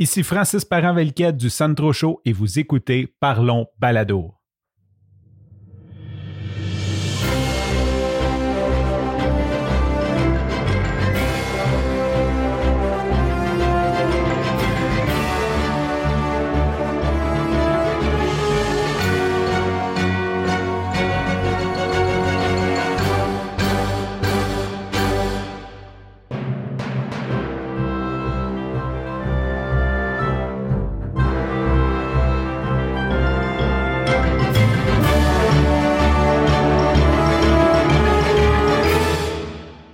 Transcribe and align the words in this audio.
Ici 0.00 0.22
Francis 0.22 0.64
Parent-Velquette 0.64 1.36
du 1.36 1.50
Sandro 1.50 1.92
Show 1.92 2.20
et 2.24 2.32
vous 2.32 2.60
écoutez 2.60 3.12
Parlons 3.18 3.66
Balado. 3.80 4.37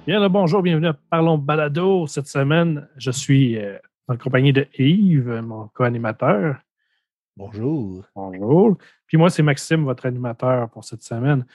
Bien 0.06 0.28
bonjour, 0.28 0.60
bienvenue 0.60 0.88
à 0.88 0.92
Parlons 0.92 1.38
Balado. 1.38 2.06
Cette 2.06 2.26
semaine, 2.26 2.86
je 2.98 3.10
suis 3.10 3.56
euh, 3.58 3.78
en 4.06 4.18
compagnie 4.18 4.52
de 4.52 4.66
Yves, 4.78 5.40
mon 5.40 5.68
co-animateur. 5.68 6.56
Bonjour. 7.38 8.04
Bonjour. 8.14 8.76
Puis 9.06 9.16
moi, 9.16 9.30
c'est 9.30 9.42
Maxime, 9.42 9.84
votre 9.84 10.04
animateur 10.04 10.68
pour 10.68 10.84
cette 10.84 11.02
semaine. 11.02 11.46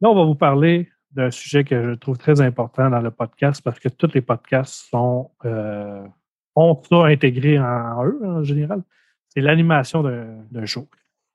Là, 0.00 0.10
on 0.10 0.14
va 0.14 0.22
vous 0.22 0.36
parler 0.36 0.88
d'un 1.10 1.32
sujet 1.32 1.64
que 1.64 1.82
je 1.82 1.94
trouve 1.94 2.16
très 2.16 2.40
important 2.40 2.88
dans 2.88 3.00
le 3.00 3.10
podcast 3.10 3.60
parce 3.60 3.80
que 3.80 3.88
tous 3.88 4.14
les 4.14 4.20
podcasts 4.20 4.88
sont, 4.88 5.32
euh, 5.44 6.06
ont 6.54 6.80
ça 6.88 7.06
intégré 7.06 7.58
en, 7.58 8.06
eux, 8.06 8.20
en 8.24 8.44
général. 8.44 8.84
C'est 9.30 9.40
l'animation 9.40 10.04
d'un 10.04 10.66
show. 10.66 10.88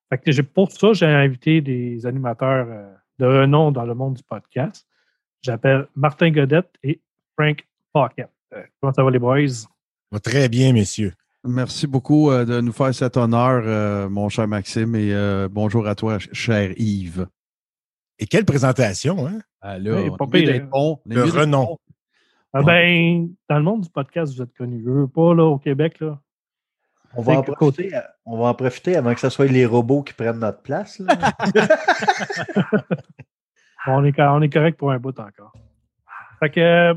Fait 0.10 0.20
que 0.20 0.42
pour 0.42 0.72
ça, 0.72 0.94
j'ai 0.94 1.06
invité 1.06 1.60
des 1.60 2.06
animateurs 2.06 2.66
euh, 2.70 2.94
de 3.20 3.26
renom 3.26 3.74
dans 3.74 3.84
le 3.84 3.94
monde 3.94 4.14
du 4.14 4.24
podcast. 4.24 4.88
J'appelle 5.42 5.88
Martin 5.96 6.32
Godette 6.32 6.70
et 6.84 7.00
Frank 7.38 7.66
Pocket. 7.94 8.30
Euh, 8.54 8.64
comment 8.80 8.94
ça 8.94 9.04
va, 9.04 9.12
les 9.12 9.20
boys? 9.20 9.68
Va 10.12 10.20
très 10.20 10.50
bien, 10.50 10.74
messieurs. 10.74 11.14
Merci 11.44 11.88
beaucoup 11.88 12.32
euh, 12.32 12.46
de 12.46 12.60
nous 12.60 12.72
faire 12.72 12.94
cet 12.94 13.18
honneur, 13.18 13.64
euh, 13.66 14.10
mon 14.10 14.30
cher 14.30 14.48
Maxime, 14.48 14.96
et 14.96 15.48
bonjour 15.50 15.88
à 15.88 15.96
toi, 15.96 16.18
cher 16.20 16.72
Yves. 16.78 17.28
Et 18.20 18.26
quelle 18.26 18.46
présentation, 18.46 19.28
hein? 19.28 19.40
Alors, 19.62 20.04
oui, 20.04 20.10
bon, 20.72 21.00
le 21.06 21.24
renom. 21.24 21.78
Ah 22.54 22.64
ben, 22.64 23.30
dans 23.50 23.58
le 23.58 23.64
monde 23.64 23.82
du 23.82 23.90
podcast, 23.90 24.34
vous 24.34 24.42
êtes 24.42 24.54
connu. 24.58 24.82
Je 24.84 24.90
veux 24.90 25.08
pas, 25.08 25.36
là, 25.36 25.44
au 25.44 25.58
Québec, 25.58 26.00
là. 26.00 26.20
On 27.16 27.22
va, 27.22 27.40
en 27.40 27.44
profiter, 27.44 27.92
on 28.26 28.38
va 28.38 28.48
en 28.50 28.54
profiter 28.54 28.96
avant 28.96 29.14
que 29.14 29.20
ce 29.20 29.30
soit 29.30 29.48
les 29.48 29.66
robots 29.66 30.04
qui 30.04 30.14
prennent 30.14 30.40
notre 30.40 30.62
place. 30.62 31.00
Là. 31.00 31.16
on, 33.88 34.04
est, 34.06 34.20
on 34.20 34.42
est 34.42 34.50
correct 34.50 34.78
pour 34.78 34.92
un 34.92 35.00
bout 35.00 35.18
encore. 35.20 35.54
Fait 36.40 36.50
que, 36.50 36.94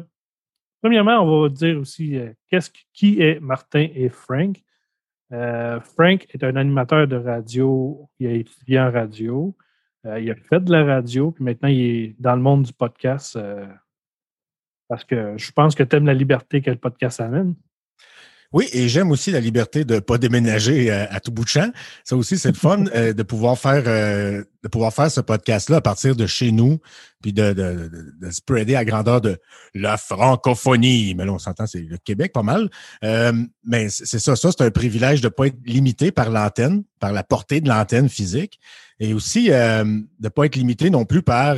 premièrement, 0.82 1.20
on 1.20 1.42
va 1.42 1.48
dire 1.48 1.78
aussi 1.78 2.18
euh, 2.18 2.32
qu'est-ce, 2.48 2.70
qui 2.92 3.20
est 3.20 3.40
Martin 3.40 3.86
et 3.94 4.08
Frank? 4.08 4.62
Euh, 5.32 5.80
Frank 5.80 6.26
est 6.30 6.42
un 6.44 6.56
animateur 6.56 7.06
de 7.06 7.16
radio. 7.16 8.08
Il 8.18 8.26
a 8.26 8.32
étudié 8.32 8.80
en 8.80 8.90
radio. 8.90 9.56
Euh, 10.06 10.20
il 10.20 10.30
a 10.30 10.34
fait 10.34 10.60
de 10.60 10.72
la 10.72 10.84
radio, 10.84 11.30
puis 11.30 11.44
maintenant 11.44 11.68
il 11.68 11.80
est 11.80 12.16
dans 12.18 12.34
le 12.34 12.42
monde 12.42 12.62
du 12.64 12.72
podcast 12.72 13.38
parce 14.88 15.04
que 15.04 15.38
je 15.38 15.52
pense 15.52 15.76
que 15.76 15.84
tu 15.84 15.96
aimes 15.96 16.06
la 16.06 16.14
liberté 16.14 16.60
que 16.60 16.70
le 16.70 16.76
podcast 16.76 17.20
amène. 17.20 17.54
Oui, 18.52 18.68
et 18.72 18.88
j'aime 18.88 19.12
aussi 19.12 19.30
la 19.30 19.38
liberté 19.38 19.84
de 19.84 19.94
ne 19.94 20.00
pas 20.00 20.18
déménager 20.18 20.90
euh, 20.90 21.06
à, 21.08 21.20
tout 21.20 21.30
bout 21.30 21.44
de 21.44 21.48
champ. 21.48 21.70
Ça 22.02 22.16
aussi, 22.16 22.36
c'est 22.36 22.48
le 22.48 22.54
fun 22.54 22.84
euh, 22.94 23.12
de 23.12 23.22
pouvoir 23.22 23.56
faire 23.56 23.84
euh, 23.86 24.42
de 24.64 24.68
pouvoir 24.68 24.92
faire 24.92 25.10
ce 25.10 25.20
podcast-là 25.20 25.76
à 25.76 25.80
partir 25.80 26.16
de 26.16 26.26
chez 26.26 26.50
nous, 26.50 26.80
puis 27.22 27.32
de, 27.32 27.52
de, 27.52 27.90
de, 28.20 28.30
spreader 28.30 28.74
à 28.74 28.84
grandeur 28.84 29.20
de 29.20 29.38
la 29.72 29.96
francophonie. 29.96 31.14
Mais 31.14 31.24
là, 31.24 31.32
on 31.32 31.38
s'entend, 31.38 31.66
c'est 31.66 31.80
le 31.80 31.96
Québec 31.96 32.32
pas 32.32 32.42
mal. 32.42 32.68
mais 33.64 33.88
c'est 33.88 34.18
ça, 34.18 34.36
ça, 34.36 34.50
c'est 34.50 34.62
un 34.62 34.70
privilège 34.70 35.22
de 35.22 35.28
ne 35.28 35.30
pas 35.30 35.46
être 35.46 35.56
limité 35.64 36.10
par 36.12 36.28
l'antenne, 36.28 36.82
par 36.98 37.12
la 37.12 37.22
portée 37.22 37.62
de 37.62 37.68
l'antenne 37.68 38.10
physique, 38.10 38.60
et 38.98 39.14
aussi 39.14 39.48
de 39.48 39.82
ne 39.82 40.28
pas 40.28 40.44
être 40.44 40.56
limité 40.56 40.90
non 40.90 41.06
plus 41.06 41.22
par, 41.22 41.56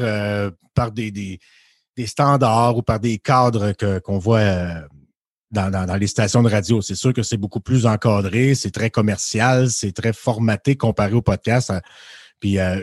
par 0.74 0.92
des, 0.92 1.10
des, 1.10 1.41
des, 1.97 2.06
standards 2.06 2.76
ou 2.76 2.82
par 2.82 3.00
des 3.00 3.19
cadres 3.19 3.72
que, 3.72 3.98
qu'on 3.98 4.19
voit 4.19 4.84
dans, 5.52 5.98
les 5.98 6.06
stations 6.06 6.42
de 6.42 6.50
radio. 6.50 6.80
C'est 6.80 6.94
sûr 6.94 7.12
que 7.12 7.22
c'est 7.22 7.36
beaucoup 7.36 7.60
plus 7.60 7.86
encadré, 7.86 8.54
c'est 8.54 8.70
très 8.70 8.90
commercial, 8.90 9.70
c'est 9.70 9.92
très 9.92 10.12
formaté 10.12 10.76
comparé 10.76 11.12
au 11.12 11.22
podcast. 11.22 11.70
Euh, 11.70 11.80
puis, 12.40 12.58
euh, 12.58 12.82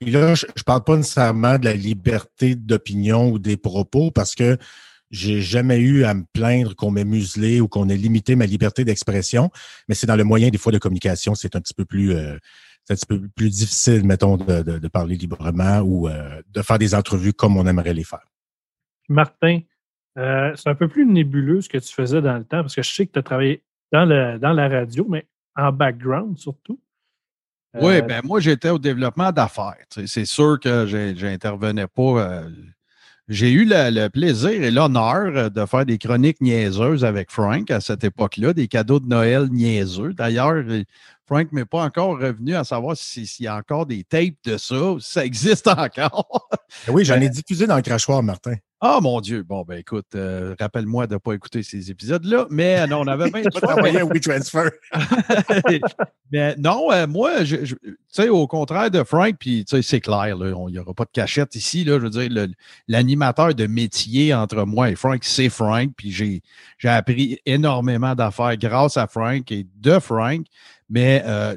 là, 0.00 0.34
je, 0.34 0.46
parle 0.64 0.84
pas 0.84 0.96
nécessairement 0.96 1.58
de 1.58 1.64
la 1.64 1.74
liberté 1.74 2.54
d'opinion 2.54 3.30
ou 3.30 3.38
des 3.38 3.56
propos 3.56 4.10
parce 4.10 4.34
que 4.34 4.56
j'ai 5.10 5.40
jamais 5.40 5.78
eu 5.78 6.04
à 6.04 6.14
me 6.14 6.24
plaindre 6.32 6.76
qu'on 6.76 6.90
m'ait 6.90 7.04
muselé 7.04 7.60
ou 7.60 7.68
qu'on 7.68 7.88
ait 7.88 7.96
limité 7.96 8.36
ma 8.36 8.46
liberté 8.46 8.84
d'expression, 8.84 9.50
mais 9.88 9.94
c'est 9.94 10.06
dans 10.06 10.16
le 10.16 10.24
moyen 10.24 10.50
des 10.50 10.58
fois 10.58 10.70
de 10.70 10.78
communication, 10.78 11.34
c'est 11.34 11.56
un 11.56 11.60
petit 11.60 11.74
peu 11.74 11.86
plus 11.86 12.12
euh, 12.12 12.36
un 12.90 12.94
petit 12.94 13.06
peu 13.06 13.20
plus 13.34 13.50
difficile, 13.50 14.04
mettons, 14.04 14.36
de, 14.36 14.88
parler 14.88 15.16
librement 15.16 15.80
ou 15.80 16.08
de 16.08 16.62
faire 16.62 16.78
des 16.78 16.94
entrevues 16.94 17.34
comme 17.34 17.58
on 17.58 17.66
aimerait 17.66 17.92
les 17.92 18.04
faire. 18.04 18.26
Martin, 19.10 19.60
euh, 20.18 20.52
c'est 20.56 20.68
un 20.68 20.74
peu 20.74 20.88
plus 20.88 21.06
nébuleux 21.06 21.60
ce 21.60 21.68
que 21.68 21.78
tu 21.78 21.92
faisais 21.92 22.20
dans 22.20 22.36
le 22.36 22.44
temps, 22.44 22.62
parce 22.62 22.74
que 22.74 22.82
je 22.82 22.92
sais 22.92 23.06
que 23.06 23.12
tu 23.12 23.18
as 23.20 23.22
travaillé 23.22 23.62
dans, 23.92 24.06
dans 24.38 24.52
la 24.52 24.68
radio, 24.68 25.06
mais 25.08 25.26
en 25.56 25.72
background 25.72 26.36
surtout. 26.38 26.80
oui, 27.74 27.96
euh, 27.96 28.02
ben 28.02 28.20
moi, 28.24 28.40
j'étais 28.40 28.70
au 28.70 28.78
développement 28.78 29.30
d'affaires. 29.30 29.76
C'est 30.06 30.24
sûr 30.24 30.58
que 30.60 30.86
j'intervenais 31.16 31.86
pas. 31.86 32.02
Euh, 32.02 32.50
j'ai 33.28 33.52
eu 33.52 33.64
le, 33.66 34.08
plaisir 34.08 34.50
et 34.50 34.70
l'honneur 34.70 35.50
de 35.50 35.66
faire 35.66 35.84
des 35.84 35.98
chroniques 35.98 36.40
niaiseuses 36.40 37.04
avec 37.04 37.30
Frank 37.30 37.70
à 37.70 37.80
cette 37.80 38.02
époque-là, 38.02 38.54
des 38.54 38.68
cadeaux 38.68 39.00
de 39.00 39.06
Noël 39.06 39.48
niaiseux. 39.50 40.14
D'ailleurs, 40.14 40.64
Frank 41.26 41.52
m'est 41.52 41.66
pas 41.66 41.84
encore 41.84 42.18
revenu 42.18 42.56
à 42.56 42.64
savoir 42.64 42.96
s'il 42.96 43.44
y 43.44 43.46
a 43.46 43.54
encore 43.54 43.84
des 43.84 44.02
tapes 44.02 44.34
de 44.44 44.56
ça, 44.56 44.94
si 44.98 45.10
ça 45.10 45.24
existe 45.26 45.68
encore. 45.68 46.48
oui, 46.88 47.04
j'en 47.04 47.20
ai 47.20 47.28
diffusé 47.28 47.66
dans 47.66 47.76
le 47.76 47.82
crachoir, 47.82 48.22
Martin. 48.22 48.54
Ah, 48.80 49.00
mon 49.02 49.20
Dieu. 49.20 49.42
Bon, 49.42 49.64
ben 49.66 49.78
écoute, 49.78 50.06
euh, 50.14 50.54
rappelle-moi 50.60 51.08
de 51.08 51.14
ne 51.14 51.18
pas 51.18 51.32
écouter 51.32 51.64
ces 51.64 51.90
épisodes-là. 51.90 52.46
Mais 52.48 52.86
non, 52.86 53.00
on 53.00 53.08
avait 53.08 53.28
bien 53.28 53.42
pas 53.42 53.60
travaillé 53.60 54.00
un 54.00 54.06
transfer. 54.06 54.70
mais 56.32 56.54
non, 56.56 56.92
euh, 56.92 57.08
moi, 57.08 57.42
tu 57.42 57.76
sais, 58.08 58.28
au 58.28 58.46
contraire 58.46 58.88
de 58.88 59.02
Frank, 59.02 59.34
puis 59.40 59.64
tu 59.64 59.76
sais, 59.76 59.82
c'est 59.82 60.00
clair, 60.00 60.28
il 60.28 60.72
n'y 60.72 60.78
aura 60.78 60.94
pas 60.94 61.04
de 61.06 61.10
cachette 61.12 61.56
ici. 61.56 61.82
Là, 61.82 61.98
je 61.98 62.04
veux 62.04 62.10
dire, 62.10 62.46
l'animateur 62.86 63.52
de 63.52 63.66
métier 63.66 64.32
entre 64.32 64.64
moi 64.64 64.90
et 64.90 64.94
Frank, 64.94 65.24
c'est 65.24 65.48
Frank. 65.48 65.90
Puis 65.96 66.12
j'ai 66.12 66.88
appris 66.88 67.40
énormément 67.46 68.14
d'affaires 68.14 68.56
grâce 68.56 68.96
à 68.96 69.08
Frank 69.08 69.50
et 69.50 69.66
de 69.74 69.98
Frank. 69.98 70.46
Mais 70.90 71.22
euh, 71.26 71.54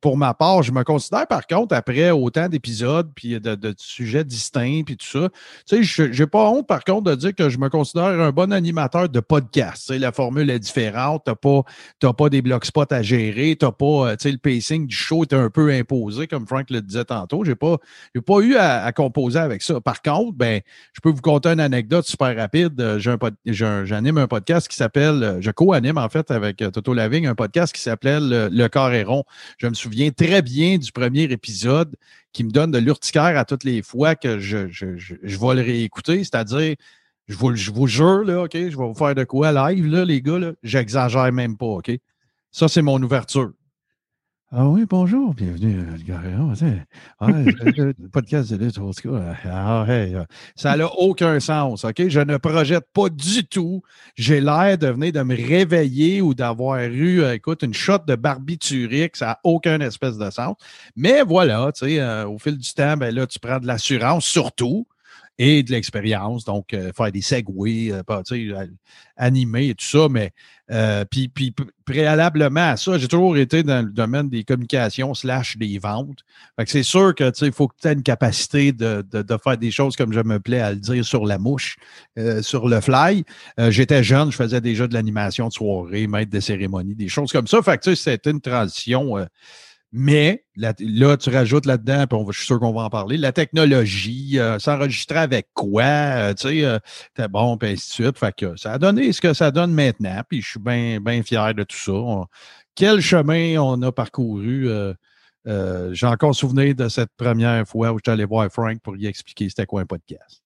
pour 0.00 0.16
ma 0.16 0.34
part, 0.34 0.62
je 0.62 0.70
me 0.70 0.84
considère 0.84 1.26
par 1.26 1.48
contre, 1.48 1.74
après 1.74 2.12
autant 2.12 2.48
d'épisodes, 2.48 3.10
puis 3.14 3.40
de, 3.40 3.74
sujets 3.76 4.22
distincts, 4.22 4.82
puis 4.86 4.96
tout 4.96 5.06
ça, 5.06 5.28
tu 5.68 5.84
sais, 5.84 6.12
je 6.12 6.22
n'ai 6.22 6.26
pas 6.28 6.48
honte 6.48 6.66
par 6.66 6.84
contre 6.84 7.10
de 7.10 7.14
dire 7.16 7.34
que 7.34 7.48
je 7.48 7.58
me 7.58 7.68
considère 7.68 8.04
un 8.04 8.30
bon 8.30 8.52
animateur 8.52 9.08
de 9.08 9.18
podcast. 9.18 9.86
Tu 9.86 9.94
sais, 9.94 9.98
la 9.98 10.12
formule 10.12 10.48
est 10.50 10.60
différente, 10.60 11.24
tu 11.24 11.30
n'as 11.30 11.34
pas, 11.34 12.12
pas 12.12 12.28
des 12.28 12.42
spots 12.62 12.84
à 12.90 13.02
gérer, 13.02 13.56
tu 13.58 13.66
pas, 13.66 13.84
euh, 13.84 14.16
tu 14.16 14.28
sais, 14.28 14.32
le 14.32 14.38
pacing 14.38 14.86
du 14.86 14.94
show 14.94 15.22
est 15.22 15.32
un 15.32 15.50
peu 15.50 15.72
imposé, 15.72 16.28
comme 16.28 16.46
Frank 16.46 16.70
le 16.70 16.82
disait 16.82 17.04
tantôt. 17.04 17.44
Je 17.44 17.50
n'ai 17.50 17.56
pas, 17.56 17.78
pas 18.24 18.40
eu 18.40 18.54
à, 18.56 18.92
composer 18.92 19.40
avec 19.40 19.62
ça. 19.62 19.80
Par 19.80 20.02
contre, 20.02 20.36
ben, 20.36 20.60
je 20.92 21.00
peux 21.00 21.10
vous 21.10 21.20
conter 21.20 21.48
une 21.48 21.60
anecdote 21.60 22.06
super 22.06 22.36
rapide. 22.36 22.80
Euh, 22.80 22.98
j'anime 23.44 24.18
un, 24.18 24.22
un, 24.22 24.26
podcast 24.28 24.68
qui 24.68 24.76
s'appelle, 24.76 25.38
je 25.40 25.50
co-anime 25.50 25.98
en 25.98 26.08
fait 26.08 26.30
avec 26.30 26.58
Toto 26.58 26.94
Lavigne, 26.94 27.26
un 27.26 27.34
podcast 27.34 27.74
qui 27.74 27.80
s'appelle 27.80 28.35
le, 28.50 28.68
corps 28.68 28.92
est 28.92 29.02
rond. 29.02 29.24
Je 29.58 29.66
me 29.66 29.74
souviens 29.74 30.10
très 30.10 30.42
bien 30.42 30.78
du 30.78 30.92
premier 30.92 31.24
épisode 31.24 31.96
qui 32.32 32.44
me 32.44 32.50
donne 32.50 32.70
de 32.70 32.78
l'urticaire 32.78 33.38
à 33.38 33.44
toutes 33.44 33.64
les 33.64 33.82
fois 33.82 34.14
que 34.14 34.38
je, 34.38 34.56
vais 34.56 35.54
le 35.54 35.62
réécouter. 35.62 36.18
C'est-à-dire, 36.18 36.76
je 37.28 37.36
vous, 37.36 37.54
je 37.54 37.70
vous 37.70 37.86
jure, 37.86 38.24
là, 38.24 38.42
OK, 38.44 38.52
je 38.54 38.58
vais 38.68 38.74
vous 38.74 38.94
faire 38.94 39.14
de 39.14 39.24
quoi 39.24 39.52
live, 39.52 39.86
là, 39.86 40.04
les 40.04 40.22
gars, 40.22 40.52
j'exagère 40.62 41.32
même 41.32 41.56
pas, 41.56 41.66
OK? 41.66 41.90
Ça, 42.50 42.68
c'est 42.68 42.82
mon 42.82 43.02
ouverture. 43.02 43.52
Ah 44.52 44.68
oui, 44.68 44.84
bonjour, 44.88 45.34
bienvenue 45.34 45.80
à 45.80 45.96
le 45.96 46.84
ah, 47.18 47.26
podcast 48.12 48.52
de 48.52 48.64
lutte, 48.64 48.78
ah, 49.44 49.84
ça 50.54 50.76
n'a 50.76 50.86
aucun 50.86 51.40
sens, 51.40 51.84
OK? 51.84 52.06
Je 52.06 52.20
ne 52.20 52.36
projette 52.36 52.86
pas 52.92 53.08
du 53.08 53.44
tout. 53.44 53.82
J'ai 54.14 54.40
l'air 54.40 54.78
de 54.78 54.86
venir 54.86 55.12
de 55.14 55.22
me 55.22 55.34
réveiller 55.34 56.22
ou 56.22 56.32
d'avoir 56.32 56.78
eu, 56.78 57.22
euh, 57.22 57.34
écoute, 57.34 57.64
une 57.64 57.74
shot 57.74 57.98
de 58.06 58.14
barbiturique. 58.14 59.16
Ça 59.16 59.26
n'a 59.26 59.40
aucun 59.42 59.80
espèce 59.80 60.16
de 60.16 60.30
sens. 60.30 60.54
Mais 60.94 61.22
voilà, 61.22 61.72
tu 61.72 61.84
sais, 61.84 62.00
euh, 62.00 62.28
au 62.28 62.38
fil 62.38 62.56
du 62.56 62.72
temps, 62.72 62.96
ben 62.96 63.12
là, 63.12 63.26
tu 63.26 63.40
prends 63.40 63.58
de 63.58 63.66
l'assurance, 63.66 64.26
surtout. 64.26 64.86
Et 65.38 65.62
de 65.62 65.70
l'expérience, 65.72 66.44
donc 66.44 66.72
euh, 66.72 66.92
faire 66.96 67.12
des 67.12 67.20
segways, 67.20 67.92
euh, 67.92 68.02
euh, 68.10 68.66
animer 69.16 69.68
et 69.68 69.74
tout 69.74 69.84
ça, 69.84 70.08
mais 70.10 70.32
euh, 70.70 71.04
puis, 71.08 71.28
puis 71.28 71.54
préalablement 71.84 72.70
à 72.70 72.76
ça, 72.76 72.98
j'ai 72.98 73.06
toujours 73.06 73.36
été 73.36 73.62
dans 73.62 73.84
le 73.84 73.92
domaine 73.92 74.28
des 74.28 74.42
communications 74.42 75.14
slash 75.14 75.56
des 75.56 75.78
ventes. 75.78 76.24
Fait 76.58 76.64
que 76.64 76.70
c'est 76.70 76.82
sûr 76.82 77.14
que 77.14 77.30
il 77.44 77.52
faut 77.52 77.68
que 77.68 77.74
tu 77.80 77.86
aies 77.86 77.92
une 77.92 78.02
capacité 78.02 78.72
de, 78.72 79.04
de, 79.12 79.22
de 79.22 79.36
faire 79.42 79.56
des 79.58 79.70
choses 79.70 79.94
comme 79.94 80.12
je 80.12 80.20
me 80.20 80.40
plais 80.40 80.60
à 80.60 80.70
le 80.72 80.78
dire 80.78 81.04
sur 81.04 81.24
la 81.24 81.38
mouche, 81.38 81.76
euh, 82.18 82.42
sur 82.42 82.68
le 82.68 82.80
fly. 82.80 83.24
Euh, 83.60 83.70
J'étais 83.70 84.02
jeune, 84.02 84.32
je 84.32 84.36
faisais 84.36 84.60
déjà 84.60 84.88
de 84.88 84.94
l'animation 84.94 85.48
de 85.48 85.52
soirée, 85.52 86.06
maître 86.08 86.32
de 86.32 86.40
cérémonie, 86.40 86.94
des 86.94 87.08
choses 87.08 87.30
comme 87.30 87.46
ça. 87.46 87.62
Fait 87.62 87.78
que 87.78 87.94
c'était 87.94 88.30
une 88.30 88.40
transition. 88.40 89.16
Mais 89.98 90.44
là, 90.56 90.74
tu 91.16 91.30
rajoutes 91.30 91.64
là-dedans, 91.64 92.06
puis 92.06 92.18
je 92.30 92.36
suis 92.36 92.46
sûr 92.46 92.60
qu'on 92.60 92.74
va 92.74 92.82
en 92.82 92.90
parler, 92.90 93.16
la 93.16 93.32
technologie, 93.32 94.38
euh, 94.38 94.58
s'enregistrer 94.58 95.20
avec 95.20 95.48
quoi, 95.54 95.84
euh, 95.84 96.34
tu 96.34 96.48
sais, 96.48 96.64
euh, 96.64 97.28
bon, 97.28 97.56
puis 97.56 97.70
ainsi 97.70 97.88
de 97.88 98.04
suite. 98.04 98.18
Fait 98.18 98.34
que 98.36 98.56
ça 98.56 98.74
a 98.74 98.78
donné 98.78 99.10
ce 99.12 99.22
que 99.22 99.32
ça 99.32 99.50
donne 99.50 99.72
maintenant, 99.72 100.20
puis 100.28 100.42
je 100.42 100.50
suis 100.50 100.60
bien 100.60 101.00
bien 101.00 101.22
fier 101.22 101.54
de 101.54 101.62
tout 101.62 101.78
ça. 101.78 101.92
Quel 102.74 103.00
chemin 103.00 103.56
on 103.58 103.80
a 103.80 103.90
parcouru. 103.90 104.68
euh, 104.68 104.92
euh, 105.48 105.94
J'ai 105.94 106.06
encore 106.06 106.34
souvenir 106.34 106.74
de 106.74 106.90
cette 106.90 107.12
première 107.16 107.66
fois 107.66 107.92
où 107.92 107.96
je 107.96 108.02
suis 108.04 108.12
allé 108.12 108.26
voir 108.26 108.46
Frank 108.52 108.78
pour 108.82 108.92
lui 108.92 109.06
expliquer 109.06 109.48
c'était 109.48 109.64
quoi 109.64 109.80
un 109.80 109.86
podcast. 109.86 110.42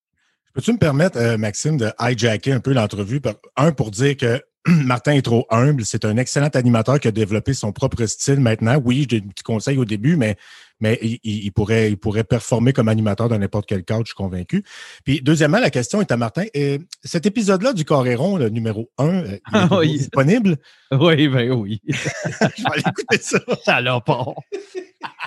Peux-tu 0.54 0.72
me 0.72 0.78
permettre, 0.78 1.36
Maxime, 1.36 1.76
de 1.76 1.90
hijacker 1.98 2.52
un 2.52 2.60
peu 2.60 2.72
l'entrevue? 2.72 3.20
Un, 3.56 3.72
pour 3.72 3.90
dire 3.90 4.16
que 4.16 4.40
Martin 4.66 5.12
est 5.12 5.22
trop 5.22 5.46
humble. 5.50 5.84
C'est 5.84 6.04
un 6.04 6.16
excellent 6.16 6.48
animateur 6.48 7.00
qui 7.00 7.08
a 7.08 7.12
développé 7.12 7.54
son 7.54 7.72
propre 7.72 8.04
style 8.06 8.40
maintenant. 8.40 8.80
Oui, 8.84 9.06
j'ai 9.10 9.20
des 9.20 9.26
petits 9.28 9.42
conseils 9.42 9.78
au 9.78 9.84
début, 9.86 10.16
mais, 10.16 10.36
mais 10.80 10.98
il, 11.02 11.50
pourrait, 11.52 11.90
il 11.90 11.96
pourrait 11.96 12.24
performer 12.24 12.72
comme 12.74 12.88
animateur 12.88 13.28
dans 13.30 13.38
n'importe 13.38 13.66
quel 13.66 13.84
cadre, 13.84 14.02
je 14.04 14.08
suis 14.08 14.14
convaincu. 14.16 14.62
Puis, 15.04 15.22
deuxièmement, 15.22 15.60
la 15.60 15.70
question 15.70 16.00
est 16.02 16.12
à 16.12 16.16
Martin. 16.18 16.44
Euh, 16.56 16.78
cet 17.02 17.24
épisode-là 17.24 17.72
du 17.72 17.84
Coréron, 17.86 18.36
le 18.36 18.50
numéro 18.50 18.90
1, 18.98 19.08
il 19.24 19.32
est 19.32 19.42
Ah 19.52 19.68
oui. 19.78 19.98
disponible? 19.98 20.56
Oui, 20.92 21.28
ben 21.28 21.52
oui. 21.52 21.80
je 21.86 21.92
vais 21.94 22.70
aller 22.72 22.82
écouter 22.84 23.18
ça. 23.22 23.38
Ça 23.64 23.80
l'a 23.80 24.00
pas. 24.00 24.24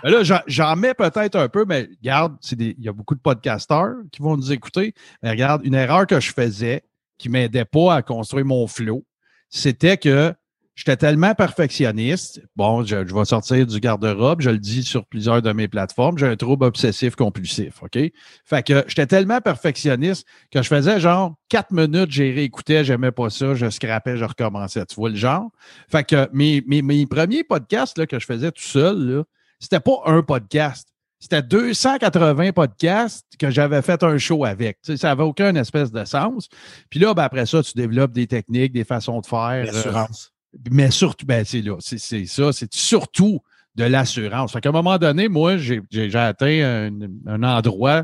Ben 0.03 0.09
là, 0.12 0.41
j'en- 0.47 0.75
mets 0.75 0.94
peut-être 0.94 1.35
un 1.38 1.47
peu, 1.47 1.63
mais 1.65 1.88
regarde, 2.01 2.35
il 2.51 2.75
y 2.80 2.89
a 2.89 2.91
beaucoup 2.91 3.15
de 3.15 3.21
podcasteurs 3.21 3.95
qui 4.12 4.21
vont 4.21 4.35
nous 4.35 4.51
écouter. 4.51 4.94
Mais 5.24 5.30
regarde, 5.31 5.62
une 5.65 5.74
erreur 5.75 6.06
que 6.06 6.19
je 6.19 6.33
faisais 6.33 6.83
qui 7.18 7.30
m'aidait 7.30 7.63
pas 7.63 7.95
à 7.95 8.01
construire 8.01 8.45
mon 8.45 8.68
flow, 8.68 9.06
c'était 9.53 9.97
que 9.97 10.33
j'étais 10.73 10.97
tellement 10.97 11.35
perfectionniste. 11.35 12.41
Bon, 12.55 12.83
je, 12.83 13.07
je 13.07 13.13
vais 13.13 13.25
sortir 13.25 13.67
du 13.67 13.79
garde-robe, 13.79 14.41
je 14.41 14.50
le 14.50 14.57
dis 14.57 14.81
sur 14.83 15.05
plusieurs 15.05 15.44
de 15.44 15.53
mes 15.53 15.67
plateformes, 15.67 16.17
j'ai 16.17 16.25
un 16.25 16.35
trouble 16.35 16.65
obsessif 16.65 17.15
compulsif, 17.15 17.83
OK? 17.83 18.00
Fait 18.45 18.65
que 18.65 18.83
j'étais 18.88 19.05
tellement 19.05 19.41
perfectionniste 19.41 20.25
que 20.51 20.63
je 20.63 20.67
faisais 20.67 21.00
genre 21.00 21.35
quatre 21.50 21.71
minutes, 21.71 22.09
j'ai 22.09 22.31
réécouté, 22.31 22.83
j'aimais 22.83 23.11
pas 23.11 23.29
ça, 23.29 23.53
je 23.53 23.69
scrapais, 23.69 24.17
je 24.17 24.25
recommençais. 24.25 24.83
Tu 24.88 24.95
vois 24.95 25.09
le 25.09 25.15
genre? 25.15 25.51
Fait 25.88 26.03
que 26.03 26.27
mes, 26.33 26.63
mes, 26.65 26.81
mes 26.81 27.06
premiers 27.06 27.44
podcasts 27.44 27.99
là, 27.99 28.07
que 28.07 28.17
je 28.17 28.25
faisais 28.25 28.51
tout 28.51 28.63
seul, 28.63 29.23
c'était 29.59 29.79
pas 29.79 30.01
un 30.07 30.23
podcast. 30.23 30.93
C'était 31.23 31.41
280 31.41 32.51
podcasts 32.51 33.25
que 33.39 33.49
j'avais 33.49 33.81
fait 33.81 34.03
un 34.03 34.17
show 34.17 34.43
avec. 34.43 34.81
Tu 34.81 34.91
sais, 34.91 34.97
ça 34.97 35.07
n'avait 35.07 35.23
aucun 35.23 35.55
espèce 35.55 35.89
de 35.89 36.03
sens. 36.03 36.49
Puis 36.89 36.99
là, 36.99 37.13
ben, 37.13 37.23
après 37.23 37.45
ça, 37.45 37.63
tu 37.63 37.71
développes 37.75 38.11
des 38.11 38.27
techniques, 38.27 38.73
des 38.73 38.83
façons 38.83 39.21
de 39.21 39.25
faire. 39.25 39.39
euh, 39.49 39.63
L'assurance. 39.71 40.33
mais 40.69 40.91
surtout, 40.91 41.25
ben, 41.25 41.45
c'est 41.45 41.61
là, 41.61 41.77
c'est 41.79 41.97
c'est 41.97 42.25
ça, 42.25 42.51
c'est 42.51 42.73
surtout 42.73 43.39
de 43.75 43.85
l'assurance. 43.85 44.51
Fait 44.51 44.59
qu'à 44.59 44.67
un 44.69 44.73
moment 44.73 44.97
donné, 44.97 45.29
moi, 45.29 45.55
j'ai 45.55 45.81
atteint 46.13 46.89
un, 46.91 46.91
un 47.25 47.43
endroit 47.43 48.03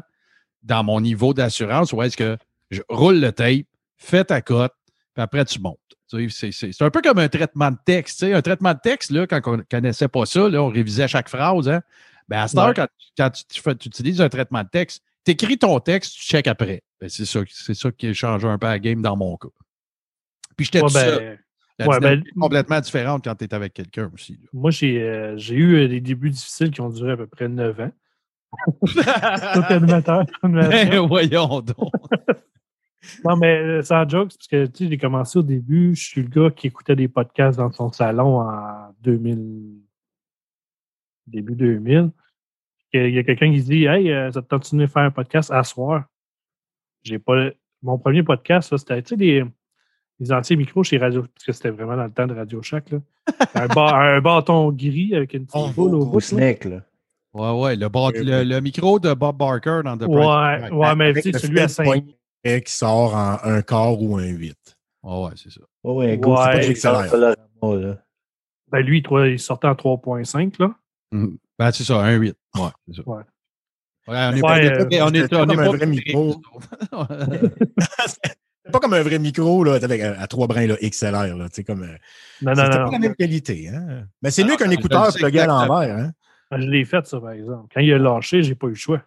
dans 0.64 0.86
mon 0.86 1.02
niveau 1.02 1.34
d'assurance 1.34 1.92
où 1.92 2.02
est-ce 2.02 2.16
que 2.16 2.38
je 2.72 2.82
roule 2.88 3.20
le 3.20 3.34
tape, 3.34 3.66
fais 3.98 4.24
ta 4.24 4.42
cote, 4.42 4.74
puis 5.14 5.22
après 5.22 5.44
tu 5.44 5.60
montes. 5.60 5.78
Tu 6.10 6.30
sais, 6.30 6.36
C'est 6.36 6.52
c'est- 6.54 6.72
c'est 6.72 6.84
un 6.86 6.90
peu 6.90 7.02
comme 7.02 7.20
un 7.20 7.28
traitement 7.28 7.70
de 7.70 7.78
texte. 7.86 8.20
tu 8.20 8.26
sais. 8.28 8.34
Un 8.34 8.42
traitement 8.42 8.74
de 8.74 8.80
texte, 8.82 9.12
là, 9.12 9.28
quand 9.28 9.42
on 9.46 9.58
ne 9.58 9.62
connaissait 9.64 10.08
pas 10.08 10.26
ça, 10.26 10.48
là, 10.50 10.64
on 10.64 10.70
révisait 10.70 11.08
chaque 11.10 11.28
phrase. 11.30 11.68
Hein? 11.70 11.82
Ben, 12.30 12.40
à 12.44 12.48
cette 12.48 12.60
heure, 12.60 12.68
Ouais. 12.68 12.74
quand, 12.76 12.88
quand 13.18 13.30
tu, 13.32 13.44
tu 13.50 13.62
fais- 13.62 13.76
tu 13.76 13.88
utilises 13.90 14.22
un 14.22 14.30
traitement 14.30 14.64
de 14.64 14.70
texte, 14.70 15.04
tu 15.26 15.32
écris 15.32 15.58
ton 15.58 15.80
texte, 15.80 16.14
tu 16.16 16.22
check 16.24 16.48
après. 16.48 16.82
Ben, 17.02 17.10
c'est 17.10 17.26
ça, 17.26 17.42
c'est 17.50 17.74
ça 17.74 17.92
qui 17.92 18.14
change 18.14 18.46
un 18.46 18.58
peu 18.58 18.68
la 18.68 18.80
game 18.80 19.02
dans 19.02 19.18
mon 19.18 19.36
cas. 19.38 19.48
Puis 20.56 20.66
j'étais 20.66 20.82
Ouais, 20.84 20.90
ben, 20.94 21.38
La 21.80 21.88
Ouais, 21.88 22.00
ben, 22.02 22.20
est 22.22 22.40
complètement 22.40 22.80
différente 22.82 23.24
quand 23.24 23.36
tu 23.36 23.46
es 23.46 23.54
avec 23.54 23.74
quelqu'un 23.74 24.12
aussi. 24.14 24.34
là. 24.34 24.50
moi, 24.54 24.70
j'ai 24.70 25.02
euh, 25.02 25.38
j'ai 25.38 25.56
eu 25.56 25.76
euh, 25.78 25.88
des 25.88 26.02
débuts 26.02 26.30
difficiles 26.30 26.72
qui 26.72 26.82
ont 26.82 26.90
duré 26.90 27.14
à 27.14 27.18
peu 27.18 27.26
près 27.28 27.48
9 27.48 27.80
ans. 27.80 27.92
Tout 28.86 29.64
animateur. 29.70 30.26
Ben, 30.44 31.00
voyons 31.08 31.62
donc. 31.62 31.94
Non, 33.24 33.38
mais 33.38 33.58
euh, 33.60 33.82
sans 33.82 34.08
jokes, 34.08 34.34
parce 34.36 34.48
que 34.48 34.66
tu 34.66 34.84
sais, 34.84 34.90
j'ai 34.90 34.98
commencé 34.98 35.40
au 35.40 35.42
début, 35.42 35.96
je 35.96 36.04
suis 36.04 36.22
le 36.22 36.28
gars 36.28 36.52
qui 36.52 36.68
écoutait 36.68 36.98
des 36.98 37.08
podcasts 37.08 37.58
dans 37.58 37.72
son 37.72 37.92
salon 37.94 38.42
en 38.42 38.94
2000, 39.02 39.80
début 41.30 41.56
2000. 41.56 42.12
Il 42.94 43.10
y 43.14 43.20
a- 43.20 43.24
quelqu'un 43.24 43.52
qui 43.52 43.62
dit 43.62 43.86
Hey, 43.86 44.12
euh, 44.12 44.32
ça 44.32 44.42
te 44.42 44.48
tente 44.48 44.74
de 44.74 44.88
faire 44.88 45.04
un 45.04 45.12
podcast 45.12 45.52
à 45.52 45.64
soir? 45.64 46.06
J'ai 47.04 47.20
pas. 47.20 47.50
Mon 47.82 47.98
premier 47.98 48.24
podcast, 48.24 48.76
c'était 48.76 49.02
tu 49.02 49.10
sais, 49.10 49.18
des, 49.18 49.44
des 50.20 50.32
anciens 50.34 50.58
micros 50.58 50.84
chez 50.84 50.98
Radio, 50.98 51.22
parce 51.22 51.46
que 51.46 51.52
c'était 51.54 51.70
vraiment 51.70 51.96
dans 51.96 52.04
le 52.06 52.12
temps 52.12 52.28
de 52.28 52.34
Radio 52.34 52.62
Shack. 52.62 52.90
Là. 52.92 53.00
un, 53.56 53.68
ba- 53.68 53.96
un 53.96 54.20
bâton 54.22 54.72
gris 54.72 55.16
avec 55.16 55.34
une 55.34 55.46
petite 55.46 55.56
Oh, 55.64 55.70
boule 55.74 55.96
au 55.96 56.06
bout. 56.06 56.20
snack, 56.20 56.66
là. 56.66 56.82
Ouais, 57.34 57.52
ouais. 57.62 57.76
Le, 57.76 57.88
bas- 57.90 58.10
le, 58.14 58.44
le 58.44 58.60
micro 58.60 59.00
de 59.00 59.14
Bob 59.14 59.38
Barker 59.38 59.82
dans 59.86 59.96
The 59.98 60.08
Ouais, 60.08 60.70
ouais, 60.72 60.96
mais 60.96 61.14
tu 61.14 61.32
sais, 61.32 61.38
celui 61.38 61.60
à 61.60 61.68
fil 61.68 61.76
5 61.76 61.84
poignet 61.86 62.62
qui 62.64 62.72
sort 62.74 63.16
en 63.16 63.38
un 63.44 63.62
quart 63.62 64.02
ou 64.02 64.18
un 64.18 64.26
8. 64.26 64.58
Ouais, 65.04 65.24
ouais, 65.26 65.32
c'est 65.36 65.52
ça. 65.52 65.62
Ouais, 65.84 65.96
ouais, 65.96 66.12
c'est 66.16 66.20
pas 66.20 66.64
excellent. 66.68 67.36
Ben, 68.72 68.80
lui, 68.82 69.04
il 69.32 69.40
sortait 69.40 69.68
en 69.68 69.74
3.5. 69.76 70.60
là. 70.60 70.76
Mhm. 71.12 71.38
Ben, 71.58 71.72
c'est 71.72 71.84
ça, 71.84 71.96
un 72.02 72.16
8. 72.16 72.36
Ouais, 72.56 72.62
c'est 72.88 72.96
ça. 72.98 73.02
Ouais. 73.10 73.24
Ouais, 74.08 74.16
on 74.18 74.32
est 74.32 74.36
Ouais, 74.36 74.42
pas, 74.42 74.54
on 74.54 74.56
est 75.14 75.22
euh, 75.22 75.28
pas- 75.28 75.46
comme 75.46 75.60
un 75.60 75.66
pas 75.66 75.72
vrai 75.78 75.86
micro. 75.86 76.42
C'est 78.66 78.72
pas 78.74 78.80
comme 78.80 78.94
un 78.94 79.02
vrai 79.02 79.18
micro 79.20 79.64
là, 79.64 79.76
avec 79.76 80.02
à, 80.02 80.20
à 80.22 80.28
trois 80.28 80.48
brins 80.48 80.68
là, 80.68 80.76
XLR. 80.82 81.36
Là, 81.38 81.48
comme, 81.66 81.84
euh, 81.84 81.96
Non, 82.42 82.54
non, 82.54 82.64
c'était 82.66 82.78
non. 82.78 82.86
pas 82.86 82.92
la 82.92 83.00
même 83.00 83.16
qualité. 83.16 83.70
Hein? 83.70 84.06
Mais 84.22 84.30
c'est 84.32 84.44
Ah, 84.44 84.48
mieux 84.48 84.58
qu'un 84.58 84.70
écouteur 84.70 85.12
plugué 85.14 85.40
à 85.40 85.46
l'envers. 85.48 85.96
Hein? 85.98 86.12
Je 86.52 86.68
l'ai 86.68 86.86
fait, 86.86 87.06
ça, 87.08 87.20
par 87.20 87.32
exemple. 87.32 87.68
Quand 87.74 87.82
il 87.82 87.94
a 87.94 87.98
lâché, 87.98 88.44
j'ai 88.44 88.56
pas 88.56 88.68
eu 88.68 88.72
le 88.72 88.76
choix. 88.76 89.02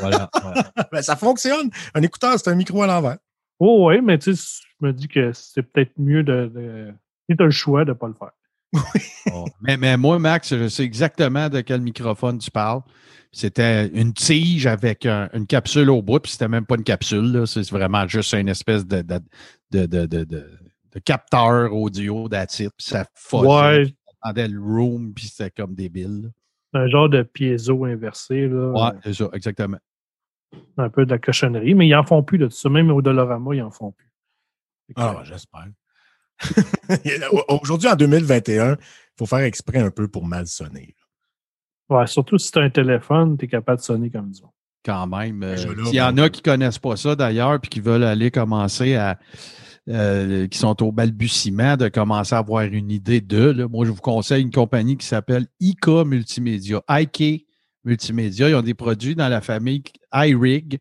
Voilà. 0.00 0.30
ouais. 0.44 0.62
Ben, 0.92 1.02
ça 1.02 1.16
fonctionne. 1.16 1.70
Un 1.94 2.02
écouteur, 2.02 2.38
c'est 2.38 2.48
un 2.50 2.54
micro 2.54 2.82
à 2.82 2.86
l'envers. 2.86 3.18
Oh, 3.58 3.88
oui, 3.90 4.00
mais 4.02 4.18
tu 4.18 4.34
sais, 4.34 4.62
je 4.80 4.86
me 4.86 4.92
dis 4.92 5.08
que 5.08 5.32
c'est 5.32 5.62
peut-être 5.62 5.92
mieux 5.98 6.22
de. 6.22 6.46
de... 6.54 6.92
Si 7.28 7.36
tu 7.36 7.42
as 7.42 7.46
le 7.46 7.50
choix 7.50 7.84
de 7.84 7.90
ne 7.90 7.94
pas 7.94 8.08
le 8.08 8.14
faire. 8.14 8.30
Bon. 9.30 9.44
Mais, 9.60 9.76
mais 9.76 9.96
moi, 9.96 10.18
Max, 10.18 10.54
je 10.54 10.68
sais 10.68 10.84
exactement 10.84 11.48
de 11.48 11.60
quel 11.60 11.80
microphone 11.80 12.38
tu 12.38 12.50
parles. 12.50 12.82
C'était 13.32 13.88
une 13.88 14.12
tige 14.14 14.66
avec 14.66 15.04
un- 15.06 15.28
une 15.34 15.46
capsule 15.46 15.90
au 15.90 16.00
bout, 16.02 16.20
puis 16.20 16.32
c'était 16.32 16.48
même 16.48 16.64
pas 16.66 16.76
une 16.76 16.84
capsule, 16.84 17.32
là. 17.32 17.46
c'est 17.46 17.68
vraiment 17.70 18.06
juste 18.08 18.32
une 18.34 18.48
espèce 18.48 18.86
de, 18.86 19.02
de, 19.02 19.20
de, 19.70 20.06
de, 20.06 20.24
de- 20.24 20.58
capteur 21.04 21.72
audio 21.72 22.28
d'attitude. 22.28 22.70
Ça 22.78 23.06
folle. 23.14 23.46
Ouais, 23.46 24.48
le 24.48 24.58
room, 24.60 25.12
puis 25.14 25.26
c'était 25.28 25.50
comme 25.50 25.74
débile. 25.74 26.32
un 26.72 26.88
genre 26.88 27.08
de 27.08 27.22
piezo 27.22 27.84
inversé, 27.84 28.48
là. 28.48 28.70
Ouais, 28.72 28.98
c'est 29.04 29.14
ça, 29.14 29.28
exactement. 29.32 29.78
Un 30.76 30.88
peu 30.88 31.04
de 31.04 31.10
la 31.10 31.18
cochonnerie, 31.18 31.74
mais 31.74 31.86
ils 31.86 31.94
en 31.94 32.04
font 32.04 32.22
plus 32.22 32.38
de 32.38 32.46
tout 32.46 32.52
ça. 32.56 32.68
Même 32.68 32.90
au 32.90 33.02
Dolorama, 33.02 33.54
ils 33.54 33.62
en 33.62 33.70
font 33.70 33.92
plus. 33.92 34.10
Ah, 34.96 35.20
j'espère. 35.24 35.66
Aujourd'hui, 37.48 37.88
en 37.88 37.96
2021, 37.96 38.72
il 38.72 38.76
faut 39.18 39.26
faire 39.26 39.40
exprès 39.40 39.78
un 39.78 39.90
peu 39.90 40.08
pour 40.08 40.24
mal 40.24 40.46
sonner. 40.46 40.94
ouais, 41.88 42.06
surtout 42.06 42.38
si 42.38 42.50
tu 42.50 42.58
as 42.58 42.62
un 42.62 42.70
téléphone, 42.70 43.36
tu 43.36 43.44
es 43.46 43.48
capable 43.48 43.78
de 43.78 43.84
sonner 43.84 44.10
comme 44.10 44.30
disons. 44.30 44.50
Quand 44.84 45.06
même. 45.06 45.42
euh, 45.42 45.56
S'il 45.56 45.94
y 45.96 46.00
en 46.00 46.16
a 46.18 46.30
qui 46.30 46.40
ne 46.40 46.44
connaissent 46.44 46.78
pas 46.78 46.96
ça 46.96 47.14
d'ailleurs, 47.16 47.60
puis 47.60 47.68
qui 47.68 47.80
veulent 47.80 48.04
aller 48.04 48.30
commencer 48.30 48.94
à. 48.94 49.18
euh, 49.88 50.46
qui 50.46 50.56
sont 50.58 50.82
au 50.82 50.92
balbutiement 50.92 51.76
de 51.76 51.88
commencer 51.88 52.34
à 52.34 52.38
avoir 52.38 52.62
une 52.64 52.90
idée 52.90 53.20
de. 53.20 53.50
là, 53.50 53.68
moi, 53.68 53.84
je 53.84 53.90
vous 53.90 54.00
conseille 54.00 54.42
une 54.42 54.52
compagnie 54.52 54.96
qui 54.96 55.06
s'appelle 55.06 55.46
IK 55.60 55.88
Multimédia. 56.06 56.82
IK 56.88 57.44
Multimédia. 57.84 58.48
Ils 58.48 58.54
ont 58.54 58.62
des 58.62 58.74
produits 58.74 59.14
dans 59.16 59.28
la 59.28 59.40
famille 59.40 59.82
iRig 60.12 60.78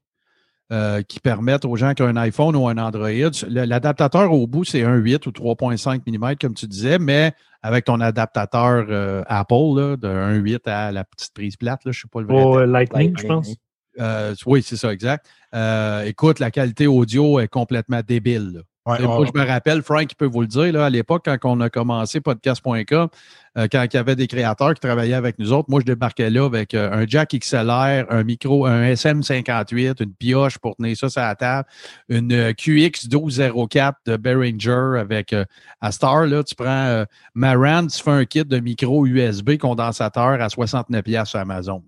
euh, 0.72 1.02
qui 1.02 1.20
permettent 1.20 1.66
aux 1.66 1.76
gens 1.76 1.94
qui 1.94 2.02
ont 2.02 2.08
un 2.08 2.18
iPhone 2.18 2.56
ou 2.56 2.68
un 2.68 2.78
Android. 2.78 3.10
L'adaptateur 3.48 4.32
au 4.34 4.48
bout, 4.48 4.66
c'est 4.66 4.84
un 4.84 4.96
8 4.96 5.26
ou 5.28 5.32
3,5 5.32 6.02
mm, 6.06 6.36
comme 6.36 6.54
tu 6.54 6.68
disais, 6.68 7.00
mais 7.00 7.34
avec 7.62 7.86
ton 7.86 8.02
adaptateur 8.02 8.86
euh, 8.90 9.24
Apple, 9.28 9.76
là, 9.76 9.96
de 9.98 10.08
1,8 10.08 10.70
à 10.70 10.92
la 10.92 11.04
petite 11.04 11.34
prise 11.34 11.56
plate, 11.56 11.86
là, 11.86 11.92
je 11.92 12.00
ne 12.00 12.02
sais 12.02 12.08
pas 12.12 12.22
le 12.22 12.28
vrai 12.28 12.44
Oh. 12.44 12.66
Lightning, 12.66 13.18
je 13.18 13.28
pense. 13.28 13.56
Euh, 14.00 14.36
oui, 14.46 14.62
c'est 14.62 14.76
ça, 14.76 14.92
exact. 14.92 15.26
Euh, 15.56 16.04
écoute, 16.04 16.40
la 16.40 16.52
qualité 16.52 16.88
audio 16.88 17.40
est 17.40 17.48
complètement 17.48 18.02
débile. 18.06 18.52
là. 18.54 18.62
Je 18.96 19.40
me 19.40 19.46
rappelle, 19.46 19.82
Frank 19.82 20.10
peut 20.18 20.26
vous 20.26 20.42
le 20.42 20.48
dire, 20.48 20.72
là, 20.72 20.86
à 20.86 20.90
l'époque, 20.90 21.24
quand 21.26 21.38
on 21.44 21.60
a 21.62 21.70
commencé 21.70 22.22
podcast.com, 22.22 23.10
euh, 23.58 23.68
quand 23.72 23.86
il 23.92 23.96
y 23.96 23.98
avait 23.98 24.16
des 24.16 24.28
créateurs 24.28 24.74
qui 24.74 24.80
travaillaient 24.80 25.14
avec 25.14 25.40
nous 25.40 25.52
autres, 25.52 25.70
moi, 25.70 25.80
je 25.82 25.86
débarquais 25.86 26.30
là 26.30 26.46
avec 26.46 26.74
euh, 26.74 26.92
un 26.92 27.06
jack 27.08 27.36
XLR, 27.36 28.06
un 28.10 28.24
micro, 28.24 28.66
un 28.66 28.84
SM58, 28.84 30.04
une 30.04 30.14
pioche 30.14 30.58
pour 30.58 30.76
tenir 30.76 30.96
ça 30.96 31.10
sur 31.10 31.22
la 31.22 31.36
table, 31.36 31.68
une 32.08 32.32
euh, 32.32 32.54
QX 32.54 33.10
1204 33.12 33.98
de 34.06 34.18
Behringer 34.18 35.00
avec 35.00 35.36
à 35.82 35.92
Star, 35.92 36.26
là, 36.26 36.44
tu 36.44 36.56
prends 36.56 37.04
Maran, 37.34 37.88
tu 37.88 38.02
fais 38.02 38.12
un 38.12 38.26
kit 38.26 38.46
de 38.46 38.60
micro 38.60 39.06
USB 39.06 39.58
condensateur 39.58 40.42
à 40.42 40.48
69$ 40.48 41.26
sur 41.26 41.40
Amazon. 41.40 41.84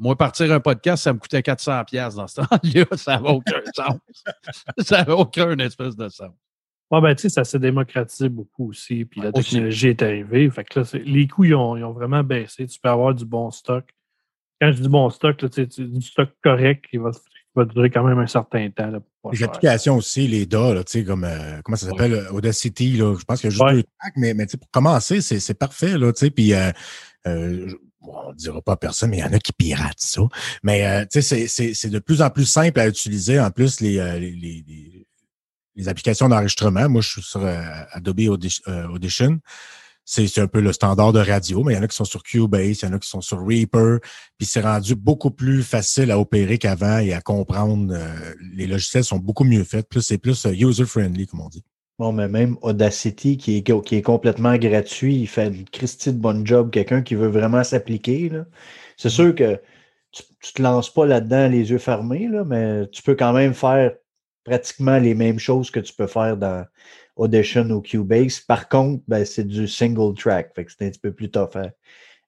Moi, 0.00 0.16
partir 0.16 0.50
un 0.50 0.60
podcast, 0.60 1.02
ça 1.04 1.12
me 1.12 1.18
coûtait 1.18 1.42
400 1.42 1.84
pièces 1.84 2.14
dans 2.14 2.26
ce 2.26 2.36
temps-là. 2.36 2.84
Ça 2.96 3.20
n'a 3.20 3.30
aucun 3.30 3.60
sens. 3.76 3.98
ça 4.78 5.04
n'a 5.04 5.14
aucun 5.14 5.58
espèce 5.58 5.94
de 5.94 6.08
sens. 6.08 6.30
Ouais, 6.90 7.00
ben, 7.02 7.14
tu 7.14 7.22
sais, 7.22 7.28
ça 7.28 7.44
s'est 7.44 7.60
démocratisé 7.60 8.28
beaucoup 8.28 8.70
aussi, 8.70 9.04
puis 9.04 9.20
la 9.20 9.30
technologie 9.30 9.88
est 9.88 10.02
arrivée. 10.02 10.50
Fait 10.50 10.64
que 10.64 10.80
là, 10.80 10.86
les 11.04 11.28
coûts, 11.28 11.44
ils 11.44 11.54
ont, 11.54 11.76
ils 11.76 11.84
ont, 11.84 11.92
vraiment 11.92 12.24
baissé. 12.24 12.66
Tu 12.66 12.80
peux 12.80 12.88
avoir 12.88 13.14
du 13.14 13.24
bon 13.24 13.52
stock. 13.52 13.84
Quand 14.60 14.72
je 14.72 14.82
dis 14.82 14.88
bon 14.88 15.08
stock, 15.10 15.40
là, 15.40 15.48
du 15.48 16.02
stock 16.02 16.30
correct 16.42 16.86
qui 16.90 16.96
va, 16.96 17.10
va, 17.54 17.64
durer 17.64 17.90
quand 17.90 18.02
même 18.02 18.18
un 18.18 18.26
certain 18.26 18.68
temps. 18.70 18.90
Là, 18.90 18.98
les 19.30 19.42
applications 19.44 19.96
aussi, 19.96 20.26
les 20.26 20.46
DA, 20.46 20.74
là, 20.74 20.82
comme, 21.06 21.24
euh, 21.24 21.60
comment 21.62 21.76
ça 21.76 21.86
s'appelle, 21.86 22.26
Audacity, 22.32 22.96
là, 22.96 23.14
je 23.16 23.24
pense 23.24 23.40
qu'il 23.40 23.50
y 23.50 23.52
a 23.52 23.56
juste 23.56 23.76
deux 23.76 23.84
tracks, 24.00 24.16
mais, 24.16 24.34
mais 24.34 24.46
pour 24.46 24.70
commencer, 24.72 25.20
c'est 25.20 25.54
parfait. 25.54 25.96
Là, 25.96 26.12
puis 26.12 26.54
euh, 26.54 26.72
euh 27.28 27.68
on 28.02 28.30
ne 28.30 28.36
dira 28.36 28.62
pas 28.62 28.72
à 28.72 28.76
personne, 28.76 29.10
mais 29.10 29.18
il 29.18 29.20
y 29.20 29.24
en 29.24 29.32
a 29.32 29.38
qui 29.38 29.52
piratent 29.52 30.00
ça. 30.00 30.22
Mais 30.62 30.86
euh, 30.86 31.04
c'est 31.10 31.90
de 31.90 31.98
plus 31.98 32.22
en 32.22 32.30
plus 32.30 32.46
simple 32.46 32.80
à 32.80 32.88
utiliser. 32.88 33.40
En 33.40 33.50
plus, 33.50 33.80
les, 33.80 33.98
euh, 33.98 34.18
les, 34.18 34.64
les, 35.76 35.88
applications 35.88 36.28
d'enregistrement, 36.28 36.88
moi, 36.88 37.00
je 37.00 37.08
suis 37.08 37.22
sur 37.22 37.44
euh, 37.44 37.62
Adobe 37.92 38.20
Audition. 38.92 39.40
C'est 40.04 40.38
un 40.38 40.48
peu 40.48 40.60
le 40.60 40.72
standard 40.72 41.12
de 41.12 41.20
radio, 41.20 41.62
mais 41.62 41.74
il 41.74 41.76
y 41.76 41.78
en 41.78 41.82
a 41.82 41.88
qui 41.88 41.96
sont 41.96 42.04
sur 42.04 42.22
Cubase, 42.22 42.80
il 42.80 42.84
y 42.84 42.88
en 42.88 42.92
a 42.94 42.98
qui 42.98 43.08
sont 43.08 43.20
sur 43.20 43.46
Reaper, 43.46 43.98
puis 44.38 44.46
c'est 44.46 44.60
rendu 44.60 44.96
beaucoup 44.96 45.30
plus 45.30 45.62
facile 45.62 46.10
à 46.10 46.18
opérer 46.18 46.58
qu'avant 46.58 46.98
et 46.98 47.12
à 47.12 47.20
comprendre. 47.20 47.96
les 48.54 48.66
logiciels 48.66 49.04
sont 49.04 49.18
beaucoup 49.18 49.44
mieux 49.44 49.62
faits, 49.62 49.88
plus 49.88 50.02
c'est 50.02 50.18
plus 50.18 50.44
user-friendly, 50.44 51.28
comme 51.28 51.40
on 51.40 51.48
dit. 51.48 51.62
Bon, 52.00 52.12
mais 52.12 52.28
même 52.28 52.56
Audacity, 52.62 53.36
qui 53.36 53.58
est, 53.58 53.82
qui 53.84 53.96
est 53.96 54.00
complètement 54.00 54.56
gratuit, 54.56 55.16
il 55.16 55.26
fait 55.26 55.48
une 55.48 55.66
Christie 55.66 56.14
de 56.14 56.18
bon 56.18 56.46
job. 56.46 56.70
Quelqu'un 56.70 57.02
qui 57.02 57.14
veut 57.14 57.28
vraiment 57.28 57.62
s'appliquer. 57.62 58.32
C'est 58.96 59.08
mm. 59.08 59.12
sûr 59.12 59.34
que 59.34 59.60
tu 60.10 60.22
ne 60.22 60.52
te 60.54 60.62
lances 60.62 60.88
pas 60.88 61.04
là-dedans 61.04 61.50
les 61.50 61.70
yeux 61.70 61.76
fermés, 61.76 62.26
là, 62.26 62.42
mais 62.42 62.88
tu 62.88 63.02
peux 63.02 63.14
quand 63.14 63.34
même 63.34 63.52
faire 63.52 63.92
pratiquement 64.44 64.96
les 64.96 65.14
mêmes 65.14 65.38
choses 65.38 65.70
que 65.70 65.78
tu 65.78 65.92
peux 65.92 66.06
faire 66.06 66.38
dans 66.38 66.64
Audition 67.16 67.68
ou 67.68 67.82
Cubase. 67.82 68.40
Par 68.40 68.70
contre, 68.70 69.04
ben, 69.06 69.26
c'est 69.26 69.46
du 69.46 69.68
single 69.68 70.14
track. 70.14 70.54
Fait 70.54 70.64
que 70.64 70.72
c'est 70.72 70.86
un 70.86 70.88
petit 70.88 71.00
peu 71.00 71.12
plus 71.12 71.30
tough 71.30 71.50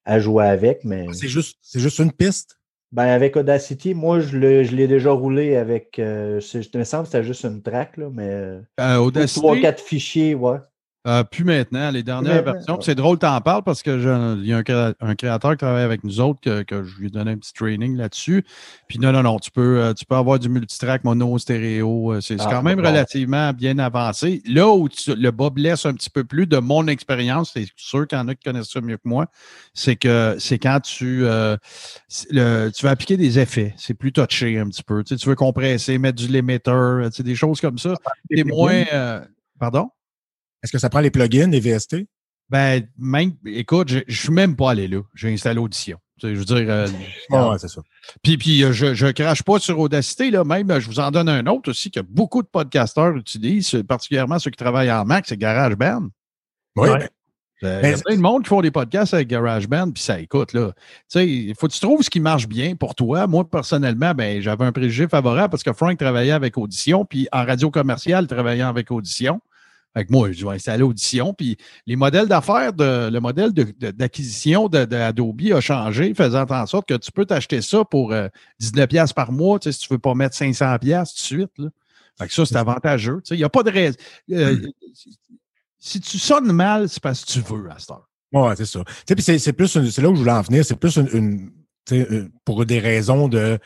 à, 0.05 0.19
jouer 0.19 0.45
avec. 0.45 0.83
Mais... 0.83 1.07
C'est 1.13 1.27
juste, 1.27 1.57
juste 1.73 1.97
une 1.97 2.11
piste? 2.11 2.59
Ben, 2.93 3.07
avec 3.07 3.35
Audacity, 3.35 3.95
moi, 3.95 4.19
je 4.19 4.37
l'ai 4.37 4.87
déjà 4.87 5.09
roulé 5.09 5.55
avec. 5.55 5.97
Euh, 5.97 6.39
je 6.39 6.77
me 6.77 6.83
semble 6.83 7.05
que 7.05 7.09
c'était 7.09 7.23
juste 7.23 7.43
une 7.43 7.63
track, 7.63 7.97
là, 7.97 8.09
mais. 8.13 8.29
Euh, 8.29 8.61
euh 8.79 8.97
Audacity. 8.97 9.39
Trois, 9.39 9.57
quatre 9.57 9.81
fichiers, 9.81 10.35
ouais. 10.35 10.59
Euh, 11.05 11.23
plus 11.25 11.43
maintenant, 11.43 11.91
les 11.91 12.01
dernières 12.01 12.43
versions. 12.43 12.79
C'est 12.79 12.95
drôle, 12.95 13.19
tu 13.19 13.25
en 13.25 13.41
parles 13.41 13.63
parce 13.63 13.83
qu'il 13.83 14.01
y 14.01 14.53
a 14.53 14.57
un, 14.57 15.15
créateur 15.15 15.51
qui 15.51 15.57
travaille 15.57 15.83
avec 15.83 16.05
nous 16.05 16.21
autres 16.21 16.39
que, 16.63 16.83
je 16.83 16.97
lui 16.97 17.07
ai 17.07 17.09
donné 17.09 17.31
un 17.31 17.37
petit 17.37 17.53
training 17.53 17.97
là-dessus. 17.97 18.45
Puis 18.87 18.99
non, 18.99 19.11
non, 19.11 19.21
non, 19.21 19.37
tu 19.37 19.51
peux, 19.51 19.79
euh, 19.79 19.93
tu 19.93 20.05
peux 20.05 20.15
avoir 20.15 20.39
du 20.39 20.47
multitrack 20.47 21.03
mono, 21.03 21.37
stéréo. 21.37 22.13
Euh, 22.13 22.21
c'est 22.21 22.39
ah, 22.39 22.47
quand 22.49 22.63
même 22.63 22.79
relativement 22.79 23.51
bien 23.51 23.79
avancé. 23.79 24.41
Là 24.45 24.69
où 24.69 24.87
le 25.07 25.31
bas 25.31 25.49
blesse 25.49 25.85
un 25.85 25.93
petit 25.93 26.09
peu 26.09 26.23
plus 26.23 26.47
de 26.47 26.57
mon 26.57 26.87
expérience, 26.87 27.51
c'est 27.53 27.67
sûr 27.75 28.07
qu'il 28.07 28.17
y 28.17 28.21
en 28.21 28.29
a 28.29 28.35
qui 28.35 28.43
connaissent 28.45 28.71
ça 28.71 28.79
mieux 28.79 28.97
que 28.97 29.09
moi, 29.09 29.27
c'est 29.73 29.97
que 29.97 30.37
c'est 30.39 30.57
quand 30.57 30.79
tu, 30.79 31.25
le, 31.25 32.69
tu 32.69 32.85
vas 32.85 32.91
appliquer 32.91 33.17
des 33.17 33.39
effets. 33.39 33.73
C'est 33.75 33.93
plus 33.93 34.13
touché 34.13 34.57
un 34.57 34.69
petit 34.69 34.83
peu. 34.83 35.03
Tu, 35.03 35.15
veux 35.27 35.35
compresser, 35.35 35.97
mettre 35.97 36.17
du 36.17 36.27
limiter, 36.27 37.09
des 37.19 37.35
choses 37.35 37.59
comme 37.59 37.77
ça. 37.77 37.95
Et 38.29 38.45
moins. 38.45 38.85
pardon? 39.59 39.89
Est-ce 40.63 40.71
que 40.71 40.79
ça 40.79 40.89
prend 40.89 41.01
les 41.01 41.11
plugins, 41.11 41.47
les 41.47 41.59
VST? 41.59 42.07
Ben, 42.49 42.87
même, 42.97 43.33
écoute, 43.45 43.89
je 43.89 43.99
ne 43.99 44.13
suis 44.13 44.31
même 44.31 44.55
pas 44.55 44.71
allé 44.71 44.87
là. 44.87 45.01
J'ai 45.15 45.33
installé 45.33 45.59
Audition. 45.59 45.97
Je 46.21 46.27
veux 46.29 46.45
dire. 46.45 46.65
Euh, 46.69 46.87
ouais, 47.31 47.57
c'est 47.57 47.67
ça. 47.67 47.81
Puis, 48.21 48.37
puis 48.37 48.63
euh, 48.63 48.71
je 48.71 49.05
ne 49.05 49.11
crache 49.11 49.43
pas 49.43 49.59
sur 49.59 49.79
Audacité, 49.79 50.31
là. 50.31 50.43
Même, 50.43 50.79
je 50.79 50.87
vous 50.87 50.99
en 50.99 51.11
donne 51.11 51.27
un 51.27 51.45
autre 51.47 51.71
aussi 51.71 51.91
que 51.91 51.99
beaucoup 51.99 52.41
de 52.41 52.47
podcasteurs 52.47 53.15
utilisent, 53.17 53.83
particulièrement 53.87 54.39
ceux 54.39 54.51
qui 54.51 54.57
travaillent 54.57 54.91
en 54.91 55.03
Mac, 55.05 55.25
c'est 55.27 55.37
GarageBand. 55.37 56.09
Oui. 56.75 56.89
Ben, 57.61 57.69
euh, 57.69 57.81
il 57.83 57.89
y 57.91 57.93
a 57.93 57.97
plein 57.97 58.15
de 58.15 58.21
monde 58.21 58.43
qui 58.43 58.49
font 58.49 58.61
des 58.61 58.71
podcasts 58.71 59.13
avec 59.13 59.29
GarageBand, 59.29 59.91
puis 59.91 60.03
ça 60.03 60.19
écoute, 60.19 60.53
là. 60.53 60.73
Tu 60.75 60.81
sais, 61.07 61.27
il 61.27 61.55
faut 61.55 61.67
que 61.67 61.73
tu 61.73 61.79
trouves 61.79 62.03
ce 62.03 62.09
qui 62.09 62.19
marche 62.19 62.47
bien 62.47 62.75
pour 62.75 62.93
toi. 62.93 63.25
Moi, 63.25 63.49
personnellement, 63.49 64.13
ben, 64.13 64.41
j'avais 64.41 64.65
un 64.65 64.71
préjugé 64.71 65.07
favorable 65.07 65.49
parce 65.49 65.63
que 65.63 65.71
Frank 65.71 65.97
travaillait 65.97 66.33
avec 66.33 66.57
Audition, 66.57 67.05
puis 67.05 67.27
en 67.31 67.45
radio 67.45 67.71
commerciale, 67.71 68.27
travaillant 68.27 68.67
avec 68.67 68.91
Audition. 68.91 69.39
Fait 69.95 70.05
que 70.05 70.11
moi, 70.11 70.31
je 70.31 70.45
vais 70.45 70.53
installer 70.53 70.83
Audition. 70.83 71.33
Puis 71.33 71.57
les 71.85 71.95
modèles 71.95 72.27
d'affaires, 72.27 72.73
de, 72.73 73.09
le 73.09 73.19
modèle 73.19 73.53
d'acquisition 73.53 74.67
d'Adobe 74.67 75.41
a 75.53 75.61
changé, 75.61 76.13
faisant 76.13 76.45
en 76.49 76.65
sorte 76.65 76.87
que 76.87 76.95
tu 76.95 77.11
peux 77.11 77.25
t'acheter 77.25 77.61
ça 77.61 77.85
pour 77.85 78.11
19$ 78.11 78.31
euh, 78.61 79.13
par 79.13 79.31
mois, 79.31 79.59
tu 79.59 79.71
sais, 79.71 79.73
si 79.73 79.87
tu 79.87 79.93
ne 79.93 79.95
veux 79.95 79.99
pas 79.99 80.15
mettre 80.15 80.35
500$ 80.35 80.79
tout 80.79 81.15
de 81.15 81.19
suite. 81.19 81.51
Là. 81.57 81.69
Fait 82.17 82.27
que 82.27 82.33
ça, 82.33 82.45
c'est 82.45 82.55
avantageux. 82.55 83.21
Il 83.31 83.37
n'y 83.37 83.43
a 83.43 83.49
pas 83.49 83.63
de 83.63 83.71
raison. 83.71 83.97
Euh, 84.31 84.55
hmm. 84.55 84.67
si 85.79 85.99
tu 85.99 86.19
sonnes 86.19 86.51
mal, 86.51 86.89
c'est 86.89 87.01
parce 87.01 87.25
que 87.25 87.31
tu 87.31 87.39
veux 87.41 87.69
à 87.71 87.79
cette 87.79 87.91
heure. 87.91 88.09
Oui, 88.31 88.53
c'est 88.57 88.65
ça. 88.65 88.83
C'est 89.07 89.53
plus 89.53 89.67
c'est 89.67 90.01
là 90.01 90.09
où 90.09 90.15
je 90.15 90.19
voulais 90.19 90.31
en 90.31 90.41
venir. 90.41 90.65
C'est 90.65 90.75
plus 90.75 90.97
une, 90.97 91.51
une 91.91 92.31
pour 92.45 92.65
des 92.65 92.79
raisons 92.79 93.27
de 93.27 93.59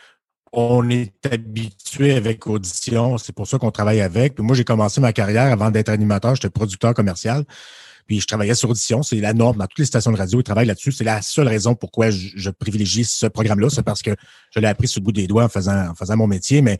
on 0.59 0.89
est 0.89 1.13
habitué 1.31 2.13
avec 2.13 2.47
Audition, 2.47 3.19
c'est 3.19 3.31
pour 3.31 3.47
ça 3.47 3.59
qu'on 3.59 3.69
travaille 3.69 4.01
avec. 4.01 4.39
Moi, 4.39 4.55
j'ai 4.55 4.63
commencé 4.63 4.99
ma 4.99 5.13
carrière 5.13 5.51
avant 5.51 5.69
d'être 5.69 5.87
animateur, 5.89 6.33
j'étais 6.33 6.49
producteur 6.49 6.95
commercial. 6.95 7.45
Puis 8.07 8.21
je 8.21 8.25
travaillais 8.25 8.55
sur 8.55 8.71
Audition, 8.71 9.03
c'est 9.03 9.17
la 9.17 9.35
norme 9.35 9.57
dans 9.57 9.67
toutes 9.67 9.77
les 9.77 9.85
stations 9.85 10.11
de 10.11 10.17
radio, 10.17 10.39
ils 10.39 10.43
travaillent 10.43 10.65
là-dessus. 10.65 10.91
C'est 10.91 11.03
la 11.03 11.21
seule 11.21 11.47
raison 11.47 11.75
pourquoi 11.75 12.09
je, 12.09 12.49
privilégie 12.49 13.05
ce 13.05 13.27
programme-là, 13.27 13.69
c'est 13.69 13.83
parce 13.83 14.01
que 14.01 14.15
je 14.49 14.59
l'ai 14.59 14.67
appris 14.67 14.87
sur 14.87 14.99
le 14.99 15.03
bout 15.03 15.11
des 15.11 15.27
doigts 15.27 15.43
en 15.43 15.49
faisant, 15.49 16.17
mon 16.17 16.25
métier. 16.25 16.63
Mais 16.63 16.79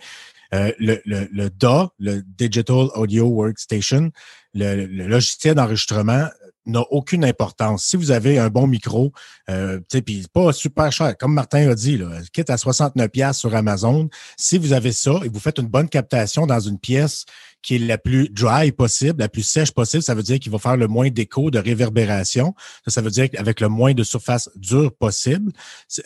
euh, 0.56 0.72
le, 0.80 1.00
le, 1.06 1.30
le 1.32 1.52
DA, 1.52 1.92
le 2.00 2.24
Digital 2.24 2.88
Audio 2.96 3.28
Workstation, 3.28 4.10
le 4.56 4.86
logiciel 5.08 5.54
d'enregistrement, 5.54 6.30
n'a 6.68 6.82
aucune 6.92 7.26
importance. 7.26 7.86
Si 7.86 7.98
vous 7.98 8.12
avez 8.12 8.38
un 8.38 8.50
bon 8.50 8.68
micro, 8.68 9.12
euh, 9.50 9.80
puis 10.06 10.26
pas 10.32 10.54
super 10.54 10.92
cher, 10.92 11.18
comme 11.18 11.34
Martin 11.34 11.70
a 11.70 11.76
dit, 11.76 11.98
là, 11.98 12.10
quitte 12.32 12.50
à 12.50 12.58
69 12.58 13.10
pièces 13.10 13.38
sur 13.38 13.56
Amazon, 13.56 14.10
si 14.38 14.58
vous 14.58 14.74
avez 14.74 14.92
ça 14.92 15.20
et 15.24 15.30
vous 15.30 15.40
faites 15.40 15.58
une 15.58 15.68
bonne 15.68 15.90
captation 15.90 16.46
dans 16.46 16.60
une 16.60 16.80
pièce 16.80 17.26
qui 17.64 17.76
est 17.76 17.80
la 17.80 17.98
plus 17.98 18.30
dry 18.30 18.72
possible, 18.72 19.20
la 19.20 19.30
plus 19.30 19.44
sèche 19.44 19.72
possible, 19.72 20.04
ça 20.04 20.14
veut 20.14 20.24
dire 20.24 20.40
qu'il 20.40 20.52
va 20.52 20.60
faire 20.60 20.78
le 20.78 20.88
moins 20.88 21.10
d'écho, 21.10 21.52
de 21.52 21.60
réverbération. 21.60 22.54
Ça, 22.86 22.92
ça 22.92 23.02
veut 23.02 23.10
dire 23.10 23.28
avec 23.38 23.60
le 23.60 23.68
moins 23.68 23.94
de 23.94 24.04
surface 24.04 24.50
dure 24.56 24.96
possible. 24.96 25.52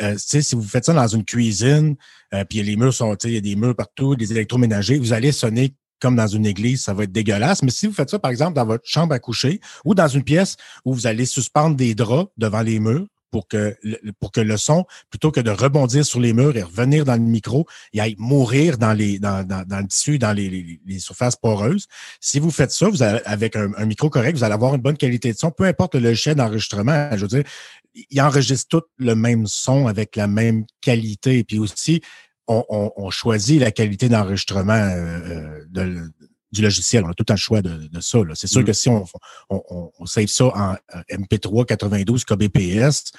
Euh, 0.02 0.16
si 0.18 0.56
vous 0.56 0.64
faites 0.64 0.86
ça 0.86 0.94
dans 0.94 1.08
une 1.08 1.26
cuisine, 1.26 1.96
euh, 2.34 2.46
puis 2.46 2.64
les 2.64 2.76
murs 2.76 2.94
sont, 2.94 3.16
il 3.24 3.32
y 3.32 3.38
a 3.38 3.42
des 3.42 3.56
murs 3.56 3.76
partout, 3.76 4.16
des 4.16 4.32
électroménagers, 4.32 4.98
vous 4.98 5.14
allez 5.14 5.32
sonner 5.32 5.76
comme 6.02 6.16
dans 6.16 6.28
une 6.28 6.46
église, 6.46 6.84
ça 6.84 6.94
va 6.94 7.04
être 7.04 7.12
dégueulasse. 7.12 7.64
Mais 7.64 7.72
si 7.72 7.88
vous 7.88 7.94
faites 7.94 8.10
ça, 8.10 8.20
par 8.20 8.32
exemple, 8.32 8.54
dans 8.54 8.66
votre 8.66 8.86
chambre 8.86 9.14
à 9.14 9.20
coucher 9.20 9.62
ou 9.86 9.96
dans 9.96 10.08
une 10.08 10.24
pièce 10.24 10.58
où 10.84 10.94
vous 10.94 11.08
allez 11.08 11.26
suspendre 11.26 11.76
des 11.76 11.96
draps 11.96 12.32
devant 12.38 12.62
les 12.62 12.80
murs 12.80 13.06
pour 13.32 13.48
que, 13.48 13.78
pour 14.20 14.32
que 14.32 14.42
le 14.42 14.58
son, 14.58 14.86
plutôt 15.10 15.32
que 15.32 15.40
de 15.40 15.50
rebondir 15.50 16.06
sur 16.06 16.20
les 16.20 16.34
murs 16.34 16.56
et 16.58 16.64
revenir 16.64 17.06
dans 17.06 17.16
le 17.16 17.22
micro, 17.22 17.66
il 17.94 18.02
aille 18.02 18.16
mourir 18.18 18.78
dans, 18.78 18.94
les, 18.94 19.20
dans, 19.20 19.48
dans, 19.48 19.66
dans 19.66 19.80
le 19.80 19.88
tissu, 19.88 20.20
dans 20.20 20.34
les, 20.34 20.80
les, 20.86 21.00
surfaces 21.00 21.38
poreuses. 21.38 21.88
Si 22.20 22.40
vous 22.40 22.52
faites 22.52 22.72
ça, 22.72 22.90
vous 22.90 23.02
avez, 23.02 23.24
avec 23.26 23.56
un, 23.56 23.86
micro 23.86 24.10
correct, 24.10 24.36
vous 24.36 24.44
allez 24.44 24.54
avoir 24.54 24.76
une 24.76 24.82
bonne 24.82 24.98
qualité 24.98 25.32
de 25.32 25.38
son, 25.38 25.50
peu 25.50 25.64
importe 25.64 25.96
le 25.96 26.02
logiciel 26.02 26.36
d'enregistrement. 26.36 27.10
Je 27.14 27.22
veux 27.22 27.28
dire, 27.28 27.44
il 27.94 28.22
enregistre 28.22 28.68
tout 28.68 28.86
le 28.98 29.16
même 29.16 29.48
son 29.48 29.88
avec 29.88 30.16
la 30.18 30.28
même 30.28 30.66
qualité. 30.82 31.44
Puis 31.44 31.58
aussi, 31.58 32.02
on, 32.48 33.10
choisit 33.10 33.60
la 33.60 33.72
qualité 33.72 34.10
d'enregistrement 34.10 34.74
euh, 34.74 35.60
euh, 35.78 36.08
du 36.52 36.62
logiciel. 36.62 37.04
On 37.06 37.10
a 37.10 37.14
tout 37.14 37.26
un 37.30 37.36
choix 37.36 37.62
de, 37.62 37.90
ça. 38.00 38.20
C'est 38.34 38.48
sûr 38.48 38.62
mm. 38.62 38.66
que 38.66 38.74
si 38.74 38.90
on, 38.90 39.06
on, 39.50 40.06
save 40.06 40.28
ça 40.28 40.46
en 40.46 40.76
MP3 41.10 41.66
92 41.66 42.26
kbps, 42.26 43.12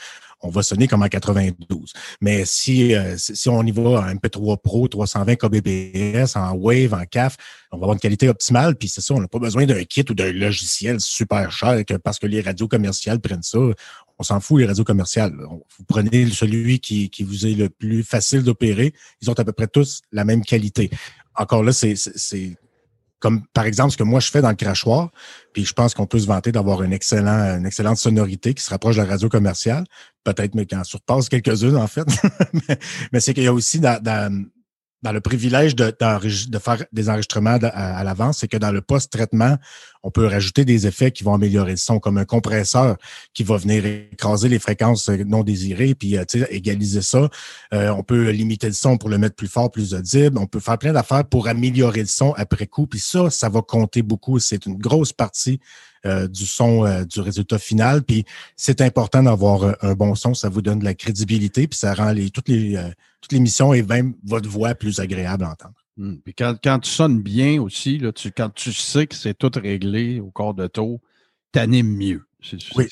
on 0.42 0.50
va 0.50 0.62
sonner 0.62 0.88
comme 0.88 1.02
en 1.02 1.08
92. 1.08 1.92
Mais 2.20 2.44
si, 2.44 2.94
euh, 2.94 3.16
si 3.16 3.48
on 3.48 3.62
y 3.62 3.70
va 3.70 3.82
en 3.82 4.14
MP3 4.14 4.60
Pro 4.60 4.88
320 4.88 5.36
kbps, 5.36 6.36
en 6.36 6.52
Wave, 6.54 6.94
en 6.94 7.04
CAF, 7.04 7.36
on 7.70 7.78
va 7.78 7.84
avoir 7.84 7.94
une 7.94 8.00
qualité 8.00 8.28
optimale. 8.28 8.74
Puis 8.76 8.88
c'est 8.88 9.00
ça, 9.00 9.14
on 9.14 9.20
n'a 9.20 9.28
pas 9.28 9.38
besoin 9.38 9.66
d'un 9.66 9.84
kit 9.84 10.04
ou 10.10 10.14
d'un 10.14 10.32
logiciel 10.32 11.00
super 11.00 11.52
cher 11.52 11.84
que 11.86 11.94
parce 11.94 12.18
que 12.18 12.26
les 12.26 12.40
radios 12.40 12.68
commerciales 12.68 13.20
prennent 13.20 13.42
ça 13.42 13.58
on 14.22 14.24
s'en 14.24 14.38
fout, 14.38 14.60
les 14.60 14.66
radios 14.66 14.84
commerciales. 14.84 15.34
Vous 15.36 15.84
prenez 15.88 16.30
celui 16.30 16.78
qui, 16.78 17.10
vous 17.24 17.44
est 17.44 17.54
le 17.54 17.68
plus 17.68 18.04
facile 18.04 18.44
d'opérer. 18.44 18.94
Ils 19.20 19.28
ont 19.28 19.34
à 19.34 19.44
peu 19.44 19.52
près 19.52 19.66
tous 19.66 20.02
la 20.12 20.24
même 20.24 20.44
qualité. 20.44 20.90
Encore 21.34 21.64
là, 21.64 21.72
c'est 21.72 22.56
comme 23.18 23.44
par 23.52 23.66
exemple 23.66 23.92
ce 23.92 23.96
que 23.96 24.02
moi 24.02 24.18
je 24.18 24.30
fais 24.30 24.42
dans 24.42 24.50
le 24.50 24.56
crachoir, 24.56 25.10
puis 25.52 25.64
je 25.64 25.72
pense 25.72 25.94
qu'on 25.94 26.06
peut 26.06 26.18
se 26.18 26.26
vanter 26.26 26.50
d'avoir 26.50 26.82
une, 26.82 26.92
une 26.92 27.66
excellente 27.66 27.96
sonorité 27.96 28.52
qui 28.52 28.62
se 28.62 28.70
rapproche 28.70 28.96
de 28.96 29.02
la 29.02 29.08
radio 29.08 29.28
commerciale, 29.28 29.84
peut-être 30.24 30.56
mais 30.56 30.66
qui 30.66 30.74
en 30.74 30.82
surpasse 30.82 31.28
quelques-unes 31.28 31.76
en 31.76 31.86
fait, 31.86 32.06
mais, 33.12 33.20
c'est 33.20 33.32
qu'il 33.32 33.44
y 33.44 33.46
a 33.46 33.52
aussi 33.52 33.78
dans 33.78 34.44
le 35.10 35.20
privilège 35.20 35.74
de, 35.74 35.86
de, 35.90 36.58
faire 36.58 36.84
des 36.92 37.08
enregistrements 37.08 37.58
à, 37.60 38.04
l'avance, 38.04 38.38
c'est 38.38 38.48
que 38.48 38.56
dans 38.56 38.70
le 38.70 38.80
post-traitement, 38.80 39.56
on 40.04 40.12
peut 40.12 40.26
rajouter 40.26 40.64
des 40.64 40.86
effets 40.86 41.10
qui 41.10 41.24
vont 41.24 41.34
améliorer 41.34 41.72
le 41.72 41.76
son, 41.76 41.98
comme 41.98 42.18
un 42.18 42.24
compresseur 42.24 42.96
qui 43.34 43.42
va 43.42 43.56
venir 43.56 43.84
écraser 43.84 44.48
les 44.48 44.60
fréquences 44.60 45.08
non 45.08 45.42
désirées, 45.42 45.96
puis 45.96 46.16
euh, 46.16 46.24
égaliser 46.50 47.02
ça. 47.02 47.28
Euh, 47.74 47.90
on 47.90 48.04
peut 48.04 48.30
limiter 48.30 48.68
le 48.68 48.72
son 48.74 48.96
pour 48.96 49.08
le 49.08 49.18
mettre 49.18 49.34
plus 49.34 49.48
fort, 49.48 49.72
plus 49.72 49.92
audible. 49.92 50.38
On 50.38 50.46
peut 50.46 50.60
faire 50.60 50.78
plein 50.78 50.92
d'affaires 50.92 51.24
pour 51.24 51.48
améliorer 51.48 52.00
le 52.00 52.06
son 52.06 52.32
après 52.34 52.68
coup. 52.68 52.86
Puis 52.86 53.00
ça, 53.00 53.28
ça 53.30 53.48
va 53.48 53.60
compter 53.60 54.02
beaucoup. 54.02 54.38
C'est 54.38 54.66
une 54.66 54.76
grosse 54.76 55.12
partie 55.12 55.58
euh, 56.06 56.28
du 56.28 56.46
son 56.46 57.04
du 57.04 57.20
résultat 57.20 57.58
final. 57.58 58.02
Puis 58.04 58.24
c'est 58.56 58.80
important 58.80 59.24
d'avoir 59.24 59.76
un 59.82 59.94
bon 59.94 60.14
son. 60.14 60.34
Ça 60.34 60.48
vous 60.48 60.62
donne 60.62 60.78
de 60.78 60.84
la 60.84 60.94
crédibilité, 60.94 61.66
puis 61.66 61.78
ça 61.78 61.94
rend 61.94 62.12
les, 62.12 62.30
toutes 62.30 62.48
les 62.48 62.76
toute 63.22 63.32
l'émission 63.32 63.72
et 63.72 63.82
même 63.82 64.14
votre 64.24 64.48
voix 64.48 64.74
plus 64.74 65.00
agréable 65.00 65.44
à 65.44 65.50
entendre. 65.50 65.74
Hmm. 65.96 66.16
Puis 66.24 66.34
quand, 66.34 66.78
tu 66.80 66.90
sonnes 66.90 67.22
bien 67.22 67.62
aussi, 67.62 67.98
là, 67.98 68.12
tu, 68.12 68.30
quand 68.32 68.52
tu 68.52 68.72
sais 68.72 69.06
que 69.06 69.14
c'est 69.14 69.34
tout 69.34 69.50
réglé 69.54 70.20
au 70.20 70.30
corps 70.30 70.54
de 70.54 70.66
taux, 70.66 71.00
t'animes 71.52 71.94
mieux. 71.94 72.22
oui. 72.74 72.88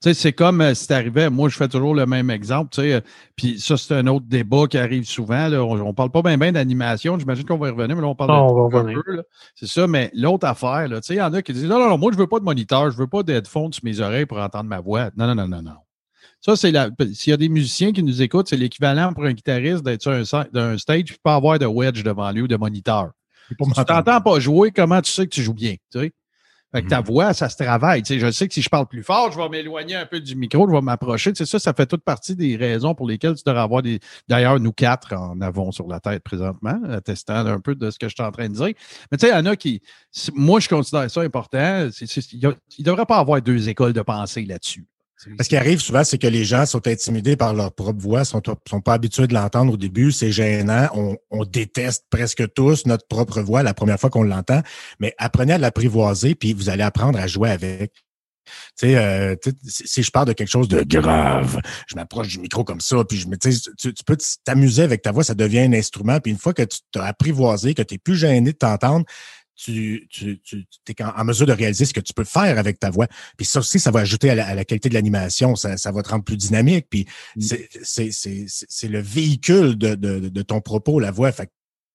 C'est 0.00 0.32
comme 0.32 0.60
euh, 0.60 0.74
si 0.74 0.88
t'arrivais, 0.88 1.30
moi 1.30 1.48
je 1.48 1.56
fais 1.56 1.68
toujours 1.68 1.94
le 1.94 2.04
même 2.04 2.30
exemple, 2.30 2.70
tu 2.70 2.82
sais, 2.82 2.94
euh, 2.94 3.00
puis 3.36 3.58
ça 3.58 3.76
c'est 3.76 3.94
un 3.94 4.06
autre 4.08 4.26
débat 4.28 4.66
qui 4.66 4.76
arrive 4.76 5.04
souvent, 5.04 5.48
là, 5.48 5.64
on, 5.64 5.76
ne 5.76 5.92
parle 5.92 6.10
pas 6.10 6.20
bien 6.20 6.52
d'animation, 6.52 7.18
j'imagine 7.18 7.46
qu'on 7.46 7.56
va 7.56 7.68
y 7.68 7.70
revenir, 7.70 7.96
mais 7.96 8.02
là 8.02 8.08
on 8.08 8.14
parle 8.14 8.30
de 8.70 9.24
C'est 9.54 9.68
ça, 9.68 9.86
mais 9.86 10.10
l'autre 10.12 10.46
affaire, 10.46 10.88
il 10.88 11.16
y 11.16 11.22
en 11.22 11.32
a 11.32 11.42
qui 11.42 11.52
disent 11.52 11.64
non, 11.64 11.78
non, 11.78 11.88
non, 11.88 11.96
moi 11.96 12.12
je 12.12 12.18
veux 12.18 12.26
pas 12.26 12.40
de 12.40 12.44
moniteur, 12.44 12.90
je 12.90 12.98
veux 12.98 13.06
pas 13.06 13.22
d'headphones 13.22 13.72
sur 13.72 13.84
mes 13.84 14.00
oreilles 14.00 14.26
pour 14.26 14.38
entendre 14.38 14.68
ma 14.68 14.80
voix. 14.80 15.10
Non, 15.16 15.28
non, 15.28 15.36
non, 15.36 15.48
non, 15.48 15.62
non. 15.62 15.85
Ça, 16.40 16.54
c'est 16.54 16.70
la. 16.70 16.90
S'il 17.12 17.30
y 17.30 17.34
a 17.34 17.36
des 17.36 17.48
musiciens 17.48 17.92
qui 17.92 18.02
nous 18.02 18.22
écoutent, 18.22 18.48
c'est 18.48 18.56
l'équivalent 18.56 19.12
pour 19.12 19.24
un 19.24 19.32
guitariste 19.32 19.82
d'être 19.82 20.02
sur 20.02 20.12
un, 20.12 20.78
stage 20.78 21.10
et 21.10 21.16
pas 21.22 21.34
avoir 21.34 21.58
de 21.58 21.66
wedge 21.66 22.02
devant 22.02 22.30
lui 22.30 22.42
ou 22.42 22.48
de 22.48 22.56
moniteur. 22.56 23.10
Si 23.48 23.56
tu 23.56 23.84
t'entends 23.84 24.20
pas 24.20 24.40
jouer, 24.40 24.70
comment 24.70 25.00
tu 25.00 25.10
sais 25.10 25.24
que 25.24 25.34
tu 25.34 25.42
joues 25.42 25.54
bien? 25.54 25.74
Tu 25.92 26.00
sais? 26.00 26.12
Fait 26.74 26.82
que 26.82 26.88
ta 26.88 27.00
mhm. 27.00 27.06
voix, 27.06 27.32
ça 27.32 27.48
se 27.48 27.56
travaille. 27.56 28.02
Tu 28.02 28.14
sais, 28.14 28.20
je 28.20 28.30
sais 28.30 28.48
que 28.48 28.52
si 28.52 28.60
je 28.60 28.68
parle 28.68 28.86
plus 28.86 29.04
fort, 29.04 29.30
je 29.30 29.38
vais 29.38 29.48
m'éloigner 29.48 29.94
un 29.94 30.04
peu 30.04 30.20
du 30.20 30.34
micro, 30.34 30.68
je 30.68 30.72
vais 30.72 30.80
m'approcher. 30.80 31.32
Tu 31.32 31.38
sais, 31.38 31.50
ça, 31.50 31.58
ça 31.58 31.72
fait 31.72 31.86
toute 31.86 32.02
partie 32.02 32.34
des 32.34 32.56
raisons 32.56 32.94
pour 32.94 33.06
lesquelles 33.06 33.34
tu 33.34 33.44
devrais 33.46 33.62
avoir 33.62 33.82
des. 33.82 34.00
D'ailleurs, 34.28 34.58
nous 34.58 34.72
quatre 34.72 35.14
en 35.14 35.40
avons 35.40 35.70
sur 35.70 35.86
la 35.86 36.00
tête 36.00 36.22
présentement, 36.24 36.78
attestant 36.90 37.46
un 37.46 37.60
peu 37.60 37.76
de 37.76 37.90
ce 37.90 37.98
que 37.98 38.08
je 38.08 38.14
suis 38.14 38.24
en 38.24 38.32
train 38.32 38.48
de 38.48 38.54
dire. 38.54 38.72
Mais 39.10 39.16
tu 39.16 39.26
sais, 39.26 39.32
il 39.32 39.36
y 39.36 39.38
en 39.38 39.46
a 39.46 39.56
qui. 39.56 39.80
Moi, 40.34 40.58
je 40.60 40.68
considère 40.68 41.08
ça 41.08 41.20
important. 41.20 41.88
il 42.02 42.48
ne 42.48 42.84
devrait 42.84 43.06
pas 43.06 43.18
avoir 43.18 43.40
deux 43.40 43.68
écoles 43.68 43.92
de 43.92 44.02
pensée 44.02 44.44
là-dessus. 44.44 44.86
Ce 45.16 45.48
qui 45.48 45.56
arrive 45.56 45.80
souvent, 45.80 46.04
c'est 46.04 46.18
que 46.18 46.26
les 46.26 46.44
gens 46.44 46.66
sont 46.66 46.86
intimidés 46.86 47.36
par 47.36 47.54
leur 47.54 47.72
propre 47.72 48.00
voix, 48.00 48.24
sont, 48.24 48.42
sont 48.68 48.80
pas 48.80 48.92
habitués 48.92 49.26
de 49.26 49.34
l'entendre 49.34 49.72
au 49.72 49.76
début, 49.76 50.12
c'est 50.12 50.30
gênant. 50.30 50.88
On, 51.30 51.44
déteste 51.44 52.04
presque 52.10 52.52
tous 52.54 52.86
notre 52.86 53.06
propre 53.06 53.40
voix 53.40 53.62
la 53.62 53.72
première 53.72 53.98
fois 53.98 54.10
qu'on 54.10 54.24
l'entend, 54.24 54.60
mais 55.00 55.14
apprenez 55.16 55.54
à 55.54 55.58
l'apprivoiser, 55.58 56.34
puis 56.34 56.52
vous 56.52 56.68
allez 56.68 56.82
apprendre 56.82 57.18
à 57.18 57.26
jouer 57.26 57.50
avec. 57.50 57.92
Tu 58.78 58.88
sais, 58.88 58.96
euh, 58.96 59.34
si 59.64 60.02
je 60.02 60.10
parle 60.10 60.26
de 60.26 60.32
quelque 60.32 60.50
chose 60.50 60.68
de 60.68 60.82
grave, 60.82 61.60
je 61.88 61.96
m'approche 61.96 62.28
du 62.28 62.38
micro 62.38 62.62
comme 62.62 62.80
ça, 62.80 63.02
puis 63.04 63.18
je 63.18 63.26
me, 63.26 63.36
tu, 63.36 63.50
tu 63.94 64.04
peux 64.04 64.16
t'amuser 64.44 64.82
avec 64.82 65.02
ta 65.02 65.12
voix, 65.12 65.24
ça 65.24 65.34
devient 65.34 65.60
un 65.60 65.72
instrument. 65.72 66.20
Puis 66.20 66.32
une 66.32 66.38
fois 66.38 66.52
que 66.54 66.62
tu 66.62 66.78
t'as 66.92 67.04
apprivoisé, 67.04 67.74
que 67.74 67.82
tu 67.82 67.94
n'es 67.94 67.98
plus 67.98 68.16
gêné 68.16 68.52
de 68.52 68.56
t'entendre, 68.56 69.04
tu, 69.56 70.06
tu, 70.10 70.40
tu 70.44 70.64
es 70.88 71.02
en, 71.02 71.24
mesure 71.24 71.46
de 71.46 71.52
réaliser 71.52 71.86
ce 71.86 71.94
que 71.94 72.00
tu 72.00 72.12
peux 72.12 72.24
faire 72.24 72.58
avec 72.58 72.78
ta 72.78 72.90
voix. 72.90 73.06
Puis 73.36 73.46
ça 73.46 73.60
aussi, 73.60 73.80
ça 73.80 73.90
va 73.90 74.00
ajouter 74.00 74.30
à 74.30 74.54
la, 74.54 74.64
qualité 74.64 74.88
de 74.88 74.94
l'animation, 74.94 75.56
ça, 75.56 75.76
ça, 75.76 75.90
va 75.92 76.02
te 76.02 76.10
rendre 76.10 76.24
plus 76.24 76.36
dynamique. 76.36 76.86
Puis 76.90 77.06
mm. 77.36 77.42
c'est 77.82 78.88
le 78.88 79.00
véhicule 79.00 79.76
de, 79.76 79.94
de, 79.94 80.28
de, 80.28 80.42
ton 80.42 80.60
propos, 80.60 81.00
la 81.00 81.10
voix. 81.10 81.32
Fait 81.32 81.50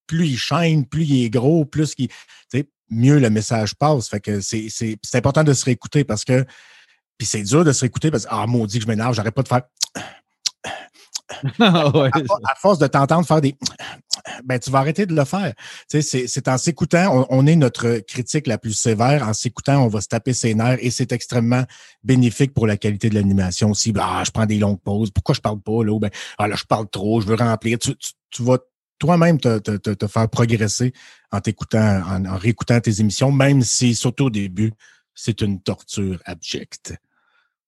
plus 0.07 0.27
il 0.27 0.37
chaîne, 0.37 0.85
plus 0.85 1.05
il 1.05 1.25
est 1.25 1.29
gros, 1.29 1.63
plus 1.63 1.93
il, 1.97 2.09
mieux 2.89 3.19
le 3.19 3.29
message 3.29 3.75
passe. 3.75 4.09
Fait 4.09 4.19
que 4.19 4.41
c'est 4.41 4.97
important 5.13 5.43
de 5.43 5.53
se 5.53 5.65
réécouter 5.65 6.03
parce 6.03 6.25
que 6.25 6.45
puis 7.17 7.27
c'est 7.27 7.43
dur 7.43 7.63
de 7.63 7.71
se 7.71 7.81
réécouter 7.81 8.09
parce 8.09 8.25
que 8.25 8.29
ah 8.31 8.47
maudit 8.47 8.79
que 8.79 8.83
je 8.83 8.87
m'énerve, 8.87 9.13
j'arrête 9.13 9.35
pas 9.35 9.43
de 9.43 9.47
faire 9.47 9.61
à, 11.59 12.55
force 12.57 12.79
de 12.79 12.87
t'entendre 12.87 13.25
faire 13.25 13.41
des 13.41 13.55
ben 14.45 14.59
tu 14.59 14.69
vas 14.69 14.79
arrêter 14.79 15.05
de 15.05 15.15
le 15.15 15.25
faire. 15.25 15.53
Tu 15.89 16.01
sais, 16.01 16.27
c'est 16.27 16.47
en 16.47 16.57
s'écoutant, 16.57 17.25
on, 17.29 17.45
est 17.47 17.55
notre 17.55 17.99
critique 17.99 18.47
la 18.47 18.57
plus 18.57 18.73
sévère. 18.73 19.27
En 19.27 19.33
s'écoutant, 19.33 19.83
on 19.83 19.87
va 19.87 20.01
se 20.01 20.07
taper 20.07 20.33
ses 20.33 20.53
nerfs 20.53 20.77
et 20.81 20.91
c'est 20.91 21.11
extrêmement 21.11 21.63
bénéfique 22.03 22.53
pour 22.53 22.67
la 22.67 22.77
qualité 22.77 23.09
de 23.09 23.15
l'animation 23.15 23.71
aussi. 23.71 23.93
Ah, 23.99 24.23
je 24.25 24.31
prends 24.31 24.45
des 24.45 24.57
longues 24.57 24.81
pauses. 24.81 25.11
Pourquoi 25.11 25.35
je 25.35 25.41
parle 25.41 25.61
pas 25.61 25.83
là? 25.83 25.99
Ben, 25.99 26.09
ah, 26.37 26.47
là, 26.47 26.55
je 26.55 26.65
parle 26.65 26.89
trop, 26.89 27.21
je 27.21 27.27
veux 27.27 27.35
remplir. 27.35 27.79
Tu, 27.79 27.95
tu, 28.29 28.43
vas 28.43 28.57
toi-même 28.99 29.39
te, 29.39 29.57
te, 29.57 29.77
te, 29.77 30.07
faire 30.07 30.29
progresser 30.29 30.93
en 31.31 31.39
t'écoutant, 31.39 32.01
en, 32.05 32.37
réécoutant 32.37 32.79
tes 32.79 32.99
émissions, 32.99 33.31
même 33.31 33.61
si, 33.61 33.95
surtout 33.95 34.25
au 34.25 34.29
début, 34.29 34.71
c'est 35.13 35.41
une 35.41 35.61
torture 35.61 36.21
abjecte. 36.25 36.93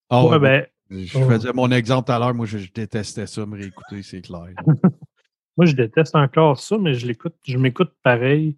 Oh, 0.09 0.37
ben, 0.39 0.65
je 0.93 1.19
faisais 1.19 1.53
mon 1.53 1.71
exemple 1.71 2.07
tout 2.07 2.11
à 2.13 2.19
l'heure. 2.19 2.33
Moi, 2.33 2.45
je, 2.45 2.57
détestais 2.71 3.27
ça, 3.27 3.45
me 3.45 3.57
réécouter, 3.57 4.03
c'est 4.03 4.21
clair. 4.21 4.53
Moi, 5.57 5.65
je 5.65 5.73
déteste 5.73 6.15
encore 6.15 6.59
ça, 6.59 6.77
mais 6.77 6.93
je 6.93 7.05
l'écoute, 7.05 7.35
je 7.45 7.57
m'écoute 7.57 7.93
pareil. 8.03 8.57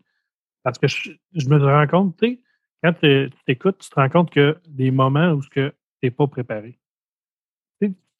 Parce 0.63 0.79
que 0.79 0.87
je, 0.87 1.49
me 1.49 1.57
rends 1.63 1.87
compte, 1.87 2.17
tu 2.17 2.27
sais, 2.27 2.39
quand 2.83 2.93
tu 2.93 3.29
t'écoutes, 3.45 3.77
tu 3.79 3.89
te 3.89 3.95
rends 3.95 4.09
compte 4.09 4.31
que 4.31 4.57
des 4.67 4.91
moments 4.91 5.31
où 5.31 5.41
tu 5.43 5.69
n'es 6.01 6.11
pas 6.11 6.27
préparé. 6.27 6.79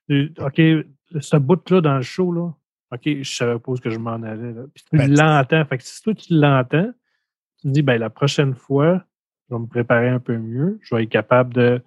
OK, 0.10 0.62
ce 1.20 1.38
bout-là 1.38 1.82
dans 1.82 1.96
le 1.96 2.04
show, 2.04 2.32
là, 2.32 2.54
OK, 2.92 3.02
je 3.06 3.36
savais 3.36 3.60
pas 3.60 3.74
que 3.76 3.90
je 3.90 3.98
m'en 3.98 4.22
allais. 4.22 4.54
Là. 4.54 4.64
Puis 4.74 4.84
tu 4.90 4.98
ben, 4.98 5.12
l'entends. 5.12 5.66
Fait 5.66 5.78
que 5.78 5.84
si 5.84 6.02
toi, 6.04 6.14
tu 6.14 6.34
l'entends, 6.34 6.92
tu 7.60 7.68
te 7.68 7.74
dis, 7.74 7.82
ben, 7.82 7.98
la 7.98 8.10
prochaine 8.12 8.54
fois, 8.54 9.04
je 9.50 9.56
vais 9.56 9.62
me 9.62 9.68
préparer 9.68 10.10
un 10.10 10.20
peu 10.20 10.38
mieux. 10.38 10.80
Je 10.84 10.96
vais 10.96 11.04
être 11.04 11.10
capable 11.10 11.54
de, 11.54 11.82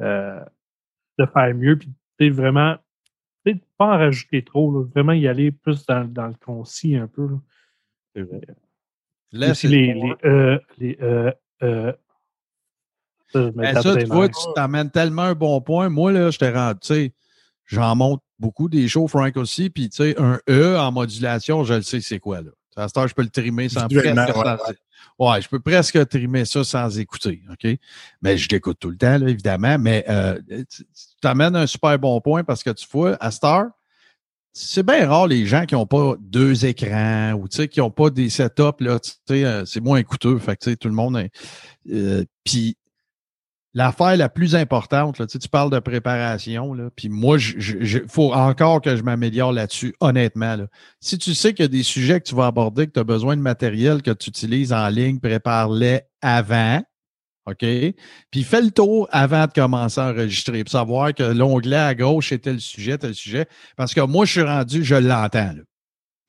euh, 0.00 0.44
de 1.18 1.26
faire 1.26 1.54
mieux. 1.54 1.78
Puis, 2.18 2.30
vraiment, 2.30 2.76
pas 3.78 3.86
en 3.86 3.98
rajouter 3.98 4.42
trop, 4.44 4.84
vraiment 4.94 5.12
y 5.12 5.28
aller 5.28 5.50
plus 5.50 5.84
dans, 5.86 6.04
dans 6.04 6.28
le 6.28 6.34
concis 6.34 6.96
un 6.96 7.06
peu. 7.06 7.28
C'est 8.14 8.22
vrai. 8.22 8.40
Laisse 9.32 9.64
les, 9.64 9.94
les, 9.94 10.14
euh, 10.24 10.58
les 10.78 10.96
euh, 11.02 11.32
euh, 11.62 11.92
ça, 13.32 13.50
ben, 13.50 13.74
tu 13.80 14.04
vois, 14.06 14.28
tu 14.28 14.46
t'amènes 14.54 14.90
tellement 14.90 15.22
un 15.22 15.34
bon 15.34 15.60
point. 15.60 15.88
Moi, 15.88 16.12
là, 16.12 16.30
je 16.30 16.38
t'ai 16.38 16.50
rendu, 16.50 16.78
tu 16.80 16.86
sais, 16.86 17.12
j'en 17.64 17.96
monte 17.96 18.22
beaucoup 18.38 18.68
des 18.68 18.86
shows, 18.86 19.08
Frank 19.08 19.36
aussi, 19.36 19.70
puis 19.70 19.88
tu 19.88 19.96
sais, 19.96 20.20
un 20.20 20.38
E 20.48 20.78
en 20.78 20.92
modulation, 20.92 21.64
je 21.64 21.74
le 21.74 21.82
sais 21.82 22.00
c'est 22.00 22.20
quoi, 22.20 22.42
là. 22.42 22.50
À 22.76 22.88
ce 22.88 23.08
je 23.08 23.14
peux 23.14 23.22
le 23.22 23.30
trimer 23.30 23.68
sans 23.68 23.86
presque, 23.88 24.06
ouais, 25.18 25.42
je 25.42 25.48
peux 25.48 25.60
presque 25.60 26.08
trimer 26.08 26.44
ça 26.44 26.64
sans 26.64 26.98
écouter, 26.98 27.42
OK? 27.50 27.78
Mais 28.22 28.36
je 28.36 28.48
l'écoute 28.48 28.78
tout 28.80 28.90
le 28.90 28.96
temps, 28.96 29.18
là, 29.18 29.28
évidemment. 29.28 29.78
Mais 29.78 30.04
euh, 30.08 30.40
tu 30.48 30.84
t'amènes 31.20 31.56
un 31.56 31.66
super 31.66 31.98
bon 31.98 32.20
point 32.20 32.44
parce 32.44 32.62
que 32.62 32.70
tu 32.70 32.86
vois, 32.90 33.16
à 33.20 33.30
Star, 33.30 33.66
c'est 34.52 34.86
bien 34.86 35.08
rare 35.08 35.26
les 35.26 35.46
gens 35.46 35.66
qui 35.66 35.74
n'ont 35.74 35.86
pas 35.86 36.14
deux 36.20 36.64
écrans 36.64 37.32
ou 37.32 37.48
qui 37.48 37.80
n'ont 37.80 37.90
pas 37.90 38.10
des 38.10 38.30
setups, 38.30 38.80
là, 38.80 39.00
euh, 39.30 39.64
c'est 39.66 39.80
moins 39.80 40.02
coûteux. 40.04 40.38
Fait 40.38 40.56
que, 40.56 40.74
tout 40.74 40.88
le 40.88 40.94
monde. 40.94 41.28
Euh, 41.90 42.24
Puis 42.44 42.76
l'affaire 43.74 44.16
la 44.16 44.28
plus 44.28 44.54
importante, 44.54 45.18
là, 45.18 45.26
tu, 45.26 45.38
tu 45.38 45.48
parles 45.48 45.70
de 45.70 45.78
préparation, 45.80 46.72
là, 46.72 46.90
puis 46.94 47.08
moi, 47.08 47.38
il 47.38 48.04
faut 48.08 48.32
encore 48.32 48.80
que 48.80 48.96
je 48.96 49.02
m'améliore 49.02 49.52
là-dessus, 49.52 49.94
honnêtement. 50.00 50.56
Là. 50.56 50.66
Si 51.00 51.18
tu 51.18 51.34
sais 51.34 51.52
qu'il 51.52 51.64
y 51.64 51.66
a 51.66 51.68
des 51.68 51.82
sujets 51.82 52.20
que 52.20 52.28
tu 52.28 52.34
vas 52.34 52.46
aborder, 52.46 52.86
que 52.86 52.92
tu 52.92 53.00
as 53.00 53.04
besoin 53.04 53.36
de 53.36 53.42
matériel 53.42 54.02
que 54.02 54.12
tu 54.12 54.30
utilises 54.30 54.72
en 54.72 54.88
ligne, 54.88 55.18
prépare-les 55.18 56.02
avant. 56.22 56.82
OK? 57.46 57.66
Puis 58.30 58.42
fais 58.42 58.62
le 58.62 58.70
tour 58.70 59.08
avant 59.10 59.46
de 59.46 59.52
commencer 59.52 60.00
à 60.00 60.08
enregistrer 60.08 60.64
pour 60.64 60.70
savoir 60.70 61.12
que 61.12 61.24
l'onglet 61.24 61.76
à 61.76 61.94
gauche 61.94 62.32
est 62.32 62.38
tel 62.38 62.60
sujet, 62.60 62.96
tel 62.96 63.14
sujet. 63.14 63.46
Parce 63.76 63.92
que 63.92 64.00
moi, 64.00 64.24
je 64.24 64.32
suis 64.32 64.42
rendu, 64.42 64.82
je 64.82 64.94
l'entends. 64.94 65.54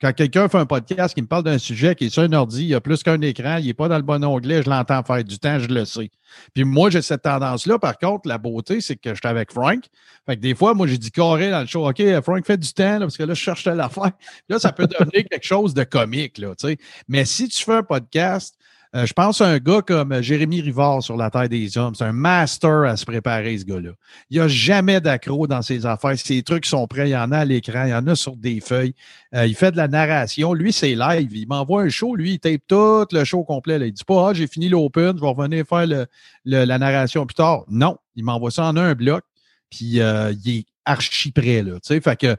Quand 0.02 0.12
quelqu'un 0.12 0.50
fait 0.50 0.58
un 0.58 0.66
podcast 0.66 1.16
qui 1.16 1.22
me 1.22 1.28
parle 1.28 1.44
d'un 1.44 1.58
sujet 1.58 1.96
qui 1.96 2.06
est 2.06 2.10
sur 2.10 2.24
un 2.24 2.34
ordi, 2.34 2.64
il 2.64 2.68
y 2.68 2.76
a 2.76 2.82
plus 2.82 3.02
qu'un 3.02 3.22
écran, 3.22 3.58
il 3.58 3.68
n'est 3.68 3.74
pas 3.74 3.88
dans 3.88 3.96
le 3.96 4.04
bon 4.04 4.24
onglet, 4.26 4.62
je 4.62 4.70
l'entends 4.70 5.04
faire 5.04 5.24
du 5.24 5.40
temps, 5.40 5.58
je 5.58 5.68
le 5.68 5.86
sais. 5.86 6.12
Puis 6.54 6.66
moi, 6.66 6.90
j'ai 6.90 7.02
cette 7.02 7.22
tendance-là. 7.22 7.80
Par 7.80 7.98
contre, 7.98 8.28
la 8.28 8.38
beauté, 8.38 8.82
c'est 8.82 8.98
que 8.98 9.14
j'étais 9.14 9.28
avec 9.30 9.54
Frank. 9.54 9.86
Fait 10.26 10.36
que 10.36 10.42
des 10.42 10.54
fois, 10.54 10.74
moi, 10.74 10.86
j'ai 10.88 10.98
dit 10.98 11.12
carré 11.12 11.50
dans 11.50 11.62
le 11.62 11.68
show, 11.68 11.88
OK, 11.88 12.02
Frank 12.22 12.46
fait 12.46 12.58
du 12.58 12.74
temps, 12.74 13.00
parce 13.00 13.16
que 13.16 13.24
là, 13.24 13.34
je 13.34 13.40
cherche 13.40 13.66
l'affaire. 13.66 14.12
Là, 14.50 14.60
ça 14.60 14.74
peut 14.74 14.88
devenir 14.88 15.24
quelque 15.32 15.46
chose 15.46 15.74
de 15.74 15.86
comique, 15.86 16.40
là, 16.40 16.54
tu 16.56 16.68
sais. 16.68 16.78
Mais 17.08 17.24
si 17.24 17.48
tu 17.48 17.64
fais 17.64 17.76
un 17.76 17.84
podcast, 17.84 18.55
Euh, 18.96 19.06
je 19.06 19.12
pense 19.12 19.42
à 19.42 19.48
un 19.48 19.58
gars 19.58 19.82
comme 19.82 20.22
Jérémy 20.22 20.62
Rivard 20.62 21.04
sur 21.04 21.18
la 21.18 21.30
Terre 21.30 21.50
des 21.50 21.78
Hommes. 21.78 21.96
C'est 21.96 22.06
un 22.06 22.14
master 22.14 22.84
à 22.84 22.96
se 22.96 23.04
préparer, 23.04 23.58
ce 23.58 23.66
gars-là. 23.66 23.90
Il 24.30 24.38
n'y 24.38 24.44
a 24.44 24.48
jamais 24.48 25.02
d'accro 25.02 25.48
dans 25.48 25.62
ses 25.62 25.86
affaires. 25.86 26.18
Ses 26.18 26.44
trucs 26.44 26.66
sont 26.66 26.88
prêts. 26.88 27.10
Il 27.10 27.12
y 27.12 27.18
en 27.18 27.32
a 27.34 27.40
à 27.40 27.46
l'écran, 27.46 27.84
il 27.86 27.90
y 27.90 27.94
en 27.94 28.08
a 28.08 28.16
sur 28.16 28.38
des 28.38 28.62
feuilles. 28.62 28.94
Euh, 29.34 29.46
il 29.48 29.56
fait 29.56 29.74
de 29.74 29.78
la 29.78 29.90
narration. 29.90 30.54
Lui, 30.54 30.72
c'est 30.72 30.96
live. 30.96 31.36
Il 31.36 31.48
m'envoie 31.48 31.82
un 31.82 31.90
show. 31.90 32.16
Lui, 32.16 32.34
il 32.34 32.40
tape 32.40 32.62
tout 32.68 33.06
le 33.12 33.26
show 33.26 33.44
complet. 33.44 33.80
Là. 33.80 33.86
Il 33.86 33.92
dit 33.92 34.06
pas, 34.06 34.30
ah, 34.30 34.34
j'ai 34.34 34.48
fini 34.48 34.70
l'open, 34.70 35.18
je 35.18 35.22
vais 35.22 35.28
revenir 35.28 35.66
faire 35.68 36.08
la 36.46 36.78
narration 36.78 37.26
plus 37.26 37.36
tard. 37.36 37.66
Non, 37.68 37.98
il 38.16 38.24
m'envoie 38.24 38.52
ça 38.52 38.64
en 38.64 38.78
un 38.78 38.94
bloc. 38.94 39.24
Puis 39.70 40.00
euh, 40.00 40.34
il 40.46 40.60
est 40.60 40.66
archi 40.86 41.32
prêt. 41.32 41.64
Là, 41.64 41.80
fait 41.84 42.16
que 42.18 42.38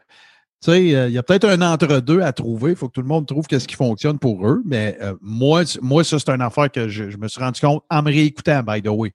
tu 0.63 0.71
sais, 0.71 0.95
euh, 0.95 1.09
il 1.09 1.13
y 1.13 1.19
a 1.19 1.23
peut-être 1.23 1.45
un 1.45 1.61
entre-deux 1.61 2.23
à 2.23 2.33
trouver. 2.33 2.71
Il 2.71 2.77
faut 2.77 2.89
que 2.89 2.95
tout 2.95 3.03
le 3.03 3.09
monde 3.09 3.27
trouve 3.27 3.47
qu'est-ce 3.47 3.69
qui 3.69 3.75
fonctionne 3.75 4.19
pour 4.19 4.47
eux. 4.47 4.63
Mais 4.65 4.97
euh, 5.03 5.15
moi, 5.21 5.63
moi, 5.83 6.03
ça, 6.03 6.19
c'est 6.19 6.31
une 6.31 6.41
affaire 6.41 6.71
que 6.71 6.89
je, 6.89 7.17
me 7.17 7.29
suis 7.29 7.41
rendu 7.41 7.61
compte 7.61 7.85
en 7.91 8.03
me 8.03 8.11
réécoutant, 8.11 8.63
by 8.63 8.81
the 8.81 8.89
way. 8.89 9.13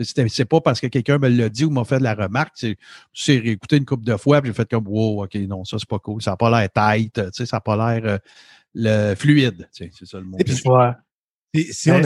C'est 0.00 0.44
pas 0.44 0.60
parce 0.60 0.80
que 0.80 0.86
quelqu'un 0.86 1.18
me 1.18 1.28
l'a 1.28 1.48
dit 1.48 1.64
ou 1.64 1.70
m'a 1.70 1.84
fait 1.84 1.98
de 1.98 2.04
la 2.04 2.14
remarque. 2.14 2.56
C'est 3.12 3.38
réécouté 3.38 3.76
une 3.76 3.84
couple 3.84 4.04
de 4.04 4.16
fois, 4.16 4.40
puis 4.40 4.50
j'ai 4.50 4.54
fait 4.54 4.70
comme 4.70 4.86
Wow, 4.86 5.24
OK, 5.24 5.34
non, 5.34 5.64
ça, 5.64 5.76
c'est 5.78 5.88
pas 5.88 5.98
cool. 5.98 6.22
Ça 6.22 6.30
n'a 6.30 6.36
pas 6.36 6.50
l'air 6.50 6.68
tight, 6.72 7.20
ça 7.32 7.44
n'a 7.52 7.60
pas 7.60 7.76
l'air 7.76 8.02
euh, 8.04 8.18
le 8.74 9.14
fluide. 9.16 9.68
C'est 9.72 9.90
ça 10.04 10.18
le 10.18 10.24
mot. 10.24 10.38
si, 11.54 11.90
on 11.90 12.02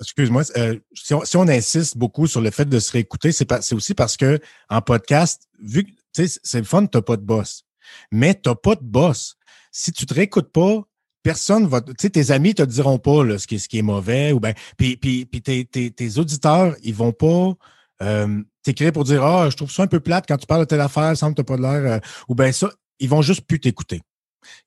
excuse-moi, 0.00 0.44
si, 0.44 1.36
on, 1.36 1.48
insiste 1.48 1.98
beaucoup 1.98 2.28
sur 2.28 2.40
le 2.40 2.50
fait 2.50 2.66
de 2.66 2.78
se 2.78 2.92
réécouter, 2.92 3.32
c'est 3.32 3.72
aussi 3.72 3.94
parce 3.94 4.16
que 4.16 4.38
en 4.70 4.80
podcast, 4.80 5.48
vu 5.60 5.84
que 5.84 5.90
c'est 6.14 6.58
le 6.58 6.64
fun, 6.64 6.86
tu 6.86 6.96
n'as 6.96 7.02
pas 7.02 7.16
de 7.16 7.22
boss 7.22 7.65
mais 8.10 8.34
tu 8.34 8.48
n'as 8.48 8.54
pas 8.54 8.74
de 8.74 8.84
boss. 8.84 9.36
Si 9.72 9.92
tu 9.92 10.06
te 10.06 10.14
réécoutes 10.14 10.52
pas, 10.52 10.82
personne 11.26 11.66
va. 11.66 11.80
Tu 11.80 11.92
sais, 12.00 12.10
tes 12.10 12.30
amis 12.30 12.54
te 12.54 12.62
diront 12.62 12.98
pas 12.98 13.24
là, 13.24 13.38
ce, 13.38 13.46
qui, 13.46 13.78
est 13.78 13.82
mauvais. 13.82 14.32
Ou 14.32 14.38
ben, 14.38 14.54
puis, 14.76 14.96
puis, 14.96 15.26
puis 15.26 15.42
tes, 15.42 16.18
auditeurs, 16.18 16.76
ils 16.82 16.94
vont 16.94 17.12
pas 17.12 17.54
euh, 18.02 18.42
t'écrire 18.62 18.92
pour 18.92 19.04
dire 19.04 19.24
Ah, 19.24 19.50
je 19.50 19.56
trouve 19.56 19.70
ça 19.70 19.82
un 19.82 19.88
peu 19.88 20.00
plate 20.00 20.26
quand 20.28 20.36
tu 20.36 20.46
parles 20.46 20.60
de 20.60 20.66
telle 20.66 20.80
affaire, 20.80 21.16
semble 21.16 21.34
que 21.34 21.42
tu 21.42 21.46
pas 21.46 21.56
de 21.56 21.62
l'air. 21.62 21.92
Euh, 21.92 21.98
ou 22.28 22.34
bien 22.34 22.52
ça, 22.52 22.70
ils 23.00 23.08
vont 23.08 23.22
juste 23.22 23.40
plus 23.42 23.58
t'écouter. 23.58 24.02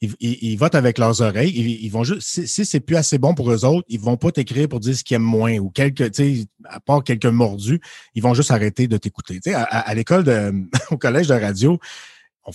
Ils, 0.02 0.16
ils, 0.20 0.58
votent 0.58 0.76
avec 0.76 0.98
leurs 0.98 1.22
oreilles. 1.22 1.52
Ils, 1.52 1.90
vont 1.90 2.04
juste, 2.04 2.22
si, 2.22 2.66
c'est 2.66 2.82
plus 2.82 2.98
assez 2.98 3.18
bon 3.18 3.34
pour 3.34 3.50
eux 3.50 3.64
autres, 3.64 3.86
ils 3.88 4.00
vont 4.00 4.18
pas 4.18 4.30
t'écrire 4.30 4.68
pour 4.68 4.82
dire 4.82 4.96
ce 4.96 5.06
qu'ils 5.06 5.16
aiment 5.16 5.22
moins 5.22 5.58
ou 5.58 5.70
quelques, 5.70 6.12
tu 6.12 6.42
sais, 6.42 6.46
à 6.66 6.82
part 6.82 7.02
quelques 7.06 7.26
mordus, 7.26 7.80
ils 8.14 8.22
vont 8.22 8.34
juste 8.34 8.52
arrêter 8.52 8.90
de 8.90 8.98
t'écouter. 8.98 9.36
Tu 9.36 9.52
sais, 9.52 9.54
à, 9.54 9.64
à 9.64 9.94
l'école 9.94 10.26
de, 10.26 10.54
au 10.92 10.98
collège 10.98 11.28
de 11.28 11.34
radio, 11.36 11.80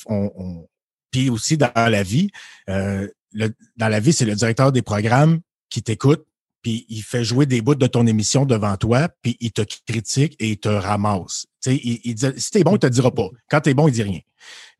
on, 0.06 0.66
puis 1.10 1.30
aussi 1.30 1.56
dans 1.56 1.70
la 1.74 2.02
vie, 2.02 2.30
euh, 2.68 3.08
dans 3.76 3.88
la 3.88 4.00
vie, 4.00 4.12
c'est 4.12 4.24
le 4.24 4.34
directeur 4.34 4.72
des 4.72 4.82
programmes 4.82 5.40
qui 5.70 5.82
t'écoute, 5.82 6.24
puis 6.62 6.86
il 6.88 7.02
fait 7.02 7.24
jouer 7.24 7.46
des 7.46 7.60
bouts 7.60 7.74
de 7.74 7.86
ton 7.86 8.06
émission 8.06 8.46
devant 8.46 8.76
toi, 8.76 9.08
puis 9.22 9.36
il 9.40 9.52
te 9.52 9.62
critique 9.86 10.34
et 10.40 10.50
il 10.50 10.58
te 10.58 10.68
ramasse. 10.68 11.46
il, 11.66 12.16
si 12.36 12.50
t'es 12.50 12.64
bon, 12.64 12.76
il 12.76 12.78
te 12.78 12.86
dira 12.86 13.12
pas. 13.12 13.28
Quand 13.50 13.60
t'es 13.60 13.74
bon, 13.74 13.86
il 13.86 13.92
dit 13.92 14.02
rien. 14.02 14.20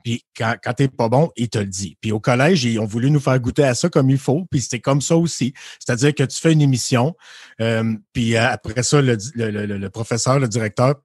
Puis 0.03 0.25
quand, 0.37 0.57
t'es 0.77 0.89
pas 0.89 1.09
bon, 1.09 1.31
il 1.37 1.49
te 1.49 1.59
le 1.59 1.67
dit. 1.67 1.97
Puis 2.01 2.13
au 2.13 2.21
collège, 2.21 2.65
ils 2.65 2.79
ont 2.79 2.85
voulu 2.85 3.11
nous 3.11 3.21
faire 3.21 3.39
goûter 3.41 3.65
à 3.65 3.75
ça 3.75 3.89
comme 3.89 4.11
il 4.11 4.19
faut. 4.19 4.47
Puis 4.51 4.61
c'était 4.61 4.81
comme 4.81 5.01
ça 5.01 5.17
aussi. 5.17 5.55
C'est-à-dire 5.79 6.15
que 6.15 6.25
tu 6.25 6.41
fais 6.41 6.53
une 6.53 6.63
émission, 6.63 7.17
euh, 7.61 7.95
puis 8.13 8.37
après 8.37 8.83
ça, 8.83 9.01
le, 9.01 9.17
le, 9.35 9.91
professeur, 9.91 10.39
le 10.39 10.49
directeur 10.49 10.97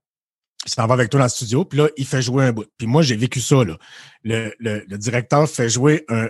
il 0.65 0.71
s'en 0.71 0.87
va 0.87 0.93
avec 0.93 1.09
toi 1.09 1.19
dans 1.19 1.25
le 1.25 1.29
studio, 1.29 1.65
puis 1.65 1.79
là, 1.79 1.89
il 1.97 2.05
fait 2.05 2.21
jouer 2.21 2.45
un 2.45 2.51
bout. 2.51 2.65
Puis 2.77 2.87
moi, 2.87 3.01
j'ai 3.01 3.15
vécu 3.15 3.39
ça. 3.39 3.63
Là. 3.63 3.77
Le, 4.23 4.53
le, 4.59 4.97
directeur 4.97 5.47
fait 5.49 5.69
jouer 5.69 6.05
un, 6.09 6.29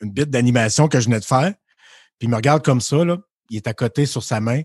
une 0.00 0.10
bite 0.10 0.30
d'animation 0.30 0.88
que 0.88 1.00
je 1.00 1.06
venais 1.06 1.20
de 1.20 1.24
faire, 1.24 1.54
puis 2.18 2.26
il 2.26 2.28
me 2.28 2.36
regarde 2.36 2.64
comme 2.64 2.80
ça, 2.80 3.04
là. 3.04 3.18
il 3.50 3.56
est 3.56 3.66
à 3.68 3.74
côté 3.74 4.06
sur 4.06 4.22
sa 4.22 4.40
main, 4.40 4.62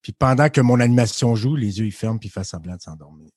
puis 0.00 0.12
pendant 0.12 0.48
que 0.48 0.60
mon 0.60 0.80
animation 0.80 1.34
joue, 1.34 1.56
les 1.56 1.78
yeux, 1.78 1.86
ils 1.86 1.92
ferment, 1.92 2.18
puis 2.18 2.28
il 2.28 2.32
fait 2.32 2.44
semblant 2.44 2.76
de 2.76 2.80
s'endormir. 2.80 3.28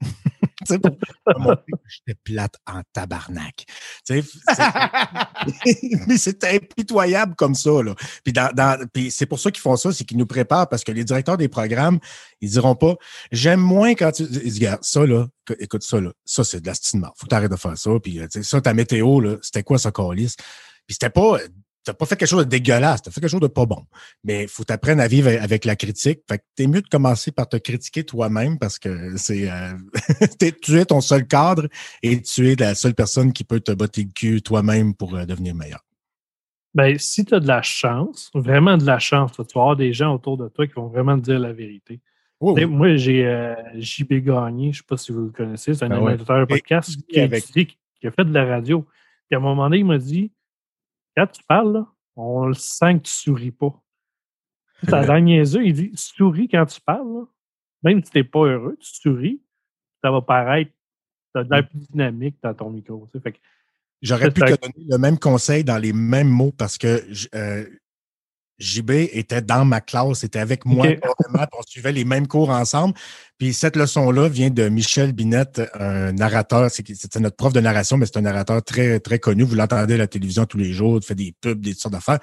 J'étais 0.68 2.18
plate 2.22 2.56
en 2.66 2.82
tabarnak. 2.92 3.64
mais 6.06 6.16
c'est 6.18 6.44
impitoyable 6.44 7.34
comme 7.34 7.54
ça. 7.54 7.82
Là. 7.82 7.94
Puis, 8.24 8.32
dans, 8.32 8.88
puis 8.92 9.10
c'est 9.10 9.26
pour 9.26 9.40
ça 9.40 9.50
qu'ils 9.50 9.62
font 9.62 9.76
ça, 9.76 9.92
c'est 9.92 10.04
qu'ils 10.04 10.18
nous 10.18 10.26
préparent 10.26 10.68
parce 10.68 10.84
que 10.84 10.92
les 10.92 11.04
directeurs 11.04 11.36
des 11.36 11.48
programmes, 11.48 11.98
ils 12.40 12.50
diront 12.50 12.74
pas 12.74 12.96
J'aime 13.32 13.60
moins 13.60 13.94
quand 13.94 14.12
tu. 14.12 14.24
Ils 14.24 14.52
disent 14.52 14.76
ça, 14.82 15.06
là, 15.06 15.26
écoute 15.58 15.82
ça, 15.82 16.00
là, 16.00 16.12
ça, 16.24 16.44
c'est 16.44 16.60
de 16.60 16.66
la 16.66 16.74
Faut 17.16 17.24
que 17.24 17.28
tu 17.28 17.34
arrêtes 17.34 17.50
de 17.50 17.56
faire 17.56 17.78
ça. 17.78 17.90
Puis 18.02 18.20
ça, 18.42 18.60
ta 18.60 18.74
météo, 18.74 19.20
là, 19.20 19.36
c'était 19.42 19.62
quoi 19.62 19.78
ça, 19.78 19.90
calice? 19.90 20.36
Puis 20.86 20.94
c'était 20.94 21.10
pas 21.10 21.38
t'as 21.90 21.94
pas 21.94 22.06
fait 22.06 22.16
quelque 22.16 22.28
chose 22.28 22.44
de 22.44 22.48
dégueulasse, 22.48 23.02
t'as 23.02 23.10
fait 23.10 23.20
quelque 23.20 23.30
chose 23.30 23.40
de 23.40 23.48
pas 23.48 23.66
bon. 23.66 23.84
Mais 24.22 24.42
il 24.44 24.48
faut 24.48 24.64
t'apprendre 24.64 25.02
à 25.02 25.08
vivre 25.08 25.28
avec 25.28 25.64
la 25.64 25.74
critique. 25.74 26.20
Fait 26.28 26.38
que 26.38 26.44
t'es 26.54 26.66
mieux 26.66 26.82
de 26.82 26.88
commencer 26.88 27.32
par 27.32 27.48
te 27.48 27.56
critiquer 27.56 28.04
toi-même 28.04 28.58
parce 28.58 28.78
que 28.78 29.16
c'est 29.16 29.50
euh, 29.50 29.72
tu 30.62 30.78
es 30.78 30.84
ton 30.84 31.00
seul 31.00 31.26
cadre 31.26 31.68
et 32.02 32.22
tu 32.22 32.50
es 32.50 32.54
la 32.54 32.74
seule 32.74 32.94
personne 32.94 33.32
qui 33.32 33.44
peut 33.44 33.60
te 33.60 33.72
botter 33.72 34.04
le 34.04 34.10
cul 34.14 34.42
toi-même 34.42 34.94
pour 34.94 35.16
euh, 35.16 35.24
devenir 35.24 35.54
meilleur. 35.54 35.80
Ben, 36.72 36.96
si 36.98 37.24
tu 37.24 37.34
as 37.34 37.40
de 37.40 37.48
la 37.48 37.62
chance, 37.62 38.30
vraiment 38.32 38.76
de 38.76 38.86
la 38.86 39.00
chance, 39.00 39.32
tu 39.32 39.38
vas 39.40 39.60
avoir 39.60 39.76
des 39.76 39.92
gens 39.92 40.14
autour 40.14 40.36
de 40.36 40.48
toi 40.48 40.68
qui 40.68 40.74
vont 40.74 40.86
vraiment 40.86 41.18
te 41.18 41.24
dire 41.24 41.40
la 41.40 41.52
vérité. 41.52 42.00
Moi, 42.40 42.96
j'ai 42.96 43.26
euh, 43.26 43.54
JB 43.74 44.24
Gagné, 44.24 44.66
je 44.66 44.68
ne 44.68 44.72
sais 44.74 44.82
pas 44.88 44.96
si 44.96 45.12
vous 45.12 45.24
le 45.24 45.30
connaissez, 45.30 45.74
c'est 45.74 45.84
un 45.84 45.88
ben 45.88 45.96
animateur 45.96 46.40
de 46.40 46.44
podcast 46.46 46.96
qui, 47.08 47.12
qui, 47.12 48.06
a 48.06 48.10
fait 48.10 48.24
de 48.24 48.32
la 48.32 48.46
radio. 48.46 48.86
Puis 49.28 49.34
à 49.34 49.38
un 49.38 49.42
moment 49.42 49.64
donné, 49.64 49.78
il 49.78 49.84
m'a 49.84 49.98
dit 49.98 50.32
quand 51.16 51.26
tu 51.26 51.42
parles, 51.44 51.84
on 52.16 52.46
le 52.46 52.54
sent 52.54 52.98
que 52.98 53.02
tu 53.04 53.12
souris 53.12 53.50
pas. 53.50 53.80
Ta 54.86 55.04
dernier 55.04 55.38
yeux, 55.38 55.64
il 55.64 55.72
dit 55.74 55.92
souris 55.94 56.48
quand 56.48 56.66
tu 56.66 56.80
parles. 56.80 57.26
Même 57.82 58.04
si 58.04 58.10
tu 58.10 58.18
n'es 58.18 58.24
pas 58.24 58.44
heureux, 58.44 58.76
tu 58.80 58.88
souris, 58.94 59.42
ça 60.02 60.10
va 60.10 60.20
paraître, 60.20 60.72
de 61.34 61.40
l'air 61.50 61.68
plus 61.68 61.78
dynamique 61.90 62.36
dans 62.42 62.54
ton 62.54 62.70
micro. 62.70 63.08
J'aurais 64.02 64.30
pu 64.30 64.40
te 64.40 64.46
donner 64.46 64.86
le 64.88 64.98
même 64.98 65.18
conseil 65.18 65.64
dans 65.64 65.78
les 65.78 65.92
mêmes 65.92 66.28
mots 66.28 66.52
parce 66.52 66.78
que 66.78 67.02
euh, 67.34 67.66
JB 68.60 68.90
était 69.12 69.42
dans 69.42 69.64
ma 69.64 69.80
classe, 69.80 70.22
était 70.22 70.38
avec 70.38 70.64
moi, 70.64 70.86
on 71.34 71.62
suivait 71.66 71.92
les 71.92 72.04
mêmes 72.04 72.28
cours 72.28 72.50
ensemble. 72.50 72.94
Puis 73.38 73.54
cette 73.54 73.74
leçon-là 73.74 74.28
vient 74.28 74.50
de 74.50 74.68
Michel 74.68 75.12
Binette, 75.12 75.62
un 75.74 76.12
narrateur, 76.12 76.70
c'est 76.70 77.16
notre 77.18 77.36
prof 77.36 77.52
de 77.52 77.60
narration, 77.60 77.96
mais 77.96 78.06
c'est 78.06 78.18
un 78.18 78.22
narrateur 78.22 78.62
très, 78.62 79.00
très 79.00 79.18
connu. 79.18 79.42
Vous 79.42 79.54
l'entendez 79.54 79.94
à 79.94 79.98
la 79.98 80.06
télévision 80.06 80.44
tous 80.44 80.58
les 80.58 80.72
jours, 80.72 80.98
il 80.98 81.04
fait 81.04 81.14
des 81.14 81.34
pubs, 81.40 81.60
des 81.60 81.74
sortes 81.74 81.94
d'affaires. 81.94 82.20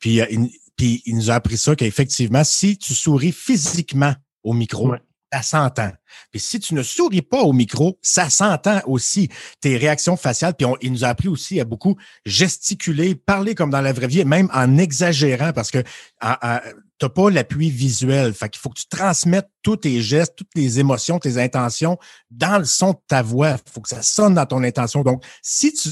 Puis, 0.00 0.20
euh, 0.20 0.26
il, 0.30 0.50
puis 0.76 1.02
il 1.06 1.16
nous 1.16 1.30
a 1.30 1.34
appris 1.34 1.56
ça 1.56 1.74
qu'effectivement, 1.74 2.44
si 2.44 2.76
tu 2.76 2.94
souris 2.94 3.32
physiquement 3.32 4.14
au 4.42 4.52
micro, 4.52 4.92
ça 5.32 5.42
s'entend. 5.42 5.90
Puis 6.30 6.40
si 6.40 6.58
tu 6.60 6.74
ne 6.74 6.82
souris 6.82 7.22
pas 7.22 7.42
au 7.42 7.52
micro, 7.52 7.98
ça 8.02 8.30
s'entend 8.30 8.80
aussi. 8.86 9.28
Tes 9.60 9.76
réactions 9.76 10.16
faciales, 10.16 10.54
puis 10.54 10.66
il 10.80 10.92
nous 10.92 11.04
a 11.04 11.08
appris 11.08 11.28
aussi 11.28 11.60
à 11.60 11.64
beaucoup 11.64 11.96
gesticuler, 12.24 13.14
parler 13.14 13.54
comme 13.54 13.70
dans 13.70 13.80
la 13.80 13.92
vraie 13.92 14.06
vie, 14.06 14.24
même 14.24 14.48
en 14.52 14.78
exagérant, 14.78 15.52
parce 15.52 15.70
que 15.70 15.78
tu 15.78 15.86
n'as 16.20 17.08
pas 17.08 17.30
l'appui 17.30 17.70
visuel. 17.70 18.32
Fait 18.32 18.48
qu'il 18.48 18.60
faut 18.60 18.70
que 18.70 18.80
tu 18.80 18.86
transmettes 18.86 19.50
tous 19.62 19.76
tes 19.76 20.00
gestes, 20.00 20.36
toutes 20.36 20.54
les 20.54 20.80
émotions, 20.80 21.18
tes 21.18 21.38
intentions 21.38 21.98
dans 22.30 22.58
le 22.58 22.64
son 22.64 22.92
de 22.92 22.98
ta 23.06 23.22
voix. 23.22 23.56
Faut 23.70 23.80
que 23.80 23.88
ça 23.88 24.02
sonne 24.02 24.34
dans 24.34 24.46
ton 24.46 24.62
intention. 24.64 25.02
Donc, 25.02 25.24
si 25.42 25.72
tu... 25.72 25.90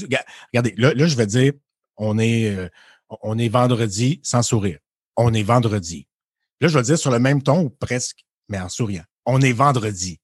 Regardez, 0.51 0.73
là, 0.77 0.93
là 0.93 1.07
je 1.07 1.15
vais 1.15 1.27
dire, 1.27 1.53
on 1.95 2.17
est, 2.17 2.49
euh, 2.49 2.69
on 3.21 3.37
est 3.37 3.49
vendredi 3.49 4.19
sans 4.23 4.41
sourire. 4.41 4.79
On 5.15 5.33
est 5.33 5.43
vendredi. 5.43 6.07
Là, 6.59 6.67
je 6.67 6.73
vais 6.73 6.79
le 6.79 6.85
dire 6.85 6.97
sur 6.97 7.11
le 7.11 7.19
même 7.19 7.43
ton 7.43 7.61
ou 7.61 7.69
presque, 7.69 8.25
mais 8.49 8.59
en 8.59 8.69
souriant 8.69 9.03
on 9.27 9.41
est 9.41 9.53
vendredi. 9.53 10.19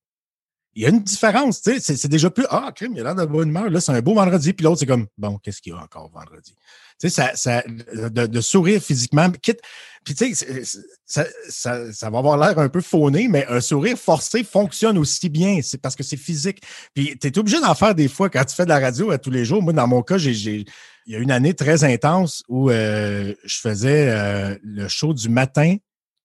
Il 0.76 0.82
y 0.82 0.86
a 0.88 0.90
une 0.90 1.04
différence, 1.04 1.62
tu 1.62 1.80
sais, 1.80 1.96
c'est 1.96 2.08
déjà 2.08 2.32
plus 2.32 2.46
Ah, 2.50 2.72
crime, 2.76 2.94
il 2.96 3.02
a 3.02 3.04
l'air 3.04 3.16
de 3.16 3.26
bonne 3.26 3.50
humeur. 3.50 3.70
Là, 3.70 3.80
c'est 3.80 3.92
un 3.92 4.02
beau 4.02 4.16
vendredi, 4.16 4.54
puis 4.54 4.64
l'autre, 4.64 4.80
c'est 4.80 4.88
comme 4.88 5.06
Bon, 5.20 5.38
qu'est-ce 5.38 5.62
qu'il 5.62 5.72
y 5.72 5.76
a 5.76 5.80
encore 5.80 6.10
vendredi? 6.10 6.56
Tu 7.00 7.10
sais, 7.10 7.10
ça, 7.10 7.36
ça, 7.36 7.64
de, 7.68 8.42
sourire 8.42 8.82
physiquement, 8.82 9.30
quitte. 9.30 9.60
Puis, 10.04 10.16
tu 10.16 10.34
sais, 10.34 10.64
ça, 11.06 11.26
ça, 11.48 12.10
va 12.10 12.18
avoir 12.18 12.38
l'air 12.38 12.58
un 12.58 12.70
peu 12.70 12.82
fauné, 12.82 13.28
mais 13.28 13.46
un 13.48 13.62
sourire 13.62 13.98
forcé 13.98 14.44
fonctionne 14.44 14.98
aussi 14.98 15.30
bien. 15.30 15.60
C'est 15.62 15.80
parce 15.80 15.96
que 15.96 16.04
c'est 16.04 16.18
physique. 16.18 16.62
Puis, 16.96 17.18
tu 17.20 17.28
es 17.28 17.38
obligé 17.38 17.60
d'en 17.62 17.76
faire 17.76 17.94
des 17.94 18.08
fois 18.08 18.30
quand 18.30 18.44
tu 18.44 18.56
fais 18.56 18.64
de 18.64 18.70
la 18.70 18.80
radio 18.80 19.12
à 19.12 19.20
tous 19.20 19.32
les 19.32 19.46
jours. 19.46 19.62
Moi, 19.62 19.74
dans 19.74 19.88
mon 19.88 20.02
cas, 20.02 20.18
j'ai, 20.18 20.32
il 20.32 20.66
y 21.06 21.16
a 21.16 21.20
une 21.20 21.32
année 21.32 21.54
très 21.54 21.84
intense 21.84 22.44
où 22.48 22.72
euh, 22.72 23.34
je 23.44 23.60
faisais 23.60 24.10
euh, 24.10 24.58
le 24.64 24.88
show 24.88 25.14
du 25.14 25.30
matin, 25.30 25.76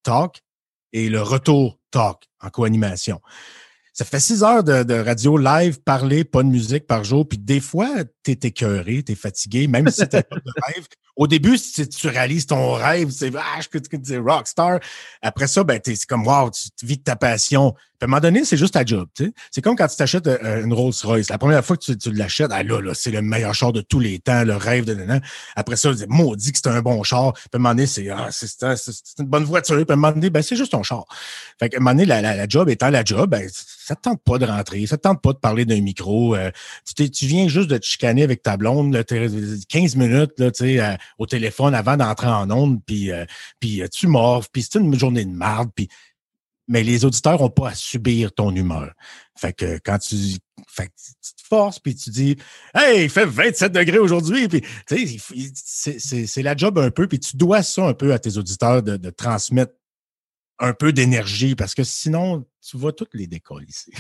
talk, 0.03 0.41
et 0.93 1.11
le 1.11 1.21
retour 1.21 1.78
talk 1.91 2.25
en 2.41 2.51
co-animation. 2.51 3.21
Ça 3.93 4.05
fait 4.05 4.21
six 4.21 4.45
heures 4.45 4.63
de, 4.63 4.95
radio 4.95 5.37
live, 5.37 5.81
parler, 5.83 6.23
pas 6.23 6.45
de 6.45 6.49
musique 6.49 6.87
par 6.87 7.03
jour. 7.03 7.29
Puis 7.29 7.39
des 7.39 7.59
fois, 7.59 8.05
tu 8.37 8.47
es 8.47 8.49
écœuré, 8.49 9.03
tu 9.03 9.13
es 9.13 9.15
fatigué, 9.15 9.67
même 9.67 9.89
si 9.91 10.03
tu 10.03 10.09
pas 10.09 10.21
de 10.21 10.53
rêve. 10.75 10.87
Au 11.17 11.27
début, 11.27 11.59
si 11.59 11.89
tu 11.89 12.07
réalises 12.07 12.47
ton 12.47 12.75
rêve, 12.75 13.11
c'est 13.11 13.33
ah, 13.37 13.61
je 13.61 13.69
peux 13.69 14.21
rockstar. 14.21 14.79
Après 15.21 15.49
ça, 15.49 15.65
ben, 15.65 15.81
c'est 15.85 16.07
comme 16.07 16.27
wow, 16.27 16.51
tu 16.51 16.87
vis 16.87 16.99
de 16.99 17.03
ta 17.03 17.17
passion. 17.17 17.75
Puis 17.99 18.05
à 18.05 18.07
un 18.07 18.11
moment 18.11 18.21
donné, 18.21 18.45
c'est 18.45 18.57
juste 18.57 18.75
ta 18.75 18.85
job. 18.85 19.09
C'est 19.51 19.61
comme 19.61 19.75
quand 19.75 19.89
tu 19.89 19.97
t'achètes 19.97 20.29
euh, 20.29 20.63
une 20.63 20.73
Rolls 20.73 20.95
Royce. 21.03 21.31
La 21.31 21.39
première 21.39 21.65
fois 21.65 21.77
que 21.77 21.93
tu, 21.93 22.13
l'achètes, 22.13 22.53
ah 22.53 22.63
là, 22.63 22.81
là 22.81 22.95
c'est 22.95 23.11
le 23.11 23.23
meilleur 23.23 23.53
char 23.55 23.73
de 23.73 23.81
tous 23.81 23.99
les 23.99 24.21
temps, 24.21 24.45
le 24.45 24.55
rêve 24.55 24.85
de 24.85 24.95
dedans. 24.95 25.19
Après 25.57 25.75
ça, 25.75 25.91
tu 25.91 25.97
dis, 25.97 26.05
maudit 26.07 26.53
que 26.53 26.59
c'est 26.63 26.69
un 26.69 26.81
bon 26.81 27.03
char. 27.03 27.33
Puis 27.33 27.43
à 27.55 27.57
un 27.57 27.59
moment 27.59 27.75
donné, 27.75 27.87
c'est 27.89 28.09
ah, 28.09 28.29
une 29.19 29.27
bonne 29.27 29.43
voiture. 29.43 29.75
Puis 29.75 29.87
à 29.89 29.93
un 29.95 29.97
moment 29.97 30.13
donné, 30.13 30.31
ben, 30.31 30.43
c'est 30.43 30.55
juste 30.55 30.71
ton 30.71 30.85
char. 30.85 31.07
Fait 31.59 31.69
qu'à 31.69 31.79
un 31.79 31.81
moment 31.81 31.91
donné, 31.91 32.05
la, 32.05 32.23
la, 32.23 32.49
job 32.49 32.69
étant 32.69 32.91
la 32.91 33.03
job, 33.03 33.29
ben, 33.29 33.49
ça 33.53 33.97
te 33.97 34.03
tente 34.03 34.23
pas 34.23 34.39
de 34.39 34.45
rentrer, 34.45 34.87
ça 34.87 34.97
te 34.97 35.03
tente 35.03 35.21
pas 35.21 35.33
de 35.33 35.39
parler 35.39 35.65
d'un 35.65 35.81
micro. 35.81 36.37
Euh, 36.37 36.53
tu, 36.97 37.11
tu 37.11 37.27
viens 37.27 37.49
juste 37.49 37.69
de 37.69 37.79
te 37.79 37.85
chicaner 37.85 38.18
avec 38.23 38.43
ta 38.43 38.57
blonde, 38.57 38.93
là, 38.95 39.05
15 39.05 39.97
minutes 39.97 40.33
là, 40.39 40.51
euh, 40.61 40.97
au 41.19 41.27
téléphone 41.27 41.75
avant 41.75 41.97
d'entrer 41.97 42.29
en 42.29 42.51
onde, 42.51 42.81
puis, 42.85 43.11
euh, 43.11 43.25
puis 43.61 43.83
tu 43.93 44.07
morves, 44.07 44.49
puis 44.53 44.63
c'est 44.63 44.79
une 44.79 44.99
journée 44.99 45.25
de 45.25 45.31
marde, 45.31 45.71
puis 45.75 45.89
mais 46.71 46.83
les 46.83 47.05
auditeurs 47.07 47.41
n'ont 47.41 47.49
pas 47.49 47.71
à 47.71 47.75
subir 47.75 48.33
ton 48.33 48.55
humeur. 48.55 48.93
Fait 49.37 49.55
que 49.55 49.79
quand 49.83 49.99
tu 49.99 50.17
te 50.17 51.43
forces, 51.49 51.79
puis 51.79 51.95
tu 51.95 52.11
dis 52.11 52.37
Hey, 52.75 53.05
il 53.05 53.11
fait 53.11 53.25
27 53.25 53.73
degrés 53.73 53.99
aujourd'hui, 53.99 54.49
puis 54.49 54.63
c'est 55.55 56.43
la 56.43 56.57
job 56.57 56.79
un 56.79 56.91
peu, 56.91 57.09
puis 57.09 57.19
tu 57.19 57.37
dois 57.37 57.63
ça 57.63 57.87
un 57.87 57.95
peu 57.95 58.13
à 58.13 58.19
tes 58.19 58.37
auditeurs 58.37 58.83
de, 58.83 58.99
de 58.99 59.11
transmettre 59.11 59.73
un 60.59 60.75
peu 60.75 60.93
d'énergie, 60.93 61.55
parce 61.55 61.75
que 61.75 61.85
sinon, 61.85 62.45
tu 62.61 62.77
vas 62.77 62.93
toutes 62.93 63.15
les 63.15 63.27
décoller 63.27 63.67
ici. 63.69 63.93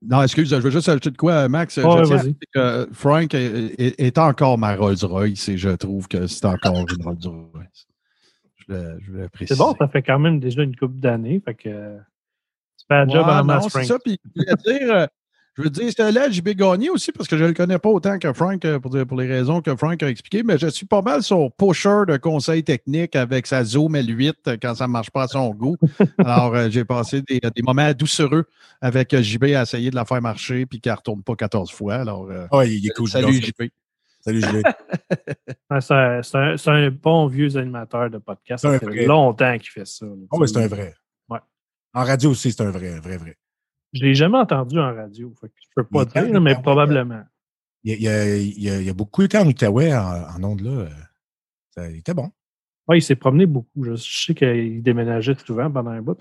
Non, 0.00 0.22
excuse, 0.22 0.48
je 0.48 0.56
veux 0.56 0.70
juste 0.70 0.88
ajouter 0.88 1.10
de 1.10 1.16
quoi, 1.16 1.48
Max. 1.48 1.74
je 1.76 2.32
que 2.54 2.88
Frank 2.92 3.34
est, 3.34 4.18
encore 4.18 4.56
ma 4.58 4.76
Rolls-Royce 4.76 5.48
et 5.48 5.58
je 5.58 5.70
trouve 5.70 6.06
que 6.06 6.26
c'est 6.26 6.44
encore 6.44 6.76
une 6.76 7.02
Rolls-Royce. 7.02 7.86
Je 8.68 9.12
vais 9.12 9.28
C'est 9.46 9.56
bon, 9.56 9.74
ça 9.78 9.88
fait 9.88 10.02
quand 10.02 10.18
même 10.18 10.40
déjà 10.40 10.62
une 10.62 10.76
couple 10.76 11.00
d'années. 11.00 11.40
Fait 11.44 11.54
que 11.54 11.96
tu 12.78 12.84
fais 12.86 12.94
un 12.94 13.08
job 13.08 13.26
masse, 13.44 13.68
Frank. 13.68 13.84
C'est 13.84 13.92
ça, 13.92 13.98
puis 13.98 14.20
dire, 14.36 14.92
euh, 14.92 15.06
je 15.58 15.64
veux 15.64 15.70
dire, 15.70 15.88
c'était 15.88 16.12
là 16.12 16.30
JB 16.30 16.50
Gagné 16.50 16.88
aussi, 16.88 17.10
parce 17.10 17.26
que 17.28 17.36
je 17.36 17.42
ne 17.42 17.48
le 17.48 17.54
connais 17.54 17.80
pas 17.80 17.88
autant 17.88 18.16
que 18.20 18.32
Frank 18.32 18.64
euh, 18.64 18.78
pour, 18.78 18.96
pour 19.08 19.18
les 19.18 19.26
raisons 19.26 19.60
que 19.60 19.74
Frank 19.74 20.00
a 20.04 20.08
expliquées, 20.08 20.44
mais 20.44 20.56
je 20.56 20.68
suis 20.68 20.86
pas 20.86 21.02
mal 21.02 21.20
son 21.24 21.50
pusher 21.50 22.04
de 22.06 22.16
conseils 22.16 22.62
techniques 22.62 23.16
avec 23.16 23.48
sa 23.48 23.64
Zoom 23.64 23.96
L8 23.96 24.34
euh, 24.46 24.56
quand 24.62 24.76
ça 24.76 24.86
ne 24.86 24.92
marche 24.92 25.10
pas 25.10 25.24
à 25.24 25.26
son 25.26 25.50
goût. 25.50 25.76
Alors, 26.18 26.54
euh, 26.54 26.68
j'ai 26.70 26.84
passé 26.84 27.22
des, 27.22 27.40
des, 27.40 27.62
moments 27.62 27.92
doucereux 27.92 28.44
avec 28.80 29.16
JB 29.20 29.44
à 29.56 29.62
essayer 29.62 29.90
de 29.90 29.96
la 29.96 30.04
faire 30.04 30.22
marcher 30.22 30.64
puis 30.64 30.80
qu'elle 30.80 30.92
ne 30.92 30.98
retourne 30.98 31.24
pas 31.24 31.34
14 31.34 31.72
fois. 31.72 31.96
Alors, 31.96 32.28
oh, 32.52 32.62
il 32.62 32.86
est 32.86 32.90
cool. 32.90 33.08
Salut 33.08 33.34
JB. 33.34 33.70
Salut 34.20 34.40
JB. 34.40 34.62
c'est 35.80 36.68
un, 36.70 36.90
bon 36.90 37.26
vieux 37.26 37.56
animateur 37.56 38.10
de 38.10 38.18
podcast. 38.18 38.62
Ça 38.62 38.78
fait 38.78 39.06
longtemps 39.06 39.58
qu'il 39.58 39.70
fait 39.70 39.86
ça. 39.86 40.06
Oh, 40.30 40.46
c'est 40.46 40.56
un 40.56 40.68
vrai. 40.68 40.94
Ouais. 41.28 41.40
En 41.94 42.04
radio 42.04 42.30
aussi, 42.30 42.52
c'est 42.52 42.62
un 42.62 42.70
vrai, 42.70 43.00
vrai, 43.00 43.16
vrai. 43.16 43.36
Je 43.92 44.02
ne 44.02 44.08
l'ai 44.08 44.14
jamais 44.14 44.38
entendu 44.38 44.78
en 44.78 44.94
radio. 44.94 45.34
je 45.42 45.46
ne 45.46 45.50
peux 45.76 45.84
pas 45.84 46.04
dire, 46.04 46.40
mais 46.40 46.54
probablement. 46.60 47.22
Il 47.84 48.02
y, 48.02 48.08
a, 48.08 48.36
il, 48.36 48.60
y 48.60 48.68
a, 48.68 48.80
il, 48.80 48.88
a, 48.88 48.92
beaucoup 48.92 49.22
été 49.22 49.38
en 49.38 49.46
Outaouais 49.46 49.94
en, 49.94 50.36
en 50.36 50.44
ondes 50.44 50.60
là. 50.60 50.88
Ça, 51.70 51.88
il 51.88 51.98
était 51.98 52.12
bon. 52.12 52.30
Oui, 52.88 52.98
il 52.98 53.02
s'est 53.02 53.16
promené 53.16 53.46
beaucoup. 53.46 53.84
Je, 53.84 53.94
sais 53.94 54.34
qu'il 54.34 54.82
déménageait 54.82 55.36
souvent 55.46 55.70
pendant 55.70 55.90
un 55.90 56.02
bout. 56.02 56.18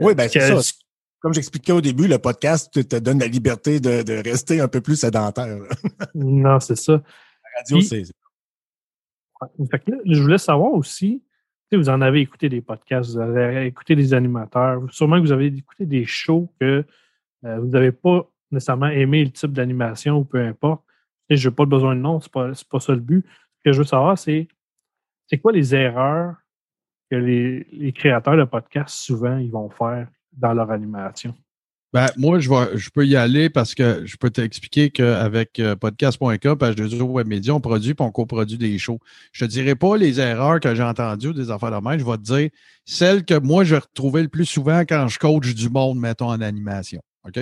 Oui, 0.00 0.14
ben 0.14 0.28
c'est 0.28 0.40
ça. 0.40 0.72
Comme 1.20 1.34
j'expliquais 1.34 1.72
au 1.72 1.80
début, 1.80 2.06
le 2.06 2.18
podcast 2.18 2.88
te 2.88 2.96
donne 2.96 3.18
la 3.18 3.26
liberté 3.26 3.80
de, 3.80 4.02
de 4.02 4.22
rester 4.22 4.60
un 4.60 4.68
peu 4.68 4.80
plus 4.80 4.96
sédentaire. 4.96 5.58
non, 6.14 6.60
c'est 6.60 6.76
ça. 6.76 6.92
La 6.92 7.58
radio, 7.58 7.80
c'est. 7.80 8.04
je 10.06 10.20
voulais 10.22 10.38
savoir 10.38 10.72
aussi, 10.74 11.24
vous 11.76 11.88
en 11.88 12.00
avez 12.00 12.20
écouté 12.20 12.48
des 12.48 12.60
podcasts, 12.60 13.10
vous 13.10 13.18
avez 13.18 13.66
écouté 13.66 13.94
des 13.94 14.14
animateurs, 14.14 14.82
sûrement 14.90 15.16
que 15.16 15.22
vous 15.22 15.32
avez 15.32 15.46
écouté 15.46 15.86
des 15.86 16.04
shows 16.04 16.52
que 16.60 16.84
euh, 17.44 17.58
vous 17.58 17.68
n'avez 17.68 17.92
pas 17.92 18.28
nécessairement 18.50 18.88
aimé 18.88 19.24
le 19.24 19.30
type 19.30 19.52
d'animation 19.52 20.18
ou 20.18 20.24
peu 20.24 20.40
importe. 20.40 20.82
Je 21.28 21.48
n'ai 21.48 21.54
pas 21.54 21.66
besoin 21.66 21.94
de 21.94 22.00
nom, 22.00 22.20
ce 22.20 22.28
n'est 22.28 22.52
pas, 22.70 22.80
ça 22.80 22.92
le 22.94 23.00
but. 23.00 23.24
Ce 23.58 23.64
que 23.64 23.72
je 23.72 23.78
veux 23.78 23.84
savoir, 23.84 24.18
c'est 24.18 24.48
c'est 25.26 25.38
quoi 25.38 25.52
les 25.52 25.74
erreurs 25.74 26.36
que 27.10 27.16
les, 27.16 27.66
les 27.70 27.92
créateurs 27.92 28.36
de 28.36 28.44
podcasts 28.44 28.96
souvent 28.96 29.36
ils 29.36 29.50
vont 29.50 29.68
faire 29.68 30.08
dans 30.32 30.54
leur 30.54 30.70
animation? 30.70 31.34
Ben, 31.94 32.08
moi, 32.18 32.38
je, 32.38 32.50
vais, 32.50 32.76
je 32.76 32.90
peux 32.90 33.06
y 33.06 33.16
aller 33.16 33.48
parce 33.48 33.74
que 33.74 34.04
je 34.04 34.16
peux 34.18 34.28
t'expliquer 34.28 34.90
qu'avec 34.90 35.58
euh, 35.58 35.74
podcast.com, 35.74 36.58
page 36.58 36.74
de 36.76 37.02
Web 37.02 37.26
Media, 37.26 37.54
on 37.54 37.60
produit 37.60 37.92
et 37.92 38.02
on 38.02 38.10
coproduit 38.10 38.58
des 38.58 38.78
shows. 38.78 39.00
Je 39.32 39.46
te 39.46 39.50
dirai 39.50 39.74
pas 39.74 39.96
les 39.96 40.20
erreurs 40.20 40.60
que 40.60 40.74
j'ai 40.74 40.82
entendues 40.82 41.28
ou 41.28 41.32
des 41.32 41.50
affaires 41.50 41.70
de 41.70 41.88
même. 41.88 41.98
Je 41.98 42.04
vais 42.04 42.18
te 42.18 42.22
dire 42.22 42.50
celles 42.84 43.24
que 43.24 43.38
moi, 43.38 43.64
je 43.64 43.76
retrouvais 43.76 44.20
le 44.20 44.28
plus 44.28 44.44
souvent 44.44 44.80
quand 44.80 45.08
je 45.08 45.18
coach 45.18 45.54
du 45.54 45.70
monde, 45.70 45.98
mettons, 45.98 46.28
en 46.28 46.42
animation. 46.42 47.00
OK? 47.26 47.40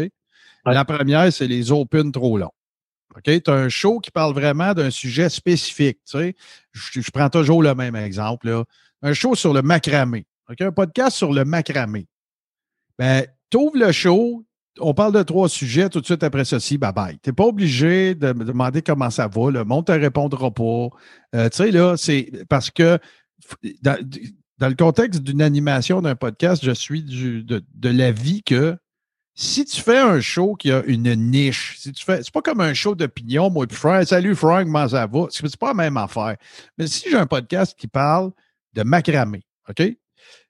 La 0.64 0.84
première, 0.84 1.32
c'est 1.32 1.48
les 1.48 1.72
open 1.72 2.12
trop 2.12 2.38
longs. 2.38 2.52
OK? 3.16 3.42
Tu 3.42 3.50
as 3.50 3.54
un 3.54 3.68
show 3.68 3.98
qui 3.98 4.12
parle 4.12 4.32
vraiment 4.32 4.74
d'un 4.74 4.90
sujet 4.90 5.28
spécifique. 5.28 5.98
Tu 6.08 6.18
sais? 6.18 6.36
je, 6.72 7.00
je, 7.00 7.10
prends 7.10 7.30
toujours 7.30 7.64
le 7.64 7.74
même 7.74 7.96
exemple. 7.96 8.48
Là. 8.48 8.64
Un 9.02 9.12
show 9.12 9.34
sur 9.34 9.52
le 9.52 9.62
macramé. 9.62 10.24
OK? 10.48 10.60
Un 10.60 10.72
podcast 10.72 11.16
sur 11.16 11.32
le 11.32 11.44
macramé. 11.44 12.06
Ben, 12.96 13.26
ouvres 13.54 13.76
le 13.76 13.92
show, 13.92 14.44
on 14.78 14.94
parle 14.94 15.12
de 15.12 15.22
trois 15.22 15.48
sujets, 15.48 15.88
tout 15.88 16.00
de 16.00 16.06
suite 16.06 16.22
après 16.22 16.44
ceci, 16.44 16.78
bye 16.78 16.92
bye. 16.92 17.18
Tu 17.22 17.30
n'es 17.30 17.32
pas 17.32 17.44
obligé 17.44 18.14
de 18.14 18.32
me 18.32 18.44
demander 18.44 18.82
comment 18.82 19.10
ça 19.10 19.28
va, 19.28 19.50
le 19.50 19.64
monde 19.64 19.86
te 19.86 19.92
répondra 19.92 20.50
pas. 20.50 20.88
Euh, 21.34 21.48
tu 21.48 21.56
sais, 21.56 21.70
là, 21.70 21.96
c'est 21.96 22.30
parce 22.48 22.70
que 22.70 22.98
dans, 23.82 23.98
le 24.60 24.74
contexte 24.74 25.22
d'une 25.22 25.42
animation, 25.42 26.02
d'un 26.02 26.16
podcast, 26.16 26.64
je 26.64 26.72
suis 26.72 27.02
de, 27.02 27.42
de 27.74 27.88
l'avis 27.88 28.42
que 28.42 28.76
si 29.38 29.66
tu 29.66 29.82
fais 29.82 29.98
un 29.98 30.20
show 30.20 30.54
qui 30.54 30.72
a 30.72 30.82
une 30.86 31.14
niche, 31.14 31.76
si 31.78 31.92
tu 31.92 32.04
fais, 32.04 32.22
c'est 32.22 32.32
pas 32.32 32.40
comme 32.40 32.62
un 32.62 32.72
show 32.72 32.94
d'opinion, 32.94 33.50
moi 33.50 33.66
et 33.70 33.74
Frank, 33.74 34.06
salut 34.06 34.34
Frank, 34.34 34.64
comment 34.64 34.88
ça 34.88 35.06
va? 35.06 35.26
C'est 35.30 35.56
pas 35.58 35.68
la 35.68 35.74
même 35.74 35.98
affaire. 35.98 36.36
Mais 36.78 36.86
si 36.86 37.10
j'ai 37.10 37.16
un 37.16 37.26
podcast 37.26 37.78
qui 37.78 37.86
parle 37.86 38.30
de 38.72 38.82
macramé, 38.82 39.42
OK? 39.68 39.82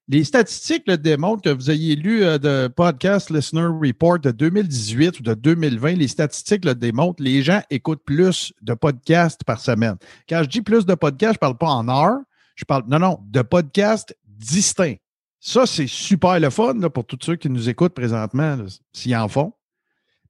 Les 0.09 0.23
statistiques 0.23 0.85
le 0.87 0.97
démontrent 0.97 1.43
que 1.43 1.49
vous 1.49 1.69
ayez 1.69 1.97
lu 1.97 2.23
euh, 2.23 2.39
de 2.39 2.69
Podcast 2.69 3.29
Listener 3.29 3.67
Report 3.67 4.21
de 4.21 4.31
2018 4.31 5.19
ou 5.19 5.23
de 5.25 5.35
2020. 5.35 5.95
Les 5.95 6.07
statistiques 6.07 6.65
le 6.65 6.77
démontrent. 6.77 7.21
Les 7.21 7.43
gens 7.43 7.61
écoutent 7.71 8.05
plus 8.05 8.53
de 8.63 8.75
podcasts 8.75 9.43
par 9.43 9.59
semaine. 9.59 9.97
Quand 10.29 10.45
je 10.45 10.49
dis 10.49 10.63
plus 10.63 10.87
de 10.87 10.95
podcasts, 10.95 11.35
je 11.35 11.39
ne 11.39 11.41
parle 11.41 11.59
pas 11.59 11.71
en 11.71 11.89
heure. 11.89 12.21
Je 12.55 12.65
parle, 12.65 12.85
non, 12.87 13.01
non, 13.01 13.19
de 13.27 13.43
podcasts 13.43 14.17
distincts. 14.25 14.95
Ça, 15.41 15.67
c'est 15.67 15.89
super 15.89 16.39
le 16.39 16.51
fun 16.51 16.79
pour 16.89 17.05
tous 17.05 17.19
ceux 17.21 17.35
qui 17.35 17.51
nous 17.51 17.69
écoutent 17.69 17.95
présentement, 17.95 18.59
s'ils 18.93 19.17
en 19.17 19.27
font. 19.27 19.55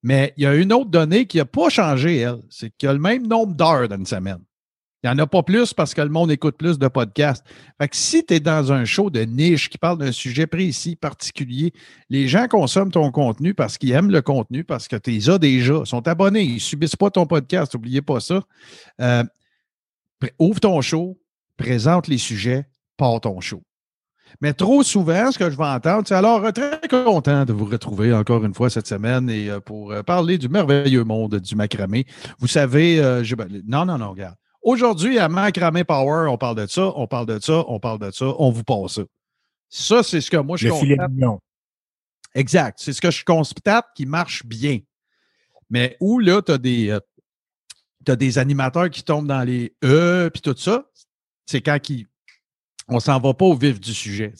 Mais 0.02 0.32
il 0.38 0.44
y 0.44 0.46
a 0.46 0.54
une 0.54 0.72
autre 0.72 0.90
donnée 0.90 1.26
qui 1.26 1.36
n'a 1.36 1.44
pas 1.44 1.68
changé, 1.68 2.16
elle. 2.16 2.40
C'est 2.48 2.70
qu'il 2.70 2.86
y 2.86 2.90
a 2.90 2.94
le 2.94 2.98
même 2.98 3.26
nombre 3.26 3.54
d'heures 3.54 3.88
dans 3.88 3.96
une 3.96 4.06
semaine. 4.06 4.40
Il 5.02 5.10
n'y 5.10 5.14
en 5.14 5.18
a 5.18 5.26
pas 5.26 5.42
plus 5.42 5.74
parce 5.74 5.94
que 5.94 6.00
le 6.00 6.08
monde 6.08 6.30
écoute 6.30 6.56
plus 6.56 6.78
de 6.78 6.88
podcasts. 6.88 7.44
Fait 7.80 7.88
que 7.88 7.96
si 7.96 8.24
tu 8.24 8.34
es 8.34 8.40
dans 8.40 8.72
un 8.72 8.84
show 8.84 9.10
de 9.10 9.20
niche 9.20 9.68
qui 9.68 9.78
parle 9.78 9.98
d'un 9.98 10.10
sujet 10.10 10.46
précis, 10.46 10.96
particulier, 10.96 11.72
les 12.08 12.28
gens 12.28 12.48
consomment 12.48 12.90
ton 12.90 13.10
contenu 13.10 13.52
parce 13.52 13.76
qu'ils 13.76 13.92
aiment 13.92 14.10
le 14.10 14.22
contenu, 14.22 14.64
parce 14.64 14.88
que 14.88 14.96
tu 14.96 15.10
les 15.10 15.28
as 15.30 15.38
déjà, 15.38 15.84
sont 15.84 16.08
abonnés, 16.08 16.42
ils 16.42 16.54
ne 16.54 16.58
subissent 16.58 16.96
pas 16.96 17.10
ton 17.10 17.26
podcast, 17.26 17.74
n'oubliez 17.74 18.02
pas 18.02 18.20
ça. 18.20 18.42
Euh, 19.00 19.22
ouvre 20.38 20.60
ton 20.60 20.80
show, 20.80 21.18
présente 21.58 22.08
les 22.08 22.18
sujets, 22.18 22.66
pars 22.96 23.20
ton 23.20 23.40
show. 23.40 23.62
Mais 24.40 24.54
trop 24.54 24.82
souvent, 24.82 25.30
ce 25.30 25.38
que 25.38 25.50
je 25.50 25.56
vais 25.56 25.64
entendre, 25.64 26.02
c'est 26.06 26.14
alors 26.14 26.52
très 26.52 26.80
content 26.88 27.44
de 27.44 27.52
vous 27.52 27.66
retrouver 27.66 28.12
encore 28.12 28.44
une 28.44 28.54
fois 28.54 28.70
cette 28.70 28.88
semaine 28.88 29.30
et 29.30 29.50
euh, 29.50 29.60
pour 29.60 29.92
euh, 29.92 30.02
parler 30.02 30.36
du 30.36 30.48
merveilleux 30.48 31.04
monde 31.04 31.36
du 31.36 31.54
macramé. 31.54 32.06
Vous 32.38 32.48
savez, 32.48 32.96
ben, 33.36 33.62
non, 33.68 33.84
non, 33.84 33.98
non, 33.98 34.10
regarde. 34.10 34.36
Aujourd'hui, 34.66 35.16
à 35.20 35.28
Macramé 35.28 35.84
Power, 35.84 36.28
on 36.28 36.36
parle 36.36 36.56
de 36.56 36.66
ça, 36.66 36.92
on 36.96 37.06
parle 37.06 37.26
de 37.26 37.38
ça, 37.38 37.64
on 37.68 37.78
parle 37.78 38.00
de 38.00 38.10
ça, 38.10 38.26
on 38.36 38.50
vous 38.50 38.64
passe 38.64 38.94
ça. 38.94 39.02
Ça, 39.68 40.02
c'est 40.02 40.20
ce 40.20 40.28
que 40.28 40.38
moi 40.38 40.56
je 40.56 40.68
constate. 40.68 41.12
Exact. 42.34 42.76
C'est 42.82 42.92
ce 42.92 43.00
que 43.00 43.12
je 43.12 43.24
constate 43.24 43.86
qui 43.94 44.06
marche 44.06 44.44
bien. 44.44 44.80
Mais 45.70 45.96
où 46.00 46.18
là, 46.18 46.42
tu 46.42 46.50
as 46.50 46.58
des. 46.58 46.90
Euh, 46.90 46.98
des 48.16 48.38
animateurs 48.38 48.90
qui 48.90 49.02
tombent 49.04 49.26
dans 49.26 49.42
les 49.42 49.76
E 49.84 50.30
puis 50.32 50.42
tout 50.42 50.56
ça, 50.56 50.84
c'est 51.44 51.60
quand 51.60 51.80
qui, 51.80 52.06
on 52.88 53.00
s'en 53.00 53.20
va 53.20 53.34
pas 53.34 53.44
au 53.44 53.54
vif 53.54 53.80
du 53.80 53.94
sujet. 53.94 54.32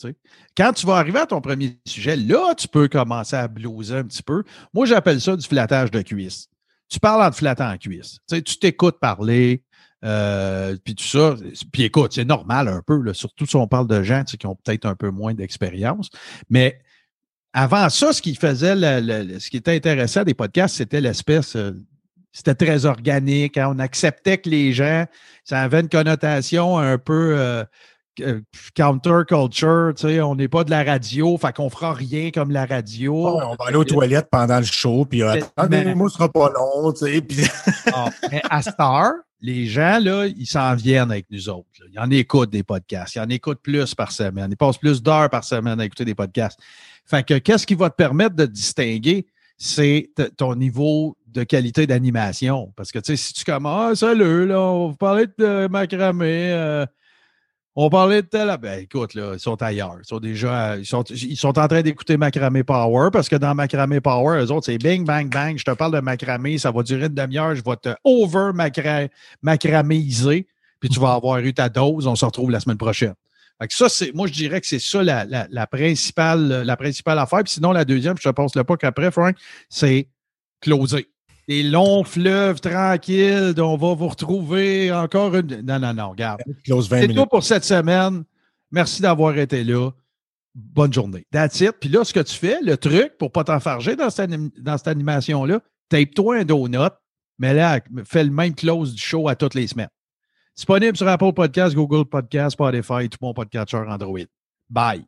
Quand 0.56 0.72
tu 0.72 0.86
vas 0.86 0.96
arriver 0.96 1.20
à 1.20 1.26
ton 1.26 1.40
premier 1.40 1.78
sujet, 1.84 2.16
là, 2.16 2.54
tu 2.54 2.68
peux 2.68 2.88
commencer 2.88 3.34
à 3.34 3.48
blouser 3.48 3.96
un 3.96 4.04
petit 4.04 4.22
peu. 4.22 4.44
Moi, 4.72 4.86
j'appelle 4.86 5.20
ça 5.20 5.36
du 5.36 5.46
flattage 5.46 5.90
de 5.90 6.02
cuisse. 6.02 6.48
Tu 6.88 7.00
parles 7.00 7.22
en 7.22 7.30
te 7.30 7.36
flattant 7.36 7.72
en 7.72 7.76
cuisse. 7.76 8.18
tu 8.28 8.58
t'écoutes 8.58 9.00
parler, 9.00 9.64
euh, 10.04 10.76
puis 10.84 10.94
tout 10.94 11.04
ça. 11.04 11.34
Puis 11.72 11.84
écoute, 11.84 12.12
c'est 12.14 12.24
normal 12.24 12.68
un 12.68 12.82
peu, 12.86 13.12
surtout 13.14 13.46
si 13.46 13.56
on 13.56 13.66
parle 13.66 13.86
de 13.88 14.02
gens 14.02 14.22
qui 14.24 14.46
ont 14.46 14.54
peut-être 14.56 14.84
un 14.86 14.94
peu 14.94 15.10
moins 15.10 15.34
d'expérience. 15.34 16.08
Mais 16.50 16.78
avant 17.52 17.88
ça, 17.88 18.12
ce 18.12 18.20
qui 18.20 18.34
faisait, 18.34 18.74
ce 18.76 19.48
qui 19.50 19.56
était 19.56 19.74
intéressant 19.74 20.22
des 20.24 20.34
podcasts, 20.34 20.76
c'était 20.76 21.00
l'espèce, 21.00 21.56
euh, 21.56 21.72
C'était 22.32 22.54
très 22.54 22.84
organique. 22.84 23.56
hein. 23.56 23.72
On 23.74 23.78
acceptait 23.78 24.36
que 24.36 24.50
les 24.50 24.72
gens, 24.74 25.06
ça 25.44 25.62
avait 25.62 25.80
une 25.80 25.88
connotation 25.88 26.76
un 26.78 26.98
peu 26.98 27.34
euh, 27.38 27.64
euh, 28.20 28.40
counterculture. 28.76 29.92
tu 29.96 30.02
sais, 30.08 30.20
On 30.20 30.34
n'est 30.34 30.48
pas 30.48 30.64
de 30.64 30.70
la 30.70 30.84
radio, 30.84 31.38
fait 31.38 31.54
qu'on 31.54 31.70
fera 31.70 31.94
rien 31.94 32.30
comme 32.30 32.50
la 32.50 32.66
radio. 32.66 33.26
On 33.26 33.54
va 33.56 33.64
aller 33.68 33.76
aux 33.76 33.84
toilettes 33.84 34.28
pendant 34.30 34.58
le 34.58 34.64
show, 34.64 35.06
puis 35.06 35.22
euh, 35.22 35.32
Mais- 35.34 35.42
attendez, 35.56 35.94
moi, 35.94 36.08
ce 36.10 36.16
sera 36.16 36.30
pas 36.30 36.50
long, 36.50 36.92
tu 36.92 37.06
sais. 37.06 37.20
Puis, 37.22 37.38
Ah, 37.94 38.10
mais 38.30 38.42
à 38.50 38.60
Star, 38.60 39.12
les 39.40 39.66
gens, 39.66 39.98
là, 40.00 40.26
ils 40.26 40.46
s'en 40.46 40.74
viennent 40.74 41.10
avec 41.10 41.26
nous 41.30 41.48
autres. 41.48 41.68
là. 41.80 41.86
Ils 41.92 41.98
en 41.98 42.10
écoutent 42.10 42.50
des 42.50 42.62
podcasts. 42.62 43.14
Ils 43.16 43.20
en 43.20 43.28
écoutent 43.28 43.60
plus 43.62 43.94
par 43.94 44.12
semaine. 44.12 44.48
Ils 44.50 44.56
passent 44.56 44.78
plus 44.78 45.02
d'heures 45.02 45.30
par 45.30 45.44
semaine 45.44 45.80
à 45.80 45.84
écouter 45.84 46.04
des 46.04 46.14
podcasts. 46.14 46.58
Fait 47.04 47.24
que 47.24 47.38
qu'est-ce 47.38 47.66
qui 47.66 47.74
va 47.74 47.90
te 47.90 47.96
permettre 47.96 48.34
de 48.34 48.46
distinguer? 48.46 49.26
C'est 49.58 50.10
ton 50.36 50.54
niveau 50.54 51.16
de 51.26 51.44
qualité 51.44 51.86
d'animation. 51.86 52.72
Parce 52.76 52.92
que, 52.92 52.98
tu 52.98 53.16
sais, 53.16 53.16
si 53.16 53.32
tu 53.34 53.44
commences, 53.44 54.02
ah, 54.02 54.08
salut, 54.08 54.46
là, 54.46 54.60
on 54.60 54.86
va 54.86 54.90
vous 54.90 54.96
parler 54.96 55.26
de 55.38 55.66
macramé, 55.68 56.52
euh, 56.52 56.86
on 57.78 57.90
parlait 57.90 58.22
de 58.22 58.26
tel. 58.26 58.56
Ben, 58.60 58.80
écoute, 58.80 59.12
là, 59.14 59.32
ils 59.34 59.38
sont 59.38 59.62
ailleurs. 59.62 59.98
Ils 60.02 60.06
sont 60.06 60.18
déjà. 60.18 60.76
Ils 60.78 60.86
sont, 60.86 61.02
ils 61.04 61.36
sont 61.36 61.58
en 61.58 61.68
train 61.68 61.82
d'écouter 61.82 62.16
Macramé 62.16 62.64
Power 62.64 63.10
parce 63.12 63.28
que 63.28 63.36
dans 63.36 63.54
Macramé 63.54 64.00
Power, 64.00 64.42
eux 64.42 64.50
autres, 64.50 64.66
c'est 64.66 64.78
bing, 64.78 65.04
bang, 65.04 65.30
bang. 65.30 65.58
Je 65.58 65.64
te 65.64 65.70
parle 65.72 65.92
de 65.92 66.00
macramé, 66.00 66.56
ça 66.58 66.70
va 66.70 66.82
durer 66.82 67.06
une 67.06 67.14
demi-heure. 67.14 67.54
Je 67.54 67.62
vais 67.62 67.76
te 67.76 67.90
over 68.02 68.52
macra- 68.54 69.08
macraméiser, 69.42 70.46
puis 70.80 70.88
tu 70.88 70.98
vas 71.00 71.12
avoir 71.14 71.38
eu 71.40 71.52
ta 71.52 71.68
dose. 71.68 72.06
On 72.06 72.16
se 72.16 72.24
retrouve 72.24 72.50
la 72.50 72.60
semaine 72.60 72.78
prochaine. 72.78 73.14
Fait 73.60 73.68
que 73.68 73.74
ça, 73.74 73.88
c'est, 73.88 74.12
moi, 74.14 74.26
je 74.26 74.32
dirais 74.32 74.60
que 74.60 74.66
c'est 74.66 74.78
ça 74.78 75.02
la, 75.02 75.24
la- 75.24 75.46
la 75.50 75.66
principale, 75.66 76.62
la 76.64 76.76
principale 76.76 77.18
affaire. 77.18 77.42
Puis 77.42 77.54
sinon, 77.54 77.72
la 77.72 77.84
deuxième, 77.84 78.16
je 78.18 78.22
te 78.28 78.32
passe 78.34 78.54
le 78.54 78.64
pas 78.64 78.76
qu'après, 78.76 79.10
Frank, 79.10 79.36
c'est 79.68 80.08
closer. 80.60 81.08
Des 81.48 81.62
longs 81.62 82.02
fleuves 82.02 82.60
tranquilles, 82.60 83.54
on 83.58 83.76
va 83.76 83.94
vous 83.94 84.08
retrouver 84.08 84.92
encore 84.92 85.34
une. 85.36 85.60
Non, 85.62 85.78
non, 85.78 85.94
non, 85.94 86.10
regarde. 86.10 86.42
close 86.64 86.88
20 86.88 87.00
C'est 87.02 87.08
tout 87.14 87.26
pour 87.26 87.42
cette 87.44 87.64
semaine. 87.64 88.24
Merci 88.72 89.00
d'avoir 89.00 89.36
été 89.38 89.62
là. 89.62 89.90
Bonne 90.54 90.92
journée. 90.92 91.24
That's 91.30 91.60
it. 91.60 91.72
Puis 91.80 91.88
là, 91.88 92.02
ce 92.04 92.12
que 92.12 92.20
tu 92.20 92.34
fais, 92.34 92.58
le 92.62 92.76
truc 92.76 93.16
pour 93.18 93.28
ne 93.28 93.32
pas 93.32 93.44
t'enfarger 93.44 93.94
dans 93.94 94.10
cette, 94.10 94.30
anim- 94.30 94.50
cette 94.76 94.88
animation-là, 94.88 95.60
tape-toi 95.88 96.38
un 96.38 96.44
donut, 96.44 96.90
mais 97.38 97.54
là, 97.54 97.80
fais 98.04 98.24
le 98.24 98.30
même 98.30 98.54
close 98.54 98.94
du 98.94 99.00
show 99.00 99.28
à 99.28 99.36
toutes 99.36 99.54
les 99.54 99.66
semaines. 99.68 99.90
Disponible 100.56 100.96
sur 100.96 101.06
Apple 101.06 101.32
Podcast, 101.34 101.74
Google 101.76 102.06
Podcast, 102.06 102.52
Spotify, 102.54 103.08
tout 103.08 103.18
mon 103.20 103.34
podcatcher 103.34 103.76
Android. 103.86 104.20
Bye. 104.70 105.04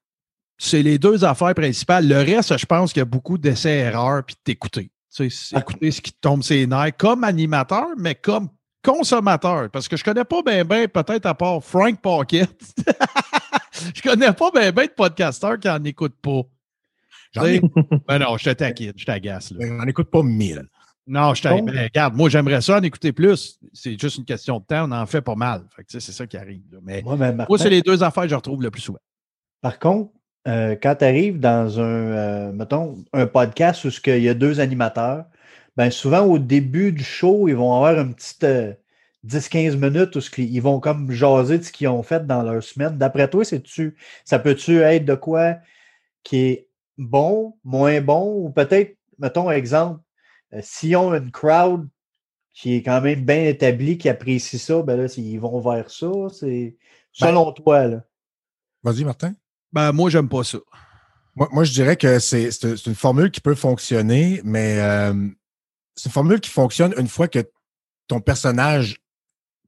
C'est 0.59 0.83
les 0.83 0.99
deux 0.99 1.25
affaires 1.25 1.55
principales. 1.55 2.07
Le 2.07 2.17
reste, 2.19 2.57
je 2.59 2.67
pense 2.67 2.93
qu'il 2.93 3.01
y 3.01 3.03
a 3.03 3.07
beaucoup 3.07 3.39
d'essais-erreurs 3.39 4.25
puis 4.25 4.35
de 4.37 4.41
t'écouter. 4.45 4.91
Écouter 5.25 5.91
ce 5.91 6.01
qui 6.01 6.13
te 6.13 6.19
tombe 6.21 6.43
ses 6.43 6.67
nerfs 6.67 6.97
comme 6.97 7.25
animateur, 7.25 7.87
mais 7.99 8.15
comme 8.15 8.49
consommateur. 8.85 9.71
Parce 9.71 9.89
que 9.89 9.97
je 9.97 10.05
connais 10.05 10.25
pas 10.25 10.43
bien, 10.43 10.65
bien, 10.65 10.87
peut-être 10.89 11.27
à 11.27 11.35
part 11.35 11.63
Frank 11.63 12.01
Pocket. 12.01 12.49
je 13.95 14.03
connais 14.03 14.33
pas 14.33 14.51
bien, 14.51 14.73
bien 14.73 14.85
de 14.87 14.91
podcasteurs 14.91 15.59
qui 15.59 15.69
en 15.69 15.83
écoutent 15.85 16.21
pas. 16.21 16.43
J'en 17.35 17.45
ai- 17.47 17.61
Ben 18.07 18.19
non, 18.19 18.37
je 18.39 18.45
te 18.45 18.51
taquine, 18.51 18.93
je 18.97 19.05
t'agace. 19.05 19.51
là. 19.53 19.67
j'en 19.67 19.87
écoute 19.87 20.11
pas 20.11 20.23
mille. 20.23 20.67
Non, 21.07 21.35
je 21.35 21.43
t'agace. 21.43 21.65
Ben, 21.65 21.85
regarde, 21.85 22.15
moi, 22.15 22.29
j'aimerais 22.29 22.61
ça 22.61 22.79
en 22.79 22.83
écouter 22.83 23.13
plus. 23.13 23.59
C'est 23.73 23.99
juste 24.01 24.17
une 24.19 24.25
question 24.25 24.59
de 24.61 24.65
temps. 24.65 24.89
On 24.89 24.93
en 24.93 25.07
fait 25.07 25.23
pas 25.23 25.35
mal. 25.35 25.65
C'est 25.89 26.01
ça 26.01 26.27
qui 26.27 26.37
arrive. 26.37 26.63
là. 26.73 26.79
Mais 26.83 27.03
Moi, 27.03 27.17
ben, 27.17 27.35
Martin, 27.35 27.51
moi, 27.51 27.59
c'est 27.59 27.71
les 27.71 27.83
deux 27.83 28.03
affaires 28.03 28.25
que 28.25 28.29
je 28.31 28.35
retrouve 28.35 28.63
le 28.63 28.71
plus 28.71 28.83
souvent. 28.83 28.99
Par 29.61 29.79
contre, 29.79 30.13
euh, 30.47 30.77
quand 30.81 30.97
tu 30.97 31.05
arrives 31.05 31.41
dans 31.41 31.81
un, 31.81 31.83
euh, 31.83 32.53
mettons, 32.53 33.05
un 33.13 33.27
podcast 33.27 33.85
où 33.85 33.91
qu'il 33.91 34.23
y 34.23 34.29
a 34.29 34.35
deux 34.35 34.61
animateurs, 34.61 35.25
ben 35.77 35.91
souvent 35.91 36.23
au 36.23 36.39
début 36.39 36.93
du 36.93 37.05
show, 37.05 37.49
ils 37.49 37.57
vont 37.57 37.75
avoir 37.75 37.99
une 38.01 38.15
petite 38.15 38.45
euh, 38.45 38.73
10-15 39.27 39.77
minutes 39.77 40.17
où 40.17 40.21
ils 40.39 40.63
vont 40.63 40.81
comme 40.81 41.11
jaser 41.11 41.59
de 41.59 41.65
ce 41.65 41.73
qu'ils 41.73 41.89
ont 41.89 42.03
fait 42.03 42.27
dans 42.27 42.43
leur 42.43 42.63
semaine. 42.63 42.99
D'après 42.99 43.29
toi, 43.29 43.45
c'est-tu, 43.45 43.97
ça 44.25 44.39
peut-tu 44.39 44.81
être 44.81 45.05
de 45.05 45.15
quoi 45.15 45.57
qui 46.23 46.39
est 46.39 46.69
bon, 46.99 47.57
moins 47.65 48.01
bon, 48.01 48.45
ou 48.45 48.51
peut-être, 48.51 48.97
mettons, 49.19 49.51
exemple, 49.51 50.01
euh, 50.55 50.61
s'ils 50.63 50.97
ont 50.97 51.15
une 51.15 51.31
crowd 51.31 51.89
qui 52.55 52.75
est 52.75 52.83
quand 52.83 53.01
même 53.01 53.25
bien 53.25 53.45
établie, 53.45 53.99
qui 53.99 54.09
apprécie 54.09 54.59
ça, 54.59 54.83
ben 54.83 54.97
là, 54.97 55.07
ils 55.17 55.39
vont 55.39 55.61
vers 55.61 55.91
ça. 55.91 56.11
C'est 56.33 56.77
selon 57.13 57.53
toi, 57.53 57.87
là. 57.87 58.05
Vas-y, 58.83 59.05
Martin. 59.05 59.35
Ben, 59.73 59.93
moi, 59.93 60.11
j'aime 60.11 60.29
pas 60.29 60.45
ça. 60.45 60.59
Moi, 61.35 61.49
moi, 61.53 61.65
je 61.65 61.73
dirais 61.73 61.97
que 61.97 62.19
c'est 62.19 62.51
une 62.87 62.95
formule 62.95 63.31
qui 63.31 63.41
peut 63.41 63.55
fonctionner, 63.55 64.41
mais 64.45 64.81
euh, 64.81 65.29
c'est 65.95 66.09
une 66.09 66.13
formule 66.13 66.41
qui 66.41 66.51
fonctionne 66.51 66.95
une 66.99 67.09
fois 67.09 67.29
que 67.29 67.49
ton 68.09 68.21
personnage 68.21 68.97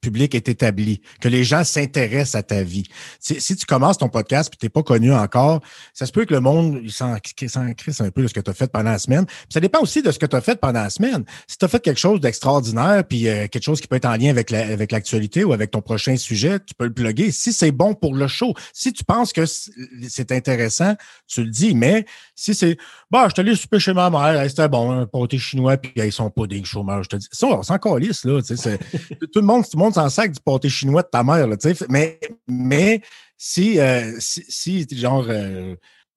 public 0.01 0.35
est 0.35 0.49
établi, 0.49 1.01
que 1.21 1.29
les 1.29 1.45
gens 1.45 1.65
s'intéressent 1.65 2.35
à 2.35 2.43
ta 2.43 2.63
vie. 2.63 2.85
Si, 3.19 3.41
si 3.41 3.57
tu 3.57 3.67
commences 3.67 3.99
ton 3.99 4.09
podcast 4.09 4.51
et 4.53 4.57
tu 4.57 4.67
n'es 4.67 4.71
pas 4.71 4.83
connu 4.83 5.13
encore, 5.13 5.61
ça 5.95 6.07
se 6.07 6.13
peut 6.13 6.25
que 6.25 6.35
le 6.35 6.41
monde 6.41 6.81
s'en 6.89 7.17
crisse 7.19 7.57
un 7.57 8.11
peu 8.11 8.23
de 8.23 8.29
ce 8.29 8.35
que 8.35 8.41
tu 8.41 8.51
as 8.51 8.55
fait 8.55 8.71
pendant 8.71 8.91
la 8.91 8.99
semaine. 8.99 9.27
Ça 9.49 9.61
dépend 9.61 9.81
aussi 9.81 10.03
de 10.03 10.11
ce 10.11 10.19
que 10.19 10.27
tu 10.27 10.37
as 10.37 10.41
fait 10.41 10.59
pendant 10.61 10.81
la 10.81 10.91
semaine. 10.91 11.25
Si 11.47 11.59
tu 11.59 11.65
as 11.65 11.69
fait 11.69 11.81
quelque 11.81 12.01
chose 12.01 12.21
d'extraordinaire, 12.21 13.05
puis 13.09 13.29
euh, 13.29 13.47
quelque 13.49 13.63
chose 13.65 13.81
qui 13.81 13.89
peut 13.89 13.97
être 13.97 14.07
en 14.07 14.17
lien 14.17 14.31
avec 14.31 14.51
la- 14.51 14.67
avec 14.67 14.93
l'actualité 14.93 15.45
ou 15.45 15.53
avec 15.53 15.71
ton 15.71 15.81
prochain 15.83 16.17
sujet, 16.17 16.59
tu 16.61 16.75
peux 16.75 16.87
le 16.87 16.93
plugger. 16.93 17.31
Si 17.31 17.53
c'est 17.53 17.73
bon 17.73 17.95
pour 17.95 18.15
le 18.15 18.27
show, 18.29 18.55
si 18.73 18.93
tu 18.93 19.05
penses 19.05 19.33
que 19.33 19.45
c'est 19.47 20.33
intéressant, 20.33 20.95
tu 21.27 21.45
le 21.45 21.51
dis. 21.51 21.75
Mais 21.75 22.05
si 22.35 22.55
c'est 22.55 22.77
bah, 23.11 23.27
je 23.29 23.35
te 23.35 23.41
allé 23.41 23.57
souper 23.57 23.81
chez 23.81 23.93
ma 23.93 24.09
mère, 24.11 24.49
c'était 24.49 24.69
bon, 24.69 24.91
un 24.91 25.07
pâté 25.07 25.39
chinois, 25.39 25.77
puis 25.77 25.93
ils 25.97 26.13
sont 26.13 26.31
pas 26.31 26.47
des 26.47 26.63
chômeurs, 26.65 27.03
je 27.03 27.09
te 27.09 27.17
dis. 27.17 27.27
Ça, 27.33 27.47
on 27.49 27.63
s'en 27.63 27.79
calisse, 27.79 28.25
là. 28.25 28.41
tout 28.41 29.41
le 29.41 29.43
monde, 29.43 29.65
tout 29.65 29.77
le 29.77 29.79
monde 29.79 29.90
s'en 29.95 30.09
sac 30.09 30.33
du 30.33 30.41
pâté 30.41 30.69
chinois 30.69 31.03
de 31.03 31.09
ta 31.09 31.23
mère. 31.23 31.47
Mais, 31.89 32.21
mais 32.49 33.03
si, 33.37 33.79
euh, 33.79 34.17
si, 34.19 34.45
si, 34.49 34.87
genre, 34.93 35.27
euh, 35.29 35.75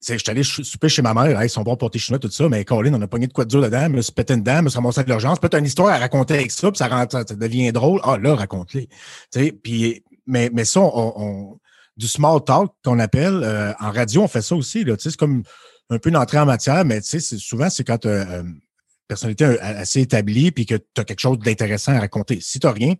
je 0.07 0.17
suis 0.17 0.29
allé 0.29 0.43
souper 0.43 0.89
chez 0.89 1.01
ma 1.01 1.13
mère, 1.13 1.41
ils 1.43 1.49
sont 1.49 1.63
bons 1.63 1.77
pâté 1.77 1.99
chinois, 1.99 2.19
tout 2.19 2.29
ça, 2.29 2.49
mais 2.49 2.65
Colin, 2.65 2.93
on 2.93 3.01
a 3.01 3.07
pogné 3.07 3.27
de 3.27 3.33
quoi 3.33 3.45
de 3.45 3.49
dur 3.49 3.61
dedans, 3.61 3.89
me 3.89 4.01
suis 4.01 4.11
pété 4.11 4.33
une 4.33 4.43
dent, 4.43 4.61
me 4.61 4.69
suis 4.69 4.77
ramassé 4.77 5.03
de 5.03 5.09
l'urgence. 5.09 5.39
Peut-être 5.39 5.59
une 5.59 5.65
histoire 5.65 5.93
à 5.93 5.97
raconter 5.97 6.35
avec 6.35 6.51
ça, 6.51 6.71
puis 6.71 6.77
ça, 6.77 7.07
ça 7.09 7.23
devient 7.23 7.71
drôle. 7.71 8.01
Ah, 8.03 8.17
là, 8.17 8.35
raconte-les. 8.35 8.89
Mais, 10.25 10.49
mais 10.53 10.65
ça, 10.65 10.81
on, 10.81 11.59
du 11.97 12.07
small 12.07 12.43
talk 12.43 12.71
qu'on 12.83 12.99
appelle, 12.99 13.41
euh, 13.43 13.73
en 13.79 13.91
radio, 13.91 14.23
on 14.23 14.27
fait 14.27 14.41
ça 14.41 14.55
aussi, 14.55 14.85
c'est 14.99 15.15
comme 15.15 15.43
un 15.89 15.99
peu 15.99 16.09
une 16.09 16.17
entrée 16.17 16.39
en 16.39 16.45
matière, 16.45 16.85
mais 16.85 17.01
souvent, 17.01 17.69
c'est 17.69 17.83
quand 17.83 18.07
personnalité 19.07 19.59
assez 19.59 20.01
établie 20.01 20.51
puis 20.51 20.65
que 20.65 20.75
tu 20.75 21.01
as 21.01 21.03
quelque 21.03 21.19
chose 21.19 21.39
d'intéressant 21.39 21.93
à 21.93 21.99
raconter. 21.99 22.39
Si 22.41 22.59
tu 22.59 22.67
n'as 22.67 22.73
rien, 22.73 22.95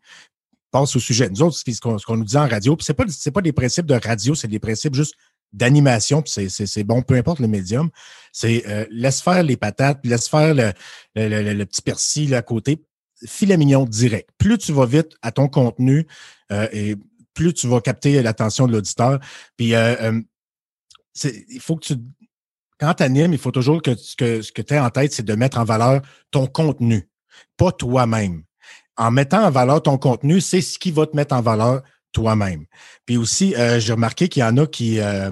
passe 0.73 0.95
au 0.95 0.99
sujet. 0.99 1.29
Nous 1.29 1.41
autres, 1.43 1.55
ce 1.55 1.79
qu'on 1.79 1.97
ce 1.99 2.11
nous 2.11 2.23
dit 2.25 2.35
en 2.35 2.47
radio, 2.47 2.75
puis 2.75 2.83
c'est 2.83 2.95
pas, 2.95 3.05
pas 3.05 3.41
des 3.41 3.53
principes 3.53 3.85
de 3.85 3.93
radio, 3.93 4.33
c'est 4.33 4.47
des 4.47 4.59
principes 4.59 4.95
juste 4.95 5.13
d'animation, 5.53 6.23
c'est- 6.25 6.83
bon, 6.83 7.03
peu 7.03 7.13
importe 7.15 7.39
le 7.39 7.47
médium. 7.47 7.91
C'est 8.31 8.63
euh, 8.67 8.85
laisse 8.89 9.21
faire 9.21 9.43
les 9.43 9.55
patates, 9.55 9.99
laisse 10.03 10.27
faire 10.27 10.55
le, 10.55 10.73
le, 11.15 11.63
petit 11.65 11.83
persil 11.83 12.33
à 12.33 12.41
côté. 12.41 12.83
Filet 13.25 13.55
mignon 13.55 13.85
direct. 13.85 14.29
Plus 14.39 14.57
tu 14.57 14.73
vas 14.73 14.87
vite 14.87 15.11
à 15.21 15.31
ton 15.31 15.47
contenu 15.47 16.07
euh, 16.51 16.67
et 16.73 16.95
plus 17.35 17.53
tu 17.53 17.67
vas 17.67 17.79
capter 17.81 18.21
l'attention 18.23 18.67
de 18.67 18.73
l'auditeur. 18.73 19.19
Puis 19.55 19.75
euh, 19.75 20.19
il 21.23 21.61
faut 21.61 21.75
que 21.75 21.85
tu 21.85 21.93
quand 22.79 22.95
tu 22.95 23.03
animes, 23.03 23.33
il 23.33 23.39
faut 23.39 23.51
toujours 23.51 23.81
que, 23.81 23.91
que 24.17 24.41
ce 24.41 24.51
que 24.51 24.61
tu 24.63 24.73
aies 24.73 24.79
en 24.79 24.89
tête, 24.89 25.13
c'est 25.13 25.23
de 25.23 25.35
mettre 25.35 25.59
en 25.59 25.63
valeur 25.63 26.01
ton 26.31 26.47
contenu, 26.47 27.07
pas 27.55 27.71
toi-même. 27.71 28.43
En 28.97 29.11
mettant 29.11 29.43
en 29.43 29.49
valeur 29.49 29.81
ton 29.81 29.97
contenu, 29.97 30.39
c'est 30.39 30.61
ce 30.61 30.77
qui 30.77 30.91
va 30.91 31.07
te 31.07 31.15
mettre 31.15 31.35
en 31.35 31.41
valeur 31.41 31.81
toi-même. 32.11 32.65
Puis 33.05 33.17
aussi, 33.17 33.55
euh, 33.55 33.79
j'ai 33.79 33.93
remarqué 33.93 34.29
qu'il 34.29 34.41
y 34.41 34.43
en 34.43 34.57
a 34.57 34.67
qui, 34.67 34.99
euh, 34.99 35.31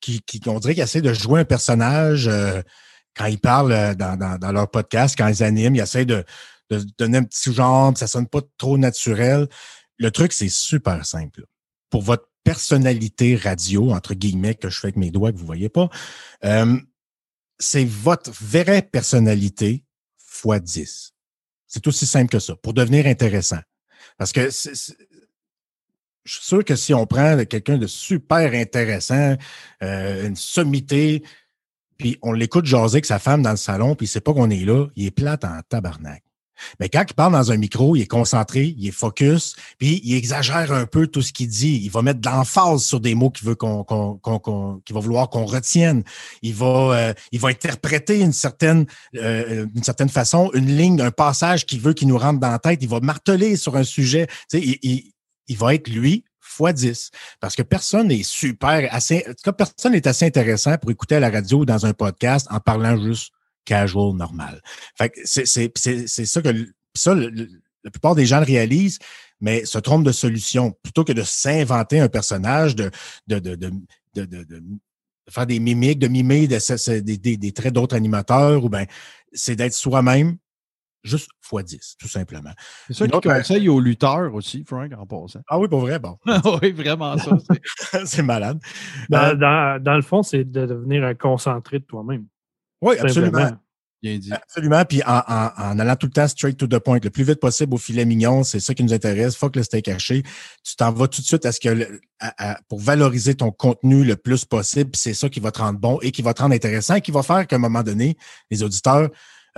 qui, 0.00 0.20
qui, 0.22 0.40
on 0.48 0.58
dirait 0.58 0.74
qu'ils 0.74 0.82
essaient 0.82 1.02
de 1.02 1.12
jouer 1.12 1.40
un 1.40 1.44
personnage 1.44 2.26
euh, 2.26 2.62
quand 3.16 3.26
ils 3.26 3.38
parlent 3.38 3.72
euh, 3.72 3.94
dans, 3.94 4.38
dans, 4.38 4.52
leur 4.52 4.70
podcast, 4.70 5.14
quand 5.16 5.28
ils 5.28 5.42
animent, 5.42 5.76
ils 5.76 5.80
essaient 5.80 6.04
de, 6.04 6.24
de 6.70 6.84
donner 6.98 7.18
un 7.18 7.24
petit 7.24 7.52
genre, 7.52 7.96
ça 7.96 8.06
sonne 8.06 8.26
pas 8.26 8.40
trop 8.58 8.78
naturel. 8.78 9.48
Le 9.98 10.10
truc, 10.10 10.32
c'est 10.32 10.50
super 10.50 11.04
simple. 11.06 11.44
Pour 11.90 12.02
votre 12.02 12.28
personnalité 12.44 13.36
radio, 13.36 13.92
entre 13.92 14.14
guillemets, 14.14 14.54
que 14.54 14.68
je 14.68 14.80
fais 14.80 14.88
avec 14.88 14.96
mes 14.96 15.10
doigts 15.10 15.32
que 15.32 15.38
vous 15.38 15.46
voyez 15.46 15.68
pas, 15.68 15.88
euh, 16.44 16.78
c'est 17.58 17.84
votre 17.84 18.30
vraie 18.32 18.82
personnalité 18.82 19.84
fois 20.18 20.58
10. 20.58 21.11
C'est 21.72 21.86
aussi 21.86 22.06
simple 22.06 22.30
que 22.30 22.38
ça, 22.38 22.54
pour 22.56 22.74
devenir 22.74 23.06
intéressant. 23.06 23.60
Parce 24.18 24.30
que 24.30 24.50
c'est- 24.50 24.94
je 26.22 26.34
suis 26.34 26.44
sûr 26.44 26.62
que 26.66 26.76
si 26.76 26.92
on 26.92 27.06
prend 27.06 27.42
quelqu'un 27.46 27.78
de 27.78 27.86
super 27.86 28.52
intéressant, 28.52 29.36
euh, 29.82 30.26
une 30.26 30.36
sommité, 30.36 31.22
puis 31.96 32.18
on 32.20 32.32
l'écoute 32.32 32.66
jaser 32.66 32.96
avec 32.96 33.06
sa 33.06 33.18
femme 33.18 33.40
dans 33.40 33.52
le 33.52 33.56
salon, 33.56 33.94
puis 33.94 34.04
il 34.04 34.08
sait 34.10 34.20
pas 34.20 34.34
qu'on 34.34 34.50
est 34.50 34.66
là, 34.66 34.86
il 34.96 35.06
est 35.06 35.10
plate 35.10 35.44
en 35.44 35.62
tabarnak. 35.66 36.22
Mais 36.80 36.88
quand 36.88 37.04
il 37.08 37.14
parle 37.14 37.32
dans 37.32 37.52
un 37.52 37.56
micro, 37.56 37.96
il 37.96 38.02
est 38.02 38.06
concentré, 38.06 38.74
il 38.76 38.86
est 38.86 38.92
focus, 38.92 39.56
puis 39.78 40.00
il 40.04 40.14
exagère 40.14 40.72
un 40.72 40.86
peu 40.86 41.06
tout 41.06 41.22
ce 41.22 41.32
qu'il 41.32 41.48
dit. 41.48 41.80
Il 41.82 41.90
va 41.90 42.02
mettre 42.02 42.20
de 42.20 42.28
l'emphase 42.28 42.84
sur 42.84 43.00
des 43.00 43.14
mots 43.14 43.30
qu'il 43.30 43.46
veut 43.46 43.54
qu'on, 43.54 43.84
qu'on, 43.84 44.18
qu'on, 44.18 44.80
qu'il 44.84 44.94
va 44.94 45.00
vouloir 45.00 45.28
qu'on 45.28 45.44
retienne. 45.44 46.02
Il 46.42 46.54
va, 46.54 46.66
euh, 46.66 47.14
il 47.32 47.40
va 47.40 47.48
interpréter 47.48 48.20
une 48.20 48.32
certaine, 48.32 48.86
euh, 49.16 49.66
certaine 49.82 50.08
façon 50.08 50.50
une 50.54 50.76
ligne, 50.76 51.00
un 51.00 51.10
passage 51.10 51.66
qu'il 51.66 51.80
veut 51.80 51.92
qu'il 51.92 52.08
nous 52.08 52.18
rentre 52.18 52.40
dans 52.40 52.50
la 52.50 52.58
tête. 52.58 52.78
Il 52.82 52.88
va 52.88 53.00
marteler 53.00 53.56
sur 53.56 53.76
un 53.76 53.84
sujet. 53.84 54.26
Tu 54.50 54.58
sais, 54.58 54.60
il, 54.60 54.78
il, 54.82 55.12
il 55.48 55.56
va 55.56 55.74
être 55.74 55.88
lui 55.88 56.24
fois 56.52 56.72
10. 56.72 57.10
Parce 57.40 57.56
que 57.56 57.62
personne 57.62 58.08
n'est 58.08 58.22
super, 58.22 58.88
assez, 58.92 59.24
en 59.28 59.30
tout 59.30 59.42
cas, 59.44 59.52
personne 59.52 59.92
n'est 59.92 60.06
assez 60.06 60.26
intéressant 60.26 60.76
pour 60.78 60.90
écouter 60.90 61.16
à 61.16 61.20
la 61.20 61.30
radio 61.30 61.60
ou 61.60 61.64
dans 61.64 61.86
un 61.86 61.92
podcast 61.92 62.46
en 62.50 62.60
parlant 62.60 63.00
juste 63.02 63.32
casual, 63.64 64.14
normal. 64.14 64.60
Fait 64.96 65.10
que 65.10 65.20
c'est, 65.24 65.46
c'est, 65.46 65.70
c'est, 65.76 66.06
c'est 66.06 66.26
ça 66.26 66.42
que 66.42 66.48
ça, 66.94 67.14
le- 67.14 67.28
le- 67.30 67.48
la 67.84 67.90
plupart 67.90 68.14
des 68.14 68.26
gens 68.26 68.38
le 68.38 68.44
réalisent, 68.46 68.98
mais 69.40 69.64
se 69.64 69.78
trompent 69.78 70.04
de 70.04 70.12
solution. 70.12 70.72
Plutôt 70.82 71.04
que 71.04 71.12
de 71.12 71.22
s'inventer 71.22 71.98
un 72.00 72.08
personnage, 72.08 72.76
de, 72.76 72.90
de, 73.26 73.38
de, 73.38 73.54
de, 73.56 73.70
de, 74.14 74.24
de- 74.24 74.44
de 74.44 74.62
faire 75.30 75.46
des 75.46 75.58
mimiques, 75.58 75.98
de 75.98 76.08
mimer 76.08 76.46
des, 76.46 76.58
des- 77.18 77.36
des 77.36 77.52
traits 77.52 77.72
d'autres 77.74 77.96
animateurs, 77.96 78.64
ou 78.64 78.68
ben 78.68 78.86
c'est 79.32 79.56
d'être 79.56 79.72
soi-même 79.74 80.36
juste 81.04 81.28
fois 81.40 81.64
10, 81.64 81.96
tout 81.98 82.06
simplement. 82.06 82.52
C'est 82.86 82.94
ça 82.94 83.06
qu'il 83.06 83.16
autre- 83.16 83.32
conseille 83.32 83.68
aux 83.68 83.80
lutteurs 83.80 84.32
aussi, 84.34 84.62
Frank, 84.64 84.92
en 84.96 85.04
passant. 85.06 85.40
Ah 85.48 85.58
oui, 85.58 85.66
pour 85.66 85.80
vrai, 85.80 85.98
bon. 85.98 86.16
oui, 86.62 86.70
vraiment 86.70 87.18
ça. 87.18 87.36
c'est- 87.50 88.06
c'est 88.06 88.22
malade. 88.22 88.60
Dans, 89.08 89.18
Euh, 89.30 89.34
dans- 89.34 89.82
dans 89.82 89.96
le 89.96 90.02
fond, 90.02 90.22
c'est 90.22 90.44
de 90.44 90.66
devenir 90.66 91.02
un 91.04 91.14
concentré 91.14 91.80
de 91.80 91.84
toi-même. 91.84 92.26
Oui, 92.82 92.96
absolument. 92.98 93.50
Bien 94.02 94.18
dit. 94.18 94.32
Absolument. 94.32 94.84
Puis 94.84 95.00
en, 95.04 95.22
en- 95.28 95.50
en 95.56 95.78
allant 95.78 95.94
tout 95.94 96.06
le 96.08 96.12
temps 96.12 96.26
straight 96.26 96.56
to 96.56 96.66
the 96.66 96.80
point, 96.80 96.98
le 97.00 97.10
plus 97.10 97.22
vite 97.22 97.38
possible 97.38 97.72
au 97.74 97.78
filet 97.78 98.04
mignon, 98.04 98.42
c'est 98.42 98.58
ça 98.58 98.74
qui 98.74 98.82
nous 98.82 98.92
intéresse. 98.92 99.36
Fuck 99.36 99.54
le 99.54 99.62
steak 99.62 99.86
haché. 99.86 100.24
Tu 100.64 100.74
t'en 100.74 100.90
vas 100.90 101.06
tout 101.06 101.20
de 101.20 101.26
suite 101.26 101.46
à 101.46 101.52
ce 101.52 101.60
que 101.60 101.68
le- 101.68 102.00
à- 102.18 102.50
à- 102.54 102.60
pour 102.68 102.80
valoriser 102.80 103.36
ton 103.36 103.52
contenu 103.52 104.02
le 104.02 104.16
plus 104.16 104.44
possible. 104.44 104.90
Puis 104.90 105.00
c'est 105.00 105.14
ça 105.14 105.28
qui 105.28 105.38
va 105.38 105.52
te 105.52 105.60
rendre 105.60 105.78
bon 105.78 106.00
et 106.02 106.10
qui 106.10 106.20
va 106.20 106.34
te 106.34 106.42
rendre 106.42 106.52
intéressant 106.54 106.96
et 106.96 107.00
qui 107.00 107.12
va 107.12 107.22
faire 107.22 107.46
qu'à 107.46 107.54
un 107.54 107.60
moment 107.60 107.84
donné, 107.84 108.16
les 108.50 108.64
auditeurs, 108.64 109.08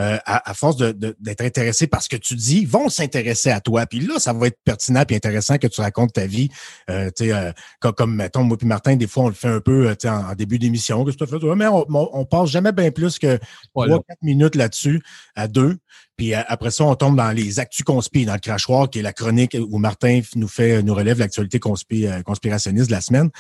euh, 0.01 0.19
à, 0.27 0.51
à 0.51 0.55
force 0.55 0.77
de- 0.77 0.93
de- 0.93 1.17
d'être 1.21 1.41
intéressés 1.43 1.87
par 1.87 2.03
ce 2.03 2.09
que 2.09 2.17
tu 2.17 2.35
dis, 2.35 2.65
vont 2.65 2.89
s'intéresser 2.89 3.51
à 3.51 3.61
toi. 3.61 3.87
Puis 3.87 4.01
là, 4.01 4.19
ça 4.19 4.33
va 4.33 4.49
être 4.49 4.59
pertinent 4.65 5.05
et 5.09 5.15
intéressant 5.17 5.59
que 5.59 5.67
tu 5.67 5.81
racontes 5.81 6.13
ta 6.13 6.27
vie. 6.27 6.49
Euh, 6.91 7.11
tu 7.17 7.27
sais, 7.27 7.33
euh, 7.33 7.53
comme, 7.81 7.93
comme, 7.95 8.15
mettons, 8.17 8.43
moi 8.45 8.57
puis 8.57 8.67
Martin, 8.67 8.97
des 8.97 9.07
fois, 9.07 9.25
on 9.25 9.29
le 9.29 9.35
fait 9.35 9.49
un 9.49 9.61
peu 9.61 9.89
euh, 9.89 9.95
tu 9.95 10.03
sais, 10.03 10.09
en, 10.09 10.31
en 10.31 10.35
début 10.35 10.59
d'émission. 10.59 11.05
Que 11.05 11.11
tu 11.11 11.27
fait? 11.27 11.37
Mais 11.57 11.67
on, 11.67 11.85
on, 11.89 12.11
on 12.13 12.25
passe 12.25 12.51
jamais 12.51 12.73
bien 12.73 12.91
plus 12.91 13.19
que 13.19 13.39
Voilà. 13.75 13.97
3-4 13.97 14.01
minutes 14.23 14.55
là-dessus, 14.57 15.03
à 15.37 15.49
deux. 15.49 15.77
Puis 16.17 16.35
euh, 16.35 16.43
après 16.47 16.71
ça, 16.71 16.85
on 16.85 16.95
tombe 16.95 17.17
dans 17.17 17.31
les 17.31 17.59
actus 17.61 17.85
conspi, 17.85 18.25
dans 18.25 18.35
le 18.35 18.41
crachoir, 18.41 18.89
qui 18.89 19.01
est 19.01 19.03
la 19.03 19.13
chronique 19.13 19.57
où 19.59 19.79
Martin 19.79 20.21
nous 20.37 20.49
fait, 20.49 20.83
nous 20.83 20.95
relève 20.95 21.19
l'actualité 21.19 21.59
euh, 21.59 22.23
conspirationniste 22.23 22.87
de 22.87 22.93
la 22.93 23.01
semaine. 23.01 23.31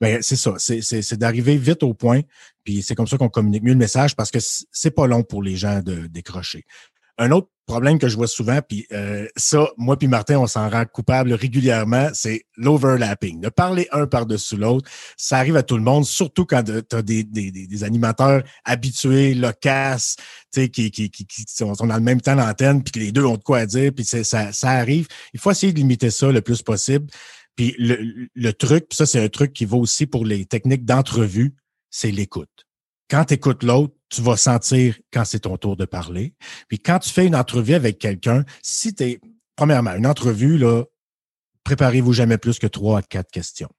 Ben, 0.00 0.22
c'est 0.22 0.36
ça, 0.36 0.54
c'est, 0.58 1.18
d'arriver 1.18 1.56
vite 1.56 1.82
au 1.82 1.94
point. 1.94 2.20
Puis 2.64 2.82
c'est 2.82 2.94
comme 2.94 3.06
ça 3.06 3.16
qu'on 3.16 3.28
communique 3.28 3.62
mieux 3.62 3.72
le 3.72 3.78
message 3.78 4.14
parce 4.14 4.30
que 4.30 4.38
c'est 4.40 4.90
pas 4.90 5.06
long 5.06 5.22
pour 5.22 5.42
les 5.42 5.56
gens 5.56 5.80
de 5.80 6.06
décrocher. 6.06 6.64
Un 7.18 7.32
autre 7.32 7.48
problème 7.66 7.98
que 7.98 8.08
je 8.08 8.16
vois 8.16 8.26
souvent, 8.28 8.60
puis 8.66 8.86
euh, 8.92 9.26
ça, 9.36 9.68
moi 9.76 9.98
puis 9.98 10.08
Martin, 10.08 10.38
on 10.38 10.46
s'en 10.46 10.70
rend 10.70 10.84
coupable 10.86 11.32
régulièrement, 11.34 12.08
c'est 12.14 12.44
l'overlapping. 12.56 13.40
De 13.40 13.48
parler 13.50 13.86
un 13.92 14.06
par-dessus 14.06 14.56
l'autre, 14.56 14.90
ça 15.16 15.36
arrive 15.36 15.56
à 15.56 15.62
tout 15.62 15.76
le 15.76 15.82
monde, 15.82 16.06
surtout 16.06 16.46
quand 16.46 16.62
tu 16.62 16.96
as 16.96 17.02
des, 17.02 17.24
des, 17.24 17.50
des, 17.50 17.84
animateurs 17.84 18.42
habitués, 18.64 19.34
loquaces, 19.34 20.16
qui, 20.52 20.70
qui, 20.70 20.90
qui, 20.90 21.10
qui 21.10 21.44
sont, 21.46 21.72
dans 21.72 21.96
le 21.96 22.00
même 22.00 22.20
temps 22.20 22.34
l'antenne, 22.34 22.82
puis 22.82 22.92
que 22.92 23.00
les 23.00 23.12
deux 23.12 23.24
ont 23.24 23.36
de 23.36 23.42
quoi 23.42 23.58
à 23.58 23.66
dire, 23.66 23.92
puis 23.94 24.04
ça, 24.04 24.24
ça 24.24 24.70
arrive. 24.70 25.06
Il 25.34 25.40
faut 25.40 25.50
essayer 25.50 25.72
de 25.72 25.78
limiter 25.78 26.10
ça 26.10 26.32
le 26.32 26.40
plus 26.40 26.62
possible. 26.62 27.06
Puis 27.54 27.74
le, 27.78 28.28
le 28.34 28.52
truc, 28.52 28.88
puis 28.88 28.96
ça, 28.96 29.04
c'est 29.04 29.22
un 29.22 29.28
truc 29.28 29.52
qui 29.52 29.64
vaut 29.64 29.80
aussi 29.80 30.06
pour 30.06 30.24
les 30.24 30.46
techniques 30.46 30.84
d'entrevue, 30.84 31.54
c'est 31.90 32.12
l'écoute. 32.12 32.67
Quand 33.10 33.24
tu 33.24 33.34
écoutes 33.34 33.62
l'autre, 33.62 33.94
tu 34.10 34.22
vas 34.22 34.36
sentir 34.36 34.98
quand 35.12 35.24
c'est 35.24 35.40
ton 35.40 35.56
tour 35.56 35.76
de 35.76 35.84
parler. 35.84 36.34
Puis 36.68 36.78
quand 36.78 36.98
tu 36.98 37.10
fais 37.10 37.26
une 37.26 37.36
entrevue 37.36 37.74
avec 37.74 37.98
quelqu'un, 37.98 38.44
si 38.62 38.94
tu 38.94 39.20
premièrement, 39.56 39.94
une 39.94 40.06
entrevue, 40.06 40.56
là, 40.56 40.84
préparez-vous 41.64 42.12
jamais 42.12 42.38
plus 42.38 42.58
que 42.58 42.66
trois 42.66 43.00
à 43.00 43.02
quatre 43.02 43.30
questions. 43.30 43.70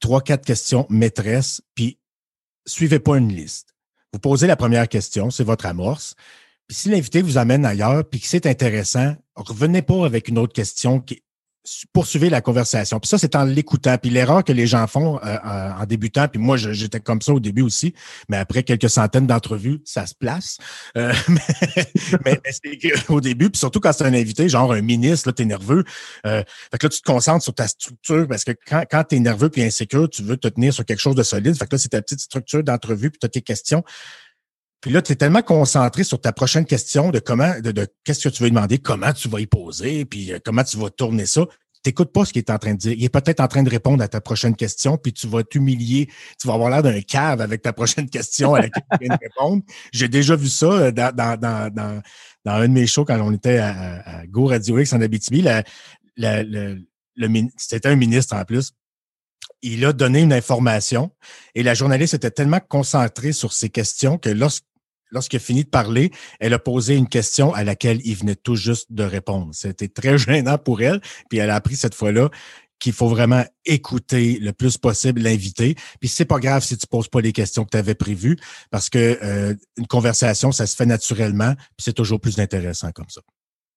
Trois, 0.00 0.22
quatre 0.22 0.46
questions 0.46 0.86
maîtresses, 0.88 1.60
puis 1.74 1.98
suivez 2.66 3.00
pas 3.00 3.18
une 3.18 3.32
liste. 3.32 3.74
Vous 4.12 4.18
posez 4.18 4.46
la 4.46 4.56
première 4.56 4.88
question, 4.88 5.30
c'est 5.30 5.44
votre 5.44 5.66
amorce. 5.66 6.14
Puis 6.66 6.76
si 6.76 6.88
l'invité 6.88 7.20
vous 7.20 7.36
amène 7.36 7.66
ailleurs, 7.66 8.08
puis 8.08 8.18
que 8.18 8.26
c'est 8.26 8.46
intéressant, 8.46 9.14
revenez 9.36 9.82
pas 9.82 10.06
avec 10.06 10.28
une 10.28 10.38
autre 10.38 10.54
question 10.54 11.00
qui 11.00 11.22
poursuivez 11.92 12.30
la 12.30 12.40
conversation. 12.40 12.98
Puis 13.00 13.08
ça, 13.08 13.18
c'est 13.18 13.36
en 13.36 13.44
l'écoutant. 13.44 13.96
Puis 13.98 14.10
l'erreur 14.10 14.44
que 14.44 14.52
les 14.52 14.66
gens 14.66 14.86
font 14.86 15.20
euh, 15.22 15.36
en 15.44 15.84
débutant, 15.84 16.26
puis 16.28 16.40
moi, 16.40 16.56
j'étais 16.56 17.00
comme 17.00 17.20
ça 17.20 17.32
au 17.32 17.40
début 17.40 17.62
aussi, 17.62 17.94
mais 18.28 18.38
après 18.38 18.62
quelques 18.62 18.88
centaines 18.88 19.26
d'entrevues, 19.26 19.80
ça 19.84 20.06
se 20.06 20.14
place. 20.14 20.58
Euh, 20.96 21.12
mais 21.28 21.40
mais, 22.24 22.40
c'est 22.50 23.10
au 23.10 23.20
début, 23.20 23.50
puis 23.50 23.58
surtout 23.58 23.80
quand 23.80 23.92
c'est 23.92 24.04
un 24.04 24.14
invité, 24.14 24.48
genre 24.48 24.72
un 24.72 24.80
ministre, 24.80 25.28
là, 25.28 25.32
t'es 25.32 25.44
nerveux. 25.44 25.84
Euh, 26.26 26.42
fait 26.70 26.78
que 26.78 26.86
là, 26.86 26.90
tu 26.90 27.00
te 27.00 27.10
concentres 27.10 27.44
sur 27.44 27.54
ta 27.54 27.68
structure 27.68 28.26
parce 28.26 28.44
que 28.44 28.52
quand, 28.66 28.84
quand 28.90 29.04
tu 29.04 29.16
es 29.16 29.20
nerveux 29.20 29.50
puis 29.50 29.62
insécure, 29.62 30.08
tu 30.08 30.22
veux 30.22 30.36
te 30.36 30.48
tenir 30.48 30.72
sur 30.72 30.84
quelque 30.84 31.00
chose 31.00 31.14
de 31.14 31.22
solide. 31.22 31.56
Fait 31.56 31.66
que 31.66 31.74
là, 31.74 31.78
c'est 31.78 31.90
ta 31.90 32.02
petite 32.02 32.20
structure 32.20 32.62
d'entrevue, 32.62 33.10
puis 33.10 33.18
tu 33.18 33.26
as 33.26 33.28
tes 33.28 33.42
questions. 33.42 33.84
Puis 34.80 34.90
là, 34.90 35.02
tu 35.02 35.12
es 35.12 35.16
tellement 35.16 35.42
concentré 35.42 36.04
sur 36.04 36.20
ta 36.20 36.32
prochaine 36.32 36.64
question 36.64 37.10
de 37.10 37.18
comment, 37.18 37.52
de, 37.60 37.70
de 37.70 37.86
qu'est-ce 38.04 38.28
que 38.28 38.34
tu 38.34 38.42
veux 38.42 38.50
demander, 38.50 38.78
comment 38.78 39.12
tu 39.12 39.28
vas 39.28 39.40
y 39.40 39.46
poser, 39.46 40.04
puis 40.06 40.32
euh, 40.32 40.38
comment 40.44 40.64
tu 40.64 40.78
vas 40.78 40.90
tourner 40.90 41.26
ça. 41.26 41.46
T'écoutes 41.82 42.12
pas 42.12 42.26
ce 42.26 42.32
qu'il 42.32 42.40
est 42.40 42.50
en 42.50 42.58
train 42.58 42.74
de 42.74 42.78
dire. 42.78 42.92
Il 42.92 43.04
est 43.04 43.08
peut-être 43.08 43.40
en 43.40 43.48
train 43.48 43.62
de 43.62 43.70
répondre 43.70 44.02
à 44.02 44.08
ta 44.08 44.20
prochaine 44.20 44.54
question, 44.54 44.98
puis 44.98 45.14
tu 45.14 45.26
vas 45.26 45.42
t'humilier. 45.42 46.08
Tu 46.38 46.46
vas 46.46 46.54
avoir 46.54 46.68
l'air 46.68 46.82
d'un 46.82 47.00
cave 47.00 47.40
avec 47.40 47.62
ta 47.62 47.72
prochaine 47.72 48.08
question 48.10 48.54
à 48.54 48.60
laquelle 48.60 48.82
tu 48.92 48.98
viens 49.06 49.16
de 49.16 49.20
répondre. 49.20 49.62
J'ai 49.92 50.08
déjà 50.08 50.36
vu 50.36 50.48
ça 50.48 50.66
euh, 50.66 50.90
dans, 50.92 51.14
dans, 51.14 51.38
dans, 51.38 51.72
dans, 51.72 52.02
dans 52.44 52.52
un 52.52 52.68
de 52.68 52.72
mes 52.72 52.86
shows 52.86 53.04
quand 53.04 53.18
on 53.20 53.32
était 53.32 53.58
à, 53.58 54.00
à, 54.00 54.26
Go 54.26 54.46
Radio 54.46 54.78
X 54.78 54.92
en 54.92 55.00
Abitibi. 55.00 55.42
La, 55.42 55.62
la, 56.16 56.42
le, 56.42 56.82
c'était 57.56 57.88
un 57.88 57.96
ministre 57.96 58.34
en 58.34 58.44
plus. 58.44 58.72
Il 59.62 59.84
a 59.84 59.92
donné 59.92 60.20
une 60.20 60.32
information 60.32 61.10
et 61.54 61.62
la 61.62 61.74
journaliste 61.74 62.14
était 62.14 62.30
tellement 62.30 62.60
concentrée 62.60 63.32
sur 63.32 63.52
ses 63.52 63.68
questions 63.68 64.16
que 64.16 64.30
lorsque 64.30 64.64
lorsqu'il 65.10 65.36
a 65.38 65.40
fini 65.40 65.64
de 65.64 65.68
parler, 65.68 66.10
elle 66.38 66.54
a 66.54 66.58
posé 66.58 66.96
une 66.96 67.08
question 67.08 67.52
à 67.54 67.64
laquelle 67.64 68.00
il 68.04 68.14
venait 68.16 68.36
tout 68.36 68.56
juste 68.56 68.92
de 68.92 69.02
répondre. 69.04 69.50
C'était 69.52 69.88
très 69.88 70.18
gênant 70.18 70.58
pour 70.58 70.82
elle. 70.82 71.00
Puis 71.28 71.38
elle 71.38 71.50
a 71.50 71.54
appris 71.54 71.76
cette 71.76 71.94
fois-là 71.94 72.30
qu'il 72.78 72.92
faut 72.94 73.08
vraiment 73.08 73.44
écouter 73.66 74.38
le 74.40 74.52
plus 74.52 74.78
possible 74.78 75.20
l'invité. 75.20 75.74
Puis 76.00 76.08
c'est 76.08 76.24
pas 76.24 76.38
grave 76.38 76.64
si 76.64 76.78
tu 76.78 76.86
poses 76.86 77.08
pas 77.08 77.20
les 77.20 77.32
questions 77.32 77.64
que 77.64 77.70
tu 77.70 77.76
avais 77.76 77.94
prévues, 77.94 78.38
parce 78.70 78.88
que 78.88 79.18
euh, 79.22 79.54
une 79.76 79.86
conversation, 79.86 80.50
ça 80.50 80.66
se 80.66 80.74
fait 80.76 80.86
naturellement, 80.86 81.52
puis 81.54 81.84
c'est 81.84 81.92
toujours 81.92 82.20
plus 82.20 82.38
intéressant 82.40 82.90
comme 82.92 83.10
ça. 83.10 83.20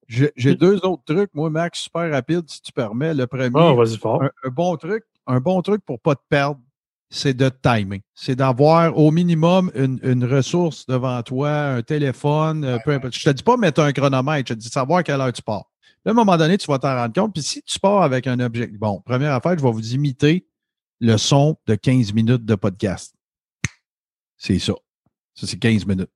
J'ai 0.08 0.32
j'ai 0.38 0.56
deux 0.56 0.78
autres 0.86 1.04
trucs, 1.06 1.34
moi, 1.34 1.50
Max, 1.50 1.80
super 1.80 2.10
rapide, 2.12 2.44
si 2.48 2.62
tu 2.62 2.72
permets. 2.72 3.14
Le 3.14 3.28
premier, 3.28 3.50
Ah, 3.56 3.74
vas-y 3.74 3.98
fort. 3.98 4.24
un, 4.24 4.30
un 4.46 4.50
bon 4.50 4.76
truc, 4.78 5.04
un 5.28 5.40
bon 5.42 5.62
truc 5.62 5.82
pour 5.86 6.00
pas 6.00 6.16
te 6.16 6.24
perdre, 6.30 6.60
c'est 7.14 7.36
de 7.36 7.50
timer. 7.50 8.02
C'est 8.16 8.36
d'avoir 8.36 8.98
au 8.98 9.12
minimum 9.12 9.72
une, 9.76 10.00
une 10.02 10.26
ressource 10.26 10.88
devant 10.88 11.22
toi, 11.22 11.76
un 11.76 11.82
téléphone, 11.84 12.66
euh, 12.66 12.80
peu 12.84 12.92
importe. 12.92 13.14
Je 13.14 13.24
te 13.24 13.30
dis 13.30 13.44
pas 13.44 13.56
mettre 13.56 13.82
un 13.82 13.92
chronomètre, 13.94 14.50
je 14.50 14.54
te 14.56 14.60
dis 14.60 14.68
savoir 14.68 15.04
quelle 15.04 15.22
heure 15.22 15.32
tu 15.32 15.44
pars. 15.44 15.70
À 16.06 16.10
un 16.10 16.14
moment 16.14 16.36
donné, 16.38 16.58
tu 16.58 16.66
vas 16.66 16.80
t'en 16.80 16.96
rendre 16.96 17.14
compte. 17.14 17.34
Puis 17.34 17.44
si 17.44 17.62
tu 17.62 17.80
pars 17.80 18.02
avec 18.02 18.26
un 18.26 18.40
objectif, 18.40 18.80
bon, 18.80 19.00
première 19.06 19.34
affaire, 19.34 19.56
je 19.58 19.64
vais 19.64 19.72
vous 19.72 19.94
imiter 19.94 20.48
le 21.00 21.18
son 21.18 21.56
de 21.68 21.76
15 21.76 22.14
minutes 22.14 22.46
de 22.46 22.56
podcast. 22.56 23.14
C'est 24.36 24.60
ça. 24.60 24.74
Ça, 25.36 25.46
c'est 25.46 25.60
15 25.60 25.86
minutes. 25.86 26.12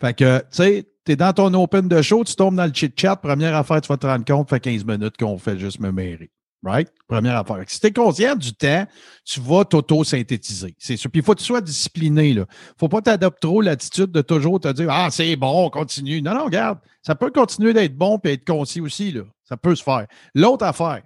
Fait 0.00 0.14
que, 0.14 0.38
tu 0.38 0.46
sais, 0.50 0.88
tu 1.04 1.12
es 1.12 1.16
dans 1.16 1.34
ton 1.34 1.52
open 1.52 1.86
de 1.86 2.00
show, 2.00 2.24
tu 2.24 2.34
tombes 2.34 2.56
dans 2.56 2.66
le 2.66 2.72
chit-chat, 2.72 3.16
première 3.16 3.54
affaire, 3.54 3.82
tu 3.82 3.88
vas 3.88 3.98
te 3.98 4.06
rendre 4.06 4.24
compte, 4.24 4.48
fait 4.48 4.60
15 4.60 4.84
minutes 4.84 5.18
qu'on 5.18 5.36
fait 5.36 5.58
juste 5.58 5.80
me 5.80 5.92
mêler. 5.92 6.30
Right? 6.64 6.90
Première 7.06 7.36
affaire. 7.36 7.62
Si 7.66 7.78
tu 7.78 7.88
es 7.88 7.92
conscient 7.92 8.34
du 8.36 8.54
temps, 8.54 8.86
tu 9.24 9.40
vas 9.40 9.64
t'auto-synthétiser. 9.64 10.74
C'est 10.78 10.96
sûr. 10.96 11.10
Puis 11.10 11.20
il 11.20 11.24
faut 11.24 11.34
que 11.34 11.40
tu 11.40 11.44
sois 11.44 11.60
discipliné. 11.60 12.30
Il 12.30 12.38
ne 12.38 12.44
faut 12.78 12.88
pas 12.88 13.02
t'adopter 13.02 13.40
trop 13.40 13.60
l'attitude 13.60 14.10
de 14.10 14.22
toujours 14.22 14.60
te 14.60 14.72
dire 14.72 14.88
Ah, 14.90 15.08
c'est 15.10 15.36
bon, 15.36 15.66
on 15.66 15.70
continue. 15.70 16.22
Non, 16.22 16.34
non, 16.34 16.44
regarde, 16.46 16.78
ça 17.02 17.14
peut 17.14 17.30
continuer 17.30 17.74
d'être 17.74 17.96
bon 17.96 18.18
et 18.24 18.32
être 18.32 18.46
concis 18.46 18.80
aussi. 18.80 19.12
Là. 19.12 19.22
Ça 19.44 19.58
peut 19.58 19.74
se 19.74 19.82
faire. 19.82 20.06
L'autre 20.34 20.64
affaire, 20.64 21.02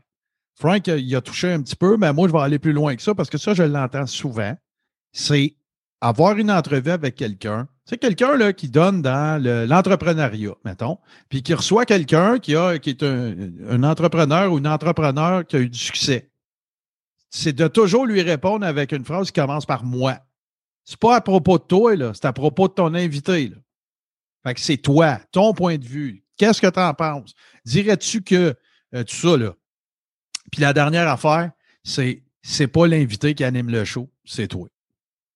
Frank, 0.55 0.87
il 0.87 1.17
a 1.17 1.21
touché 1.21 1.53
un 1.53 1.63
petit 1.63 1.77
peu, 1.77 1.97
mais 1.97 2.13
moi, 2.13 2.29
je 2.29 2.33
vais 2.33 2.41
aller 2.41 2.59
plus 2.59 2.73
loin 2.73 2.95
que 2.95 3.03
ça 3.03 3.15
parce 3.15 3.31
que 3.31 3.39
ça, 3.39 3.55
je 3.55 3.65
l'entends 3.65 4.07
souvent. 4.07 4.55
C'est 5.13 5.57
avoir 6.01 6.37
une 6.37 6.51
entrevue 6.51 6.91
avec 6.91 7.17
quelqu'un. 7.17 7.69
C'est 7.89 7.97
quelqu'un 7.97 8.37
là, 8.37 8.53
qui 8.53 8.69
donne 8.69 9.01
dans 9.01 9.43
le- 9.43 9.65
l'entrepreneuriat, 9.65 10.55
mettons, 10.65 10.99
puis 11.31 11.43
qui 11.43 11.55
reçoit 11.55 11.87
quelqu'un 11.87 12.39
qui, 12.39 12.55
a, 12.55 12.79
qui 12.79 12.91
est 12.91 13.03
un, 13.03 13.35
un 13.71 13.83
entrepreneur 13.83 14.53
ou 14.53 14.59
une 14.59 14.67
entrepreneur 14.67 15.47
qui 15.47 15.57
a 15.57 15.61
eu 15.61 15.71
du 15.71 15.79
succès. 15.79 16.31
C'est 17.31 17.55
de 17.55 17.67
toujours 17.67 18.05
lui 18.05 18.21
répondre 18.21 18.67
avec 18.67 18.93
une 18.93 19.05
phrase 19.05 19.31
qui 19.31 19.41
commence 19.41 19.65
par 19.65 19.85
moi. 19.85 20.19
C'est 20.85 20.99
pas 20.99 21.17
à 21.17 21.21
propos 21.23 21.59
de 21.59 21.65
toi, 21.65 21.97
là, 21.97 22.13
c'est 22.15 22.27
à 22.27 22.33
propos 22.33 22.69
de 22.69 22.75
ton 22.75 22.93
invité. 22.95 23.49
Là. 23.49 23.57
Fait 24.47 24.55
que 24.55 24.61
c'est 24.61 24.77
toi, 24.77 25.19
ton 25.33 25.55
point 25.55 25.79
de 25.79 25.85
vue. 25.85 26.25
Qu'est-ce 26.37 26.61
que 26.61 26.67
tu 26.71 26.81
en 26.81 26.93
penses? 26.93 27.33
Dirais-tu 27.65 28.23
que 28.23 28.55
euh, 28.95 29.05
tout 29.05 29.15
ça, 29.15 29.37
là. 29.37 29.55
Puis 30.53 30.61
la 30.61 30.73
dernière 30.75 31.09
affaire, 31.09 31.53
c'est 31.85 32.23
c'est 32.43 32.69
pas 32.69 32.87
l'invité 32.87 33.35
qui 33.35 33.45
anime 33.45 33.71
le 33.71 33.85
show, 33.85 34.11
c'est 34.25 34.49
toi. 34.49 34.69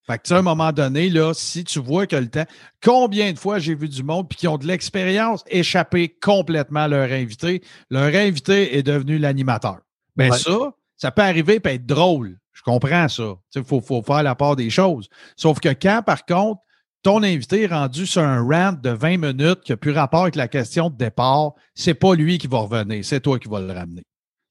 Fait 0.06 0.18
que, 0.18 0.22
tu 0.24 0.28
sais, 0.28 0.34
à 0.34 0.38
un 0.38 0.42
moment 0.42 0.72
donné, 0.72 1.08
là, 1.08 1.32
si 1.32 1.62
tu 1.62 1.78
vois 1.78 2.06
que 2.06 2.16
le 2.16 2.28
temps. 2.28 2.44
Combien 2.82 3.32
de 3.32 3.38
fois 3.38 3.58
j'ai 3.60 3.74
vu 3.74 3.88
du 3.88 4.02
monde 4.02 4.28
puis 4.28 4.36
qui 4.36 4.48
ont 4.48 4.58
de 4.58 4.66
l'expérience 4.66 5.44
échapper 5.48 6.08
complètement 6.20 6.80
à 6.80 6.88
leur 6.88 7.10
invité? 7.12 7.62
Leur 7.88 8.14
invité 8.14 8.76
est 8.76 8.82
devenu 8.82 9.18
l'animateur. 9.18 9.78
Ben 10.16 10.30
Ouais. 10.30 10.38
ça, 10.38 10.58
ça 10.96 11.10
peut 11.12 11.22
arriver 11.22 11.60
et 11.64 11.68
être 11.68 11.86
drôle. 11.86 12.38
Je 12.52 12.62
comprends 12.62 13.08
ça. 13.08 13.34
Il 13.54 13.64
faut, 13.64 13.80
faut 13.80 14.02
faire 14.02 14.22
la 14.22 14.34
part 14.34 14.56
des 14.56 14.70
choses. 14.70 15.08
Sauf 15.36 15.60
que 15.60 15.70
quand, 15.70 16.02
par 16.04 16.24
contre, 16.26 16.60
ton 17.02 17.22
invité 17.22 17.62
est 17.62 17.66
rendu 17.66 18.06
sur 18.06 18.22
un 18.22 18.42
rant 18.42 18.72
de 18.72 18.90
20 18.90 19.16
minutes 19.18 19.60
qui 19.64 19.72
n'a 19.72 19.76
plus 19.76 19.90
rapport 19.92 20.22
avec 20.22 20.36
la 20.36 20.48
question 20.48 20.90
de 20.90 20.96
départ, 20.96 21.52
c'est 21.74 21.94
pas 21.94 22.14
lui 22.14 22.38
qui 22.38 22.46
va 22.46 22.58
revenir, 22.58 23.04
c'est 23.04 23.20
toi 23.20 23.38
qui 23.38 23.48
vas 23.48 23.60
le 23.60 23.72
ramener. 23.72 24.02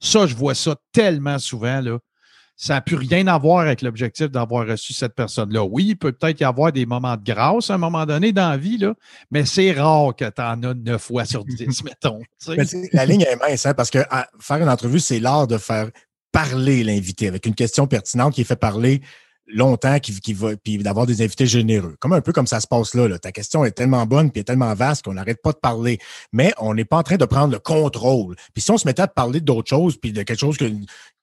Ça, 0.02 0.26
je 0.28 0.36
vois 0.36 0.56
ça 0.56 0.76
tellement 0.92 1.40
souvent, 1.40 1.80
là. 1.80 2.00
Ça 2.64 2.76
n'a 2.76 2.82
plus 2.82 2.96
rien 2.96 3.26
à 3.26 3.40
voir 3.40 3.62
avec 3.62 3.82
l'objectif 3.82 4.30
d'avoir 4.30 4.68
reçu 4.68 4.94
cette 4.94 5.16
personne-là. 5.16 5.64
Oui, 5.64 5.86
il 5.90 5.96
peut 5.96 6.12
peut-être 6.12 6.40
y 6.42 6.44
avoir 6.44 6.72
des 6.72 6.86
moments 6.86 7.18
de 7.18 7.24
grâce 7.24 7.72
à 7.72 7.74
un 7.74 7.78
moment 7.80 8.06
donné 8.06 8.32
dans 8.34 8.52
la 8.52 8.58
vie, 8.58 8.78
là, 8.78 8.94
mais 9.32 9.46
c'est 9.46 9.72
rare 9.72 10.16
que 10.16 10.26
tu 10.26 10.42
en 10.44 10.62
as 10.62 10.74
9 10.76 11.02
fois 11.02 11.26
sur 11.26 11.44
10, 11.46 11.84
mettons. 11.84 12.20
la 12.94 13.06
ligne 13.08 13.22
est 13.24 13.36
mince, 13.38 13.66
hein, 13.66 13.74
parce 13.74 13.90
que 13.90 13.98
à- 14.12 14.28
faire 14.40 14.58
une 14.58 14.70
entrevue, 14.70 15.00
c'est 15.00 15.20
l'art 15.20 15.48
de 15.48 15.58
faire 15.58 15.90
parler 16.32 16.84
l'invité 16.84 17.28
avec 17.28 17.48
une 17.48 17.56
question 17.56 17.88
pertinente 17.88 18.36
qui 18.36 18.42
est 18.42 18.44
fait 18.46 18.56
parler 18.56 19.02
longtemps, 19.54 20.00
qui, 20.00 20.20
qui 20.20 20.34
va, 20.34 20.56
puis 20.56 20.78
d'avoir 20.78 21.06
des 21.06 21.22
invités 21.22 21.46
généreux. 21.46 21.96
Comme 22.00 22.14
un 22.14 22.22
peu 22.22 22.34
comme 22.34 22.48
ça 22.48 22.60
se 22.60 22.68
passe 22.68 22.94
là, 22.94 23.08
là. 23.08 23.20
Ta 23.20 23.32
question 23.32 23.66
est 23.66 23.72
tellement 23.72 24.06
bonne 24.06 24.32
puis 24.32 24.42
est 24.42 24.46
tellement 24.46 24.74
vaste 24.74 25.06
qu'on 25.06 25.14
n'arrête 25.14 25.42
pas 25.42 25.52
de 25.52 25.58
parler. 25.58 26.00
Mais 26.34 26.54
on 26.60 26.74
n'est 26.74 26.86
pas 26.86 26.98
en 26.98 27.04
train 27.04 27.18
de 27.18 27.26
prendre 27.26 27.54
le 27.54 27.60
contrôle. 27.60 28.36
Puis 28.54 28.62
si 28.62 28.72
on 28.72 28.78
se 28.78 28.88
mettait 28.88 29.04
à 29.04 29.08
parler 29.08 29.40
d'autres 29.40 29.70
choses, 29.70 29.98
puis 29.98 30.12
de 30.12 30.24
quelque 30.24 30.40
chose 30.40 30.58
que, 30.58 30.66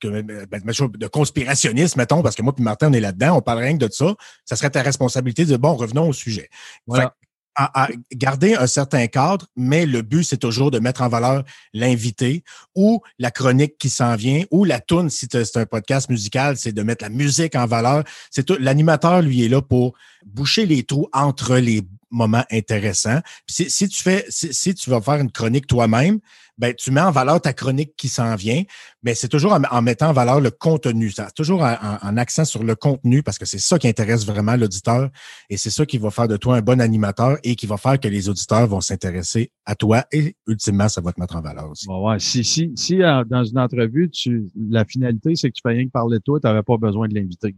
que 0.00 0.22
ben, 0.22 0.62
de 0.62 1.06
conspirationnisme, 1.06 1.98
mettons, 1.98 2.22
parce 2.22 2.34
que 2.34 2.42
moi 2.42 2.54
puis 2.54 2.64
Martin, 2.64 2.90
on 2.90 2.92
est 2.92 3.00
là-dedans, 3.00 3.36
on 3.36 3.42
parle 3.42 3.60
rien 3.60 3.76
que 3.76 3.86
de 3.86 3.92
ça, 3.92 4.14
ça 4.44 4.56
serait 4.56 4.70
ta 4.70 4.82
responsabilité 4.82 5.44
de 5.44 5.56
bon, 5.56 5.74
revenons 5.74 6.08
au 6.08 6.12
sujet. 6.12 6.48
Voilà. 6.86 7.14
À- 7.60 7.88
garder 8.12 8.54
un 8.54 8.68
certain 8.68 9.08
cadre, 9.08 9.46
mais 9.56 9.84
le 9.84 10.02
but, 10.02 10.22
c'est 10.22 10.36
toujours 10.36 10.70
de 10.70 10.78
mettre 10.78 11.02
en 11.02 11.08
valeur 11.08 11.42
l'invité 11.72 12.44
ou 12.76 13.00
la 13.18 13.32
chronique 13.32 13.76
qui 13.78 13.90
s'en 13.90 14.14
vient 14.14 14.44
ou 14.52 14.64
la 14.64 14.78
toune, 14.78 15.10
si 15.10 15.26
c'est 15.28 15.56
un 15.56 15.66
podcast 15.66 16.08
musical, 16.08 16.56
c'est 16.56 16.70
de 16.70 16.82
mettre 16.84 17.02
la 17.04 17.10
musique 17.10 17.56
en 17.56 17.66
valeur. 17.66 18.04
C'est 18.30 18.44
tout. 18.44 18.56
L'animateur, 18.60 19.22
lui, 19.22 19.44
est 19.44 19.48
là 19.48 19.60
pour 19.60 19.94
boucher 20.24 20.66
les 20.66 20.84
trous 20.84 21.08
entre 21.12 21.56
les 21.56 21.82
moments 22.10 22.44
intéressants. 22.50 23.20
Si, 23.48 23.88
tu 23.88 24.02
fais, 24.02 24.24
si 24.28 24.74
tu 24.74 24.88
vas 24.90 25.00
faire 25.00 25.16
une 25.16 25.32
chronique 25.32 25.66
toi-même, 25.66 26.20
ben 26.58 26.74
tu 26.74 26.90
mets 26.90 27.00
en 27.00 27.10
valeur 27.10 27.40
ta 27.40 27.52
chronique 27.52 27.94
qui 27.96 28.08
s'en 28.08 28.34
vient, 28.36 28.62
mais 29.02 29.14
c'est 29.14 29.28
toujours 29.28 29.52
en, 29.52 29.62
en 29.70 29.80
mettant 29.82 30.08
en 30.08 30.12
valeur 30.12 30.40
le 30.40 30.50
contenu. 30.50 31.10
Ça, 31.10 31.30
toujours 31.30 31.62
en, 31.62 31.72
en- 31.72 31.98
en 32.02 32.16
accent 32.16 32.44
sur 32.44 32.62
le 32.64 32.74
contenu 32.74 33.22
parce 33.22 33.38
que 33.38 33.46
c'est 33.46 33.58
ça 33.58 33.78
qui 33.78 33.88
intéresse 33.88 34.26
vraiment 34.26 34.56
l'auditeur 34.56 35.08
et 35.48 35.56
c'est 35.56 35.70
ça 35.70 35.86
qui 35.86 35.98
va 35.98 36.10
faire 36.10 36.28
de 36.28 36.36
toi 36.36 36.56
un 36.56 36.60
bon 36.60 36.80
animateur 36.80 37.38
et 37.44 37.54
qui 37.56 37.66
va 37.66 37.76
faire 37.76 37.98
que 37.98 38.08
les 38.08 38.28
auditeurs 38.28 38.66
vont 38.66 38.80
s'intéresser 38.80 39.50
à 39.64 39.74
toi 39.74 40.04
et 40.12 40.36
ultimement, 40.46 40.88
ça 40.88 41.00
va 41.00 41.12
te 41.12 41.20
mettre 41.20 41.36
en 41.36 41.40
valeur 41.40 41.70
aussi. 41.70 41.86
Bon, 41.86 42.08
ouais. 42.10 42.18
Si, 42.18 42.42
si, 42.44 42.72
si 42.76 43.02
euh, 43.02 43.24
dans 43.24 43.44
une 43.44 43.58
entrevue, 43.58 44.10
tu, 44.10 44.48
la 44.68 44.84
finalité, 44.84 45.34
c'est 45.36 45.48
que 45.50 45.54
tu 45.54 45.62
fais 45.62 45.74
rien 45.74 45.86
que 45.86 45.90
parler 45.90 46.18
de 46.18 46.22
toi, 46.22 46.40
tu 46.40 46.46
n'avais 46.46 46.62
pas 46.62 46.76
besoin 46.76 47.06
de 47.08 47.14
l'inviter. 47.14 47.54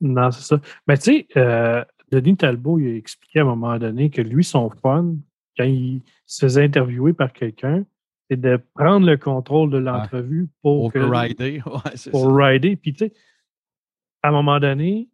Non, 0.00 0.30
c'est 0.30 0.42
ça. 0.44 0.60
Mais 0.88 0.96
tu 0.96 1.02
sais, 1.04 1.26
euh, 1.36 1.84
Denis 2.10 2.36
Talbot, 2.36 2.78
il 2.78 2.86
a 2.88 2.96
expliqué 2.96 3.40
à 3.40 3.42
un 3.42 3.46
moment 3.46 3.78
donné 3.78 4.08
que 4.10 4.22
lui, 4.22 4.42
son 4.44 4.70
fun, 4.70 5.14
quand 5.60 5.66
il 5.68 6.02
se 6.24 6.46
faisait 6.46 6.64
interviewer 6.64 7.12
par 7.12 7.32
quelqu'un, 7.32 7.84
c'est 8.30 8.40
de 8.40 8.58
prendre 8.74 9.06
le 9.06 9.16
contrôle 9.16 9.70
de 9.70 9.78
l'entrevue 9.78 10.48
pour, 10.62 10.90
que- 10.92 10.98
Overrider. 10.98 11.62
Ouais, 11.66 12.10
pour 12.10 12.34
rider. 12.34 12.76
Puis 12.76 12.94
tu 12.94 13.06
sais, 13.06 13.12
à 14.22 14.28
un 14.28 14.32
moment 14.32 14.58
donné, 14.58 15.10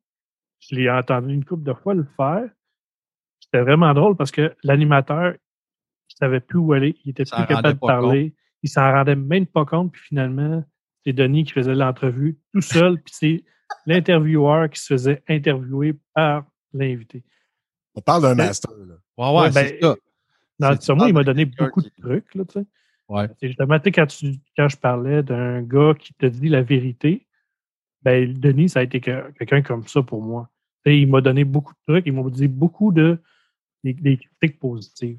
je 0.60 0.76
l'ai 0.76 0.88
entendu 0.90 1.32
une 1.34 1.44
couple 1.44 1.64
de 1.64 1.72
fois 1.72 1.94
le 1.94 2.06
faire. 2.16 2.48
C'était 3.40 3.60
vraiment 3.60 3.92
drôle 3.94 4.16
parce 4.16 4.30
que 4.30 4.54
l'animateur, 4.62 5.34
il 5.34 6.16
savait 6.16 6.40
plus 6.40 6.58
où 6.58 6.72
aller. 6.72 6.96
Il 7.04 7.10
était 7.10 7.24
plus 7.24 7.46
capable 7.46 7.74
de 7.74 7.78
parler. 7.78 8.34
Il 8.62 8.68
s'en 8.68 8.90
rendait 8.90 9.16
même 9.16 9.46
pas 9.46 9.64
compte. 9.64 9.92
Puis 9.92 10.02
finalement, 10.02 10.64
c'est 11.04 11.12
Denis 11.12 11.44
qui 11.44 11.52
faisait 11.52 11.74
l'entrevue 11.74 12.38
tout 12.52 12.60
seul. 12.60 13.00
puis 13.02 13.14
c'est 13.16 13.44
l'intervieweur 13.86 14.70
qui 14.70 14.80
se 14.80 14.86
faisait 14.94 15.22
interviewer 15.28 15.96
par 16.14 16.44
l'invité. 16.72 17.24
On 17.94 18.00
parle 18.00 18.22
d'un 18.22 18.34
master. 18.34 18.72
Là. 18.76 18.94
Ouais, 19.16 19.26
ouais, 19.26 19.40
Ouais, 19.44 19.52
c'est 19.52 19.80
ben, 19.80 19.80
ça. 19.80 19.96
Dans 20.58 20.70
le 20.70 20.94
moi, 20.94 21.08
il 21.08 21.14
m'a 21.14 21.24
donné 21.24 21.44
beaucoup 21.44 21.80
qui- 21.82 21.90
de 21.90 22.02
trucs. 22.02 22.34
Là, 22.34 22.44
tu 22.44 22.60
sais. 22.60 22.66
Ouais. 23.08 23.28
C'est 23.40 23.48
justement, 23.48 23.78
tu 23.78 23.84
sais, 23.84 23.92
quand, 23.92 24.06
tu- 24.06 24.34
quand 24.56 24.68
je 24.68 24.76
parlais 24.76 25.22
d'un 25.22 25.62
gars 25.62 25.94
qui 25.98 26.12
te 26.14 26.26
dit 26.26 26.48
la 26.48 26.62
vérité, 26.62 27.26
ben, 28.02 28.32
Denis, 28.32 28.68
ça 28.70 28.80
a 28.80 28.82
été 28.82 29.00
que- 29.00 29.30
quelqu'un 29.32 29.62
comme 29.62 29.86
ça 29.86 30.02
pour 30.02 30.22
moi. 30.22 30.50
Tu 30.84 30.90
sais, 30.92 30.98
il 31.00 31.08
m'a 31.08 31.20
donné 31.20 31.44
beaucoup 31.44 31.72
de 31.72 31.92
trucs, 31.92 32.06
il 32.06 32.12
m'a 32.12 32.28
dit 32.30 32.48
beaucoup 32.48 32.92
de 32.92 33.18
des, 33.84 33.92
des 33.94 34.16
critiques 34.16 34.58
positives. 34.58 35.18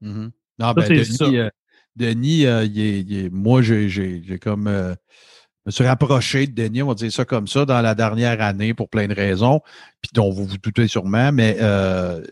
Mhm. 0.00 0.30
Non, 0.58 0.72
ben. 0.72 0.88
Denis, 0.88 1.38
euh, 1.38 1.50
Denis 1.96 2.46
euh, 2.46 2.64
il 2.64 2.78
est- 2.80 3.00
il 3.00 3.24
est- 3.24 3.30
moi, 3.30 3.62
j'ai 3.62 4.38
comme. 4.40 4.68
euh, 4.68 4.94
je 5.66 5.70
me 5.70 5.70
suis 5.72 5.84
rapproché 5.86 6.46
de 6.46 6.52
Denis, 6.62 6.82
on 6.82 6.88
va 6.88 6.94
dire 6.94 7.10
ça 7.12 7.24
comme 7.24 7.48
ça, 7.48 7.64
dans 7.64 7.80
la 7.82 7.94
dernière 7.96 8.40
année 8.40 8.74
pour 8.74 8.88
plein 8.88 9.08
de 9.08 9.14
raisons, 9.14 9.60
puis 10.00 10.10
dont 10.14 10.30
vous 10.30 10.44
vous 10.44 10.58
doutez 10.58 10.86
sûrement, 10.86 11.32
mais 11.32 11.56
euh, 11.60 12.22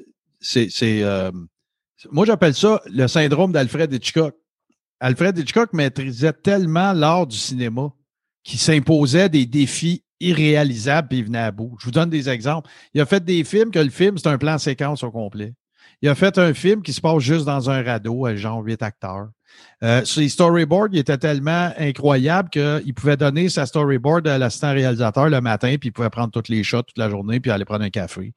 c'est. 0.40 0.68
Euh, 2.04 2.08
moi, 2.10 2.26
j'appelle 2.26 2.54
ça 2.54 2.82
le 2.86 3.06
syndrome 3.08 3.52
d'Alfred 3.52 3.92
Hitchcock. 3.92 4.34
Alfred 5.00 5.38
Hitchcock 5.38 5.72
maîtrisait 5.72 6.32
tellement 6.32 6.92
l'art 6.92 7.26
du 7.26 7.36
cinéma 7.36 7.92
qu'il 8.42 8.58
s'imposait 8.58 9.28
des 9.28 9.44
défis 9.44 10.04
irréalisables 10.20 11.08
puis 11.08 11.18
il 11.18 11.24
venait 11.24 11.38
à 11.38 11.50
bout. 11.50 11.76
Je 11.80 11.84
vous 11.84 11.90
donne 11.90 12.08
des 12.08 12.28
exemples. 12.28 12.70
Il 12.94 13.00
a 13.00 13.06
fait 13.06 13.22
des 13.22 13.44
films 13.44 13.70
que 13.70 13.78
le 13.78 13.90
film, 13.90 14.16
c'est 14.16 14.28
un 14.28 14.38
plan 14.38 14.56
séquence 14.58 15.02
au 15.02 15.10
complet. 15.10 15.54
Il 16.02 16.08
a 16.08 16.14
fait 16.14 16.38
un 16.38 16.54
film 16.54 16.82
qui 16.82 16.92
se 16.92 17.00
passe 17.00 17.18
juste 17.18 17.44
dans 17.44 17.70
un 17.70 17.82
radeau, 17.82 18.26
à 18.26 18.36
genre 18.36 18.62
huit 18.62 18.82
acteurs. 18.82 19.28
Euh, 19.82 20.04
ses 20.06 20.30
storyboards, 20.30 20.88
il 20.92 20.98
était 20.98 21.18
tellement 21.18 21.70
incroyable 21.76 22.48
qu'il 22.48 22.94
pouvait 22.94 23.18
donner 23.18 23.50
sa 23.50 23.66
storyboard 23.66 24.26
à 24.26 24.38
l'assistant 24.38 24.72
réalisateur 24.72 25.28
le 25.28 25.40
matin, 25.42 25.76
puis 25.78 25.90
il 25.90 25.92
pouvait 25.92 26.08
prendre 26.08 26.30
toutes 26.30 26.48
les 26.48 26.62
shots 26.62 26.82
toute 26.82 26.96
la 26.96 27.10
journée, 27.10 27.40
puis 27.40 27.50
aller 27.50 27.66
prendre 27.66 27.84
un 27.84 27.90
café. 27.90 28.32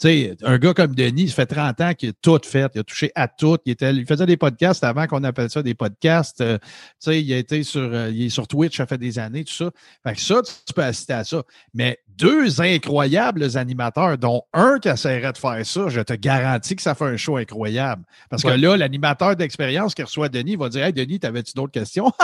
Tu 0.00 0.08
sais, 0.08 0.36
un 0.42 0.58
gars 0.58 0.74
comme 0.74 0.94
Denis, 0.94 1.28
ça 1.28 1.34
fait 1.36 1.46
30 1.46 1.80
ans 1.80 1.94
qu'il 1.94 2.08
a 2.08 2.12
tout 2.20 2.40
fait, 2.44 2.72
il 2.74 2.80
a 2.80 2.82
touché 2.82 3.12
à 3.14 3.28
tout. 3.28 3.58
Il, 3.66 3.72
était, 3.72 3.94
il 3.94 4.04
faisait 4.06 4.26
des 4.26 4.36
podcasts 4.36 4.82
avant 4.82 5.06
qu'on 5.06 5.22
appelle 5.22 5.50
ça 5.50 5.62
des 5.62 5.74
podcasts. 5.74 6.40
Euh, 6.40 6.58
tu 6.58 6.66
sais, 6.98 7.22
il 7.22 7.32
a 7.32 7.36
été 7.36 7.62
sur, 7.62 7.82
euh, 7.82 8.10
il 8.10 8.26
est 8.26 8.30
sur 8.30 8.48
Twitch, 8.48 8.76
ça 8.76 8.86
fait 8.86 8.98
des 8.98 9.18
années, 9.18 9.44
tout 9.44 9.52
ça. 9.52 9.70
Fait 10.02 10.14
que 10.14 10.20
ça, 10.20 10.40
tu 10.66 10.72
peux 10.72 10.82
assister 10.82 11.12
à 11.12 11.22
ça. 11.24 11.42
Mais 11.72 11.98
deux 12.08 12.60
incroyables 12.60 13.56
animateurs, 13.56 14.18
dont 14.18 14.42
un 14.52 14.78
qui 14.78 14.88
essaierait 14.88 15.32
de 15.32 15.38
faire 15.38 15.64
ça, 15.64 15.88
je 15.88 16.00
te 16.00 16.12
garantis 16.14 16.76
que 16.76 16.82
ça 16.82 16.94
fait 16.94 17.04
un 17.04 17.16
show 17.16 17.36
incroyable. 17.36 18.02
Parce 18.28 18.42
Ouais. 18.44 18.56
que 18.56 18.60
là, 18.60 18.76
l'animateur 18.76 19.36
d'expérience 19.36 19.94
qui 19.94 20.02
reçoit 20.02 20.28
Denis 20.28 20.56
va 20.56 20.68
dire 20.68 20.79
Hey, 20.80 20.92
Denis, 20.92 21.20
t'avais-tu 21.20 21.52
d'autres 21.54 21.72
questions? 21.72 22.10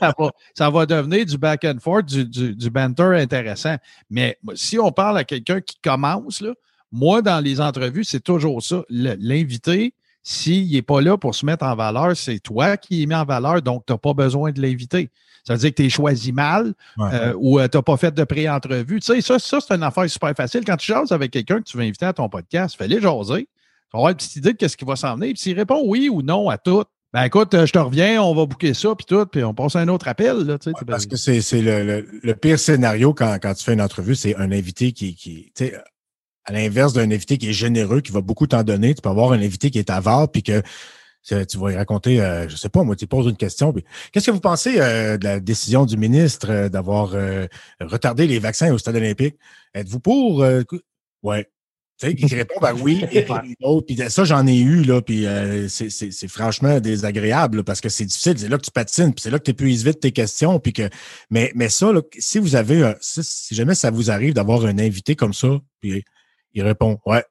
Ça, 0.00 0.12
va, 0.18 0.30
ça 0.54 0.70
va 0.70 0.86
devenir 0.86 1.24
du 1.26 1.38
back 1.38 1.64
and 1.64 1.78
forth, 1.80 2.06
du, 2.06 2.24
du, 2.24 2.54
du 2.54 2.70
banter 2.70 3.02
intéressant. 3.20 3.76
Mais 4.10 4.38
si 4.54 4.78
on 4.78 4.90
parle 4.92 5.18
à 5.18 5.24
quelqu'un 5.24 5.60
qui 5.60 5.76
commence, 5.82 6.40
là, 6.40 6.52
moi, 6.92 7.22
dans 7.22 7.42
les 7.42 7.60
entrevues, 7.60 8.04
c'est 8.04 8.20
toujours 8.22 8.62
ça. 8.62 8.82
L'invité, 8.88 9.94
s'il 10.22 10.70
n'est 10.72 10.82
pas 10.82 11.00
là 11.00 11.16
pour 11.18 11.34
se 11.34 11.44
mettre 11.44 11.64
en 11.64 11.74
valeur, 11.74 12.16
c'est 12.16 12.38
toi 12.38 12.76
qui 12.76 13.02
es 13.02 13.06
mis 13.06 13.14
en 13.14 13.24
valeur, 13.24 13.62
donc 13.62 13.84
tu 13.86 13.92
n'as 13.92 13.98
pas 13.98 14.14
besoin 14.14 14.52
de 14.52 14.60
l'inviter. 14.60 15.10
Ça 15.46 15.54
veut 15.54 15.58
dire 15.60 15.70
que 15.70 15.74
tu 15.76 15.84
es 15.86 15.90
choisi 15.90 16.32
mal 16.32 16.72
Ouais. 16.96 17.10
euh, 17.12 17.34
ou 17.36 17.60
tu 17.68 17.76
n'as 17.76 17.82
pas 17.82 17.96
fait 17.96 18.14
de 18.14 18.24
pré-entrevue. 18.24 19.00
Tu 19.00 19.06
sais, 19.06 19.20
ça, 19.20 19.38
ça 19.38 19.58
c'est 19.60 19.74
une 19.74 19.82
affaire 19.82 20.08
super 20.08 20.32
facile. 20.34 20.64
Quand 20.64 20.76
tu 20.76 20.86
jases 20.92 21.12
avec 21.12 21.30
quelqu'un 21.32 21.58
que 21.58 21.64
tu 21.64 21.76
veux 21.76 21.82
inviter 21.82 22.06
à 22.06 22.12
ton 22.12 22.28
podcast, 22.28 22.76
fais-les 22.78 23.00
jaser. 23.00 23.42
Tu 23.42 23.48
vas 23.92 23.98
avoir 23.98 24.10
une 24.10 24.16
petite 24.16 24.36
idée 24.36 24.52
de 24.52 24.56
qu'est-ce 24.56 24.76
qui 24.76 24.84
va 24.86 24.96
s'en 24.96 25.16
venir. 25.16 25.34
Puis 25.34 25.42
s'il 25.42 25.56
répond 25.58 25.82
oui 25.84 26.08
ou 26.08 26.22
non 26.22 26.48
à 26.48 26.56
tout, 26.56 26.84
ben 27.14 27.22
écoute, 27.22 27.54
euh, 27.54 27.64
je 27.64 27.72
te 27.72 27.78
reviens, 27.78 28.20
on 28.22 28.34
va 28.34 28.44
booker 28.44 28.74
ça, 28.74 28.94
puis 28.96 29.06
tout, 29.06 29.24
puis 29.26 29.44
on 29.44 29.54
passe 29.54 29.76
à 29.76 29.80
un 29.80 29.88
autre 29.88 30.08
appel. 30.08 30.38
Là, 30.38 30.58
Ouais, 30.66 30.72
parce 30.86 31.06
que 31.06 31.16
c'est 31.16 31.40
c'est 31.40 31.62
le, 31.62 31.84
le, 31.84 32.08
le 32.22 32.34
pire 32.34 32.58
scénario 32.58 33.14
quand, 33.14 33.38
quand 33.40 33.54
tu 33.54 33.62
fais 33.62 33.72
une 33.72 33.80
entrevue, 33.80 34.16
c'est 34.16 34.34
un 34.34 34.50
invité 34.50 34.90
qui, 34.90 35.14
qui 35.14 35.52
tu 35.54 35.66
sais, 35.66 35.76
à 36.44 36.52
l'inverse 36.52 36.92
d'un 36.92 37.10
invité 37.10 37.38
qui 37.38 37.50
est 37.50 37.52
généreux, 37.52 38.00
qui 38.00 38.10
va 38.10 38.20
beaucoup 38.20 38.48
t'en 38.48 38.64
donner, 38.64 38.94
tu 38.94 39.00
peux 39.00 39.08
avoir 39.08 39.32
un 39.32 39.40
invité 39.40 39.70
qui 39.70 39.78
est 39.78 39.90
avare, 39.90 40.28
puis 40.30 40.42
que 40.42 40.60
tu 41.22 41.56
vas 41.56 41.68
lui 41.68 41.76
raconter, 41.76 42.20
euh, 42.20 42.48
je 42.48 42.56
sais 42.56 42.68
pas, 42.68 42.82
moi, 42.82 42.96
tu 42.96 43.06
poses 43.06 43.26
une 43.26 43.36
question. 43.36 43.72
Qu'est-ce 44.12 44.26
que 44.26 44.30
vous 44.30 44.40
pensez 44.40 44.80
euh, 44.80 45.16
de 45.16 45.24
la 45.24 45.40
décision 45.40 45.86
du 45.86 45.96
ministre 45.96 46.50
euh, 46.50 46.68
d'avoir 46.68 47.14
euh, 47.14 47.46
retardé 47.80 48.26
les 48.26 48.38
vaccins 48.38 48.72
au 48.72 48.78
stade 48.78 48.96
olympique? 48.96 49.36
Êtes-vous 49.72 50.00
pour? 50.00 50.42
euh, 50.42 50.62
ouais. 51.22 51.48
Tu 51.98 52.08
sais, 52.08 52.14
qui 52.14 52.34
répond 52.34 52.58
ben 52.60 52.74
oui, 52.80 53.04
et 53.12 53.22
puis 53.22 53.56
l'autre, 53.60 53.86
puis 53.86 53.96
ça, 54.10 54.24
j'en 54.24 54.46
ai 54.46 54.58
eu, 54.58 54.82
là, 54.82 55.00
puis 55.00 55.26
euh, 55.26 55.68
c'est- 55.68 56.28
franchement 56.28 56.80
désagréable, 56.80 57.58
là, 57.58 57.62
parce 57.64 57.80
que 57.80 57.88
c'est 57.88 58.04
difficile, 58.04 58.36
c'est 58.38 58.48
là 58.48 58.58
que 58.58 58.64
tu 58.64 58.72
patines, 58.72 59.14
puis 59.14 59.22
c'est 59.22 59.30
là 59.30 59.38
que 59.38 59.44
tu 59.44 59.52
épuises 59.52 59.84
vite 59.84 60.00
tes 60.00 60.10
questions, 60.12 60.58
puis 60.58 60.72
que, 60.72 60.88
mais, 61.30 61.52
mais 61.54 61.68
ça, 61.68 61.92
là, 61.92 62.00
si 62.18 62.38
vous 62.40 62.56
avez, 62.56 62.94
si 63.00 63.54
jamais 63.54 63.74
ça 63.76 63.90
vous 63.92 64.10
arrive 64.10 64.34
d'avoir 64.34 64.64
un 64.66 64.78
invité 64.78 65.14
comme 65.14 65.34
ça, 65.34 65.60
puis 65.80 66.04
il 66.52 66.62
répond, 66.62 66.98
ouais, 67.06 67.24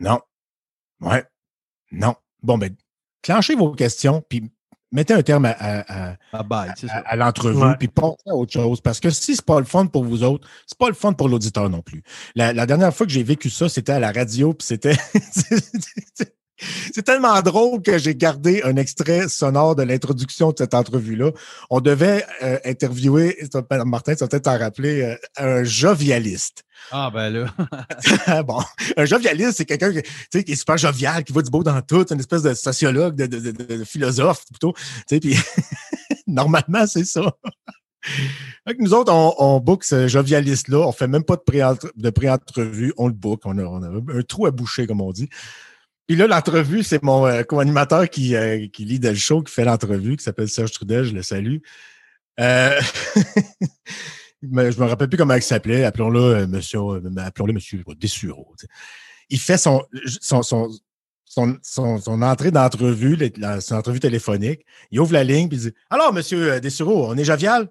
non, 0.00 0.20
Ouais. 1.00 1.24
Non. 1.92 2.14
Bon, 2.42 2.58
ben, 2.58 2.74
clenchez 3.22 3.54
vos 3.54 3.72
questions, 3.72 4.22
puis 4.28 4.50
mettez 4.92 5.14
un 5.14 5.22
terme 5.22 5.44
à, 5.46 6.14
à, 6.32 7.16
l'entrevue, 7.16 7.58
Ouais. 7.58 7.76
puis 7.78 7.88
pensez 7.88 8.22
à 8.28 8.34
autre 8.34 8.52
chose. 8.52 8.80
Parce 8.80 9.00
que 9.00 9.10
si 9.10 9.36
c'est 9.36 9.44
pas 9.44 9.58
le 9.58 9.64
fun 9.66 9.86
pour 9.86 10.04
vous 10.04 10.22
autres, 10.22 10.48
c'est 10.66 10.78
pas 10.78 10.88
le 10.88 10.94
fun 10.94 11.12
pour 11.12 11.28
l'auditeur 11.28 11.68
non 11.70 11.82
plus. 11.82 12.02
La, 12.34 12.52
la 12.52 12.66
dernière 12.66 12.94
fois 12.94 13.06
que 13.06 13.12
j'ai 13.12 13.22
vécu 13.22 13.50
ça, 13.50 13.68
c'était 13.68 13.92
à 13.92 14.00
la 14.00 14.12
radio, 14.12 14.54
puis 14.54 14.66
c'était. 14.66 14.96
C'est 16.94 17.02
tellement 17.02 17.40
drôle 17.42 17.82
que 17.82 17.98
j'ai 17.98 18.14
gardé 18.14 18.62
un 18.62 18.76
extrait 18.76 19.28
sonore 19.28 19.76
de 19.76 19.82
l'introduction 19.82 20.50
de 20.50 20.58
cette 20.58 20.74
entrevue-là. 20.74 21.30
On 21.70 21.80
devait 21.80 22.24
euh, 22.42 22.58
interviewer, 22.64 23.36
Martin, 23.84 24.14
tu 24.14 24.20
vas 24.20 24.28
peut-être 24.28 24.44
t'en 24.44 24.58
rappeler, 24.58 25.02
euh, 25.02 25.16
un 25.36 25.64
jovialiste. 25.64 26.64
Ah, 26.90 27.10
ben 27.12 27.30
là. 27.30 28.42
bon, 28.42 28.60
un 28.96 29.04
jovialiste, 29.04 29.58
c'est 29.58 29.64
quelqu'un 29.64 29.92
qui, 29.92 30.44
qui 30.44 30.52
est 30.52 30.56
super 30.56 30.78
jovial, 30.78 31.24
qui 31.24 31.32
voit 31.32 31.42
du 31.42 31.50
beau 31.50 31.62
dans 31.62 31.80
tout, 31.82 32.06
une 32.12 32.20
espèce 32.20 32.42
de 32.42 32.54
sociologue, 32.54 33.14
de, 33.16 33.26
de- 33.26 33.50
de- 33.52 33.76
de 33.78 33.84
philosophe 33.84 34.44
plutôt. 34.46 34.74
Puis 35.08 35.36
normalement, 36.26 36.86
c'est 36.86 37.04
ça. 37.04 37.32
Nous 38.78 38.94
autres, 38.94 39.12
on, 39.12 39.34
on 39.38 39.60
book 39.60 39.84
ce 39.84 40.08
jovialiste-là, 40.08 40.78
on 40.86 40.92
fait 40.92 41.08
même 41.08 41.24
pas 41.24 41.36
de 41.36 41.42
pré-entre- 41.42 41.92
de 41.96 42.10
pré-entrevue, 42.10 42.92
on 42.96 43.08
le 43.08 43.12
book, 43.12 43.40
on 43.44 43.58
a, 43.58 43.62
on 43.62 43.82
a 43.82 44.18
un 44.18 44.22
trou 44.22 44.46
à 44.46 44.50
boucher, 44.50 44.86
comme 44.86 45.00
on 45.00 45.12
dit. 45.12 45.28
Puis 46.08 46.16
là, 46.16 46.26
l'entrevue, 46.26 46.82
c'est 46.82 47.02
mon 47.02 47.26
euh, 47.26 47.42
co-animateur 47.42 48.08
qui, 48.08 48.34
euh, 48.34 48.66
lead 48.78 49.04
le 49.04 49.14
show, 49.14 49.42
qui 49.42 49.52
fait 49.52 49.66
l'entrevue, 49.66 50.16
qui 50.16 50.24
s'appelle 50.24 50.48
Serge 50.48 50.72
Trudel, 50.72 51.04
je 51.04 51.14
le 51.14 51.22
salue. 51.22 51.58
Euh, 52.40 52.80
mais 54.42 54.72
je 54.72 54.80
me 54.80 54.86
rappelle 54.86 55.10
plus 55.10 55.18
comment 55.18 55.34
il 55.34 55.42
s'appelait. 55.42 55.84
Appelons-le 55.84 56.20
euh, 56.20 56.46
monsieur, 56.46 56.80
appelons-le 57.18 57.52
monsieur 57.52 57.84
Dessureau. 57.98 58.54
Il 59.28 59.38
fait 59.38 59.58
son, 59.58 59.84
entrée 62.22 62.50
d'entrevue, 62.52 63.18
son 63.60 63.74
entrevue 63.74 64.00
téléphonique. 64.00 64.64
Il 64.90 65.00
ouvre 65.00 65.12
la 65.12 65.24
ligne 65.24 65.48
puis 65.48 65.58
il 65.58 65.62
dit 65.64 65.74
Alors, 65.90 66.14
monsieur 66.14 66.58
Dessureau, 66.58 67.08
on 67.08 67.18
est 67.18 67.24
jovial? 67.24 67.68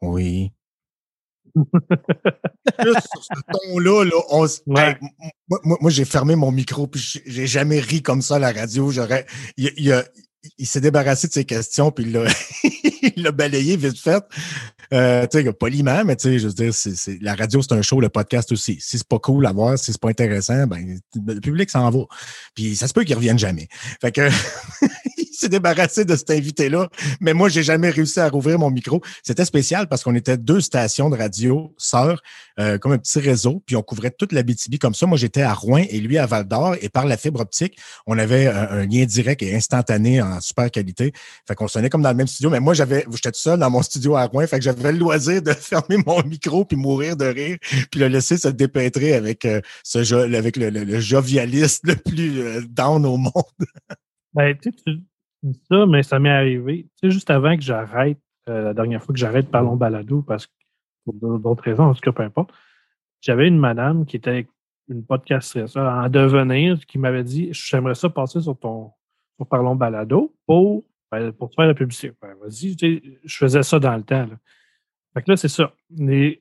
Oui. 0.00 0.50
Juste 2.84 3.06
sur 3.12 3.22
ce 3.24 3.40
ton-là, 3.52 4.04
là, 4.04 4.20
on 4.30 4.44
s- 4.44 4.62
Ouais. 4.66 4.82
Hey, 4.90 4.96
m- 5.00 5.08
moi, 5.48 5.60
moi- 5.64 5.78
moi, 5.80 5.90
j'ai 5.90 6.04
fermé 6.04 6.36
mon 6.36 6.50
micro, 6.52 6.86
puis 6.86 7.00
j'ai- 7.26 7.46
jamais 7.46 7.80
ri 7.80 8.02
comme 8.02 8.22
ça 8.22 8.36
à 8.36 8.38
la 8.38 8.52
radio. 8.52 8.90
J'aurais, 8.90 9.26
il, 9.56 9.72
il 9.76 9.92
a- 9.92 10.04
il 10.56 10.66
s'est 10.66 10.80
débarrassé 10.80 11.26
de 11.28 11.32
ses 11.32 11.44
questions, 11.44 11.90
puis 11.90 12.04
il 12.04 12.12
l'a, 12.12 13.32
balayé 13.32 13.76
vite 13.76 13.98
fait. 13.98 14.22
Euh, 14.94 15.26
tu 15.26 15.42
sais, 15.42 15.52
poliment, 15.52 16.02
mais 16.04 16.16
tu 16.16 16.28
sais, 16.28 16.38
je 16.38 16.46
veux 16.48 16.54
dire, 16.54 16.72
la 17.20 17.34
radio, 17.34 17.60
c'est 17.60 17.72
un 17.74 17.82
show, 17.82 18.00
le 18.00 18.08
podcast 18.08 18.50
aussi. 18.52 18.78
Si 18.80 18.96
c'est 18.98 19.06
pas 19.06 19.18
cool 19.18 19.44
à 19.46 19.52
voir, 19.52 19.78
si 19.78 19.92
c'est 19.92 20.00
pas 20.00 20.08
intéressant, 20.08 20.66
ben, 20.66 20.98
le 21.26 21.40
public 21.40 21.68
s'en 21.68 21.90
va. 21.90 22.04
Puis 22.54 22.74
ça 22.76 22.88
se 22.88 22.94
peut 22.94 23.04
qu'il 23.04 23.14
revienne 23.16 23.38
jamais. 23.38 23.68
Fait 24.00 24.12
que, 24.12 24.28
s'est 25.38 25.48
débarrassé 25.48 26.04
de 26.04 26.16
cet 26.16 26.30
invité-là, 26.30 26.88
mais 27.20 27.34
moi, 27.34 27.48
j'ai 27.48 27.62
jamais 27.62 27.90
réussi 27.90 28.20
à 28.20 28.28
rouvrir 28.28 28.58
mon 28.58 28.70
micro. 28.70 29.00
C'était 29.22 29.44
spécial 29.44 29.88
parce 29.88 30.02
qu'on 30.02 30.14
était 30.14 30.36
deux 30.36 30.60
stations 30.60 31.10
de 31.10 31.16
radio 31.16 31.74
sœurs, 31.76 32.22
euh, 32.58 32.78
comme 32.78 32.92
un 32.92 32.98
petit 32.98 33.20
réseau, 33.20 33.62
puis 33.66 33.76
on 33.76 33.82
couvrait 33.82 34.10
toute 34.10 34.32
la 34.32 34.42
BTB 34.42 34.78
comme 34.80 34.94
ça. 34.94 35.06
Moi, 35.06 35.16
j'étais 35.16 35.42
à 35.42 35.54
Rouen 35.54 35.84
et 35.88 36.00
lui 36.00 36.18
à 36.18 36.26
Val 36.26 36.46
d'Or, 36.46 36.76
et 36.80 36.88
par 36.88 37.06
la 37.06 37.16
fibre 37.16 37.40
optique, 37.40 37.78
on 38.06 38.18
avait 38.18 38.46
un, 38.46 38.86
lien 38.86 39.04
direct 39.04 39.42
et 39.42 39.54
instantané 39.54 40.22
en 40.22 40.40
super 40.40 40.70
qualité. 40.70 41.12
Fait 41.46 41.54
qu'on 41.54 41.68
sonnait 41.68 41.90
comme 41.90 42.02
dans 42.02 42.10
le 42.10 42.16
même 42.16 42.26
studio, 42.26 42.50
mais 42.50 42.60
moi, 42.60 42.74
j'avais, 42.74 43.04
j'étais 43.12 43.32
tout 43.32 43.40
seul 43.40 43.58
dans 43.58 43.70
mon 43.70 43.82
studio 43.82 44.16
à 44.16 44.24
Rouen, 44.24 44.46
fait 44.46 44.58
que 44.58 44.64
j'avais 44.64 44.92
le 44.92 44.98
loisir 44.98 45.42
de 45.42 45.52
fermer 45.52 45.98
mon 46.04 46.22
micro 46.22 46.64
puis 46.64 46.76
mourir 46.76 47.16
de 47.16 47.26
rire, 47.26 47.58
puis 47.90 48.00
le 48.00 48.08
laisser 48.08 48.38
se 48.38 48.48
dépêtrer 48.48 49.14
avec 49.14 49.44
euh, 49.44 49.60
ce 49.84 49.98
avec 50.34 50.56
le, 50.56 51.00
jovialiste 51.00 51.86
le 51.86 51.96
plus 51.96 52.40
euh, 52.40 52.60
down 52.68 53.04
au 53.06 53.16
monde. 53.16 53.32
Ben, 54.34 54.54
tu 54.62 54.70
tu 54.70 55.00
ça, 55.68 55.86
mais 55.86 56.02
ça 56.02 56.18
m'est 56.18 56.30
arrivé. 56.30 56.84
Tu 57.00 57.08
sais, 57.08 57.10
juste 57.10 57.30
avant 57.30 57.56
que 57.56 57.62
j'arrête, 57.62 58.18
euh, 58.48 58.64
la 58.64 58.74
dernière 58.74 59.02
fois 59.02 59.12
que 59.12 59.18
j'arrête 59.18 59.50
Parlons 59.50 59.76
Balado, 59.76 60.22
parce 60.22 60.46
que 60.46 60.52
pour 61.04 61.38
d'autres 61.38 61.62
raisons, 61.64 61.84
en 61.84 61.94
tout 61.94 62.00
cas, 62.00 62.12
peu 62.12 62.22
importe, 62.22 62.52
j'avais 63.20 63.48
une 63.48 63.58
madame 63.58 64.06
qui 64.06 64.16
était 64.16 64.46
une 64.88 65.04
podcastrice 65.04 65.76
en 65.76 66.08
devenir 66.08 66.84
qui 66.86 66.98
m'avait 66.98 67.24
dit 67.24 67.50
J'aimerais 67.52 67.94
ça 67.94 68.08
passer 68.08 68.40
sur 68.40 68.58
ton 68.58 68.92
sur 69.36 69.46
Parlons 69.46 69.76
Balado 69.76 70.34
pour, 70.46 70.84
ben, 71.10 71.32
pour 71.32 71.50
te 71.50 71.54
faire 71.54 71.66
la 71.66 71.74
publicité. 71.74 72.12
Ben, 72.20 72.34
Vas-y, 72.40 72.76
tu 72.76 73.00
sais, 73.00 73.18
je 73.24 73.36
faisais 73.36 73.62
ça 73.62 73.78
dans 73.78 73.96
le 73.96 74.02
temps. 74.02 74.26
Là. 74.26 74.38
Fait 75.14 75.22
que 75.22 75.30
là, 75.30 75.36
c'est 75.36 75.48
ça. 75.48 75.72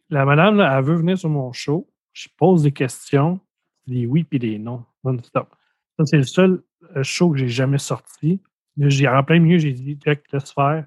La 0.09 0.25
madame, 0.25 0.57
là, 0.57 0.77
elle 0.77 0.83
veut 0.83 0.95
venir 0.95 1.17
sur 1.17 1.29
mon 1.29 1.51
show. 1.51 1.87
Je 2.13 2.27
pose 2.37 2.63
des 2.63 2.71
questions, 2.71 3.39
des 3.85 4.05
oui 4.05 4.23
puis 4.23 4.39
des 4.39 4.57
non. 4.57 4.83
Non-stop. 5.03 5.55
Ça, 5.97 6.05
c'est 6.05 6.17
le 6.17 6.23
seul 6.23 6.63
euh, 6.95 7.03
show 7.03 7.31
que 7.31 7.37
j'ai 7.37 7.47
jamais 7.47 7.77
sorti. 7.77 8.41
J'ai 8.79 9.07
en 9.07 9.23
plein 9.23 9.39
milieu, 9.39 9.57
j'ai 9.57 9.73
dit, 9.73 9.97
check, 10.03 10.23
laisse 10.31 10.51
faire. 10.51 10.85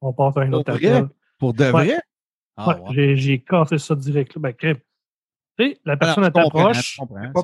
On 0.00 0.12
passe 0.12 0.36
à 0.36 0.40
un 0.40 0.50
Pour 0.50 0.60
autre 0.60 0.72
vrai? 0.72 0.86
appel. 0.92 1.08
Pour 1.38 1.54
de 1.54 1.64
Ouais. 1.64 1.70
vrai? 1.70 2.00
Ah, 2.56 2.68
Ouais, 2.68 2.74
ouais. 2.80 2.94
j'ai- 2.94 3.16
J'ai 3.16 3.38
cassé 3.40 3.78
ça 3.78 3.94
direct. 3.94 4.34
là. 4.36 4.40
Ben. 4.40 4.54
Tu 4.54 4.74
sais, 5.58 5.78
la 5.84 5.96
personne 5.96 6.24
Alors, 6.24 6.36
elle 6.36 6.44
t'approche, 6.44 7.00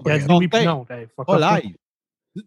elle 0.06 0.26
dit 0.26 0.34
oui 0.34 0.48
puis 0.48 0.64
non. 0.64 0.86
Fuck 1.16 1.26
Pas 1.26 1.60
live. 1.60 1.76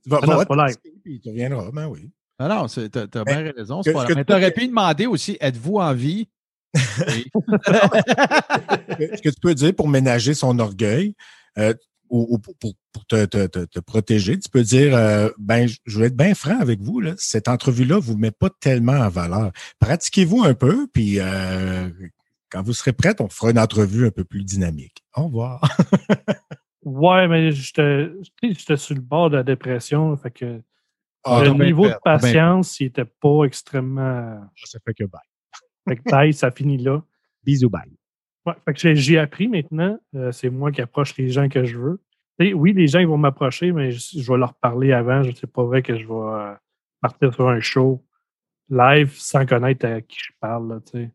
Va, 0.05 0.19
Ah 0.21 0.25
non, 0.25 0.33
va- 0.33 0.39
c'est 0.39 0.45
pas 0.47 0.67
live. 0.67 0.75
puis 1.03 1.21
tu 1.21 1.29
reviendras, 1.29 1.71
ben 1.71 1.87
oui. 1.87 2.09
Ah 2.39 2.47
non, 2.47 2.67
c'est- 2.67 2.89
t'as 2.89 3.07
t'as 3.07 3.23
Mais 3.25 3.43
bien 3.43 3.53
raison. 3.53 3.81
que- 3.81 3.91
pas 3.91 4.05
que 4.05 4.13
Mais 4.13 4.21
tu- 4.25 4.31
t'aurais 4.33 4.51
pu 4.51 4.67
demander 4.67 5.05
aussi 5.07 5.37
êtes-vous 5.39 5.77
en 5.77 5.93
vie? 5.93 6.27
Oui. 7.07 7.25
Ce 9.15 9.21
que 9.21 9.29
tu 9.29 9.39
peux 9.41 9.55
dire 9.55 9.73
pour 9.75 9.87
ménager 9.87 10.33
son 10.33 10.59
orgueil 10.59 11.15
euh, 11.57 11.73
ou, 12.09 12.27
ou 12.35 12.37
pour, 12.39 13.05
te, 13.07 13.25
te- 13.25 13.47
te- 13.47 13.65
te 13.65 13.79
protéger, 13.79 14.37
tu 14.39 14.49
peux 14.49 14.63
dire 14.63 14.95
euh, 14.95 15.29
ben, 15.37 15.67
je- 15.85 15.99
vais 15.99 16.07
être 16.07 16.15
bien 16.17 16.33
franc 16.35 16.59
avec 16.59 16.81
vous, 16.81 16.99
là, 16.99 17.13
cette 17.17 17.47
entrevue-là 17.47 17.95
ne 17.95 18.01
vous 18.01 18.17
met 18.17 18.31
pas 18.31 18.49
tellement 18.59 18.93
en 18.93 19.09
valeur. 19.09 19.51
Pratiquez-vous 19.79 20.43
un 20.43 20.53
peu, 20.53 20.87
puis 20.87 21.19
euh, 21.19 21.89
quand 22.49 22.61
vous 22.63 22.73
serez 22.73 22.93
prête, 22.93 23.21
on 23.21 23.29
fera 23.29 23.51
une 23.51 23.59
entrevue 23.59 24.05
un 24.07 24.11
peu 24.11 24.23
plus 24.23 24.43
dynamique. 24.43 25.03
Au 25.15 25.25
revoir. 25.25 25.61
Ouais, 26.83 27.27
mais 27.27 27.51
j'étais 27.51 28.07
sur 28.77 28.95
le 28.95 29.01
bord 29.01 29.29
de 29.29 29.35
la 29.35 29.43
dépression. 29.43 30.15
Fait 30.15 30.31
que 30.31 30.61
Ah, 31.25 31.41
le 31.43 31.49
niveau 31.65 31.83
de 31.83 31.87
bien 31.89 31.95
fait. 31.95 31.99
patience, 32.03 32.79
il 32.79 32.85
n'était 32.85 33.03
pas 33.03 33.43
extrêmement. 33.43 34.39
ça 34.63 34.79
fait 34.85 34.93
que 34.93 35.03
bye. 35.03 35.19
Fait 35.85 35.97
que 35.97 36.09
bye, 36.09 36.33
ça 36.33 36.49
finit 36.49 36.77
là. 36.77 37.03
Bisous, 37.43 37.69
bye. 37.69 37.91
Ouais, 38.47 38.53
fait 38.65 38.73
que 38.73 38.95
j'ai- 38.95 39.17
appris 39.19 39.47
maintenant, 39.47 39.99
euh, 40.15 40.31
c'est 40.31 40.49
moi 40.49 40.71
qui 40.71 40.81
approche 40.81 41.15
les 41.17 41.29
gens 41.29 41.49
que 41.49 41.65
je 41.65 41.77
veux. 41.77 42.01
Oui, 42.39 42.73
les 42.73 42.87
gens 42.87 42.99
ils 42.99 43.07
vont 43.07 43.17
m'approcher, 43.17 43.71
mais 43.71 43.91
je, 43.91 44.19
je 44.19 44.31
vais 44.31 44.37
leur 44.37 44.53
parler 44.53 44.93
avant. 44.93 45.21
Je 45.23 45.31
sais 45.35 45.47
pas 45.47 45.63
vrai 45.63 45.81
que 45.81 45.97
je 45.97 46.05
vais 46.07 46.13
euh, 46.13 46.53
partir 47.01 47.33
sur 47.33 47.49
un 47.49 47.59
show 47.59 48.03
live 48.69 49.13
sans 49.17 49.45
connaître 49.45 49.85
à 49.85 50.01
qui 50.01 50.17
je 50.19 50.31
parle. 50.39 50.69
Là, 50.69 50.79
tu 50.85 50.99
sais. 50.99 51.11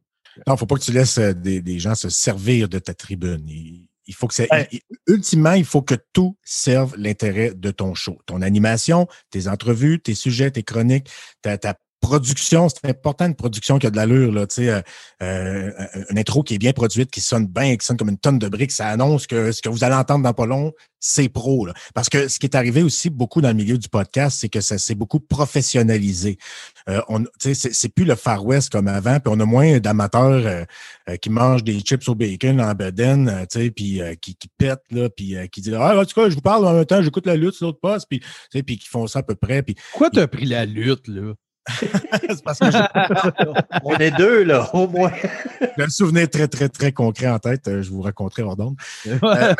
Non, 0.46 0.56
faut 0.56 0.66
pas 0.66 0.76
que 0.76 0.80
tu 0.82 0.92
laisses 0.92 1.18
euh, 1.18 1.32
des, 1.32 1.60
des 1.60 1.78
gens 1.78 1.94
se 1.94 2.08
servir 2.08 2.68
de 2.68 2.78
ta 2.78 2.92
tribune. 2.94 3.44
Il, 3.48 3.86
il 4.06 4.14
faut 4.14 4.26
que 4.26 4.34
ça, 4.34 4.44
Ouais. 4.50 4.66
il- 4.72 4.80
ultimement, 5.06 5.52
il 5.52 5.64
faut 5.64 5.82
que 5.82 5.94
tout 6.12 6.36
serve 6.42 6.94
l'intérêt 6.98 7.54
de 7.54 7.70
ton 7.70 7.94
show. 7.94 8.18
Ton 8.26 8.42
animation, 8.42 9.06
tes 9.30 9.46
entrevues, 9.48 10.00
tes 10.00 10.14
sujets, 10.14 10.50
tes 10.50 10.64
chroniques, 10.64 11.08
ta, 11.40 11.56
ta 11.56 11.74
production, 12.02 12.68
c'est 12.68 12.90
important 12.90 13.26
une 13.26 13.34
production 13.34 13.78
qui 13.78 13.86
a 13.86 13.90
de 13.90 13.96
l'allure, 13.96 14.32
là, 14.32 14.44
euh, 14.58 14.82
euh, 15.22 15.70
une 16.10 16.18
intro 16.18 16.42
qui 16.42 16.54
est 16.54 16.58
bien 16.58 16.72
produite, 16.72 17.10
qui 17.10 17.22
sonne 17.22 17.46
bien, 17.46 17.76
qui 17.76 17.86
sonne 17.86 17.96
comme 17.96 18.10
une 18.10 18.18
tonne 18.18 18.38
de 18.38 18.48
briques, 18.48 18.72
ça 18.72 18.88
annonce 18.88 19.26
que 19.26 19.52
ce 19.52 19.62
que 19.62 19.70
vous 19.70 19.84
allez 19.84 19.94
entendre 19.94 20.24
dans 20.24 20.34
pas 20.34 20.44
long, 20.44 20.72
c'est 21.02 21.28
pro. 21.28 21.66
Là. 21.66 21.74
Parce 21.94 22.08
que 22.08 22.28
ce 22.28 22.38
qui 22.38 22.46
est 22.46 22.54
arrivé 22.54 22.82
aussi 22.82 23.10
beaucoup 23.10 23.40
dans 23.40 23.48
le 23.48 23.54
milieu 23.54 23.76
du 23.76 23.88
podcast, 23.88 24.38
c'est 24.40 24.48
que 24.48 24.60
ça 24.60 24.78
s'est 24.78 24.94
beaucoup 24.94 25.20
professionnalisé. 25.20 26.38
Euh, 26.88 27.00
on, 27.08 27.24
c'est, 27.38 27.54
c'est 27.54 27.88
plus 27.88 28.04
le 28.04 28.14
Far 28.14 28.44
West 28.44 28.70
comme 28.70 28.88
avant, 28.88 29.18
puis 29.18 29.32
on 29.34 29.40
a 29.40 29.44
moins 29.44 29.78
d'amateurs 29.78 30.46
euh, 30.46 30.64
euh, 31.08 31.16
qui 31.16 31.28
mangent 31.30 31.64
des 31.64 31.80
chips 31.80 32.08
au 32.08 32.14
bacon 32.14 32.60
en 32.60 32.72
bedaine, 32.74 33.28
euh, 33.28 33.70
puis 33.70 34.00
euh, 34.00 34.14
qui, 34.14 34.36
qui 34.36 34.48
pètent, 34.56 34.90
là, 34.90 35.08
puis 35.10 35.36
euh, 35.36 35.46
qui 35.48 35.60
disent 35.60 35.74
Ah, 35.74 35.98
en 35.98 36.04
tout 36.04 36.14
cas, 36.14 36.30
je 36.30 36.34
vous 36.34 36.40
parle 36.40 36.66
en 36.66 36.72
même 36.72 36.86
temps, 36.86 37.02
j'écoute 37.02 37.26
la 37.26 37.36
lutte 37.36 37.54
sur 37.54 37.66
l'autre 37.66 37.80
poste, 37.80 38.06
puis, 38.08 38.22
puis 38.52 38.78
qui 38.78 38.88
font 38.88 39.06
ça 39.06 39.20
à 39.20 39.22
peu 39.22 39.34
près. 39.34 39.62
Puis 39.62 39.74
Pourquoi 39.90 40.10
t'as 40.10 40.28
pris 40.28 40.46
la 40.46 40.64
lutte, 40.66 41.08
là? 41.08 41.34
c'est 41.80 42.42
parce 42.42 42.58
que 42.58 42.70
j'ai 42.70 42.78
On 43.84 43.96
est 43.96 44.10
deux, 44.12 44.42
là, 44.44 44.68
au 44.74 44.88
moins. 44.88 45.12
j'ai 45.76 45.84
un 45.84 45.88
souvenir 45.88 46.28
très, 46.28 46.48
très, 46.48 46.68
très 46.68 46.92
concret 46.92 47.28
en 47.28 47.38
tête. 47.38 47.68
euh, 47.68 47.82
je 47.82 47.90
vous 47.90 48.02
raconterai 48.02 48.42
hors 48.42 48.56
d'onde. 48.56 48.76
Euh, 49.06 49.18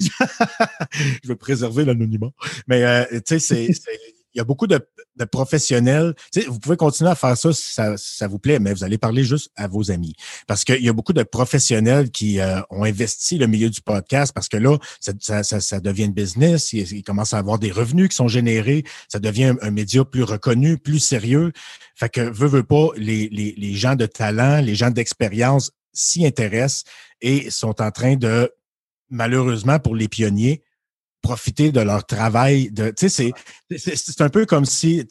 je 0.00 1.28
veux 1.28 1.36
préserver 1.36 1.84
l'anonymat. 1.84 2.30
Mais 2.66 2.82
euh, 2.84 3.20
tu 3.26 3.40
sais, 3.40 3.64
il 3.66 4.38
y 4.38 4.40
a 4.40 4.44
beaucoup 4.44 4.66
de, 4.66 4.78
de 5.16 5.24
professionnels. 5.24 6.14
Vous 6.46 6.58
pouvez 6.58 6.76
continuer 6.76 7.10
à 7.10 7.14
faire 7.14 7.36
ça 7.36 7.52
si 7.52 7.72
ça, 7.72 7.96
ça 7.96 8.28
vous 8.28 8.38
plaît, 8.38 8.58
mais 8.58 8.72
vous 8.72 8.84
allez 8.84 8.98
parler 8.98 9.24
juste 9.24 9.50
à 9.56 9.68
vos 9.68 9.90
amis. 9.90 10.14
Parce 10.46 10.64
qu'il 10.64 10.82
y 10.82 10.88
a 10.88 10.92
beaucoup 10.92 11.12
de 11.12 11.22
professionnels 11.22 12.10
qui 12.10 12.40
euh, 12.40 12.60
ont 12.70 12.84
investi 12.84 13.38
le 13.38 13.46
milieu 13.46 13.70
du 13.70 13.80
podcast 13.80 14.32
parce 14.34 14.48
que 14.48 14.56
là, 14.56 14.76
ça, 15.00 15.42
ça, 15.42 15.60
ça, 15.60 15.80
devient 15.80 16.04
une 16.04 16.12
business. 16.12 16.72
Ils, 16.72 17.02
commencent 17.02 17.34
à 17.34 17.38
avoir 17.38 17.58
des 17.58 17.70
revenus 17.70 18.08
qui 18.08 18.16
sont 18.16 18.28
générés. 18.28 18.84
Ça 19.08 19.18
devient 19.18 19.54
un, 19.60 19.70
média 19.70 20.04
plus 20.04 20.22
reconnu, 20.22 20.78
plus 20.78 21.00
sérieux. 21.00 21.52
Fait 21.94 22.08
que, 22.08 22.20
veut, 22.20 22.48
veut 22.48 22.62
pas, 22.62 22.88
les, 22.96 23.28
les 23.28 23.74
gens 23.74 23.94
de 23.94 24.06
talent, 24.06 24.60
les 24.60 24.74
gens 24.74 24.90
d'expérience 24.90 25.70
s'y 25.92 26.26
intéressent 26.26 26.84
et 27.20 27.50
sont 27.50 27.80
en 27.80 27.90
train 27.90 28.16
de, 28.16 28.52
malheureusement 29.10 29.78
pour 29.78 29.94
les 29.94 30.08
pionniers, 30.08 30.62
profiter 31.26 31.72
de 31.72 31.80
leur 31.80 32.06
travail. 32.06 32.70
De, 32.70 32.94
c'est, 32.96 33.32
un 34.20 34.28
peu 34.28 34.46
comme 34.46 34.64
si 34.64 35.06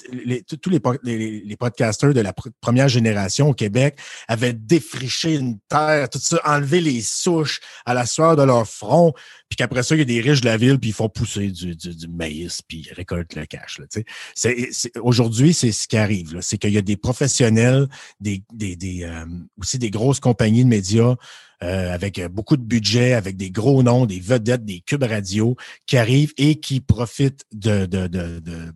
tous 0.61 0.69
les, 0.69 0.79
les, 1.03 1.41
les, 1.41 1.57
podcasters 1.57 2.13
de 2.13 2.21
la 2.21 2.33
première 2.61 2.87
génération 2.87 3.49
au 3.49 3.53
Québec 3.53 3.99
avaient 4.29 4.53
défriché 4.53 5.35
une 5.35 5.59
terre, 5.67 6.09
tout 6.09 6.19
ça, 6.19 6.39
enlevé 6.45 6.79
les 6.79 7.01
souches 7.01 7.59
à 7.85 7.93
la 7.93 8.05
sueur 8.05 8.37
de 8.37 8.43
leur 8.43 8.65
front, 8.65 9.13
puis 9.49 9.57
qu'après 9.57 9.83
ça, 9.83 9.95
il 9.95 9.99
y 9.99 10.01
a 10.01 10.05
des 10.05 10.21
riches 10.21 10.41
de 10.41 10.47
la 10.47 10.57
ville, 10.57 10.79
puis 10.79 10.89
ils 10.89 10.93
font 10.93 11.09
pousser 11.09 11.49
du, 11.49 11.75
du, 11.75 11.95
du 11.95 12.07
maïs, 12.07 12.61
puis 12.61 12.85
ils 12.87 12.93
récoltent 12.93 13.35
le 13.35 13.45
cash. 13.45 13.79
Aujourd'hui, 15.01 15.53
c'est 15.53 15.71
ce 15.71 15.87
qui 15.87 15.97
arrive. 15.97 16.39
C'est 16.41 16.57
qu'il 16.57 16.71
y 16.71 16.77
a 16.77 16.81
des 16.81 16.97
professionnels, 16.97 17.87
des, 18.19 18.43
des, 18.53 18.75
des 18.75 19.03
euh, 19.03 19.25
aussi 19.59 19.77
des 19.77 19.91
grosses 19.91 20.19
compagnies 20.19 20.63
de 20.63 20.69
médias 20.69 21.15
euh, 21.63 21.93
avec 21.93 22.19
beaucoup 22.25 22.57
de 22.57 22.63
budget, 22.63 23.13
avec 23.13 23.37
des 23.37 23.51
gros 23.51 23.83
noms, 23.83 24.05
des 24.05 24.19
vedettes, 24.19 24.65
des 24.65 24.81
cubes 24.81 25.03
radio 25.03 25.55
qui 25.85 25.97
arrivent 25.97 26.33
et 26.37 26.59
qui 26.59 26.81
profitent 26.81 27.45
de, 27.53 27.85
de, 27.85 28.07
de, 28.07 28.39
de 28.39 28.73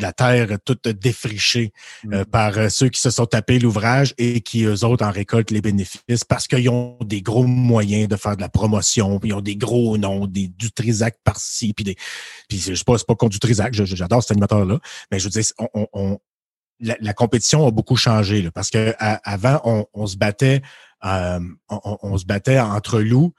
la 0.00 0.12
terre 0.12 0.58
toute 0.64 0.88
défrichée 0.88 1.72
euh, 2.12 2.22
mm. 2.22 2.24
par 2.26 2.58
euh, 2.58 2.68
ceux 2.68 2.88
qui 2.88 3.00
se 3.00 3.10
sont 3.10 3.26
tapés 3.26 3.58
l'ouvrage 3.58 4.14
et 4.18 4.40
qui, 4.40 4.64
eux 4.64 4.84
autres, 4.84 5.04
en 5.04 5.10
récoltent 5.10 5.50
les 5.50 5.60
bénéfices 5.60 6.24
parce 6.28 6.46
qu'ils 6.46 6.68
ont 6.68 6.98
des 7.04 7.22
gros 7.22 7.44
moyens 7.44 8.08
de 8.08 8.16
faire 8.16 8.36
de 8.36 8.42
la 8.42 8.48
promotion, 8.48 9.18
puis 9.18 9.30
ils 9.30 9.34
ont 9.34 9.40
des 9.40 9.56
gros 9.56 9.96
noms, 9.96 10.26
des, 10.26 10.48
du 10.48 10.70
Trisac 10.70 11.16
par-ci, 11.24 11.72
puis 11.72 11.84
des. 11.84 11.96
Puis 12.48 12.58
je 12.58 12.74
sais 12.74 12.84
pas, 12.84 12.98
c'est 12.98 13.06
pas 13.06 13.14
contre 13.14 13.32
du 13.32 13.38
Trisac, 13.38 13.72
j'adore 13.72 14.22
cet 14.22 14.32
animateur-là, 14.32 14.78
mais 15.10 15.18
je 15.18 15.24
veux 15.24 15.30
dire, 15.30 15.44
on, 15.74 15.86
on, 15.92 16.18
la, 16.80 17.12
compétition 17.12 17.66
a 17.66 17.70
beaucoup 17.70 17.96
changé 17.96 18.42
là, 18.42 18.50
parce 18.50 18.70
que 18.70 18.94
avant, 18.98 19.60
on, 19.64 19.86
on 19.94 20.06
se 20.06 20.16
battait 20.16 20.62
euh, 21.04 21.40
on, 21.68 22.18
se 22.18 22.24
battait 22.24 22.58
entre 22.58 23.00
loups. 23.00 23.32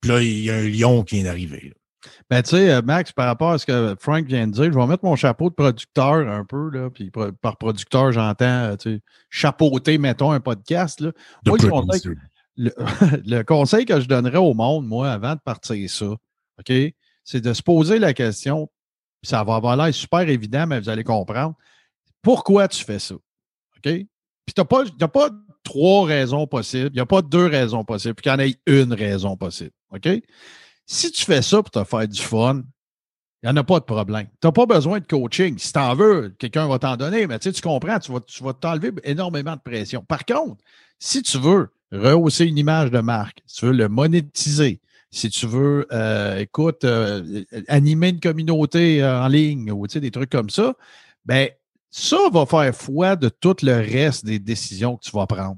Puis 0.00 0.10
là, 0.10 0.22
il 0.22 0.40
y 0.40 0.50
a 0.50 0.56
un 0.56 0.68
lion 0.68 1.02
qui 1.02 1.20
est 1.20 1.28
arrivé. 1.28 1.74
Ben, 2.30 2.42
tu 2.42 2.50
sais, 2.50 2.70
euh, 2.70 2.82
Max, 2.82 3.12
par 3.12 3.26
rapport 3.26 3.52
à 3.52 3.58
ce 3.58 3.66
que 3.66 3.96
Frank 3.98 4.24
vient 4.26 4.46
de 4.46 4.52
dire, 4.52 4.72
je 4.72 4.78
vais 4.78 4.86
mettre 4.86 5.04
mon 5.04 5.16
chapeau 5.16 5.50
de 5.50 5.54
producteur 5.54 6.28
un 6.28 6.44
peu, 6.44 6.70
là, 6.70 6.90
puis 6.90 7.10
par 7.40 7.56
producteur, 7.58 8.12
j'entends, 8.12 8.44
euh, 8.44 8.76
tu 8.76 8.94
sais, 8.94 9.00
chapeauter, 9.28 9.98
mettons, 9.98 10.32
un 10.32 10.40
podcast, 10.40 11.00
là. 11.00 11.12
Moi, 11.46 11.58
le 11.60 11.68
conseil, 11.68 12.16
le, 12.56 13.42
conseil, 13.42 13.84
que 13.84 14.00
je 14.00 14.06
donnerais 14.06 14.38
au 14.38 14.54
monde, 14.54 14.86
moi, 14.86 15.10
avant 15.10 15.34
de 15.34 15.40
partir 15.40 15.90
ça, 15.90 16.06
OK, 16.06 16.72
c'est 17.24 17.40
de 17.40 17.52
se 17.52 17.62
poser 17.62 17.98
la 17.98 18.14
question, 18.14 18.70
puis 19.20 19.28
ça 19.28 19.44
va 19.44 19.56
avoir 19.56 19.76
l'air 19.76 19.92
super 19.94 20.28
évident, 20.28 20.66
mais 20.66 20.80
vous 20.80 20.88
allez 20.88 21.04
comprendre, 21.04 21.54
pourquoi 22.22 22.68
tu 22.68 22.84
fais 22.84 22.98
ça, 22.98 23.14
OK? 23.14 23.82
Puis 23.82 24.54
tu 24.54 24.60
n'as 24.60 24.64
pas, 24.64 25.08
pas 25.08 25.30
trois 25.62 26.06
raisons 26.06 26.46
possibles. 26.46 26.90
Il 26.92 26.94
n'y 26.94 27.00
a 27.00 27.06
pas 27.06 27.22
deux 27.22 27.46
raisons 27.46 27.84
possibles, 27.84 28.14
puis 28.14 28.24
qu'il 28.24 28.32
y 28.32 28.34
en 28.34 28.38
ait 28.38 28.56
une 28.66 28.92
raison 28.92 29.36
possible. 29.36 29.72
OK? 29.92 30.08
Si 30.92 31.12
tu 31.12 31.24
fais 31.24 31.40
ça 31.40 31.62
pour 31.62 31.70
te 31.70 31.84
faire 31.84 32.08
du 32.08 32.20
fun, 32.20 32.64
il 33.44 33.46
n'y 33.46 33.52
en 33.52 33.56
a 33.56 33.62
pas 33.62 33.78
de 33.78 33.84
problème. 33.84 34.26
Tu 34.40 34.48
n'as 34.48 34.50
pas 34.50 34.66
besoin 34.66 34.98
de 34.98 35.06
coaching. 35.06 35.56
Si 35.56 35.72
tu 35.72 35.78
en 35.78 35.94
veux, 35.94 36.34
quelqu'un 36.36 36.66
va 36.66 36.80
t'en 36.80 36.96
donner, 36.96 37.28
mais 37.28 37.38
tu, 37.38 37.52
comprends, 37.60 38.00
tu 38.00 38.10
vas, 38.10 38.18
tu 38.18 38.42
vas 38.42 38.54
t'enlever 38.54 38.90
énormément 39.04 39.54
de 39.54 39.60
pression. 39.60 40.02
Par 40.02 40.24
contre, 40.24 40.56
si 40.98 41.22
tu 41.22 41.38
veux 41.38 41.68
rehausser 41.92 42.44
une 42.46 42.58
image 42.58 42.90
de 42.90 42.98
marque, 42.98 43.40
si 43.46 43.60
tu 43.60 43.66
veux 43.66 43.72
le 43.72 43.88
monétiser, 43.88 44.80
si 45.12 45.30
tu 45.30 45.46
veux, 45.46 45.86
euh, 45.92 46.38
écoute, 46.38 46.82
euh, 46.82 47.44
animer 47.68 48.08
une 48.08 48.20
communauté 48.20 49.00
euh, 49.00 49.22
en 49.22 49.28
ligne 49.28 49.70
ou 49.70 49.86
des 49.86 50.10
trucs 50.10 50.30
comme 50.30 50.50
ça, 50.50 50.74
ben 51.24 51.50
ça 51.90 52.16
va 52.32 52.46
faire 52.46 52.72
foi 52.74 53.16
de 53.16 53.28
tout 53.28 53.56
le 53.62 53.74
reste 53.74 54.24
des 54.24 54.38
décisions 54.38 54.96
que 54.96 55.02
tu 55.02 55.10
vas 55.10 55.26
prendre. 55.26 55.56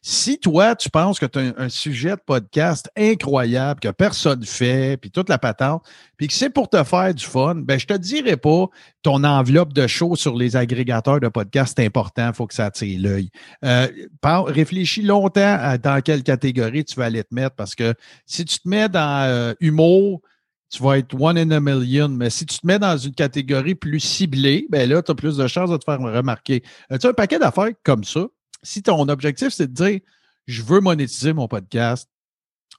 Si 0.00 0.38
toi, 0.38 0.74
tu 0.74 0.88
penses 0.88 1.18
que 1.18 1.26
tu 1.26 1.38
as 1.38 1.52
un, 1.58 1.68
sujet 1.68 2.10
de 2.10 2.20
podcast 2.24 2.90
incroyable, 2.96 3.78
que 3.80 3.90
personne 3.90 4.42
fait, 4.44 4.96
puis 4.96 5.10
toute 5.10 5.28
la 5.28 5.38
patente, 5.38 5.84
puis 6.16 6.28
que 6.28 6.32
c'est 6.32 6.48
pour 6.48 6.70
te 6.70 6.82
faire 6.82 7.14
du 7.14 7.24
fun, 7.24 7.56
ben 7.56 7.78
je 7.78 7.86
te 7.86 7.94
dirais 7.94 8.38
pas 8.38 8.66
ton 9.02 9.22
enveloppe 9.22 9.74
de 9.74 9.86
show 9.86 10.16
sur 10.16 10.34
les 10.34 10.56
agrégateurs 10.56 11.20
de 11.20 11.28
podcasts, 11.28 11.74
c'est 11.76 11.84
important, 11.84 12.28
il 12.28 12.34
faut 12.34 12.46
que 12.46 12.54
ça 12.54 12.66
attire 12.66 12.98
l'œil. 13.00 13.30
Euh, 13.64 13.86
réfléchis 14.22 15.02
longtemps 15.02 15.58
à 15.60 15.76
dans 15.76 16.00
quelle 16.00 16.22
catégorie 16.22 16.84
tu 16.84 16.96
vas 16.96 17.04
aller 17.04 17.22
te 17.22 17.34
mettre, 17.34 17.54
parce 17.54 17.74
que 17.74 17.94
si 18.24 18.46
tu 18.46 18.58
te 18.60 18.68
mets 18.68 18.88
dans 18.88 19.26
euh, 19.28 19.52
humour, 19.60 20.22
tu 20.70 20.82
vas 20.82 20.98
être 20.98 21.14
one 21.20 21.36
in 21.36 21.50
a 21.50 21.60
million. 21.60 22.08
Mais 22.08 22.30
si 22.30 22.46
tu 22.46 22.58
te 22.58 22.66
mets 22.66 22.78
dans 22.78 22.96
une 22.96 23.14
catégorie 23.14 23.74
plus 23.74 24.00
ciblée, 24.00 24.66
ben 24.70 24.88
là, 24.88 25.02
tu 25.02 25.10
as 25.10 25.14
plus 25.14 25.36
de 25.36 25.46
chances 25.46 25.70
de 25.70 25.76
te 25.76 25.84
faire 25.84 26.00
remarquer. 26.00 26.62
Euh, 26.92 26.98
tu 26.98 27.06
as 27.06 27.10
un 27.10 27.14
paquet 27.14 27.38
d'affaires 27.38 27.70
comme 27.82 28.04
ça. 28.04 28.26
Si 28.62 28.82
ton 28.82 29.08
objectif, 29.08 29.48
c'est 29.48 29.66
de 29.66 29.72
dire 29.72 30.00
je 30.46 30.62
veux 30.62 30.80
monétiser 30.80 31.32
mon 31.32 31.48
podcast, 31.48 32.08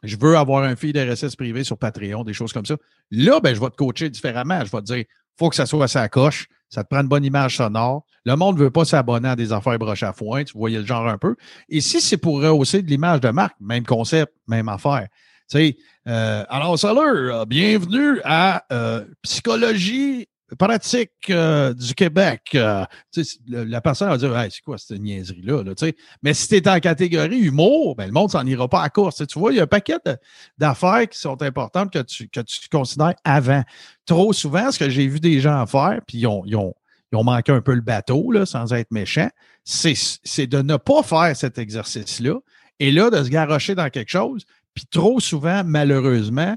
je 0.03 0.15
veux 0.19 0.37
avoir 0.37 0.63
un 0.63 0.75
feed 0.75 0.97
RSS 0.97 1.35
privé 1.35 1.63
sur 1.63 1.77
Patreon, 1.77 2.23
des 2.23 2.33
choses 2.33 2.53
comme 2.53 2.65
ça. 2.65 2.75
Là, 3.11 3.39
ben, 3.39 3.53
je 3.53 3.59
vais 3.59 3.69
te 3.69 3.75
coacher 3.75 4.09
différemment. 4.09 4.63
Je 4.65 4.71
vais 4.71 4.81
te 4.81 4.93
dire 4.93 5.05
faut 5.37 5.49
que 5.49 5.55
ça 5.55 5.65
soit 5.65 5.85
à 5.85 5.87
sa 5.87 6.09
coche, 6.09 6.47
ça 6.69 6.83
te 6.83 6.89
prend 6.89 7.01
une 7.01 7.07
bonne 7.07 7.25
image 7.25 7.57
sonore. 7.57 8.05
Le 8.25 8.35
monde 8.35 8.57
ne 8.57 8.63
veut 8.63 8.71
pas 8.71 8.85
s'abonner 8.85 9.29
à 9.29 9.35
des 9.35 9.51
affaires 9.51 9.77
broches 9.79 10.03
à 10.03 10.13
foin, 10.13 10.43
tu 10.43 10.53
voyais 10.57 10.79
le 10.79 10.85
genre 10.85 11.07
un 11.07 11.17
peu. 11.17 11.35
Et 11.67 11.81
si 11.81 11.99
c'est 11.99 12.17
pour 12.17 12.41
rehausser 12.41 12.81
de 12.81 12.87
l'image 12.89 13.19
de 13.21 13.29
marque, 13.29 13.55
même 13.59 13.85
concept, 13.85 14.33
même 14.47 14.69
affaire. 14.69 15.07
Euh, 15.55 16.45
alors, 16.49 16.79
salut, 16.79 17.31
euh, 17.31 17.45
bienvenue 17.45 18.21
à 18.23 18.63
euh, 18.71 19.05
Psychologie 19.21 20.27
pratique 20.57 21.31
du 21.31 21.93
Québec. 21.95 22.57
la 23.47 23.81
personne 23.81 24.09
va 24.09 24.17
dire 24.17 24.35
c'est 24.49 24.61
quoi 24.61 24.77
cette 24.77 24.99
niaiserie-là? 24.99 25.63
Là, 25.63 25.73
Mais 26.23 26.33
si 26.33 26.49
tu 26.49 26.55
es 26.55 26.67
en 26.67 26.79
catégorie 26.81 27.39
humour, 27.39 27.95
ben, 27.95 28.07
le 28.07 28.11
monde 28.11 28.31
s'en 28.31 28.45
ira 28.45 28.67
pas 28.67 28.81
à 28.81 28.89
course. 28.89 29.25
Tu 29.25 29.39
vois, 29.39 29.53
il 29.53 29.57
y 29.57 29.59
a 29.61 29.63
un 29.63 29.67
paquet 29.67 29.95
d'affaires 30.57 31.07
qui 31.07 31.17
sont 31.17 31.41
importantes 31.41 31.93
que 31.93 31.99
tu, 31.99 32.27
que 32.27 32.41
considères 32.69 33.13
avant. 33.23 33.63
Trop 34.05 34.33
souvent, 34.33 34.71
ce 34.73 34.79
que 34.79 34.89
j'ai 34.89 35.07
vu 35.07 35.21
des 35.21 35.39
gens 35.39 35.65
faire, 35.67 36.01
puis 36.05 36.17
ils 36.17 36.27
ont, 36.27 36.73
manqué 37.13 37.53
un 37.53 37.61
peu 37.61 37.73
le 37.73 37.81
bateau, 37.81 38.33
sans 38.45 38.73
être 38.73 38.91
méchants, 38.91 39.31
c'est 39.63 40.47
de 40.47 40.61
ne 40.61 40.75
pas 40.75 41.01
faire 41.01 41.33
cet 41.33 41.59
exercice-là 41.59 42.39
et 42.81 42.91
là, 42.91 43.09
de 43.09 43.23
se 43.23 43.29
garrocher 43.29 43.75
dans 43.75 43.89
quelque 43.89 44.09
chose 44.09 44.43
puis 44.73 44.85
trop 44.89 45.19
souvent, 45.19 45.63
malheureusement, 45.65 46.55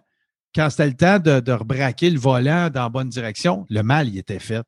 quand 0.55 0.71
c'était 0.71 0.87
le 0.87 0.95
temps 0.95 1.19
de, 1.19 1.53
rebraquer 1.53 2.11
le 2.11 2.19
volant 2.19 2.71
dans 2.71 2.83
la 2.83 2.89
bonne 2.89 3.09
direction, 3.09 3.67
le 3.69 3.83
mal 3.83 4.09
y 4.09 4.19
était 4.19 4.39
fait. 4.39 4.63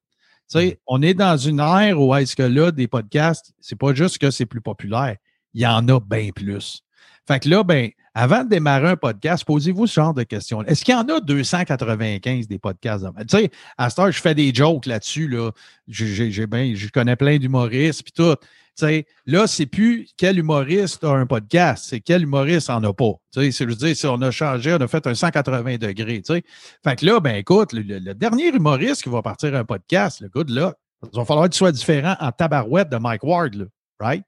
Tu 0.50 0.58
sais, 0.58 0.66
mm. 0.66 0.76
on 0.86 1.02
est 1.02 1.14
dans 1.14 1.36
une 1.36 1.60
ère 1.60 2.00
où 2.00 2.14
est-ce 2.14 2.34
que 2.34 2.42
là, 2.42 2.72
des 2.72 2.88
podcasts, 2.88 3.52
c'est 3.60 3.78
pas 3.78 3.94
juste 3.94 4.18
que 4.18 4.30
c'est 4.30 4.46
plus 4.46 4.60
populaire, 4.60 5.16
il 5.54 5.62
y 5.62 5.66
en 5.66 5.86
a 5.88 6.00
bien 6.00 6.30
plus. 6.34 6.82
Fait 7.26 7.40
que 7.40 7.48
là, 7.48 7.62
ben, 7.62 7.90
avant 8.18 8.44
de 8.44 8.48
démarrer 8.48 8.88
un 8.88 8.96
podcast, 8.96 9.44
posez-vous 9.44 9.86
ce 9.86 9.94
genre 9.94 10.14
de 10.14 10.22
questions. 10.22 10.62
Est-ce 10.64 10.84
qu'il 10.84 10.94
y 10.94 10.96
en 10.96 11.06
a 11.08 11.20
295 11.20 12.48
des 12.48 12.58
podcasts? 12.58 13.04
Tu 13.04 13.24
sais, 13.28 13.50
à 13.76 13.90
ce 13.90 14.10
je 14.10 14.20
fais 14.20 14.34
des 14.34 14.54
jokes 14.54 14.86
là-dessus. 14.86 15.28
Là. 15.28 15.50
J'ai, 15.86 16.30
je 16.30 16.88
connais 16.88 17.16
plein 17.16 17.36
d'humoristes 17.36 18.02
puis 18.02 18.12
tout 18.12 18.36
sais, 18.76 19.06
là, 19.24 19.46
c'est 19.46 19.66
plus 19.66 20.08
quel 20.16 20.38
humoriste 20.38 21.02
a 21.04 21.10
un 21.10 21.26
podcast, 21.26 21.86
c'est 21.88 22.00
quel 22.00 22.22
humoriste 22.22 22.70
en 22.70 22.82
a 22.84 22.92
pas. 22.92 23.12
Tu 23.32 23.50
sais, 23.52 23.64
je 23.64 23.70
veux 23.70 23.74
dire, 23.74 23.96
si 23.96 24.06
on 24.06 24.20
a 24.22 24.30
changé, 24.30 24.74
on 24.74 24.80
a 24.80 24.88
fait 24.88 25.06
un 25.06 25.14
180 25.14 25.78
degrés. 25.78 26.22
Tu 26.22 26.34
sais. 26.34 26.44
Fait 26.84 26.96
que 26.96 27.06
là, 27.06 27.20
ben 27.20 27.36
écoute, 27.36 27.72
le, 27.72 28.14
dernier 28.14 28.48
humoriste 28.48 29.02
qui 29.02 29.08
va 29.08 29.22
partir 29.22 29.54
un 29.54 29.64
podcast, 29.64 30.20
le 30.20 30.28
good 30.28 30.50
là, 30.50 30.74
il 31.02 31.16
va 31.16 31.24
falloir 31.24 31.46
qu'il 31.46 31.56
soit 31.56 31.72
différent 31.72 32.16
en 32.20 32.32
tabarouette 32.32 32.88
de 32.88 32.96
Mike 32.96 33.24
Ward, 33.24 33.54
là, 33.54 33.64
right? 34.00 34.24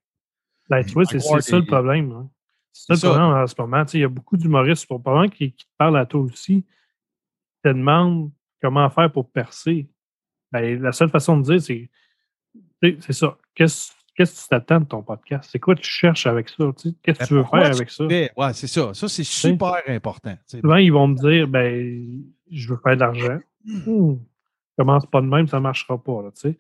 Ben, 0.68 0.84
tu 0.84 0.92
vois, 0.92 1.04
c'est 1.06 1.20
ça 1.20 1.56
le 1.56 1.64
problème. 1.64 2.12
Hein. 2.12 2.28
C'est 2.86 2.96
ça 2.96 3.08
le 3.08 3.14
problème 3.14 3.42
en 3.42 3.46
ce 3.46 3.54
moment. 3.58 3.84
Tu 3.84 3.90
sais, 3.92 3.98
il 3.98 4.00
y 4.02 4.04
a 4.04 4.08
beaucoup 4.08 4.36
d'humoristes, 4.36 4.86
probablement, 4.86 5.28
qui, 5.28 5.52
qui 5.52 5.64
te 5.64 5.70
parlent 5.76 5.96
à 5.96 6.06
toi 6.06 6.20
aussi, 6.20 6.64
te 7.62 7.68
demandent 7.68 8.30
comment 8.62 8.88
faire 8.90 9.10
pour 9.10 9.30
percer. 9.30 9.88
Ben, 10.52 10.80
la 10.80 10.92
seule 10.92 11.10
façon 11.10 11.38
de 11.38 11.42
dire, 11.42 11.60
c'est 11.60 11.90
c'est 13.00 13.12
ça. 13.12 13.36
Qu'est-ce 13.54 13.92
Qu'est-ce 14.18 14.34
que 14.34 14.42
tu 14.42 14.48
t'attends 14.48 14.80
de 14.80 14.84
ton 14.84 15.00
podcast? 15.00 15.48
C'est 15.52 15.60
quoi 15.60 15.76
tu 15.76 15.88
cherches 15.88 16.26
avec 16.26 16.48
ça? 16.48 16.64
Qu'est-ce 17.04 17.20
que 17.20 17.24
tu 17.24 17.34
veux 17.34 17.44
faire 17.44 17.72
avec 17.72 17.88
ça? 17.88 18.04
Oui, 18.04 18.46
c'est 18.52 18.66
ça. 18.66 18.92
Ça, 18.92 19.06
c'est 19.06 19.22
super 19.22 19.80
important. 19.86 20.36
Souvent, 20.44 20.74
ils 20.74 20.92
vont 20.92 21.06
me 21.06 21.14
dire 21.14 21.46
ben, 21.46 22.24
je 22.50 22.68
veux 22.68 22.80
faire 22.82 22.96
de 22.96 23.00
l'argent. 23.00 23.38
Hmm. 23.64 24.16
Commence 24.76 25.06
pas 25.06 25.20
de 25.20 25.26
même, 25.26 25.46
ça 25.46 25.58
ne 25.58 25.62
marchera 25.62 26.02
pas. 26.02 26.22
Là, 26.22 26.52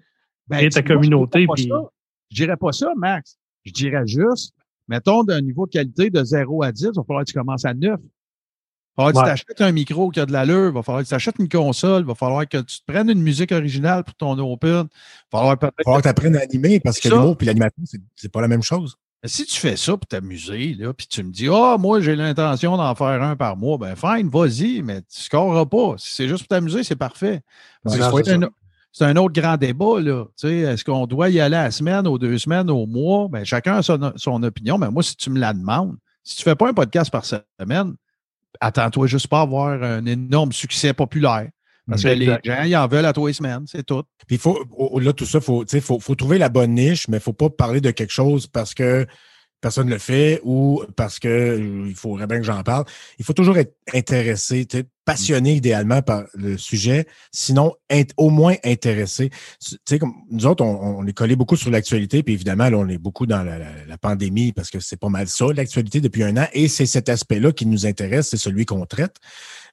ben, 0.46 0.68
ta 0.68 0.82
communauté. 0.84 1.48
Je 1.56 1.66
ne 1.66 1.80
dirais 2.30 2.56
pas 2.56 2.70
ça, 2.70 2.92
Max. 2.96 3.40
Je 3.64 3.72
dirais 3.72 4.06
juste, 4.06 4.54
mettons 4.88 5.24
d'un 5.24 5.40
niveau 5.40 5.66
de 5.66 5.72
qualité 5.72 6.10
de 6.10 6.24
0 6.24 6.62
à 6.62 6.72
10, 6.72 6.82
il 6.82 6.96
va 6.96 7.02
falloir 7.06 7.24
que 7.24 7.30
tu 7.30 7.38
commences 7.38 7.64
à 7.64 7.74
9. 7.74 7.98
Il 8.00 9.04
va 9.04 9.12
falloir 9.12 9.12
que 9.12 9.38
tu 9.38 9.44
t'achètes 9.44 9.60
un 9.60 9.72
micro 9.72 10.10
qui 10.10 10.18
a 10.18 10.26
de 10.26 10.32
l'allure, 10.32 10.68
il 10.68 10.74
va 10.74 10.82
falloir 10.82 11.02
que 11.02 11.08
tu 11.08 11.10
t'achètes 11.10 11.38
une 11.38 11.48
console, 11.48 12.02
il 12.02 12.06
va 12.06 12.14
falloir 12.14 12.48
que 12.48 12.58
tu 12.58 12.80
te 12.80 12.84
prennes 12.92 13.08
une 13.10 13.22
musique 13.22 13.52
originale 13.52 14.02
pour 14.02 14.14
ton 14.14 14.38
open. 14.38 14.88
Il 14.90 15.36
va 15.36 15.38
falloir, 15.56 15.58
que 15.58 16.02
tu 16.02 16.08
apprennes 16.08 16.36
à 16.36 16.40
animer 16.40 16.80
parce 16.80 16.98
que 16.98 17.08
l'humour 17.08 17.36
et 17.40 17.44
l'animation, 17.44 17.82
c'est 18.16 18.32
pas 18.32 18.40
la 18.40 18.48
même 18.48 18.62
chose. 18.62 18.96
Si 19.24 19.44
tu 19.46 19.58
fais 19.58 19.76
ça 19.76 19.96
pour 19.96 20.06
t'amuser, 20.06 20.74
là, 20.74 20.92
puis 20.92 21.08
tu 21.08 21.24
me 21.24 21.32
dis, 21.32 21.48
ah, 21.48 21.74
oh, 21.74 21.78
moi, 21.78 22.00
j'ai 22.00 22.14
l'intention 22.14 22.76
d'en 22.76 22.94
faire 22.94 23.20
un 23.20 23.34
par 23.34 23.56
mois, 23.56 23.76
ben, 23.76 23.96
fine, 23.96 24.28
vas-y, 24.30 24.80
mais 24.82 25.00
tu 25.00 25.18
ne 25.18 25.22
scoreras 25.22 25.66
pas. 25.66 25.96
Si 25.98 26.14
c'est 26.14 26.28
juste 26.28 26.42
pour 26.42 26.48
t'amuser, 26.48 26.84
c'est 26.84 26.94
parfait. 26.94 27.40
C'est 28.98 29.04
un, 29.04 29.16
autre 29.16 29.40
grand 29.40 29.56
débat, 29.56 30.00
là. 30.00 30.24
Est-ce 30.42 30.84
qu'on 30.84 31.06
doit 31.06 31.28
y 31.28 31.38
aller 31.38 31.54
à 31.54 31.64
la 31.64 31.70
semaine, 31.70 32.06
aux 32.08 32.18
deux 32.18 32.36
semaines, 32.36 32.68
au 32.68 32.84
mois? 32.84 33.28
Ben, 33.28 33.44
chacun 33.44 33.76
a 33.76 33.82
son, 33.82 34.12
son 34.16 34.42
opinion, 34.42 34.76
mais 34.76 34.90
moi, 34.90 35.04
si 35.04 35.14
tu 35.14 35.30
me 35.30 35.38
la 35.38 35.52
demandes, 35.52 35.96
si 36.24 36.36
tu 36.36 36.42
ne 36.42 36.50
fais 36.50 36.56
pas 36.56 36.68
un 36.68 36.74
podcast 36.74 37.08
par 37.08 37.24
semaine, 37.24 37.94
attends-toi 38.60 39.06
juste 39.06 39.28
pas 39.28 39.38
à 39.38 39.42
avoir 39.42 39.80
un 39.80 40.04
énorme 40.04 40.50
succès 40.50 40.92
populaire. 40.92 41.48
Parce 41.88 42.02
que 42.02 42.08
les 42.08 42.26
gens, 42.26 42.62
ils 42.64 42.76
en 42.76 42.88
veulent 42.88 43.06
à 43.06 43.12
les 43.16 43.32
semaines, 43.32 43.64
c'est 43.66 43.86
tout. 43.86 44.02
Puis 44.26 44.36
faut, 44.36 44.58
de 45.00 45.12
tout 45.12 45.24
ça, 45.24 45.40
faut, 45.40 45.64
faut, 45.80 46.00
faut 46.00 46.14
trouver 46.16 46.38
la 46.38 46.48
bonne 46.48 46.74
niche, 46.74 47.06
mais 47.08 47.18
il 47.18 47.22
faut 47.22 47.32
pas 47.32 47.50
parler 47.50 47.80
de 47.80 47.92
quelque 47.92 48.12
chose 48.12 48.46
parce 48.48 48.74
que 48.74 49.06
personne 49.60 49.86
ne 49.86 49.92
le 49.92 49.98
fait 49.98 50.40
ou 50.44 50.82
parce 50.96 51.18
que 51.18 51.28
euh, 51.28 51.86
il 51.88 51.94
faudrait 51.94 52.26
bien 52.26 52.38
que 52.38 52.44
j'en 52.44 52.62
parle. 52.62 52.84
Il 53.18 53.24
faut 53.24 53.32
toujours 53.32 53.58
être 53.58 53.74
intéressé, 53.94 54.66
sais, 54.70 54.84
passionné 55.04 55.54
idéalement 55.54 56.02
par 56.02 56.24
le 56.34 56.58
sujet, 56.58 57.06
sinon 57.32 57.74
au 58.18 58.28
moins 58.28 58.56
intéressé. 58.62 59.30
Tu 59.58 59.76
sais, 59.88 59.98
comme 59.98 60.12
nous 60.30 60.44
autres, 60.44 60.62
on, 60.62 61.06
est 61.06 61.14
collé 61.14 61.34
beaucoup 61.34 61.56
sur 61.56 61.70
l'actualité, 61.70 62.22
puis 62.22 62.34
évidemment, 62.34 62.68
là, 62.68 62.76
on 62.76 62.88
est 62.88 62.98
beaucoup 62.98 63.24
dans 63.24 63.42
la 63.42 63.98
pandémie 63.98 64.52
parce 64.52 64.70
que 64.70 64.80
c'est 64.80 64.98
pas 64.98 65.08
mal 65.08 65.26
ça, 65.26 65.46
l'actualité 65.54 66.02
depuis 66.02 66.24
un 66.24 66.36
an, 66.36 66.46
et 66.52 66.68
c'est 66.68 66.84
cet 66.84 67.08
aspect-là 67.08 67.52
qui 67.52 67.64
nous 67.64 67.86
intéresse, 67.86 68.28
c'est 68.28 68.36
celui 68.36 68.66
qu'on 68.66 68.84
traite. 68.84 69.16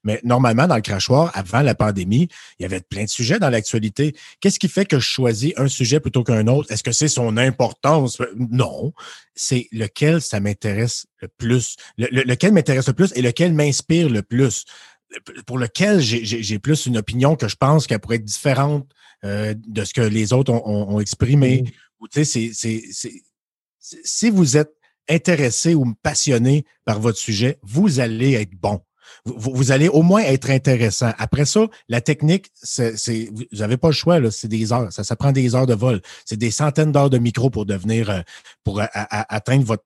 Mais 0.06 0.22
normalement, 0.24 0.68
dans 0.68 0.76
le 0.78 0.82
crachoir, 0.82 1.32
avant 1.34 1.62
la 1.62 1.76
pandémie, 1.76 2.30
il 2.58 2.64
y 2.64 2.66
avait 2.66 2.80
plein 2.80 3.04
de 3.04 3.10
sujets 3.10 3.40
dans 3.40 3.50
l'actualité. 3.50 4.16
Qu'est-ce 4.40 4.60
qui 4.60 4.70
fait 4.70 4.86
que 4.86 5.00
je 5.00 5.06
choisis 5.06 5.52
un 5.58 5.68
sujet 5.68 6.00
plutôt 6.00 6.24
qu'un 6.24 6.48
autre? 6.48 6.72
Est-ce 6.72 6.84
que 6.84 6.94
c'est 6.94 7.10
son 7.10 7.36
importance? 7.38 8.22
Non. 8.38 8.94
C'est 9.34 9.68
lequel 9.74 10.22
ça 10.22 10.40
m'intéresse 10.40 11.08
le 11.22 11.28
plus. 11.28 11.76
Le- 11.98 12.08
le- 12.12 12.22
lequel 12.24 12.54
m'intéresse 12.54 12.88
le 12.88 12.94
plus 12.94 13.12
et 13.16 13.22
lequel 13.22 13.54
m'inspire 13.54 14.08
le 14.08 14.22
plus. 14.22 14.64
Pour 15.46 15.58
lequel 15.58 16.00
j'ai- 16.02 16.60
plus 16.60 16.86
une 16.86 16.98
opinion 16.98 17.36
que 17.36 17.48
je 17.48 17.56
pense 17.56 17.86
qu'elle 17.88 18.00
pourrait 18.00 18.18
être 18.18 18.24
différente 18.24 18.88
euh, 19.24 19.54
de 19.68 19.84
ce 19.84 19.94
que 19.94 20.02
les 20.02 20.34
autres 20.34 20.52
ont, 20.54 20.62
ont- 20.68 20.96
ont 20.96 21.00
exprimé. 21.00 21.64
Ou, 22.00 22.08
tu 22.08 22.24
sais, 22.26 22.52
c'est- 22.54 22.82
si 23.80 24.30
vous 24.30 24.58
êtes 24.58 24.72
intéressé 25.10 25.74
ou 25.76 25.94
passionné 26.02 26.66
par 26.86 27.00
votre 27.00 27.18
sujet, 27.18 27.58
vous 27.64 28.00
allez 28.00 28.34
être 28.34 28.56
bon. 28.60 28.82
Vous, 29.26 29.54
vous- 29.54 29.72
allez 29.72 29.88
au 29.88 30.02
moins 30.04 30.22
être 30.22 30.50
intéressant. 30.50 31.12
Après 31.18 31.46
ça, 31.46 31.68
la 31.90 32.02
technique, 32.02 32.52
c'est, 32.54 32.96
vous 33.32 33.44
n'avez 33.54 33.78
pas 33.78 33.88
le 33.88 33.94
choix, 33.94 34.20
c'est 34.32 34.48
des 34.48 34.72
heures. 34.72 34.92
Ça, 34.92 35.04
ça 35.04 35.16
prend 35.16 35.32
des 35.32 35.56
heures 35.56 35.66
de 35.66 35.74
vol. 35.74 36.02
C'est 36.26 36.38
des 36.38 36.52
centaines 36.52 36.92
d'heures 36.92 37.10
de 37.10 37.18
micro 37.18 37.50
pour 37.50 37.66
devenir, 37.66 38.10
euh, 38.10 38.22
pour 38.64 38.82
a- 38.82 38.88
atteindre 39.34 39.66
votre, 39.66 39.84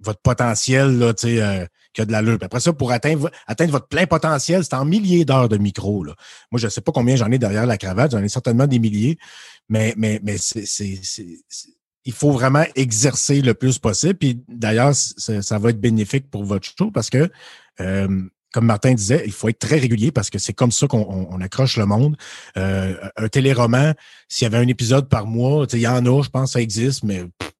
votre 0.00 0.20
potentiel, 0.20 0.98
là, 0.98 1.14
tu 1.14 1.28
sais, 1.28 1.42
euh, 1.42 1.64
qui 1.94 2.02
a 2.02 2.04
de 2.04 2.12
l'allure. 2.12 2.38
Après 2.42 2.60
ça, 2.60 2.72
pour 2.72 2.92
atteindre, 2.92 3.30
atteindre 3.46 3.72
votre 3.72 3.88
plein 3.88 4.06
potentiel, 4.06 4.62
c'est 4.62 4.74
en 4.74 4.84
milliers 4.84 5.24
d'heures 5.24 5.48
de 5.48 5.56
micro. 5.56 6.04
Là. 6.04 6.14
Moi, 6.52 6.58
je 6.60 6.66
ne 6.66 6.70
sais 6.70 6.82
pas 6.82 6.92
combien 6.92 7.16
j'en 7.16 7.30
ai 7.30 7.38
derrière 7.38 7.64
la 7.66 7.78
cravate, 7.78 8.10
j'en 8.12 8.22
ai 8.22 8.28
certainement 8.28 8.66
des 8.66 8.78
milliers, 8.78 9.18
mais, 9.68 9.94
mais, 9.96 10.20
mais 10.22 10.36
c'est, 10.38 10.64
il 12.04 12.12
faut 12.12 12.30
vraiment 12.30 12.64
exercer 12.76 13.40
le 13.40 13.54
plus 13.54 13.78
possible. 13.78 14.14
Puis 14.14 14.44
d'ailleurs, 14.48 14.94
ça 14.94 15.58
va 15.58 15.70
être 15.70 15.80
bénéfique 15.80 16.30
pour 16.30 16.44
votre 16.44 16.68
show 16.78 16.90
parce 16.90 17.08
que, 17.10 17.30
euh, 17.80 18.22
comme 18.56 18.64
Martin 18.64 18.94
disait, 18.94 19.22
il 19.26 19.32
faut 19.32 19.50
être 19.50 19.58
très 19.58 19.76
régulier 19.76 20.10
parce 20.10 20.30
que 20.30 20.38
c'est 20.38 20.54
comme 20.54 20.72
ça 20.72 20.86
qu'on 20.86 21.00
on- 21.02 21.28
on 21.30 21.40
accroche 21.42 21.76
le 21.76 21.84
monde. 21.84 22.16
Euh, 22.56 22.94
un 23.18 23.28
téléroman, 23.28 23.92
s'il 24.28 24.44
y 24.44 24.46
avait 24.46 24.56
un 24.64 24.66
épisode 24.66 25.10
par 25.10 25.26
mois, 25.26 25.66
il 25.74 25.78
y 25.80 25.86
en 25.86 26.06
a, 26.06 26.22
je 26.22 26.30
pense, 26.30 26.52
ça 26.54 26.62
existe, 26.62 27.02
mais 27.04 27.24
pff, 27.38 27.52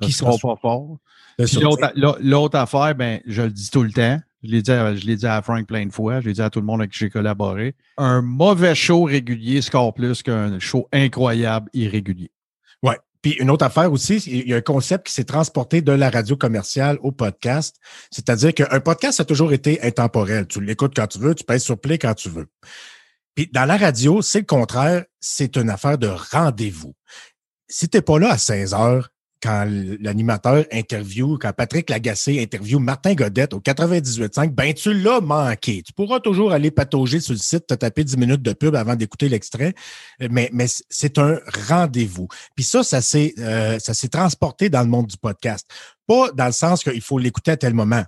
Qui 0.00 0.10
seront 0.10 0.36
pas 0.38 0.56
forts. 0.60 0.96
l'autre, 2.20 2.56
affaire, 2.58 2.96
ben, 2.96 3.20
je 3.24 3.42
le 3.42 3.50
dis 3.50 3.70
tout 3.70 3.84
le 3.84 3.92
temps. 3.92 4.18
Je 4.42 4.50
l'ai 4.50 4.62
dit, 4.62 4.72
à, 4.72 4.96
je 4.96 5.06
l'ai 5.06 5.14
dit 5.14 5.26
à 5.26 5.40
Frank 5.42 5.64
plein 5.68 5.86
de 5.86 5.92
fois. 5.92 6.20
Je 6.20 6.26
l'ai 6.26 6.32
dit 6.32 6.42
à 6.42 6.50
tout 6.50 6.58
le 6.58 6.66
monde 6.66 6.80
avec 6.80 6.90
qui 6.90 6.98
j'ai 6.98 7.10
collaboré. 7.10 7.76
Un 7.96 8.20
mauvais 8.20 8.74
show 8.74 9.04
régulier 9.04 9.62
score 9.62 9.94
plus 9.94 10.24
qu'un 10.24 10.58
show 10.58 10.88
incroyable 10.92 11.70
irrégulier. 11.72 12.32
Puis 13.22 13.32
une 13.38 13.50
autre 13.50 13.64
affaire 13.64 13.92
aussi, 13.92 14.16
il 14.26 14.48
y 14.48 14.52
a 14.52 14.56
un 14.56 14.62
concept 14.62 15.06
qui 15.06 15.12
s'est 15.12 15.24
transporté 15.24 15.80
de 15.80 15.92
la 15.92 16.10
radio 16.10 16.36
commerciale 16.36 16.98
au 17.02 17.12
podcast. 17.12 17.76
C'est-à-dire 18.10 18.52
qu'un 18.52 18.80
podcast 18.80 19.20
a 19.20 19.24
toujours 19.24 19.52
été 19.52 19.80
intemporel. 19.82 20.46
Tu 20.48 20.60
l'écoutes 20.60 20.94
quand 20.94 21.06
tu 21.06 21.20
veux, 21.20 21.34
tu 21.34 21.44
pèses 21.44 21.62
sur 21.62 21.80
play 21.80 21.98
quand 21.98 22.14
tu 22.14 22.28
veux. 22.28 22.48
Puis 23.36 23.48
dans 23.52 23.64
la 23.64 23.76
radio, 23.76 24.22
c'est 24.22 24.40
le 24.40 24.46
contraire, 24.46 25.04
c'est 25.20 25.56
une 25.56 25.70
affaire 25.70 25.98
de 25.98 26.08
rendez-vous. 26.32 26.94
Si 27.68 27.88
tu 27.88 27.96
n'es 27.96 28.02
pas 28.02 28.18
là 28.18 28.32
à 28.32 28.38
16 28.38 28.74
heures, 28.74 29.11
quand 29.42 29.66
l'animateur 30.00 30.64
interview, 30.72 31.36
quand 31.36 31.52
Patrick 31.52 31.90
Lagacé 31.90 32.40
interview 32.40 32.78
Martin 32.78 33.14
Godette 33.14 33.54
au 33.54 33.60
98.5, 33.60 34.50
ben 34.50 34.72
tu 34.72 34.94
l'as 34.94 35.20
manqué. 35.20 35.82
Tu 35.82 35.92
pourras 35.92 36.20
toujours 36.20 36.52
aller 36.52 36.70
patauger 36.70 37.20
sur 37.20 37.32
le 37.32 37.38
site, 37.38 37.66
te 37.66 37.74
taper 37.74 38.04
10 38.04 38.16
minutes 38.18 38.42
de 38.42 38.52
pub 38.52 38.76
avant 38.76 38.94
d'écouter 38.94 39.28
l'extrait, 39.28 39.74
mais, 40.30 40.48
mais 40.52 40.66
c'est 40.88 41.18
un 41.18 41.40
rendez-vous. 41.68 42.28
Puis 42.54 42.64
ça, 42.64 42.80
euh, 42.80 43.78
ça 43.78 43.94
s'est 43.94 44.08
transporté 44.08 44.70
dans 44.70 44.82
le 44.82 44.88
monde 44.88 45.08
du 45.08 45.16
podcast. 45.16 45.68
Pas 46.06 46.30
dans 46.32 46.46
le 46.46 46.52
sens 46.52 46.84
qu'il 46.84 47.02
faut 47.02 47.18
l'écouter 47.18 47.50
à 47.50 47.56
tel 47.56 47.74
moment. 47.74 48.04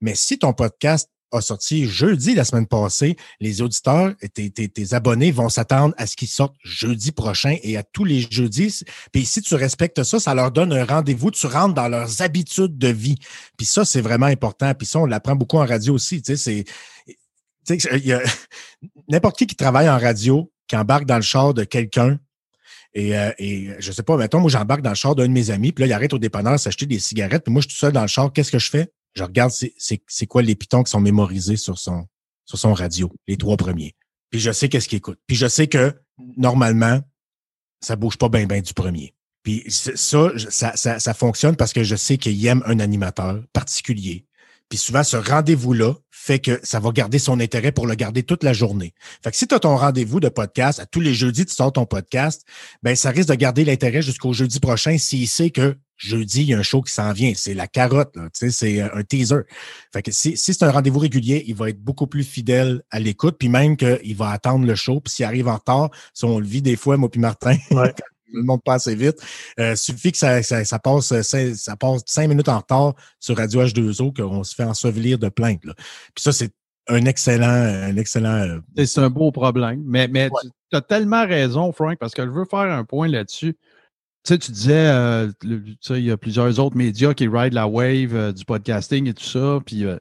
Mais 0.00 0.14
si 0.14 0.38
ton 0.38 0.52
podcast 0.52 1.08
a 1.32 1.40
sorti 1.40 1.86
jeudi 1.86 2.34
la 2.34 2.44
semaine 2.44 2.66
passée, 2.66 3.16
les 3.40 3.62
auditeurs, 3.62 4.14
tes, 4.34 4.50
tes, 4.50 4.94
abonnés 4.94 5.32
vont 5.32 5.48
s'attendre 5.48 5.94
à 5.98 6.06
ce 6.06 6.16
qu'ils 6.16 6.28
sortent 6.28 6.56
jeudi 6.62 7.12
prochain 7.12 7.56
et 7.62 7.76
à 7.76 7.82
tous 7.82 8.04
les 8.04 8.26
jeudis. 8.30 8.84
Puis 9.12 9.24
si 9.24 9.42
tu 9.42 9.54
respectes 9.54 10.02
ça, 10.02 10.20
ça 10.20 10.34
leur 10.34 10.50
donne 10.50 10.72
un 10.72 10.84
rendez-vous. 10.84 11.30
Tu 11.30 11.46
rentres 11.46 11.74
dans 11.74 11.88
leurs 11.88 12.22
habitudes 12.22 12.78
de 12.78 12.88
vie. 12.88 13.16
Puis 13.56 13.66
ça, 13.66 13.84
c'est 13.84 14.00
vraiment 14.00 14.26
important. 14.26 14.72
Puis 14.74 14.86
ça, 14.86 15.00
on 15.00 15.06
l'apprend 15.06 15.34
beaucoup 15.34 15.58
en 15.58 15.66
radio 15.66 15.94
aussi. 15.94 16.22
Tu 16.22 16.36
sais, 16.36 16.64
c'est 17.66 17.76
n'importe 19.08 19.38
qui 19.38 19.46
qui 19.46 19.56
travaille 19.56 19.88
en 19.88 19.98
radio, 19.98 20.52
qui 20.68 20.76
embarque 20.76 21.06
dans 21.06 21.16
le 21.16 21.22
char 21.22 21.54
de 21.54 21.64
quelqu'un, 21.64 22.18
et, 22.94 23.18
euh, 23.18 23.32
et 23.38 23.70
je 23.80 23.90
sais 23.90 24.02
pas, 24.02 24.16
mettons, 24.16 24.40
moi, 24.40 24.50
j'embarque 24.50 24.82
dans 24.82 24.90
le 24.90 24.96
char 24.96 25.14
d'un 25.14 25.26
de 25.26 25.32
mes 25.32 25.50
amis, 25.50 25.72
puis 25.72 25.82
là, 25.82 25.86
il 25.86 25.92
arrête 25.92 26.12
au 26.12 26.18
dépanneur 26.18 26.58
s'acheter 26.58 26.86
des 26.86 27.00
cigarettes, 27.00 27.42
puis 27.44 27.52
moi, 27.52 27.60
je 27.60 27.68
suis 27.68 27.74
tout 27.74 27.80
seul 27.80 27.92
dans 27.92 28.02
le 28.02 28.06
char. 28.06 28.32
Qu'est-ce 28.32 28.52
que 28.52 28.58
je 28.58 28.70
fais? 28.70 28.92
Je 29.14 29.22
regarde 29.22 29.52
c'est, 29.52 30.26
quoi 30.26 30.42
les 30.42 30.54
pitons 30.54 30.82
qui 30.82 30.90
sont 30.90 31.00
mémorisés 31.00 31.56
sur 31.56 31.78
son, 31.78 32.06
sur 32.44 32.58
son 32.58 32.74
radio, 32.74 33.12
les 33.26 33.36
trois 33.36 33.56
premiers. 33.56 33.94
Puis 34.30 34.40
je 34.40 34.50
sais 34.50 34.68
qu'est-ce 34.68 34.88
qu'il 34.88 34.98
écoute. 34.98 35.18
Puis 35.26 35.36
je 35.36 35.46
sais 35.46 35.68
que, 35.68 35.94
normalement, 36.36 37.00
ça 37.80 37.96
bouge 37.96 38.16
pas 38.16 38.28
bien, 38.28 38.46
bien 38.46 38.60
du 38.60 38.74
premier. 38.74 39.14
Puis 39.42 39.64
ça, 39.68 40.30
ça, 40.48 40.76
ça, 40.76 40.98
ça 40.98 41.14
fonctionne 41.14 41.54
parce 41.54 41.72
que 41.72 41.84
je 41.84 41.96
sais 41.96 42.16
qu'il 42.16 42.44
aime 42.46 42.62
un 42.66 42.80
animateur 42.80 43.42
particulier. 43.52 44.26
Puis 44.68 44.78
souvent, 44.78 45.04
ce 45.04 45.16
rendez-vous-là 45.16 45.94
fait 46.10 46.38
que 46.38 46.58
ça 46.62 46.80
va 46.80 46.90
garder 46.90 47.18
son 47.18 47.38
intérêt 47.38 47.70
pour 47.70 47.86
le 47.86 47.94
garder 47.94 48.22
toute 48.22 48.42
la 48.42 48.54
journée. 48.54 48.94
Fait 49.22 49.30
que 49.30 49.36
si 49.36 49.46
tu 49.46 49.54
as 49.54 49.60
ton 49.60 49.76
rendez-vous 49.76 50.20
de 50.20 50.28
podcast, 50.28 50.80
à 50.80 50.86
tous 50.86 51.00
les 51.00 51.12
jeudis, 51.12 51.44
tu 51.44 51.52
sors 51.54 51.72
ton 51.72 51.84
podcast, 51.84 52.44
ben 52.82 52.96
ça 52.96 53.10
risque 53.10 53.28
de 53.28 53.34
garder 53.34 53.64
l'intérêt 53.64 54.00
jusqu'au 54.00 54.32
jeudi 54.32 54.60
prochain 54.60 54.96
s'il 54.96 55.28
sait 55.28 55.50
que 55.50 55.76
jeudi, 55.96 56.42
il 56.42 56.48
y 56.48 56.54
a 56.54 56.58
un 56.58 56.62
show 56.62 56.82
qui 56.82 56.92
s'en 56.92 57.12
vient. 57.12 57.32
C'est 57.36 57.54
la 57.54 57.66
carotte, 57.66 58.16
là, 58.16 58.24
tu 58.24 58.30
sais, 58.32 58.50
c'est 58.50 58.80
un 58.80 59.02
teaser. 59.02 59.42
Fait 59.92 60.02
que 60.02 60.10
si, 60.10 60.36
si 60.36 60.52
c'est 60.54 60.64
un 60.64 60.70
rendez-vous 60.70 60.98
régulier, 60.98 61.44
il 61.46 61.54
va 61.54 61.68
être 61.70 61.80
beaucoup 61.80 62.06
plus 62.06 62.24
fidèle 62.24 62.82
à 62.90 63.00
l'écoute, 63.00 63.36
puis 63.38 63.48
même 63.48 63.76
qu'il 63.76 64.16
va 64.16 64.30
attendre 64.30 64.66
le 64.66 64.74
show, 64.74 65.00
puis 65.00 65.12
s'il 65.14 65.24
arrive 65.24 65.48
en 65.48 65.54
retard, 65.56 65.90
si 66.12 66.24
on 66.24 66.38
le 66.38 66.46
vit 66.46 66.62
des 66.62 66.76
fois, 66.76 66.96
moi 66.96 67.08
puis 67.10 67.20
Martin, 67.20 67.56
Ouais. 67.70 67.92
le 68.32 68.42
monde 68.42 68.60
passe 68.64 68.88
assez 68.88 68.96
vite. 68.96 69.16
Euh, 69.60 69.76
suffit 69.76 70.10
que 70.10 70.18
ça, 70.18 70.42
ça, 70.42 70.64
ça 70.64 70.78
passe 70.80 71.12
euh, 71.12 71.22
ça 71.54 71.76
passe 71.76 72.02
cinq 72.06 72.28
minutes 72.28 72.48
en 72.48 72.58
retard 72.58 72.94
sur 73.20 73.36
Radio 73.36 73.64
H2O 73.64 74.12
qu'on 74.16 74.42
se 74.42 74.54
fait 74.54 74.64
ensevelir 74.64 75.18
de 75.18 75.28
plaintes. 75.28 75.64
Là. 75.64 75.74
Puis 75.76 76.22
ça, 76.22 76.32
c'est 76.32 76.50
un 76.88 77.04
excellent, 77.06 77.46
un 77.48 77.96
excellent. 77.96 78.60
euh, 78.76 78.84
C'est 78.84 79.00
un 79.00 79.08
beau 79.08 79.30
problème. 79.30 79.82
Mais, 79.86 80.08
mais 80.08 80.28
tu 80.70 80.76
as 80.76 80.80
tellement 80.82 81.24
raison, 81.26 81.72
Frank, 81.72 81.96
parce 81.98 82.12
que 82.12 82.24
je 82.26 82.30
veux 82.30 82.44
faire 82.44 82.58
un 82.70 82.84
point 82.84 83.06
là-dessus. 83.08 83.56
Tu 84.24 84.32
sais, 84.32 84.38
tu 84.38 84.52
disais, 84.52 84.72
euh, 84.88 85.30
le- 85.42 85.62
tu 85.64 85.76
sais, 85.82 85.98
il 85.98 86.04
y 86.06 86.10
a 86.10 86.16
plusieurs 86.16 86.58
autres 86.58 86.76
médias 86.76 87.12
qui 87.12 87.28
ride 87.28 87.52
la 87.52 87.66
wave 87.66 88.14
euh, 88.14 88.32
du 88.32 88.44
podcasting 88.46 89.06
et 89.08 89.12
tout 89.14 89.22
ça. 89.24 89.58
Puis, 89.66 89.84
euh, 89.84 89.96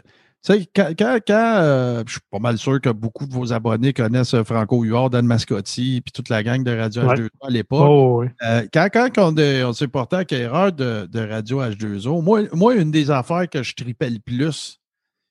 tu 0.46 0.54
sais, 0.54 0.66
quand, 0.74 0.94
quand, 0.98 1.20
quand, 1.28 1.56
euh, 1.60 2.04
je 2.08 2.14
suis 2.14 2.22
pas 2.32 2.40
mal 2.40 2.58
sûr 2.58 2.80
que 2.80 2.90
beaucoup 2.90 3.26
de 3.26 3.34
vos 3.34 3.52
abonnés 3.52 3.92
connaissent 3.92 4.34
euh, 4.34 4.44
Franco 4.46 4.82
Huard, 4.84 5.10
Dan 5.10 5.26
Mascotti, 5.26 6.00
puis 6.02 6.12
toute 6.14 6.30
la 6.30 6.42
gang 6.42 6.64
de 6.64 6.72
Radio 6.74 7.02
Ouais. 7.04 7.16
H2O 7.16 7.30
à 7.42 7.50
l'époque. 7.50 7.86
Oh, 7.90 8.22
oui. 8.22 8.28
Euh, 8.44 8.66
quand, 8.74 8.88
quand 8.94 9.10
on, 9.18 9.38
on 9.38 9.74
s'est 9.74 9.88
porté 9.90 10.16
à 10.16 10.24
erreur 10.32 10.72
de, 10.72 11.06
de 11.12 11.20
Radio 11.30 11.62
H2O, 11.62 12.22
moi, 12.22 12.44
moi, 12.54 12.76
une 12.76 12.92
des 12.92 13.12
affaires 13.12 13.50
que 13.50 13.62
je 13.62 13.76
tripais 13.76 14.10
le 14.10 14.20
plus, 14.20 14.80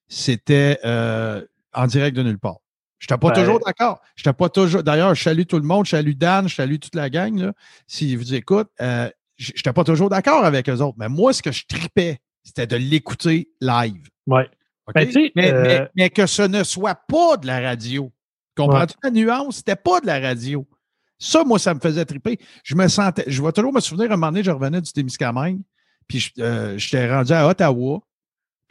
c'était 0.08 0.78
euh, 0.84 1.42
en 1.72 1.86
direct 1.86 2.14
de 2.14 2.22
nulle 2.22 2.38
part. 2.38 2.56
Je 3.02 3.06
n'étais 3.12 3.18
pas 3.18 3.30
Ben- 3.32 3.40
toujours 3.40 3.58
d'accord. 3.58 4.00
J'étais 4.14 4.32
pas 4.32 4.48
toujours. 4.48 4.84
D'ailleurs, 4.84 5.12
je 5.16 5.22
salue 5.24 5.42
tout 5.42 5.56
le 5.58 5.64
monde, 5.66 5.86
je 5.86 5.90
salue 5.90 6.12
Dan, 6.12 6.48
je 6.48 6.54
salue 6.54 6.76
toute 6.78 6.94
la 6.94 7.10
gang. 7.10 7.36
Là, 7.36 7.52
S'ils 7.88 8.16
vous 8.16 8.32
écoutent, 8.32 8.70
euh, 8.80 9.10
je 9.36 9.50
n'étais 9.50 9.72
pas 9.72 9.82
toujours 9.82 10.08
d'accord 10.08 10.44
avec 10.44 10.68
eux 10.68 10.78
autres. 10.80 10.96
Mais 10.98 11.08
moi, 11.08 11.32
ce 11.32 11.42
que 11.42 11.50
je 11.50 11.64
tripais, 11.66 12.20
c'était 12.44 12.68
de 12.68 12.76
l'écouter 12.76 13.48
live. 13.60 14.06
Ouais. 14.28 14.48
OK? 14.86 14.94
Ben, 14.94 15.30
mais, 15.34 15.52
euh, 15.52 15.62
mais- 15.64 15.88
mais 15.96 16.10
que 16.10 16.26
ce 16.26 16.42
ne 16.42 16.62
soit 16.62 16.94
pas 17.08 17.36
de 17.38 17.46
la 17.48 17.58
radio. 17.60 18.12
Comprends-tu 18.56 18.94
la 19.02 19.10
nuance? 19.10 19.56
C'était 19.56 19.74
pas 19.76 20.00
de 20.00 20.06
la 20.06 20.20
radio. 20.20 20.64
Ça, 21.18 21.42
moi, 21.42 21.58
ça 21.58 21.74
me 21.74 21.80
faisait 21.80 22.04
triper. 22.04 22.38
Je 22.62 22.76
me 22.76 22.86
sentais, 22.86 23.24
je 23.26 23.42
vais 23.42 23.50
toujours 23.52 23.72
me 23.72 23.80
souvenir, 23.80 24.06
un 24.12 24.16
moment 24.16 24.28
donné, 24.30 24.44
je 24.44 24.50
revenais 24.52 24.80
du 24.80 24.92
Témiscamingue, 24.92 25.60
puis 26.06 26.20
je- 26.20 26.30
euh, 26.40 26.78
j'étais 26.78 27.12
rendu 27.12 27.32
à 27.32 27.48
Ottawa, 27.48 28.00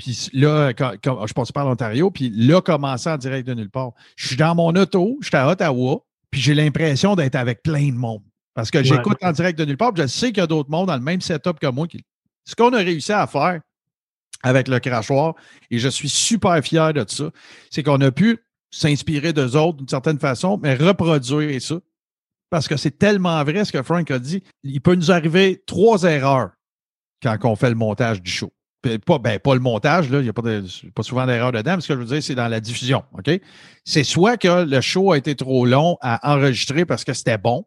puis 0.01 0.29
là, 0.33 0.73
quand, 0.73 0.93
quand- 1.03 1.27
je 1.27 1.33
passais 1.33 1.53
par 1.53 1.63
l'Ontario, 1.65 2.09
puis 2.09 2.31
là, 2.31 2.59
commençait 2.59 3.11
en 3.11 3.17
direct 3.17 3.47
de 3.47 3.53
nulle 3.53 3.69
part. 3.69 3.91
Je 4.15 4.27
suis 4.27 4.35
dans 4.35 4.55
mon 4.55 4.75
auto, 4.75 5.19
j'étais 5.21 5.37
à 5.37 5.47
Ottawa, 5.47 6.03
puis 6.31 6.41
j'ai 6.41 6.55
l'impression 6.55 7.13
d'être 7.15 7.35
avec 7.35 7.61
plein 7.61 7.89
de 7.89 7.95
monde. 7.95 8.23
Parce 8.55 8.71
que 8.71 8.81
j'écoute 8.83 9.19
en 9.21 9.31
direct 9.31 9.59
de 9.59 9.65
nulle 9.65 9.77
part, 9.77 9.93
puis 9.93 10.01
je 10.01 10.07
sais 10.07 10.29
qu'il 10.29 10.37
y 10.37 10.41
a 10.41 10.47
d'autres 10.47 10.71
mondes 10.71 10.87
dans 10.87 10.95
le 10.95 11.03
même 11.03 11.21
setup 11.21 11.59
que 11.59 11.67
moi. 11.67 11.87
Qui... 11.87 12.03
Ce 12.45 12.55
qu'on 12.55 12.73
a 12.73 12.79
réussi 12.79 13.11
à 13.11 13.27
faire 13.27 13.61
avec 14.41 14.67
le 14.67 14.79
crachoir, 14.79 15.35
et 15.69 15.77
je 15.77 15.87
suis 15.87 16.09
super 16.09 16.59
fier 16.63 16.93
de 16.93 17.05
ça, 17.07 17.29
c'est 17.69 17.83
qu'on 17.83 18.01
a 18.01 18.11
pu 18.11 18.39
s'inspirer 18.71 19.33
d'eux 19.33 19.55
autres 19.55 19.77
d'une 19.77 19.87
certaine 19.87 20.17
façon, 20.17 20.59
mais 20.61 20.73
reproduire 20.73 21.61
ça. 21.61 21.75
Parce 22.49 22.67
que 22.67 22.75
c'est 22.75 22.97
tellement 22.97 23.41
vrai 23.43 23.65
ce 23.65 23.71
que 23.71 23.83
Frank 23.83 24.09
a 24.09 24.17
dit. 24.17 24.41
Il 24.63 24.81
peut 24.81 24.95
nous 24.95 25.11
arriver 25.11 25.61
trois 25.67 26.03
erreurs 26.03 26.49
quand 27.21 27.37
on 27.43 27.55
fait 27.55 27.69
le 27.69 27.75
montage 27.75 28.21
du 28.21 28.31
show. 28.31 28.51
Pas, 29.05 29.19
ben, 29.19 29.37
pas 29.37 29.53
le 29.53 29.59
montage, 29.59 30.07
il 30.11 30.21
n'y 30.21 30.29
a 30.29 30.33
pas, 30.33 30.41
de, 30.41 30.65
pas 30.95 31.03
souvent 31.03 31.27
d'erreur 31.27 31.51
dedans, 31.51 31.75
mais 31.75 31.81
ce 31.81 31.87
que 31.87 31.93
je 31.93 31.99
veux 31.99 32.05
dire, 32.05 32.23
c'est 32.23 32.33
dans 32.33 32.47
la 32.47 32.59
diffusion. 32.59 33.03
OK? 33.13 33.29
C'est 33.85 34.03
soit 34.03 34.37
que 34.37 34.63
le 34.65 34.81
show 34.81 35.11
a 35.11 35.17
été 35.17 35.35
trop 35.35 35.67
long 35.67 35.97
à 36.01 36.33
enregistrer 36.33 36.85
parce 36.85 37.03
que 37.03 37.13
c'était 37.13 37.37
bon, 37.37 37.65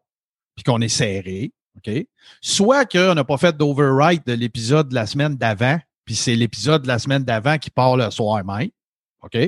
puis 0.57 0.65
qu'on 0.65 0.81
est 0.81 0.89
serré. 0.89 1.53
OK? 1.77 2.07
Soit 2.41 2.85
qu'on 2.87 3.15
n'a 3.15 3.25
pas 3.25 3.37
fait 3.37 3.57
d'overwrite 3.57 4.27
de 4.27 4.33
l'épisode 4.33 4.89
de 4.89 4.95
la 4.95 5.07
semaine 5.07 5.37
d'avant, 5.37 5.79
puis 6.05 6.17
c'est 6.17 6.35
l'épisode 6.35 6.83
de 6.83 6.89
la 6.89 6.99
semaine 6.99 7.25
d'avant 7.25 7.59
qui 7.59 7.71
part 7.71 7.97
le 7.97 8.11
soir 8.11 8.45
même. 8.45 8.71
OK? 9.23 9.39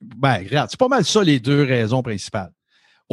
Ben, 0.00 0.38
regarde, 0.38 0.70
c'est 0.70 0.80
pas 0.80 0.88
mal 0.88 1.04
ça 1.04 1.22
les 1.22 1.38
deux 1.38 1.64
raisons 1.64 2.02
principales. 2.02 2.52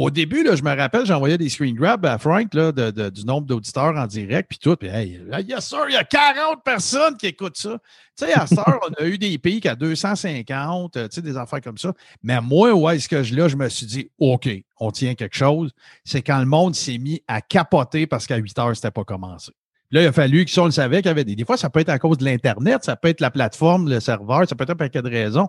Au 0.00 0.10
début, 0.10 0.42
là, 0.42 0.56
je 0.56 0.62
me 0.62 0.74
rappelle, 0.74 1.04
j'envoyais 1.04 1.36
des 1.36 1.50
screen 1.50 1.74
grabs 1.76 2.06
à 2.06 2.16
Frank 2.16 2.54
là, 2.54 2.72
du 2.72 3.24
nombre 3.26 3.46
d'auditeurs 3.46 3.94
en 3.94 4.06
direct, 4.06 4.48
puis 4.48 4.58
tout. 4.58 4.74
Puis, 4.74 4.88
hey, 4.88 5.20
yes, 5.46 5.74
il 5.88 5.92
y 5.92 5.96
a 5.96 6.04
40 6.04 6.64
personnes 6.64 7.18
qui 7.18 7.26
écoutent 7.26 7.58
ça. 7.58 7.76
Tu 8.16 8.24
sais, 8.24 8.32
à 8.32 8.46
cette 8.46 8.60
on 8.66 8.94
a 8.94 9.06
eu 9.06 9.18
des 9.18 9.36
pics 9.36 9.66
à 9.66 9.74
250, 9.74 10.92
tu 10.92 11.00
sais, 11.10 11.20
des 11.20 11.36
affaires 11.36 11.60
comme 11.60 11.76
ça. 11.76 11.92
Mais 12.22 12.40
moi, 12.40 12.72
où 12.72 12.88
est-ce 12.88 13.10
que 13.10 13.22
je, 13.22 13.34
là, 13.34 13.48
je 13.48 13.56
me 13.56 13.68
suis 13.68 13.84
dit, 13.84 14.10
OK, 14.18 14.48
on 14.78 14.90
tient 14.90 15.14
quelque 15.14 15.36
chose. 15.36 15.70
C'est 16.02 16.22
quand 16.22 16.38
le 16.38 16.46
monde 16.46 16.74
s'est 16.74 16.96
mis 16.96 17.22
à 17.28 17.42
capoter 17.42 18.06
parce 18.06 18.26
qu'à 18.26 18.36
8 18.36 18.58
heures, 18.58 18.74
c'était 18.74 18.90
pas 18.90 19.04
commencé. 19.04 19.52
Là, 19.92 20.02
il 20.02 20.06
a 20.06 20.12
fallu 20.12 20.44
que 20.44 20.50
ça, 20.50 20.64
le 20.64 20.70
savait 20.70 20.98
qu'il 20.98 21.06
y 21.06 21.10
avait 21.10 21.24
des. 21.24 21.34
Des 21.34 21.44
fois, 21.44 21.56
ça 21.56 21.68
peut 21.68 21.80
être 21.80 21.88
à 21.88 21.98
cause 21.98 22.18
de 22.18 22.24
l'Internet, 22.24 22.84
ça 22.84 22.94
peut 22.96 23.08
être 23.08 23.20
la 23.20 23.30
plateforme, 23.30 23.88
le 23.88 23.98
serveur, 23.98 24.48
ça 24.48 24.54
peut 24.54 24.62
être 24.62 24.70
un 24.70 24.76
paquet 24.76 25.02
de 25.02 25.08
raisons. 25.08 25.48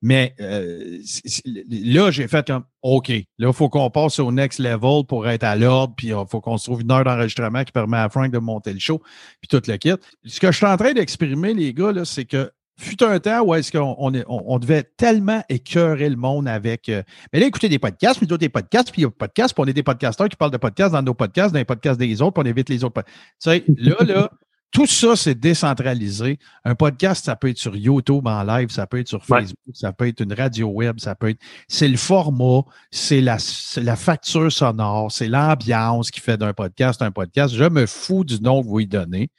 Mais 0.00 0.34
euh, 0.40 0.98
là, 1.44 2.10
j'ai 2.10 2.26
fait 2.26 2.46
comme 2.46 2.64
OK, 2.82 3.08
là, 3.08 3.48
il 3.48 3.52
faut 3.52 3.68
qu'on 3.68 3.90
passe 3.90 4.18
au 4.18 4.32
next 4.32 4.58
level 4.58 5.04
pour 5.06 5.28
être 5.28 5.44
à 5.44 5.56
l'ordre, 5.56 5.94
puis 5.96 6.08
il 6.08 6.24
faut 6.30 6.40
qu'on 6.40 6.56
se 6.56 6.64
trouve 6.64 6.80
une 6.80 6.90
heure 6.90 7.04
d'enregistrement 7.04 7.64
qui 7.64 7.72
permet 7.72 7.98
à 7.98 8.08
Frank 8.08 8.30
de 8.30 8.38
monter 8.38 8.72
le 8.72 8.78
show, 8.78 9.02
puis 9.40 9.48
tout 9.48 9.62
le 9.66 9.76
kit. 9.76 9.94
Ce 10.24 10.40
que 10.40 10.50
je 10.50 10.56
suis 10.56 10.66
en 10.66 10.76
train 10.76 10.92
d'exprimer, 10.92 11.52
les 11.52 11.74
gars, 11.74 11.92
là, 11.92 12.04
c'est 12.04 12.24
que 12.24 12.50
fut 12.76 13.02
un 13.02 13.18
temps 13.20 13.42
où 13.42 13.54
est-ce 13.54 13.70
qu'on 13.70 13.94
on, 13.98 14.24
on, 14.26 14.58
devait 14.58 14.82
tellement 14.96 15.42
écœurer 15.48 16.08
le 16.08 16.16
monde 16.16 16.48
avec. 16.48 16.88
Euh, 16.88 17.02
mais 17.32 17.40
là, 17.40 17.46
écouter 17.46 17.68
des 17.68 17.78
podcasts, 17.78 18.18
puis 18.18 18.26
d'autres 18.26 18.40
des 18.40 18.48
podcasts, 18.48 18.90
puis 18.90 19.02
il 19.02 19.04
y 19.04 19.06
a 19.06 19.08
des 19.08 19.14
podcasts, 19.14 19.54
puis 19.54 19.62
on 19.62 19.66
est 19.66 19.72
des 19.72 19.82
podcasteurs 19.82 20.28
qui 20.28 20.36
parlent 20.36 20.50
de 20.50 20.56
podcasts 20.56 20.92
dans 20.92 21.02
nos 21.02 21.14
podcasts, 21.14 21.52
dans 21.52 21.58
les 21.58 21.64
podcasts 21.64 21.98
des 21.98 22.20
autres, 22.20 22.32
puis 22.32 22.42
on 22.44 22.50
évite 22.50 22.68
les 22.68 22.82
autres. 22.82 23.02
Tu 23.02 23.10
sais, 23.38 23.64
là, 23.76 23.96
là, 24.00 24.30
tout 24.74 24.86
ça, 24.86 25.14
c'est 25.14 25.36
décentralisé. 25.36 26.40
Un 26.64 26.74
podcast, 26.74 27.24
ça 27.24 27.36
peut 27.36 27.48
être 27.48 27.58
sur 27.58 27.76
YouTube 27.76 28.26
en 28.26 28.42
live, 28.42 28.70
ça 28.70 28.88
peut 28.88 28.98
être 28.98 29.08
sur 29.08 29.24
Facebook, 29.24 29.56
ça 29.72 29.92
peut 29.92 30.08
être 30.08 30.20
une 30.20 30.32
radio 30.32 30.66
web, 30.66 30.98
ça 30.98 31.14
peut 31.14 31.28
être. 31.28 31.40
C'est 31.68 31.86
le 31.86 31.96
format, 31.96 32.62
c'est 32.90 33.20
la, 33.20 33.36
la 33.76 33.94
facture 33.94 34.50
sonore, 34.50 35.12
c'est 35.12 35.28
l'ambiance 35.28 36.10
qui 36.10 36.20
fait 36.20 36.36
d'un 36.36 36.52
podcast 36.52 37.02
un 37.02 37.12
podcast. 37.12 37.54
Je 37.54 37.64
me 37.64 37.86
fous 37.86 38.24
du 38.24 38.40
nom 38.40 38.62
que 38.62 38.66
vous 38.66 38.80
y 38.80 38.86
donnez. 38.86 39.30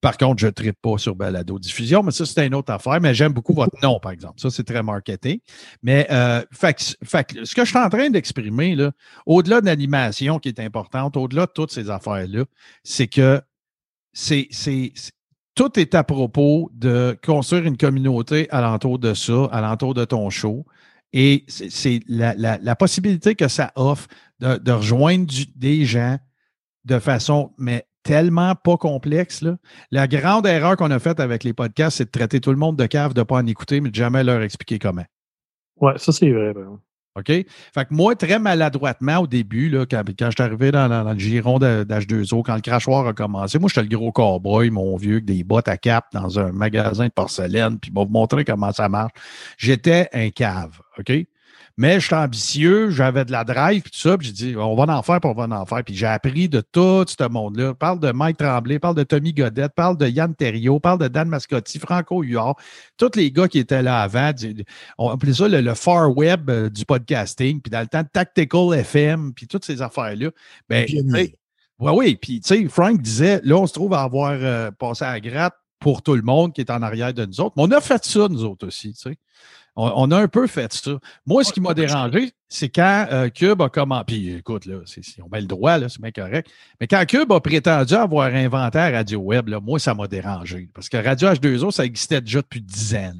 Par 0.00 0.16
contre, 0.16 0.40
je 0.40 0.46
ne 0.46 0.52
traite 0.52 0.78
pas 0.80 0.96
sur 0.96 1.14
balado 1.14 1.58
diffusion, 1.58 2.02
mais 2.02 2.10
ça, 2.10 2.24
c'est 2.24 2.46
une 2.46 2.54
autre 2.54 2.72
affaire. 2.72 3.00
Mais 3.00 3.14
j'aime 3.14 3.32
beaucoup 3.32 3.52
votre 3.52 3.76
nom, 3.82 4.00
par 4.00 4.12
exemple. 4.12 4.40
Ça, 4.40 4.50
c'est 4.50 4.64
très 4.64 4.82
marketing. 4.82 5.40
Mais 5.82 6.06
euh, 6.10 6.42
ce 6.52 7.54
que 7.54 7.64
je 7.64 7.68
suis 7.68 7.78
en 7.78 7.90
train 7.90 8.08
d'exprimer, 8.08 8.76
au-delà 9.26 9.60
de 9.60 9.66
l'animation 9.66 10.38
qui 10.38 10.48
est 10.48 10.60
importante, 10.60 11.16
au-delà 11.16 11.46
de 11.46 11.52
toutes 11.52 11.70
ces 11.70 11.90
affaires-là, 11.90 12.44
c'est 12.82 13.08
que 13.08 13.42
c'est, 14.12 14.48
tout 15.54 15.78
est 15.78 15.94
à 15.94 16.02
propos 16.02 16.70
de 16.72 17.18
construire 17.22 17.64
une 17.64 17.76
communauté 17.76 18.48
alentour 18.50 18.98
de 18.98 19.12
ça, 19.12 19.44
alentour 19.52 19.94
de 19.94 20.04
ton 20.04 20.30
show. 20.30 20.64
Et 21.12 21.44
c'est 21.48 22.00
la, 22.08 22.76
possibilité 22.76 23.34
que 23.34 23.48
ça 23.48 23.72
offre 23.74 24.06
de, 24.38 24.72
rejoindre 24.72 25.26
des 25.56 25.84
gens 25.84 26.18
de 26.86 26.98
façon, 26.98 27.52
mais 27.58 27.86
tellement 28.02 28.54
pas 28.54 28.76
complexe. 28.76 29.42
Là. 29.42 29.56
La 29.90 30.08
grande 30.08 30.46
erreur 30.46 30.76
qu'on 30.76 30.90
a 30.90 30.98
faite 30.98 31.20
avec 31.20 31.44
les 31.44 31.52
podcasts, 31.52 31.98
c'est 31.98 32.06
de 32.06 32.10
traiter 32.10 32.40
tout 32.40 32.50
le 32.50 32.56
monde 32.56 32.76
de 32.76 32.86
cave, 32.86 33.14
de 33.14 33.20
ne 33.20 33.24
pas 33.24 33.36
en 33.36 33.46
écouter, 33.46 33.80
mais 33.80 33.90
de 33.90 33.94
jamais 33.94 34.24
leur 34.24 34.42
expliquer 34.42 34.78
comment. 34.78 35.04
Oui, 35.80 35.92
ça 35.96 36.12
c'est 36.12 36.30
vrai. 36.30 36.54
OK? 37.16 37.26
Fait 37.26 37.46
que 37.74 37.92
moi, 37.92 38.14
très 38.14 38.38
maladroitement 38.38 39.18
au 39.18 39.26
début, 39.26 39.68
là, 39.68 39.84
quand, 39.84 40.02
quand 40.16 40.26
je 40.26 40.30
suis 40.30 40.42
arrivé 40.42 40.70
dans, 40.70 40.86
le 40.88 41.18
giron 41.18 41.58
d'H2O, 41.58 42.42
quand 42.44 42.54
le 42.54 42.60
crachoir 42.60 43.06
a 43.06 43.12
commencé, 43.12 43.58
moi, 43.58 43.68
j'étais 43.68 43.88
le 43.88 43.96
gros 43.96 44.12
cowboy, 44.12 44.70
mon 44.70 44.96
vieux, 44.96 45.14
avec 45.14 45.24
des 45.24 45.42
bottes 45.42 45.68
à 45.68 45.76
cap 45.76 46.06
dans 46.12 46.38
un 46.38 46.52
magasin 46.52 47.06
de 47.06 47.12
porcelaine, 47.12 47.78
puis 47.80 47.90
va 47.92 48.04
vous 48.04 48.10
montrer 48.10 48.44
comment 48.44 48.72
ça 48.72 48.88
marche. 48.88 49.12
J'étais 49.58 50.08
un 50.12 50.30
cave. 50.30 50.80
OK? 50.98 51.12
Mais 51.76 52.00
j'étais 52.00 52.16
ambitieux, 52.16 52.90
j'avais 52.90 53.24
de 53.24 53.32
la 53.32 53.44
drive, 53.44 53.82
puis 53.82 53.90
tout 53.90 53.98
ça, 53.98 54.18
puis 54.18 54.28
j'ai 54.28 54.32
dit, 54.32 54.56
on 54.56 54.74
va 54.74 54.94
en 54.94 55.02
faire, 55.02 55.20
puis 55.20 55.30
on 55.30 55.34
va 55.34 55.44
en 55.44 55.66
faire. 55.66 55.82
Puis 55.84 55.94
j'ai 55.94 56.06
appris 56.06 56.48
de 56.48 56.60
tout 56.60 57.04
ce 57.06 57.28
monde-là. 57.28 57.74
Parle 57.74 58.00
de 58.00 58.12
Mike 58.12 58.38
Tremblay, 58.38 58.78
parle 58.78 58.96
de 58.96 59.02
Tommy 59.02 59.32
Godette, 59.32 59.72
parle 59.74 59.96
de 59.96 60.06
Yann 60.06 60.34
Terriot, 60.34 60.80
parle 60.80 60.98
de 60.98 61.08
Dan 61.08 61.28
Mascotti, 61.28 61.78
Franco 61.78 62.22
Huard, 62.22 62.56
tous 62.96 63.16
les 63.16 63.30
gars 63.30 63.48
qui 63.48 63.58
étaient 63.58 63.82
là 63.82 64.02
avant. 64.02 64.32
On 64.98 65.10
appelait 65.10 65.34
ça 65.34 65.48
le, 65.48 65.74
far 65.74 66.16
web 66.16 66.50
euh, 66.50 66.68
du 66.68 66.84
podcasting, 66.84 67.60
puis 67.60 67.70
dans 67.70 67.80
le 67.80 67.86
temps, 67.86 68.04
Tactical 68.04 68.74
FM, 68.74 69.32
puis 69.32 69.46
toutes 69.46 69.64
ces 69.64 69.80
affaires-là. 69.80 70.30
Ben, 70.68 70.86
oui, 71.80 71.92
oui. 71.92 72.16
Puis, 72.16 72.40
tu 72.40 72.48
sais, 72.48 72.68
Frank 72.68 73.00
disait, 73.00 73.40
là, 73.42 73.56
on 73.56 73.66
se 73.66 73.72
trouve 73.72 73.94
à 73.94 74.02
avoir 74.02 74.32
euh, 74.32 74.70
passé 74.70 75.04
à 75.04 75.12
la 75.12 75.20
gratte 75.20 75.54
pour 75.78 76.02
tout 76.02 76.14
le 76.14 76.22
monde 76.22 76.52
qui 76.52 76.60
est 76.60 76.70
en 76.70 76.82
arrière 76.82 77.14
de 77.14 77.24
nous 77.24 77.40
autres. 77.40 77.54
Mais 77.56 77.62
on 77.62 77.70
a 77.70 77.80
fait 77.80 78.04
ça, 78.04 78.28
nous 78.28 78.44
autres 78.44 78.66
aussi, 78.66 78.92
tu 78.92 79.00
sais. 79.00 79.16
On, 79.76 80.10
a 80.10 80.18
un 80.18 80.28
peu 80.28 80.46
fait 80.46 80.72
ça. 80.72 80.98
Moi, 81.26 81.44
ce 81.44 81.52
qui 81.52 81.60
m'a 81.60 81.74
dérangé, 81.74 82.32
c'est 82.48 82.68
quand 82.68 83.06
euh, 83.10 83.28
Cube 83.28 83.62
a 83.62 83.68
commencé. 83.68 84.04
Puis 84.06 84.34
écoute, 84.36 84.66
là, 84.66 84.76
on 85.22 85.28
met 85.30 85.40
le 85.40 85.46
droit, 85.46 85.78
là, 85.78 85.88
c'est 85.88 86.00
bien 86.00 86.10
correct. 86.10 86.50
Mais 86.80 86.86
quand 86.86 87.04
Cube 87.06 87.32
a 87.32 87.40
prétendu 87.40 87.94
avoir 87.94 88.34
inventé 88.34 88.78
Radio 88.78 89.20
Web, 89.20 89.48
là, 89.48 89.60
moi, 89.60 89.78
ça 89.78 89.94
m'a 89.94 90.08
dérangé. 90.08 90.68
Parce 90.74 90.88
que 90.88 90.96
Radio 90.96 91.28
H2O, 91.28 91.70
ça 91.70 91.84
existait 91.84 92.20
déjà 92.20 92.40
depuis 92.42 92.60
10 92.60 92.94
ans. 92.96 93.12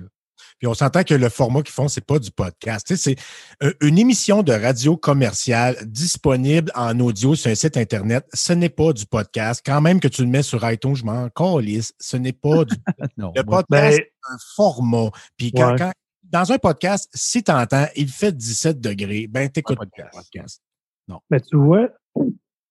Puis 0.61 0.67
on 0.67 0.75
s'entend 0.75 1.05
que 1.05 1.15
le 1.15 1.31
format 1.31 1.63
qu'ils 1.63 1.73
font, 1.73 1.89
c'est 1.89 2.05
pas 2.05 2.19
du 2.19 2.31
podcast. 2.31 2.95
c'est 2.95 3.17
euh, 3.63 3.73
une 3.81 3.99
émission 3.99 4.43
de 4.43 4.53
radio 4.53 4.95
commerciale 4.95 5.75
disponible 5.87 6.71
en 6.75 7.01
audio 7.01 7.35
sur 7.35 7.51
un 7.51 7.55
site 7.55 7.79
Internet. 7.79 8.27
Ce 8.35 8.53
n'est 8.53 8.69
pas 8.69 8.93
du 8.93 9.07
podcast. 9.07 9.63
Quand 9.65 9.81
même 9.81 10.01
que 10.01 10.09
tu 10.09 10.21
le 10.21 10.29
mets 10.29 10.43
sur 10.43 10.71
iTunes, 10.71 10.95
je 10.95 11.05
m'en 11.05 11.31
calisse. 11.31 11.95
Ce 11.99 12.19
n'est 12.19 12.35
pas 12.35 12.67
du 12.67 12.77
non, 13.17 13.33
Le 13.35 13.43
podcast, 13.43 13.67
ben 13.71 13.93
c'est 13.93 14.13
un 14.31 14.37
format. 14.55 15.09
Puis 15.39 15.51
quand, 15.51 15.93
dans 16.31 16.53
un 16.53 16.59
podcast, 16.59 17.11
si 17.13 17.43
tu 17.43 17.51
entends, 17.51 17.87
il 17.97 18.09
fait 18.09 18.37
17 18.37 18.81
degrés, 18.81 19.27
ben 19.29 19.49
t'écoutes 19.49 19.79
pas 19.79 19.85
le 19.85 20.11
podcast. 20.13 20.63
Non. 21.09 21.21
Mais 21.31 21.41
tu 21.41 21.57
vois, 21.57 21.89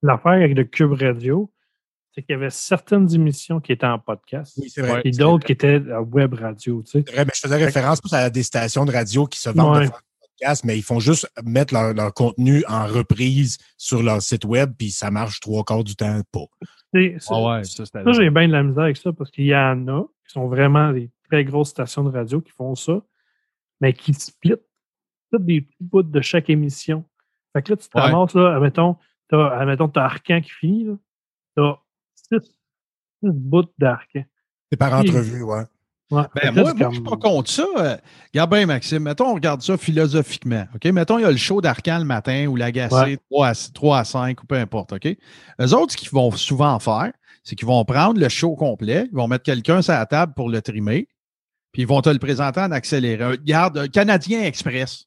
l'affaire 0.01 0.34
avec 0.34 0.55
le 0.55 0.64
Cube 0.64 0.93
Radio, 0.93 1.51
c'est 2.14 2.24
qu'il 2.24 2.34
y 2.34 2.36
avait 2.36 2.49
certaines 2.49 3.14
émissions 3.14 3.60
qui 3.60 3.74
étaient 3.74 3.86
en 3.86 3.99
podcast. 3.99 4.53
Oui, 4.57 4.70
c'est 4.70 4.82
vrai. 4.82 5.01
Et 5.03 5.12
d'autres 5.12 5.45
qui 5.45 5.51
étaient 5.51 5.82
à 5.91 6.01
web 6.01 6.34
radio. 6.34 6.82
Tu 6.84 6.91
sais. 6.91 7.03
C'est 7.05 7.14
vrai, 7.14 7.26
mais 7.26 7.32
je 7.36 7.41
faisais 7.41 7.57
référence 7.57 8.01
plus 8.01 8.14
à 8.14 8.30
des 8.30 8.43
stations 8.43 8.86
de 8.86 8.91
radio 8.91 9.26
qui 9.26 9.39
se 9.39 9.49
vendent 9.49 9.84
de 9.84 9.89
podcast, 9.89 10.64
mais 10.64 10.78
ils 10.78 10.84
font 10.84 10.99
juste 10.99 11.30
mettre 11.43 11.74
leur, 11.74 12.14
contenu 12.14 12.64
en 12.68 12.88
reprise 12.88 13.57
sur 13.78 14.01
leur 14.01 14.22
site 14.22 14.45
web, 14.45 14.72
puis 14.78 14.89
ça 14.89 15.12
marche 15.12 15.39
trois 15.41 15.64
quarts 15.64 15.84
du 15.84 15.95
temps 15.95 16.22
pas. 16.32 16.45
Ah 16.95 16.97
ouais, 16.97 17.64
ça, 17.66 17.86
ça 17.86 18.12
j'ai 18.14 18.30
bien 18.32 18.47
de 18.47 18.53
la 18.53 18.64
misère 18.64 18.86
avec 18.86 18.97
ça 18.97 19.14
parce 19.14 19.30
qu'il 19.30 19.45
y 19.45 19.55
en 19.55 19.88
a 19.88 20.03
qui 20.28 20.34
sont 20.34 20.47
vraiment 20.47 20.91
des 20.91 21.12
très 21.30 21.43
grosses 21.43 21.70
stations 21.70 22.03
de 22.03 22.10
radio 22.10 22.41
qui 22.41 22.51
font 22.51 22.74
ça 22.74 23.01
mais 23.80 23.94
qui 23.94 24.14
split 24.14 24.56
toutes 25.32 25.46
des 25.46 25.62
petits 25.62 25.84
bouts 25.84 26.04
de 26.04 26.22
chaque 26.22 26.50
émission. 26.50 27.06
Fait 27.54 27.62
que 27.62 27.72
là, 27.72 27.78
tu 27.78 27.90
te 27.90 27.98
ramasses, 27.98 28.34
là, 28.34 28.56
admettons, 28.56 28.98
t'as, 29.28 29.58
admettons, 29.58 29.88
t'as 29.88 30.04
Arcan 30.04 30.42
qui 30.42 30.52
finit, 30.52 30.86
là. 30.86 30.98
T'as 31.56 31.76
six, 32.16 32.46
six 33.22 33.32
bouts 33.32 33.72
d'Arcan. 33.78 34.24
C'est 34.72 34.78
par 34.78 34.94
entrevue, 34.94 35.44
ouais. 35.44 35.64
Ouais, 36.12 36.24
ben 36.34 36.52
moi, 36.52 36.74
moi 36.74 36.90
je 36.90 36.96
suis 36.96 37.04
pas 37.04 37.18
contre 37.18 37.52
ça. 37.52 37.68
Euh, 37.78 37.96
regarde 38.34 38.50
bien, 38.50 38.66
Maxime. 38.66 39.04
Mettons, 39.04 39.28
on 39.28 39.34
regarde 39.36 39.62
ça 39.62 39.78
philosophiquement. 39.78 40.66
OK? 40.74 40.86
Mettons, 40.86 41.20
il 41.20 41.22
y 41.22 41.26
a 41.26 41.32
le 41.32 41.38
show 41.38 41.62
d'Arcan 41.62 42.00
le 42.00 42.06
matin 42.06 42.48
ou 42.48 42.56
l'agacé 42.56 43.20
3, 43.30 43.48
à, 43.48 43.54
3 43.74 44.00
à 44.00 44.04
5 44.04 44.42
ou 44.42 44.48
peu 44.48 44.56
importe. 44.56 44.94
OK? 44.94 45.06
Eux 45.06 45.74
autres, 45.76 45.92
ce 45.92 45.98
qu'ils 45.98 46.10
vont 46.10 46.32
souvent 46.32 46.80
faire, 46.80 47.12
c'est 47.44 47.56
qu'ils 47.56 47.68
vont 47.68 47.86
prendre 47.86 48.20
le 48.20 48.28
show 48.28 48.56
complet, 48.56 49.08
ils 49.12 49.16
vont 49.16 49.28
mettre 49.28 49.44
quelqu'un 49.44 49.84
sur 49.84 49.94
la 49.94 50.06
table 50.08 50.34
pour 50.34 50.50
le 50.50 50.62
trimer, 50.64 51.08
puis 51.72 51.84
ils 51.84 51.88
vont 51.88 52.02
te 52.02 52.10
le 52.10 52.20
présenter 52.20 52.60
en 52.60 52.72
accéléré. 52.72 53.24
Regarde, 53.24 53.90
Canadien 53.92 54.44
Express. 54.44 55.06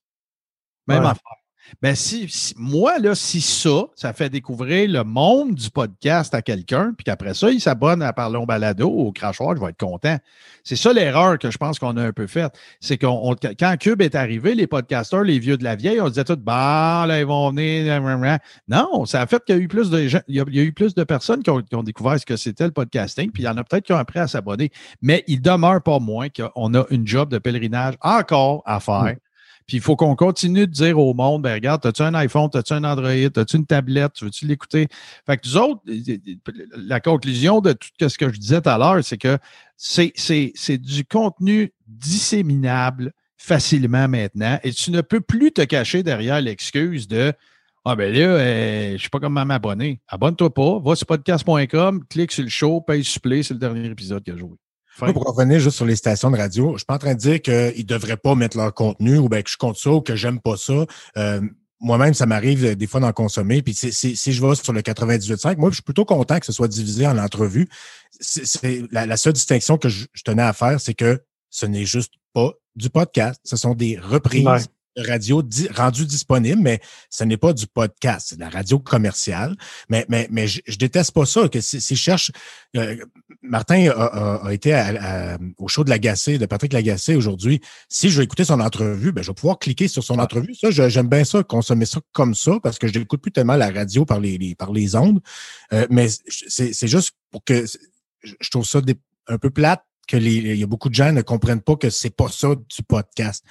Même 0.86 1.04
affaire. 1.04 1.41
Ben, 1.80 1.94
si, 1.94 2.28
moi, 2.56 2.98
là, 2.98 3.14
si 3.14 3.40
ça, 3.40 3.86
ça 3.94 4.12
fait 4.12 4.28
découvrir 4.28 4.90
le 4.90 5.04
monde 5.04 5.54
du 5.54 5.70
podcast 5.70 6.34
à 6.34 6.42
quelqu'un, 6.42 6.92
puis 6.96 7.04
qu'après 7.04 7.34
ça, 7.34 7.50
il 7.50 7.60
s'abonne 7.60 8.02
à 8.02 8.12
Parlons 8.12 8.44
Balado 8.44 8.88
au 8.88 9.12
Crachoir, 9.12 9.56
je 9.56 9.60
vais 9.60 9.70
être 9.70 9.80
content. 9.80 10.18
C'est 10.64 10.76
ça 10.76 10.92
l'erreur 10.92 11.38
que 11.38 11.50
je 11.50 11.58
pense 11.58 11.78
qu'on 11.78 11.96
a 11.96 12.02
un 12.04 12.12
peu 12.12 12.26
faite. 12.26 12.52
C'est 12.80 12.98
qu'on 12.98 13.34
quand 13.58 13.76
Cube 13.80 14.02
est 14.02 14.14
arrivé, 14.14 14.54
les 14.54 14.66
podcasteurs, 14.66 15.24
les 15.24 15.38
vieux 15.38 15.56
de 15.56 15.64
la 15.64 15.74
vieille, 15.74 16.00
on 16.00 16.08
disait 16.08 16.24
tout 16.24 16.36
bah, 16.36 17.04
là, 17.08 17.18
ils 17.18 17.26
vont 17.26 17.50
venir. 17.50 18.38
Non, 18.68 19.04
ça 19.06 19.22
a 19.22 19.26
fait 19.26 19.42
qu'il 19.44 19.56
y 19.56 19.58
a 19.58 19.60
eu 19.60 19.68
plus 19.68 19.90
de 19.90 20.06
gens, 20.06 20.20
il 20.28 20.36
y 20.36 20.40
a, 20.40 20.62
eu 20.62 20.72
plus 20.72 20.94
de 20.94 21.04
personnes 21.04 21.42
qui 21.42 21.50
ont, 21.50 21.62
qui 21.62 21.74
ont 21.74 21.82
découvert 21.82 22.18
ce 22.18 22.26
que 22.26 22.36
c'était 22.36 22.64
le 22.64 22.70
podcasting, 22.70 23.30
puis 23.30 23.42
il 23.42 23.46
y 23.46 23.48
en 23.48 23.56
a 23.56 23.64
peut-être 23.64 23.84
qui 23.84 23.92
ont 23.92 23.98
appris 23.98 24.20
à 24.20 24.28
s'abonner. 24.28 24.70
Mais 25.00 25.24
il 25.26 25.40
demeure 25.40 25.82
pas 25.82 25.98
moins 25.98 26.28
qu'on 26.28 26.74
a 26.74 26.84
une 26.90 27.06
job 27.06 27.30
de 27.30 27.38
pèlerinage 27.38 27.94
encore 28.00 28.62
à 28.66 28.80
faire. 28.80 29.16
Puis 29.66 29.78
il 29.78 29.82
faut 29.82 29.96
qu'on 29.96 30.14
continue 30.16 30.66
de 30.66 30.72
dire 30.72 30.98
au 30.98 31.14
monde, 31.14 31.42
ben 31.42 31.54
regarde, 31.54 31.84
as-tu 31.86 32.02
un 32.02 32.14
iPhone, 32.14 32.48
as-tu 32.54 32.72
un 32.72 32.84
Android, 32.84 33.08
as-tu 33.08 33.56
une 33.56 33.66
tablette, 33.66 34.12
tu 34.14 34.24
veux-tu 34.24 34.46
l'écouter? 34.46 34.88
Fait 35.26 35.36
que 35.36 35.48
nous 35.48 35.56
autres, 35.56 35.82
la 36.76 37.00
conclusion 37.00 37.60
de 37.60 37.72
tout 37.72 38.08
ce 38.08 38.18
que 38.18 38.32
je 38.32 38.38
disais 38.38 38.60
tout 38.60 38.68
à 38.68 38.78
l'heure, 38.78 39.02
c'est 39.04 39.18
que 39.18 39.38
c'est 39.76 40.78
du 40.78 41.04
contenu 41.04 41.72
disséminable 41.86 43.12
facilement 43.36 44.06
maintenant 44.08 44.58
et 44.62 44.72
tu 44.72 44.92
ne 44.92 45.00
peux 45.00 45.20
plus 45.20 45.50
te 45.50 45.62
cacher 45.62 46.04
derrière 46.04 46.40
l'excuse 46.40 47.08
de 47.08 47.32
ah 47.84 47.96
ben 47.96 48.14
là, 48.14 48.20
euh, 48.20 48.88
je 48.90 48.92
ne 48.92 48.98
sais 48.98 49.08
pas 49.08 49.18
comment 49.18 49.44
m'abonner. 49.44 50.00
Abonne-toi 50.06 50.54
pas, 50.54 50.78
va 50.78 50.94
sur 50.94 51.04
podcast.com, 51.04 52.04
clique 52.08 52.30
sur 52.30 52.44
le 52.44 52.48
show, 52.48 52.80
paye 52.80 53.02
supplé, 53.02 53.42
c'est 53.42 53.54
le 53.54 53.60
dernier 53.60 53.86
épisode 53.86 54.22
qu'il 54.22 54.34
a 54.34 54.36
joué. 54.36 54.56
Pour 54.98 55.24
revenir 55.24 55.58
juste 55.58 55.76
sur 55.76 55.86
les 55.86 55.96
stations 55.96 56.30
de 56.30 56.36
radio, 56.36 56.68
je 56.68 56.72
ne 56.72 56.78
suis 56.78 56.86
pas 56.86 56.94
en 56.94 56.98
train 56.98 57.14
de 57.14 57.18
dire 57.18 57.40
qu'ils 57.40 57.52
ne 57.54 57.82
devraient 57.82 58.16
pas 58.16 58.34
mettre 58.34 58.56
leur 58.56 58.72
contenu 58.74 59.18
ou 59.18 59.28
bien 59.28 59.42
que 59.42 59.50
je 59.50 59.56
compte 59.56 59.76
ça 59.76 59.90
ou 59.90 60.00
que 60.00 60.16
j'aime 60.16 60.40
pas 60.40 60.56
ça. 60.56 60.86
Euh, 61.16 61.40
moi-même, 61.80 62.14
ça 62.14 62.26
m'arrive 62.26 62.76
des 62.76 62.86
fois 62.86 63.00
d'en 63.00 63.12
consommer. 63.12 63.60
Puis 63.60 63.74
si 63.74 64.32
je 64.32 64.46
vais 64.46 64.54
sur 64.54 64.72
le 64.72 64.80
98.5, 64.80 65.56
moi, 65.56 65.70
je 65.70 65.74
suis 65.74 65.82
plutôt 65.82 66.04
content 66.04 66.38
que 66.38 66.46
ce 66.46 66.52
soit 66.52 66.68
divisé 66.68 67.06
en 67.06 67.18
entrevues. 67.18 67.68
C'est 68.20 68.84
la, 68.92 69.16
seule 69.16 69.32
distinction 69.32 69.78
que 69.78 69.88
je, 69.88 70.06
tenais 70.24 70.42
à 70.42 70.52
faire, 70.52 70.80
c'est 70.80 70.94
que 70.94 71.22
ce 71.50 71.66
n'est 71.66 71.84
juste 71.84 72.14
pas 72.32 72.52
du 72.76 72.88
podcast. 72.88 73.40
Ce 73.44 73.56
sont 73.56 73.74
des 73.74 73.98
reprises 73.98 74.68
radio 74.96 75.42
rendu 75.74 76.06
disponible, 76.06 76.60
mais 76.60 76.80
ce 77.10 77.24
n'est 77.24 77.36
pas 77.36 77.52
du 77.52 77.66
podcast, 77.66 78.28
c'est 78.30 78.36
de 78.36 78.40
la 78.40 78.50
radio 78.50 78.78
commerciale. 78.78 79.56
Mais, 79.88 80.04
mais, 80.08 80.28
mais 80.30 80.46
je, 80.46 80.60
déteste 80.78 81.12
pas 81.12 81.26
ça. 81.26 81.48
Que 81.48 81.60
si, 81.60 81.80
je 81.80 81.94
cherche, 81.94 82.30
euh, 82.76 82.96
Martin 83.42 83.90
a, 83.90 84.52
été 84.52 84.72
au 85.58 85.68
show 85.68 85.84
de 85.84 85.90
l'agacé, 85.90 86.38
de 86.38 86.46
Patrick 86.46 86.72
Lagacé 86.72 87.14
aujourd'hui. 87.14 87.60
Si 87.88 88.10
je 88.10 88.18
veux 88.18 88.24
écouter 88.24 88.44
son 88.44 88.60
entrevue, 88.60 89.12
ben, 89.12 89.22
je 89.22 89.28
vais 89.30 89.34
pouvoir 89.34 89.58
cliquer 89.58 89.88
sur 89.88 90.04
son 90.04 90.18
entrevue. 90.18 90.54
Ça, 90.54 90.70
j'aime 90.70 91.08
bien 91.08 91.24
ça, 91.24 91.42
consommer 91.42 91.86
ça 91.86 92.00
comme 92.12 92.34
ça, 92.34 92.58
parce 92.62 92.78
que 92.78 92.88
je 92.88 92.98
n'écoute 92.98 93.22
plus 93.22 93.32
tellement 93.32 93.56
la 93.56 93.70
radio 93.70 94.04
par 94.04 94.20
les, 94.20 94.54
par 94.54 94.72
les 94.72 94.94
ondes. 94.94 95.20
Euh, 95.72 95.86
mais 95.90 96.08
c'est 96.28 96.88
juste 96.88 97.12
pour 97.30 97.44
que 97.44 97.64
je 98.22 98.50
trouve 98.50 98.66
ça 98.66 98.80
un 99.28 99.38
peu 99.38 99.50
plate 99.50 99.82
que 100.08 100.16
les, 100.16 100.34
il 100.34 100.56
y 100.56 100.62
a 100.62 100.66
beaucoup 100.66 100.88
de 100.88 100.94
gens 100.94 101.12
ne 101.12 101.22
comprennent 101.22 101.60
pas 101.60 101.76
que 101.76 101.90
c'est 101.90 102.14
pas 102.14 102.28
ça 102.28 102.54
du 102.54 102.82
podcast. 102.82 103.44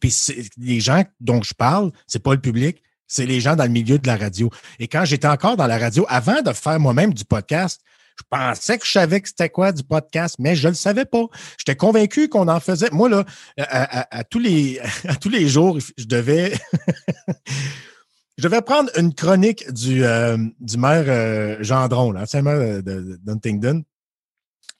Puis 0.00 0.14
les 0.58 0.80
gens 0.80 1.04
dont 1.20 1.42
je 1.42 1.54
parle, 1.54 1.90
c'est 2.06 2.22
pas 2.22 2.34
le 2.34 2.40
public, 2.40 2.82
c'est 3.06 3.26
les 3.26 3.40
gens 3.40 3.56
dans 3.56 3.64
le 3.64 3.70
milieu 3.70 3.98
de 3.98 4.06
la 4.06 4.16
radio. 4.16 4.50
Et 4.78 4.86
quand 4.86 5.04
j'étais 5.04 5.26
encore 5.26 5.56
dans 5.56 5.66
la 5.66 5.78
radio, 5.78 6.04
avant 6.08 6.42
de 6.42 6.52
faire 6.52 6.78
moi-même 6.78 7.14
du 7.14 7.24
podcast, 7.24 7.80
je 8.18 8.24
pensais 8.28 8.78
que 8.78 8.86
je 8.86 8.92
savais 8.92 9.20
que 9.20 9.28
c'était 9.28 9.48
quoi 9.48 9.72
du 9.72 9.82
podcast, 9.82 10.36
mais 10.38 10.56
je 10.56 10.66
ne 10.66 10.72
le 10.72 10.76
savais 10.76 11.04
pas. 11.04 11.24
J'étais 11.56 11.76
convaincu 11.76 12.28
qu'on 12.28 12.48
en 12.48 12.60
faisait. 12.60 12.90
Moi, 12.90 13.08
là, 13.08 13.24
à, 13.58 14.24
tous, 14.30 14.38
les, 14.40 15.48
jours, 15.48 15.78
je 15.96 16.04
devais. 16.04 16.52
je 18.38 18.42
devais 18.42 18.62
prendre 18.62 18.90
une 18.98 19.14
chronique 19.14 19.70
du, 19.72 20.04
euh, 20.04 20.36
du 20.60 20.78
maire 20.78 21.04
euh, 21.06 21.56
Gendron, 21.60 22.10
l'ancien 22.10 22.42
maire 22.42 22.82
de, 22.82 23.18
Huntingdon, 23.28 23.84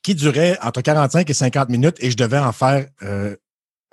qui 0.02 0.14
durait 0.14 0.58
entre 0.62 0.80
45 0.80 1.30
et 1.30 1.34
50 1.34 1.68
minutes 1.68 1.96
et 2.00 2.10
je 2.10 2.16
devais 2.16 2.38
en 2.38 2.52
faire 2.52 2.86
euh, 3.02 3.36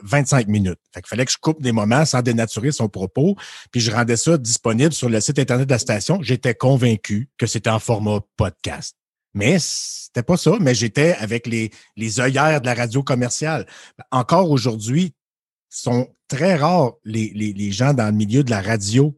25 0.04 0.48
minutes. 0.48 0.80
Fait 0.94 1.02
qu'il 1.02 1.08
fallait 1.08 1.26
que 1.26 1.32
je 1.32 1.38
coupe 1.38 1.62
des 1.62 1.72
moments 1.72 2.06
sans 2.06 2.22
dénaturer 2.22 2.72
son 2.72 2.90
propos, 2.90 3.36
puis 3.72 3.82
je 3.82 3.92
rendais 3.92 4.18
ça 4.18 4.38
disponible 4.38 4.94
sur 4.94 5.10
le 5.10 5.20
site 5.22 5.40
Internet 5.40 5.68
de 5.68 5.74
la 5.74 5.80
station. 5.80 6.20
J'étais 6.22 6.56
convaincu 6.56 7.30
que 7.38 7.48
c'était 7.48 7.70
en 7.70 7.80
format 7.80 8.20
podcast. 8.38 8.96
Mais 9.34 9.58
c'était 9.60 10.24
pas 10.24 10.38
ça, 10.38 10.54
mais 10.62 10.74
j'étais 10.74 11.14
avec 11.16 11.46
les, 11.46 11.72
les 11.98 12.20
œillères 12.20 12.62
de 12.62 12.66
la 12.66 12.74
radio 12.74 13.04
commerciale. 13.04 13.66
Encore 14.12 14.50
aujourd'hui, 14.50 15.14
sont 15.70 16.08
très 16.30 16.56
rares 16.56 16.94
les, 17.04 17.32
les, 17.36 17.52
les 17.52 17.72
gens 17.72 17.94
dans 17.94 18.06
le 18.06 18.14
milieu 18.14 18.44
de 18.44 18.50
la 18.50 18.62
radio 18.62 19.18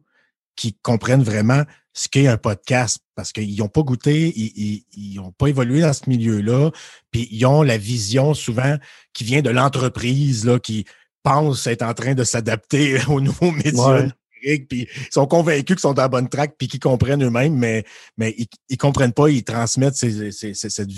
qui 0.56 0.74
comprennent 0.74 1.22
vraiment 1.22 1.62
ce 1.98 2.08
qu'est 2.08 2.28
un 2.28 2.36
podcast 2.36 3.00
parce 3.14 3.32
qu'ils 3.32 3.56
n'ont 3.58 3.68
pas 3.68 3.82
goûté, 3.82 4.32
ils 4.36 5.16
n'ont 5.16 5.32
pas 5.32 5.48
évolué 5.48 5.80
dans 5.80 5.92
ce 5.92 6.08
milieu-là, 6.08 6.70
puis 7.10 7.28
ils 7.30 7.44
ont 7.46 7.62
la 7.62 7.76
vision 7.76 8.34
souvent 8.34 8.76
qui 9.12 9.24
vient 9.24 9.42
de 9.42 9.50
l'entreprise 9.50 10.44
là, 10.44 10.58
qui 10.60 10.84
pense 11.24 11.66
être 11.66 11.82
en 11.82 11.94
train 11.94 12.14
de 12.14 12.24
s'adapter 12.24 12.98
aux 13.08 13.20
nouveaux 13.20 13.50
médias. 13.50 14.06
Puis 14.40 14.68
ils 14.70 15.12
sont 15.12 15.26
convaincus 15.26 15.74
qu'ils 15.74 15.80
sont 15.80 15.94
dans 15.94 16.02
la 16.02 16.08
bonne 16.08 16.28
track 16.28 16.54
puis 16.56 16.68
qu'ils 16.68 16.78
comprennent 16.78 17.24
eux-mêmes, 17.24 17.56
mais, 17.56 17.84
mais 18.16 18.36
ils, 18.38 18.46
ne 18.70 18.76
comprennent 18.76 19.12
pas, 19.12 19.28
ils 19.28 19.42
transmettent 19.42 19.96
cette, 19.96 20.90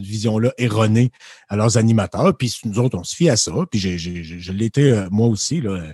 vision-là 0.00 0.54
erronée 0.56 1.10
à 1.50 1.56
leurs 1.56 1.76
animateurs. 1.76 2.34
Puis 2.38 2.58
nous 2.64 2.78
autres, 2.78 2.96
on 2.98 3.04
se 3.04 3.14
fie 3.14 3.28
à 3.28 3.36
ça. 3.36 3.52
Puis 3.70 3.80
je 3.80 4.52
l'ai 4.52 4.64
été 4.64 4.92
euh, 4.92 5.08
moi 5.10 5.28
aussi. 5.28 5.60
Là. 5.60 5.92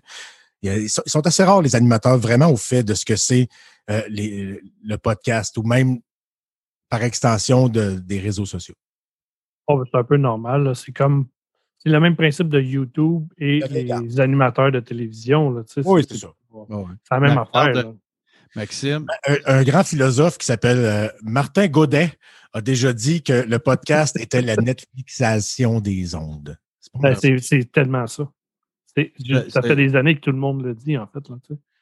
Ils 0.63 0.89
sont 0.89 1.27
assez 1.27 1.43
rares, 1.43 1.63
les 1.63 1.75
animateurs, 1.75 2.19
vraiment 2.19 2.49
au 2.49 2.57
fait 2.57 2.85
de 2.85 2.95
ce 2.95 3.05
que 3.05 3.17
c'est 3.17 3.49
euh, 3.91 4.03
le 4.09 4.97
podcast 4.97 5.57
ou 5.57 5.63
même 5.63 6.01
par 6.89 7.03
extension 7.03 7.69
de, 7.69 7.99
des 7.99 8.19
réseaux 8.19 8.47
sociaux. 8.47 8.75
Oh, 9.67 9.83
c'est 9.85 9.99
un 9.99 10.05
peu 10.05 10.17
normal. 10.17 10.75
C'est 10.77 10.93
comme 10.93 11.27
c'est 11.79 11.89
le 11.89 11.99
même 11.99 12.15
principe 12.15 12.49
de 12.49 12.61
YouTube 12.61 13.27
et 13.39 13.61
les 13.71 14.21
animateurs 14.21 14.71
de 14.71 14.79
télévision. 14.79 15.51
Là, 15.51 15.63
oui, 15.85 16.05
c'est 16.09 16.17
ça. 16.17 16.33
C'est 16.53 17.15
la 17.15 17.21
même 17.21 17.39
affaire. 17.39 17.93
Maxime. 18.55 19.07
Un, 19.47 19.63
grand 19.65 19.83
philosophe 19.83 20.37
qui 20.39 20.47
s'appelle 20.47 20.79
euh, 20.79 21.09
Martin 21.23 21.69
Godet 21.69 22.13
a 22.53 22.61
déjà 22.61 22.93
dit 22.93 23.23
que 23.23 23.33
le 23.33 23.59
podcast 23.59 24.21
était 24.21 24.43
la 24.43 24.57
Netflixation 24.63 25.81
des 25.81 26.15
ondes. 26.15 26.59
C'est 26.79 27.01
ben, 27.01 27.67
tellement 27.73 28.07
ça. 28.07 28.31
ça 29.49 29.63
fait 29.63 29.77
des 29.77 29.97
années 29.97 30.15
que 30.17 30.21
tout 30.21 30.33
le 30.33 30.39
monde 30.39 30.63
le 30.63 30.75
dit, 30.75 30.99
en 30.99 31.07
fait. 31.07 31.27
Là, 31.29 31.37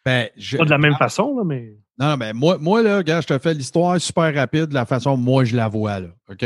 ben, 0.05 0.29
pas 0.57 0.65
de 0.65 0.71
la 0.71 0.79
même 0.79 0.97
façon, 0.97 1.37
là, 1.37 1.45
mais. 1.45 1.77
Non, 1.99 2.17
mais 2.17 2.33
moi, 2.33 2.57
moi 2.59 2.83
là, 2.83 3.03
je 3.05 3.27
te 3.27 3.39
fais 3.39 3.53
l'histoire 3.53 4.01
super 4.01 4.35
rapide 4.35 4.67
de 4.67 4.75
la 4.75 4.87
façon 4.87 5.19
moi 5.19 5.45
je 5.45 5.55
la 5.55 5.69
vois, 5.69 6.01
là. 6.01 6.09
OK? 6.31 6.45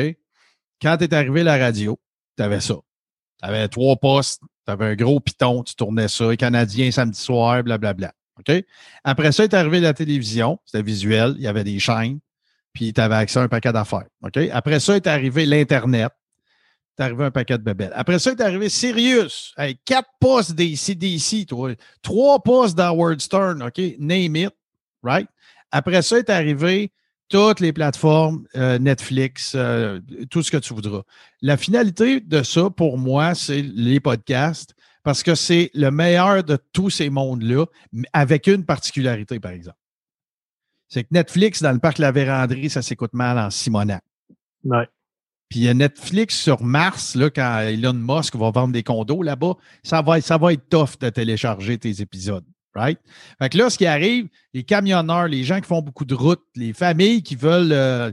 Quand 0.82 0.96
tu 0.96 1.04
es 1.04 1.14
arrivé 1.14 1.42
à 1.42 1.44
la 1.44 1.58
radio, 1.58 1.98
tu 2.36 2.42
avais 2.42 2.60
ça. 2.60 2.74
Tu 3.40 3.48
avais 3.48 3.68
trois 3.68 3.96
postes, 3.96 4.42
tu 4.66 4.72
avais 4.72 4.86
un 4.86 4.94
gros 4.96 5.20
piton, 5.20 5.62
tu 5.62 5.76
tournais 5.76 6.08
ça, 6.08 6.30
les 6.30 6.36
Canadiens 6.36 6.90
samedi 6.90 7.20
soir, 7.20 7.62
blablabla. 7.62 8.12
OK? 8.38 8.64
Après 9.04 9.30
ça, 9.30 9.46
tu 9.46 9.54
es 9.54 9.58
arrivé 9.58 9.80
la 9.80 9.94
télévision, 9.94 10.58
c'était 10.64 10.82
visuel, 10.82 11.34
il 11.36 11.42
y 11.42 11.46
avait 11.46 11.64
des 11.64 11.78
chaînes, 11.78 12.18
puis 12.72 12.92
tu 12.92 13.00
avais 13.00 13.14
accès 13.14 13.38
à 13.38 13.42
un 13.42 13.48
paquet 13.48 13.72
d'affaires. 13.72 14.08
OK? 14.22 14.38
Après 14.52 14.80
ça, 14.80 14.96
est 14.96 15.06
arrivé 15.06 15.46
l'Internet, 15.46 16.10
t'es 16.96 17.02
arrivé 17.02 17.24
un 17.24 17.30
paquet 17.30 17.58
de 17.58 17.62
bébelles. 17.62 17.92
Après 17.94 18.18
ça, 18.18 18.34
t'es 18.34 18.42
arrivé 18.42 18.68
Sirius. 18.68 19.52
avec 19.56 19.84
quatre 19.84 20.10
postes 20.20 20.54
d'ici, 20.54 21.46
toi. 21.46 21.74
Trois 22.02 22.42
postes 22.42 22.76
d'Howard 22.76 23.20
Stern, 23.20 23.62
OK? 23.62 23.80
Name 23.98 24.36
it, 24.36 24.50
right? 25.02 25.28
Après 25.70 26.02
ça, 26.02 26.18
est 26.18 26.30
arrivé 26.30 26.92
toutes 27.28 27.60
les 27.60 27.72
plateformes, 27.72 28.46
euh, 28.54 28.78
Netflix, 28.78 29.54
euh, 29.56 30.00
tout 30.30 30.42
ce 30.42 30.50
que 30.50 30.56
tu 30.58 30.74
voudras. 30.74 31.02
La 31.42 31.56
finalité 31.56 32.20
de 32.20 32.42
ça, 32.42 32.70
pour 32.70 32.98
moi, 32.98 33.34
c'est 33.34 33.62
les 33.62 33.98
podcasts, 33.98 34.74
parce 35.02 35.22
que 35.22 35.34
c'est 35.34 35.70
le 35.74 35.90
meilleur 35.90 36.44
de 36.44 36.58
tous 36.72 36.90
ces 36.90 37.10
mondes-là, 37.10 37.66
avec 38.12 38.46
une 38.46 38.64
particularité, 38.64 39.40
par 39.40 39.52
exemple. 39.52 39.78
C'est 40.88 41.02
que 41.02 41.08
Netflix, 41.10 41.62
dans 41.62 41.72
le 41.72 41.78
parc 41.78 41.98
La 41.98 42.12
Vérandrie, 42.12 42.70
ça 42.70 42.82
s'écoute 42.82 43.14
mal 43.14 43.38
en 43.38 43.50
Simonac. 43.50 44.02
Ouais. 44.62 44.88
Puis 45.48 45.60
il 45.60 45.62
y 45.64 45.68
a 45.68 45.74
Netflix 45.74 46.36
sur 46.36 46.62
Mars, 46.62 47.14
là, 47.14 47.30
quand 47.30 47.60
Elon 47.60 47.94
Musk 47.94 48.36
va 48.36 48.50
vendre 48.50 48.72
des 48.72 48.82
condos 48.82 49.22
là-bas, 49.22 49.54
ça 49.82 50.02
va, 50.02 50.20
ça 50.20 50.38
être 50.50 50.68
tough 50.68 50.98
de 51.00 51.10
télécharger 51.10 51.78
tes 51.78 52.00
épisodes. 52.00 52.44
Right? 52.74 52.98
Fait 53.38 53.50
que 53.50 53.58
là, 53.58 53.70
ce 53.70 53.78
qui 53.78 53.86
arrive, 53.86 54.28
les 54.52 54.64
camionneurs, 54.64 55.28
les 55.28 55.44
gens 55.44 55.60
qui 55.60 55.66
font 55.68 55.80
beaucoup 55.80 56.04
de 56.04 56.14
routes, 56.14 56.42
les 56.56 56.72
familles 56.72 57.22
qui 57.22 57.36
veulent, 57.36 57.72
euh, 57.72 58.10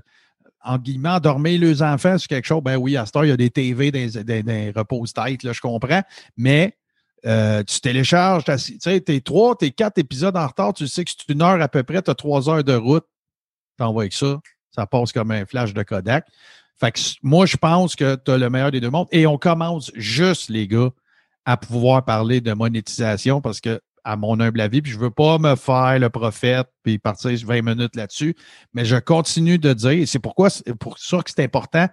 en 0.64 0.78
guillemets, 0.78 1.20
dormir 1.20 1.60
leurs 1.60 1.82
enfants 1.82 2.20
sur 2.20 2.28
quelque 2.28 2.46
chose, 2.46 2.62
ben 2.62 2.78
oui, 2.78 2.96
à 2.96 3.08
ce 3.08 3.12
temps, 3.12 3.24
il 3.24 3.30
y 3.30 3.32
a 3.32 3.38
des 3.38 3.50
TV 3.50 3.90
des, 3.92 4.24
des, 4.24 4.72
repose-tête, 4.76 5.42
là, 5.42 5.52
je 5.52 5.62
comprends. 5.62 6.04
Mais 6.38 6.78
euh, 7.26 7.64
tu 7.64 7.80
télécharges, 7.82 8.44
tu 8.44 8.80
sais, 8.80 9.02
tes 9.02 9.22
trois, 9.22 9.56
tes 9.56 9.72
quatre 9.72 9.98
épisodes 9.98 10.38
en 10.38 10.46
retard, 10.46 10.74
tu 10.74 10.88
sais 10.88 11.04
que 11.06 11.12
c'est 11.12 11.34
une 11.34 11.42
heure 11.42 11.60
à 11.60 11.68
peu 11.68 11.82
près, 11.82 12.02
tu 12.04 12.12
as 12.12 12.16
trois 12.16 12.48
heures 12.48 12.64
de 12.64 12.76
route, 12.76 13.06
t'envoies 13.78 14.04
avec 14.04 14.14
ça, 14.14 14.40
ça 14.76 14.86
passe 14.86 15.12
comme 15.12 15.32
un 15.32 15.46
flash 15.46 15.74
de 15.74 15.84
Kodak. 15.84 16.26
Fait 16.80 16.92
que 16.92 17.00
moi, 17.22 17.46
je 17.46 17.58
pense 17.58 17.96
que 17.96 18.16
tu 18.16 18.32
as 18.32 18.38
le 18.38 18.50
meilleur 18.50 18.72
des 18.72 18.80
deux 18.80 18.90
mondes. 18.90 19.08
Et 19.12 19.28
on 19.28 19.38
commence 19.38 19.92
juste, 19.96 20.50
les 20.50 20.68
gars, 20.68 20.90
à 21.46 21.58
pouvoir 21.58 22.06
parler 22.06 22.42
de 22.42 22.54
monétisation 22.54 23.42
parce 23.42 23.62
que, 23.62 23.82
à 24.04 24.16
mon 24.16 24.40
humble 24.40 24.62
avis, 24.62 24.82
puis 24.82 24.92
je 24.92 24.98
veux 24.98 25.12
pas 25.12 25.38
me 25.38 25.56
faire 25.56 26.00
le 26.00 26.10
prophète 26.10 26.68
puis 26.84 26.98
partir 26.98 27.32
20 27.46 27.62
minutes 27.62 27.96
là-dessus, 27.96 28.36
mais 28.74 28.84
je 28.84 28.96
continue 28.96 29.60
de 29.60 29.74
dire, 29.74 29.92
et 29.92 30.06
c'est 30.08 30.20
pourquoi 30.20 30.50
pour 30.80 30.98
ça 30.98 31.22
que 31.22 31.30
c'est 31.30 31.44
important 31.44 31.88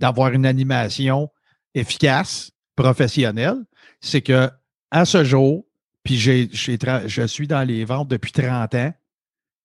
d'avoir 0.00 0.32
une 0.32 0.44
animation 0.44 1.30
efficace, 1.74 2.50
professionnelle, 2.74 3.58
c'est 4.00 4.22
que 4.22 4.50
à 4.90 5.04
ce 5.04 5.24
jour, 5.24 5.64
puis 6.02 6.16
j'ai, 6.16 6.48
je 6.52 7.26
suis 7.26 7.46
dans 7.46 7.62
les 7.62 7.84
ventes 7.84 8.08
depuis 8.08 8.32
30 8.32 8.74
ans, 8.74 8.92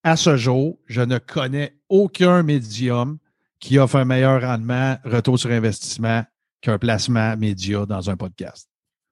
à 0.03 0.15
ce 0.15 0.37
jour, 0.37 0.77
je 0.85 1.01
ne 1.01 1.17
connais 1.17 1.75
aucun 1.89 2.43
médium 2.43 3.17
qui 3.59 3.77
offre 3.79 3.95
un 3.97 4.05
meilleur 4.05 4.41
rendement, 4.41 4.97
retour 5.03 5.37
sur 5.39 5.51
investissement 5.51 6.23
qu'un 6.61 6.77
placement 6.77 7.35
média 7.37 7.85
dans 7.85 8.09
un 8.09 8.15
podcast. 8.17 8.67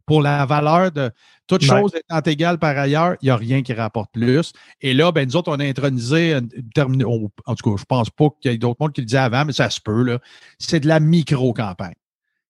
pour 0.08 0.22
la 0.22 0.46
valeur 0.46 0.92
de 0.92 1.10
toute 1.48 1.64
Ouais. 1.64 1.68
chose 1.68 1.96
étant 1.96 2.22
égale 2.22 2.60
par 2.60 2.78
ailleurs, 2.78 3.16
il 3.24 3.26
n'y 3.26 3.32
a 3.32 3.36
rien 3.36 3.64
qui 3.64 3.74
rapporte 3.74 4.12
plus. 4.14 4.54
Et 4.80 4.94
là, 4.94 5.12
ben, 5.12 5.28
nous 5.28 5.36
autres, 5.36 5.52
on 5.52 5.60
a 5.60 5.66
intronisé, 5.66 6.36
une- 6.36 6.48
en 7.46 7.56
tout 7.56 7.72
cas, 7.72 7.76
je 7.76 7.86
pense 7.86 8.12
pas 8.12 8.28
qu'il 8.40 8.52
y 8.52 8.54
ait 8.54 8.58
d'autres 8.60 8.78
monde 8.80 8.94
qui 8.94 9.02
le 9.02 9.06
disaient 9.08 9.18
avant, 9.18 9.46
mais 9.46 9.52
ça 9.54 9.68
se 9.72 9.82
peut, 9.82 10.04
là. 10.04 10.20
C'est 10.60 10.80
de 10.82 10.88
la 10.88 11.00
micro-campagne. 11.00 11.96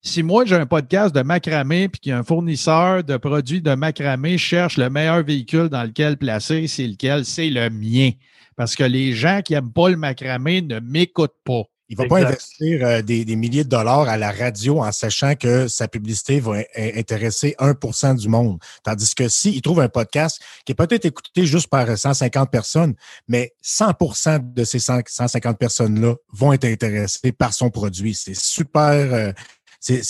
Si 0.02 0.22
moi, 0.22 0.44
j'ai 0.44 0.56
un 0.58 0.66
podcast 0.66 1.16
de 1.16 1.22
macramé 1.22 1.88
puis 1.88 2.02
qu'il 2.02 2.10
y 2.10 2.14
a 2.14 2.18
un 2.20 2.24
fournisseur 2.24 3.06
de 3.06 3.16
produits 3.16 3.62
de 3.62 3.74
macramé 3.74 4.38
cherche 4.38 4.76
le 4.76 4.90
meilleur 4.90 5.24
véhicule 5.24 5.70
dans 5.70 5.84
lequel 5.84 6.18
placer, 6.18 6.68
c'est 6.68 6.86
lequel? 6.88 7.24
C'est 7.24 7.50
le 7.50 7.70
mien. 7.70 8.12
Parce 8.58 8.76
que 8.76 8.84
les 8.84 9.14
gens 9.14 9.40
qui 9.42 9.54
n'aiment 9.54 9.72
pas 9.72 9.88
le 9.88 9.96
macramé 9.96 10.62
ne 10.62 10.82
m'écoutent 10.82 11.40
pas. 11.46 11.64
Il 11.88 11.98
ne 11.98 12.04
va 12.04 12.10
pas 12.10 12.20
investir 12.28 12.86
euh, 12.86 13.02
des, 13.04 13.26
des 13.26 13.36
milliers 13.36 13.64
de 13.64 13.70
dollars 13.70 14.10
à 14.10 14.18
la 14.18 14.32
radio 14.32 14.84
en 14.84 14.92
sachant 14.92 15.36
que 15.36 15.68
sa 15.68 15.88
publicité 15.88 16.40
va 16.40 16.54
in- 16.76 16.98
intéresser 16.98 17.56
1% 17.60 18.18
du 18.18 18.28
monde. 18.28 18.58
Tandis 18.84 19.14
que 19.14 19.30
s'il 19.30 19.62
trouve 19.62 19.82
un 19.82 19.90
podcast 19.90 20.42
qui 20.66 20.72
est 20.72 20.76
peut-être 20.76 21.06
écouté 21.06 21.46
juste 21.46 21.68
par 21.68 21.96
150 21.96 22.50
personnes, 22.50 22.96
mais 23.28 23.54
100% 23.64 24.54
de 24.54 24.64
ces 24.64 24.80
100 24.80 25.02
150 25.08 25.60
personnes-là 25.60 26.16
vont 26.34 26.54
être 26.54 26.66
intéressées 26.66 27.32
par 27.32 27.54
son 27.54 27.70
produit. 27.70 28.16
C'est 28.16 28.36
super, 28.36 29.14
euh, 29.14 29.32
c'est 29.80 30.02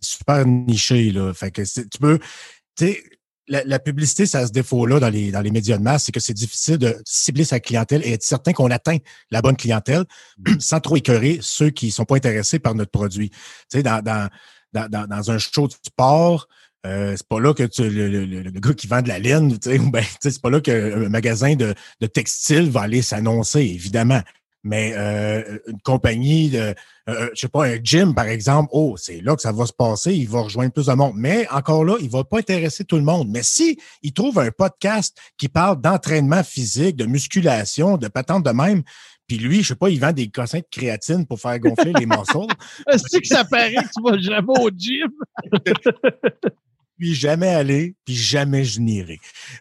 super 0.00 0.46
niché. 0.46 1.10
Là. 1.12 1.34
Fait 1.34 1.50
que 1.50 1.62
tu 1.62 1.98
peux, 2.00 2.18
la, 3.48 3.78
publicité, 3.78 4.26
ça 4.26 4.40
a 4.40 4.46
défaut-là 4.46 5.00
dans 5.00 5.08
les, 5.08 5.30
dans 5.30 5.40
les 5.40 5.50
médias 5.50 5.76
de 5.76 5.82
masse, 5.82 6.04
c'est 6.04 6.12
que 6.12 6.20
c'est 6.20 6.34
difficile 6.34 6.78
de 6.78 6.96
cibler 7.04 7.44
sa 7.44 7.60
clientèle 7.60 8.02
et 8.04 8.12
être 8.12 8.22
certain 8.22 8.52
qu'on 8.52 8.70
atteint 8.70 8.98
la 9.30 9.42
bonne 9.42 9.56
clientèle 9.56 10.04
sans 10.58 10.80
trop 10.80 10.96
écœurer 10.96 11.38
ceux 11.40 11.70
qui 11.70 11.86
ne 11.86 11.90
sont 11.92 12.04
pas 12.04 12.16
intéressés 12.16 12.58
par 12.58 12.74
notre 12.74 12.90
produit. 12.90 13.30
Tu 13.30 13.38
sais, 13.68 13.82
dans, 13.82 14.30
un 14.72 15.38
show 15.38 15.68
de 15.68 15.74
sport, 15.84 16.46
euh, 16.86 17.14
c'est 17.16 17.28
pas 17.28 17.40
là 17.40 17.54
que 17.54 17.68
le, 17.82 18.24
le, 18.24 18.50
gars 18.50 18.74
qui 18.74 18.86
vend 18.86 19.02
de 19.02 19.08
la 19.08 19.18
laine, 19.18 19.58
tu 19.58 19.70
sais, 19.70 19.78
ben, 19.78 20.04
c'est 20.20 20.40
pas 20.40 20.50
là 20.50 20.60
qu'un 20.60 21.08
magasin 21.08 21.54
de, 21.54 21.74
de 22.00 22.06
textile 22.06 22.70
va 22.70 22.82
aller 22.82 23.02
s'annoncer, 23.02 23.60
évidemment. 23.60 24.22
Mais 24.64 24.92
euh, 24.94 25.58
une 25.66 25.80
compagnie 25.80 26.50
de, 26.50 26.74
euh, 27.08 27.28
je 27.34 27.40
sais 27.40 27.48
pas, 27.48 27.66
un 27.66 27.78
gym, 27.82 28.14
par 28.14 28.26
exemple, 28.26 28.68
oh, 28.72 28.96
c'est 28.96 29.20
là 29.20 29.34
que 29.34 29.42
ça 29.42 29.50
va 29.50 29.66
se 29.66 29.72
passer, 29.72 30.14
il 30.14 30.28
va 30.28 30.42
rejoindre 30.42 30.72
plus 30.72 30.86
de 30.86 30.92
monde. 30.92 31.14
Mais 31.16 31.48
encore 31.50 31.84
là, 31.84 31.96
il 32.00 32.08
va 32.08 32.22
pas 32.22 32.38
intéresser 32.38 32.84
tout 32.84 32.96
le 32.96 33.02
monde. 33.02 33.28
Mais 33.28 33.42
si 33.42 33.78
il 34.02 34.12
trouve 34.12 34.38
un 34.38 34.50
podcast 34.50 35.18
qui 35.36 35.48
parle 35.48 35.80
d'entraînement 35.80 36.44
physique, 36.44 36.96
de 36.96 37.06
musculation, 37.06 37.96
de 37.96 38.08
patente 38.08 38.44
de 38.44 38.50
même, 38.50 38.82
puis 39.26 39.38
lui, 39.38 39.62
je 39.62 39.68
sais 39.68 39.74
pas, 39.74 39.88
il 39.88 40.00
vend 40.00 40.12
des 40.12 40.28
cossins 40.28 40.58
de 40.58 40.66
créatine 40.70 41.26
pour 41.26 41.40
faire 41.40 41.58
gonfler 41.58 41.92
les 41.98 42.06
muscles, 42.06 42.46
Est-ce 42.92 43.18
que 43.18 43.26
ça 43.26 43.44
paraît 43.44 43.74
que 43.74 43.80
tu 43.80 44.02
vas 44.02 44.18
jamais 44.18 44.60
au 44.60 44.70
gym? 44.70 45.10
puis 47.02 47.16
jamais 47.16 47.48
aller, 47.48 47.96
puis 48.04 48.14
jamais 48.14 48.62
je 48.62 48.78
n'irai. 48.78 49.18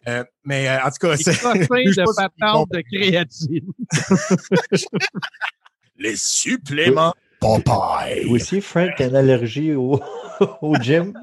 Euh, 0.08 0.24
mais 0.46 0.70
euh, 0.70 0.78
en 0.84 0.92
tout 0.92 1.08
cas, 1.08 1.18
c'est 1.18 1.32
de 1.42 2.16
patente 2.16 2.70
de 2.70 2.82
créatine. 2.82 3.66
les 5.98 6.16
suppléments 6.16 7.16
Popeye. 7.40 8.26
Aussi, 8.30 8.62
Frank, 8.62 8.92
t'as 8.96 9.08
une 9.08 9.16
allergie 9.16 9.74
au, 9.74 10.00
au 10.62 10.76
gym? 10.76 11.14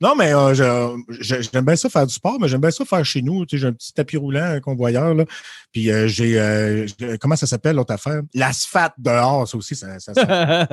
Non, 0.00 0.14
mais 0.16 0.32
euh, 0.34 0.96
j'aime 1.10 1.66
bien 1.66 1.76
ça 1.76 1.90
faire 1.90 2.06
du 2.06 2.14
sport, 2.14 2.38
mais 2.40 2.48
j'aime 2.48 2.62
bien 2.62 2.70
ça 2.70 2.86
faire 2.86 3.04
chez 3.04 3.20
nous. 3.20 3.44
Tu 3.44 3.58
sais, 3.58 3.60
j'ai 3.60 3.66
un 3.68 3.74
petit 3.74 3.92
tapis 3.92 4.16
roulant, 4.16 4.42
un 4.42 4.60
convoyeur, 4.60 5.12
là. 5.12 5.26
Puis 5.70 5.90
euh, 5.90 6.08
j'ai, 6.08 6.40
euh, 6.40 6.86
j'ai- 6.98 7.18
comment 7.18 7.36
ça 7.36 7.46
s'appelle 7.46 7.76
l'autre 7.76 7.92
affaire? 7.92 8.22
L'asphalte 8.32 8.94
dehors, 8.96 9.46
ça 9.46 9.58
aussi, 9.58 9.76
ça, 9.76 10.00
ça, 10.00 10.14
ça- 10.14 10.66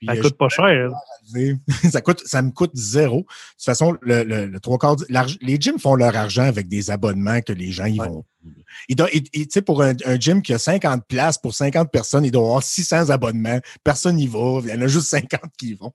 puis, 0.00 0.06
Ça 0.08 0.14
euh, 0.14 0.22
coûte 0.22 0.36
pas 0.38 0.48
cher. 0.48 0.90
ça 1.90 2.00
coûte, 2.00 2.22
ça 2.26 2.42
me 2.42 2.50
coûte 2.50 2.72
zéro. 2.74 3.18
De 3.18 3.22
toute 3.22 3.64
façon, 3.64 3.96
le, 4.02 4.24
le, 4.24 4.46
le 4.46 4.60
trois 4.60 4.78
quarts, 4.78 4.96
les 5.40 5.56
gyms 5.60 5.78
font 5.78 5.94
leur 5.94 6.16
argent 6.16 6.42
avec 6.44 6.66
des 6.68 6.90
abonnements 6.90 7.40
que 7.40 7.52
les 7.52 7.70
gens 7.70 7.84
y 7.86 8.00
Ouais. 8.00 8.08
vont. 8.08 8.24
Il 8.88 8.96
doit, 8.96 9.08
il- 9.12 9.24
il- 9.34 9.46
tu 9.46 9.52
sais, 9.52 9.62
pour 9.62 9.82
un, 9.82 9.92
un 10.06 10.18
gym 10.18 10.40
qui 10.42 10.54
a 10.54 10.58
50 10.58 11.04
places 11.06 11.36
pour 11.36 11.54
50 11.54 11.90
personnes, 11.92 12.24
il 12.24 12.30
doit 12.30 12.42
avoir 12.42 12.62
600 12.62 13.10
abonnements. 13.10 13.60
Personne 13.84 14.16
n'y 14.16 14.26
va. 14.26 14.60
Il 14.64 14.70
y 14.70 14.72
en 14.72 14.80
a 14.80 14.86
juste 14.86 15.08
50 15.08 15.40
qui 15.58 15.70
y 15.70 15.74
vont. 15.74 15.92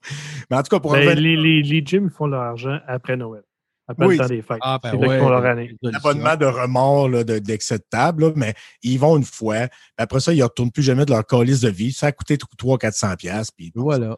Mais 0.50 0.56
en 0.56 0.62
tout 0.62 0.68
cas, 0.70 0.78
pour 0.80 0.92
Ben, 0.92 1.00
revenir- 1.08 1.20
les, 1.20 1.36
les, 1.36 1.62
les 1.62 1.84
gyms 1.84 2.08
font 2.10 2.26
leur 2.28 2.42
argent 2.42 2.78
après 2.86 3.16
Noël. 3.16 3.42
Après 3.88 4.06
Oui. 4.06 4.16
le 4.16 4.22
temps 4.22 4.28
des 4.28 4.42
fêtes. 4.42 4.58
Ah, 4.62 4.78
ben 4.82 4.90
c'est 4.92 4.96
ouais. 5.06 5.18
leur 5.18 5.44
année. 5.46 5.76
l'abonnement 5.82 6.34
de 6.36 6.46
remords 6.46 7.08
là, 7.08 7.22
de- 7.24 7.38
d'excès 7.38 7.78
de 7.78 7.84
table, 7.88 8.24
là, 8.26 8.32
mais 8.34 8.54
ils 8.82 8.98
vont 8.98 9.16
une 9.16 9.24
fois. 9.24 9.68
Après 9.96 10.18
ça, 10.20 10.32
ils 10.32 10.38
ne 10.38 10.44
retournent 10.44 10.72
plus 10.72 10.82
jamais 10.82 11.04
de 11.04 11.10
leur 11.12 11.24
calice 11.26 11.60
de 11.60 11.68
vie. 11.68 11.92
Ça 11.92 12.06
a 12.08 12.12
coûté 12.12 12.36
300-400$. 12.36 13.16
piastres, 13.16 13.52
Puis 13.56 13.70
bon, 13.74 13.82
Voilà. 13.82 14.16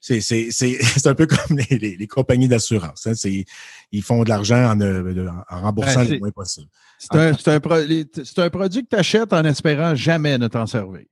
c'est, 0.00 0.20
c'est, 0.20 0.48
c'est, 0.52 0.78
c'est 0.82 1.06
un 1.08 1.14
peu 1.16 1.26
comme 1.26 1.56
les, 1.58 1.78
les- 1.78 1.96
les 1.96 2.06
compagnies 2.06 2.46
d'assurance. 2.48 3.06
hein. 3.08 3.14
C'est, 3.14 3.44
ils 3.90 4.02
font 4.02 4.22
de 4.22 4.28
l'argent 4.28 4.70
en, 4.70 4.80
euh, 4.80 5.28
en 5.50 5.60
remboursant 5.62 6.04
Ben, 6.04 6.10
le 6.12 6.18
moins 6.20 6.30
possible. 6.30 6.68
C'est 7.00 7.14
un, 7.16 7.32
c'est 7.34 7.48
un 7.52 7.60
pro- 7.60 7.80
les- 7.80 8.06
c'est 8.24 8.38
un 8.38 8.50
produit 8.50 8.84
que 8.84 8.88
tu 8.90 8.96
achètes 8.96 9.32
en 9.32 9.44
espérant 9.44 9.94
jamais 9.96 10.38
ne 10.38 10.46
t'en 10.46 10.66
servir. 10.66 11.02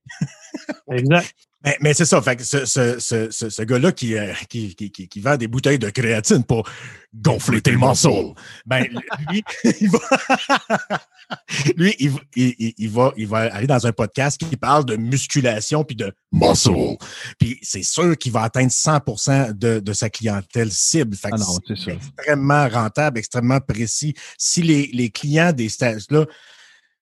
Exact. 0.91 1.33
Mais, 1.67 1.77
mais 1.81 1.93
c'est 1.93 2.05
ça. 2.05 2.21
Fait 2.21 2.37
que 2.37 2.43
ce, 2.45 2.65
ce, 2.65 2.97
ce, 2.99 3.29
ce, 3.29 3.61
gars-là 3.61 3.91
qui, 3.91 4.17
euh, 4.17 4.31
qui, 4.47 4.73
qui, 4.73 4.89
qui, 4.89 5.09
qui 5.09 5.19
vend 5.19 5.35
des 5.35 5.49
bouteilles 5.49 5.79
de 5.79 5.89
créatine 5.89 6.45
pour 6.45 6.65
gonfler 7.13 7.61
tes 7.61 7.75
muscles, 7.75 8.33
ben, 8.65 8.85
lui, 9.29 9.43
il 9.81 9.89
va, 9.89 9.99
lui, 11.75 11.93
il, 11.99 12.73
il, 12.77 12.89
va, 12.89 13.11
il 13.17 13.27
va 13.27 13.39
aller 13.53 13.67
dans 13.67 13.85
un 13.85 13.91
podcast 13.91 14.37
qui 14.39 14.55
parle 14.55 14.85
de 14.85 14.95
musculation 14.95 15.83
puis 15.83 15.97
de 15.97 16.13
muscle. 16.31 16.95
Puis 17.37 17.59
c'est 17.63 17.83
sûr 17.83 18.17
qu'il 18.17 18.31
va 18.31 18.43
atteindre 18.43 18.71
100 18.71 18.99
de, 19.53 19.79
de 19.79 19.93
sa 19.93 20.09
clientèle 20.09 20.71
cible. 20.71 21.17
Fait 21.17 21.31
que 21.31 21.35
Ah 21.35 21.39
non, 21.39 21.75
c'est 21.75 21.91
extrêmement 21.91 22.69
rentable, 22.69 23.19
extrêmement 23.19 23.59
précis. 23.59 24.13
Si 24.37 24.61
les, 24.61 24.89
les 24.93 25.09
clients 25.09 25.51
des 25.51 25.67
stages 25.67 26.05
là, 26.11 26.25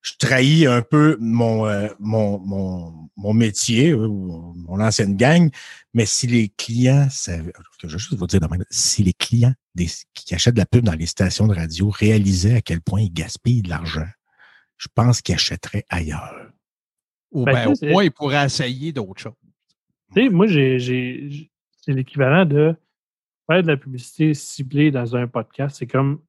je 0.06 0.14
trahis 0.20 0.68
un 0.68 0.84
peu 0.84 1.18
mon, 1.20 1.66
euh, 1.66 1.88
mon, 2.00 2.38
mon, 2.40 3.10
mon 3.18 3.34
métier, 3.34 3.90
euh, 3.90 4.06
ou 4.08 4.54
mon 4.56 4.80
ancienne 4.80 5.18
gang, 5.18 5.50
mais 5.96 6.06
si 6.06 6.28
les 6.28 6.50
clients, 6.50 7.08
savaient- 7.10 7.52
je 7.82 7.88
vais 7.88 7.92
juste 7.92 8.14
vous 8.14 8.28
dire 8.28 8.40
si 8.70 9.02
les 9.04 9.14
clients 9.14 9.54
des, 9.74 9.88
qui 10.14 10.36
achètent 10.36 10.54
de 10.54 10.60
la 10.60 10.68
pub 10.68 10.86
dans 10.86 10.94
les 10.94 11.08
stations 11.08 11.48
de 11.48 11.56
radio 11.56 11.90
réalisaient 11.90 12.54
à 12.58 12.62
quel 12.62 12.82
point 12.82 13.02
ils 13.02 13.12
gaspillent 13.12 13.64
de 13.64 13.70
l'argent, 13.70 14.06
je 14.78 14.88
pense 14.94 15.22
qu'ils 15.24 15.34
achèteraient 15.36 15.86
ailleurs. 15.90 16.52
Ou 17.32 17.44
Ben, 17.46 17.54
ben, 17.54 17.74
au 17.74 17.86
moins, 17.92 18.04
ils 18.04 18.12
pourraient 18.12 18.46
essayer 18.46 18.92
d'autres 18.94 19.20
choses. 19.22 19.34
Tu 20.16 20.22
sais, 20.24 20.30
moi, 20.30 20.46
j'ai, 20.46 20.78
j'ai, 20.80 21.30
j'ai- 21.32 21.52
c'est 21.82 21.94
l'équivalent 21.94 22.46
de 22.46 22.76
faire 23.50 23.64
de 23.64 23.68
la 23.68 23.78
publicité 23.78 24.36
ciblée 24.36 24.92
dans 24.92 25.16
un 25.16 25.28
podcast. 25.28 25.78
C'est 25.80 25.88
comme 25.88 26.22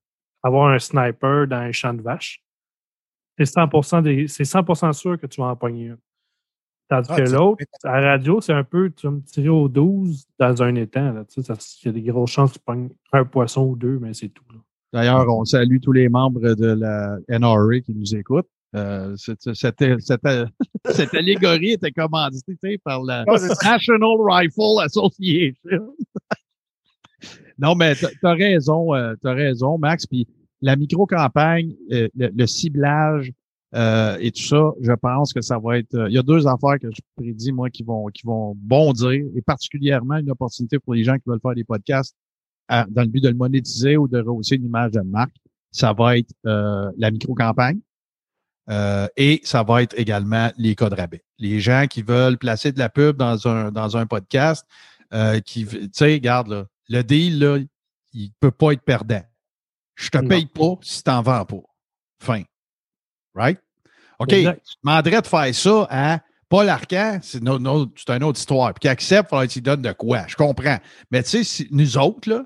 avoir 0.42 0.72
un 0.72 0.78
sniper 0.78 1.46
dans 1.46 1.56
un 1.58 1.72
champ 1.72 1.92
de 1.92 2.00
vaches. 2.02 2.42
C'est 3.38 3.44
100%, 3.44 4.02
des, 4.02 4.28
c'est 4.28 4.44
100% 4.44 4.92
sûr 4.92 5.18
que 5.20 5.26
tu 5.26 5.40
vas 5.40 5.48
en 5.48 5.56
pogner 5.56 5.86
une. 5.86 5.98
Tandis 6.88 7.08
Ah, 7.10 7.16
que 7.16 7.26
tu- 7.26 7.32
l'autre, 7.34 7.64
à 7.84 8.00
la 8.00 8.10
radio, 8.12 8.40
c'est 8.40 8.52
un 8.52 8.62
peu, 8.64 8.90
tu 8.90 9.06
vas 9.08 9.12
me 9.12 9.20
tirer 9.20 9.48
au 9.48 9.68
12 9.68 10.24
dans 10.38 10.62
un 10.62 10.74
étang. 10.76 11.12
Là, 11.12 11.24
tu 11.24 11.42
sais, 11.42 11.54
ça- 11.54 11.58
Il 11.82 11.86
y 11.86 11.88
a 11.88 11.92
des 11.92 12.02
grosses 12.02 12.30
chances 12.30 12.52
que 12.52 12.58
tu 12.58 12.64
pognes 12.64 12.90
un 13.12 13.24
poisson 13.24 13.62
ou 13.66 13.76
deux, 13.76 13.98
mais 13.98 14.14
c'est 14.14 14.28
tout. 14.28 14.44
D'ailleurs, 14.92 15.26
on 15.28 15.44
salue 15.44 15.78
tous 15.82 15.90
les 15.92 16.08
membres 16.08 16.54
de 16.54 16.66
la 16.66 17.18
NRA 17.28 17.80
qui 17.80 17.92
nous 17.92 18.14
écoutent. 18.14 18.48
Euh, 18.74 19.14
cette, 19.16 19.52
cette, 19.54 19.82
cette, 20.00 20.20
cette 20.90 21.14
allégorie 21.14 21.72
était 21.72 21.90
commanditée 21.90 22.78
par 22.84 23.02
la 23.02 23.24
Ah. 23.26 23.32
National 23.64 24.16
Rifle 24.20 24.80
Association. 24.84 25.94
non, 27.58 27.74
mais 27.74 27.94
t'as 27.96 28.30
as 28.30 28.34
raison, 28.34 28.94
euh, 28.94 29.14
t'as 29.22 29.32
raison, 29.34 29.78
Max. 29.78 30.06
Puis 30.06 30.26
la 30.66 30.74
micro-campagne, 30.76 31.74
euh, 31.93 32.09
le, 32.20 32.26
le 32.40 32.47
ciblage 32.47 33.32
euh, 33.74 34.16
et 34.20 34.30
tout 34.30 34.43
ça, 34.52 34.62
je 34.80 34.93
pense 34.93 35.32
que 35.32 35.40
ça 35.40 35.59
va 35.59 35.78
être. 35.78 35.94
euh, 35.94 36.09
Il 36.10 36.14
y 36.14 36.18
a 36.18 36.22
deux 36.22 36.47
affaires 36.47 36.78
que 36.80 36.90
je 36.90 37.01
prédis, 37.16 37.52
moi, 37.52 37.68
qui 37.70 37.82
vont, 37.82 38.06
qui 38.16 38.24
vont 38.26 38.55
bondir, 38.56 39.24
et 39.36 39.43
particulièrement 39.43 40.16
une 40.16 40.30
opportunité 40.30 40.78
pour 40.78 40.94
les 40.94 41.05
gens 41.05 41.16
qui 41.16 41.24
veulent 41.26 41.40
faire 41.40 41.55
des 41.55 41.64
podcasts 41.64 42.14
à- 42.68 42.86
dans 42.88 43.02
le 43.02 43.09
but 43.09 43.22
de 43.22 43.28
le 43.28 43.34
monétiser 43.34 43.97
ou 43.97 44.06
de 44.09 44.18
rehausser 44.20 44.55
une 44.56 44.66
image 44.66 44.93
de 44.93 45.01
marque. 45.01 45.36
Ça 45.72 45.93
va 45.93 46.16
être 46.18 46.32
euh, 46.47 46.90
la 46.97 47.10
micro-campagne. 47.10 47.80
Euh, 48.68 49.06
et 49.16 49.40
ça 49.44 49.62
va 49.62 49.82
être 49.82 49.94
également 49.98 50.51
les 50.59 50.74
codes 50.74 50.94
rabais. 50.94 51.22
Les 51.38 51.60
gens 51.60 51.84
qui 51.88 52.02
veulent 52.02 52.38
placer 52.38 52.72
de 52.72 52.78
la 52.80 52.88
pub 52.88 53.16
dans 53.16 53.47
un, 53.47 53.70
dans 53.70 53.97
un 53.97 54.06
podcast, 54.06 54.66
euh, 55.12 55.38
qui, 55.40 55.64
tu 55.66 55.88
sais, 55.93 56.14
regarde, 56.14 56.48
là, 56.48 56.64
le 56.88 57.02
deal, 57.02 57.38
là, 57.38 57.59
il 58.12 58.30
peut 58.40 58.51
pas 58.51 58.72
être 58.72 58.82
perdant. 58.82 59.22
Je 59.97 60.09
te 60.10 60.18
Non. 60.18 60.28
paye 60.28 60.47
pas 60.47 60.74
si 60.82 61.02
t'en 61.02 61.20
vends 61.23 61.44
pas. 61.44 61.62
Fin. 62.23 62.43
Right? 63.35 63.59
OK. 64.18 64.32
Exact. 64.32 64.62
Tu 64.64 64.74
demanderais 64.85 65.23
de 65.23 65.27
faire 65.27 65.55
ça 65.55 65.86
à 65.90 66.20
Paul 66.48 66.68
Arcan, 66.68 67.18
c'est 67.23 67.39
une, 67.39 67.48
autre- 67.48 67.93
une 68.09 68.31
histoire. 68.31 68.73
Puis 68.74 68.81
qu'il 68.82 68.90
accepte, 68.90 69.28
il 69.28 69.31
faudrait 69.31 69.48
qu'il 69.48 69.62
donne 69.62 69.82
de 69.82 69.93
quoi. 69.93 70.24
Je 70.28 70.36
comprends. 70.36 70.78
Mais 71.10 71.23
tu 71.23 71.31
sais, 71.31 71.44
si- 71.44 71.68
nous 71.70 71.98
autres, 71.98 72.28
là, 72.31 72.44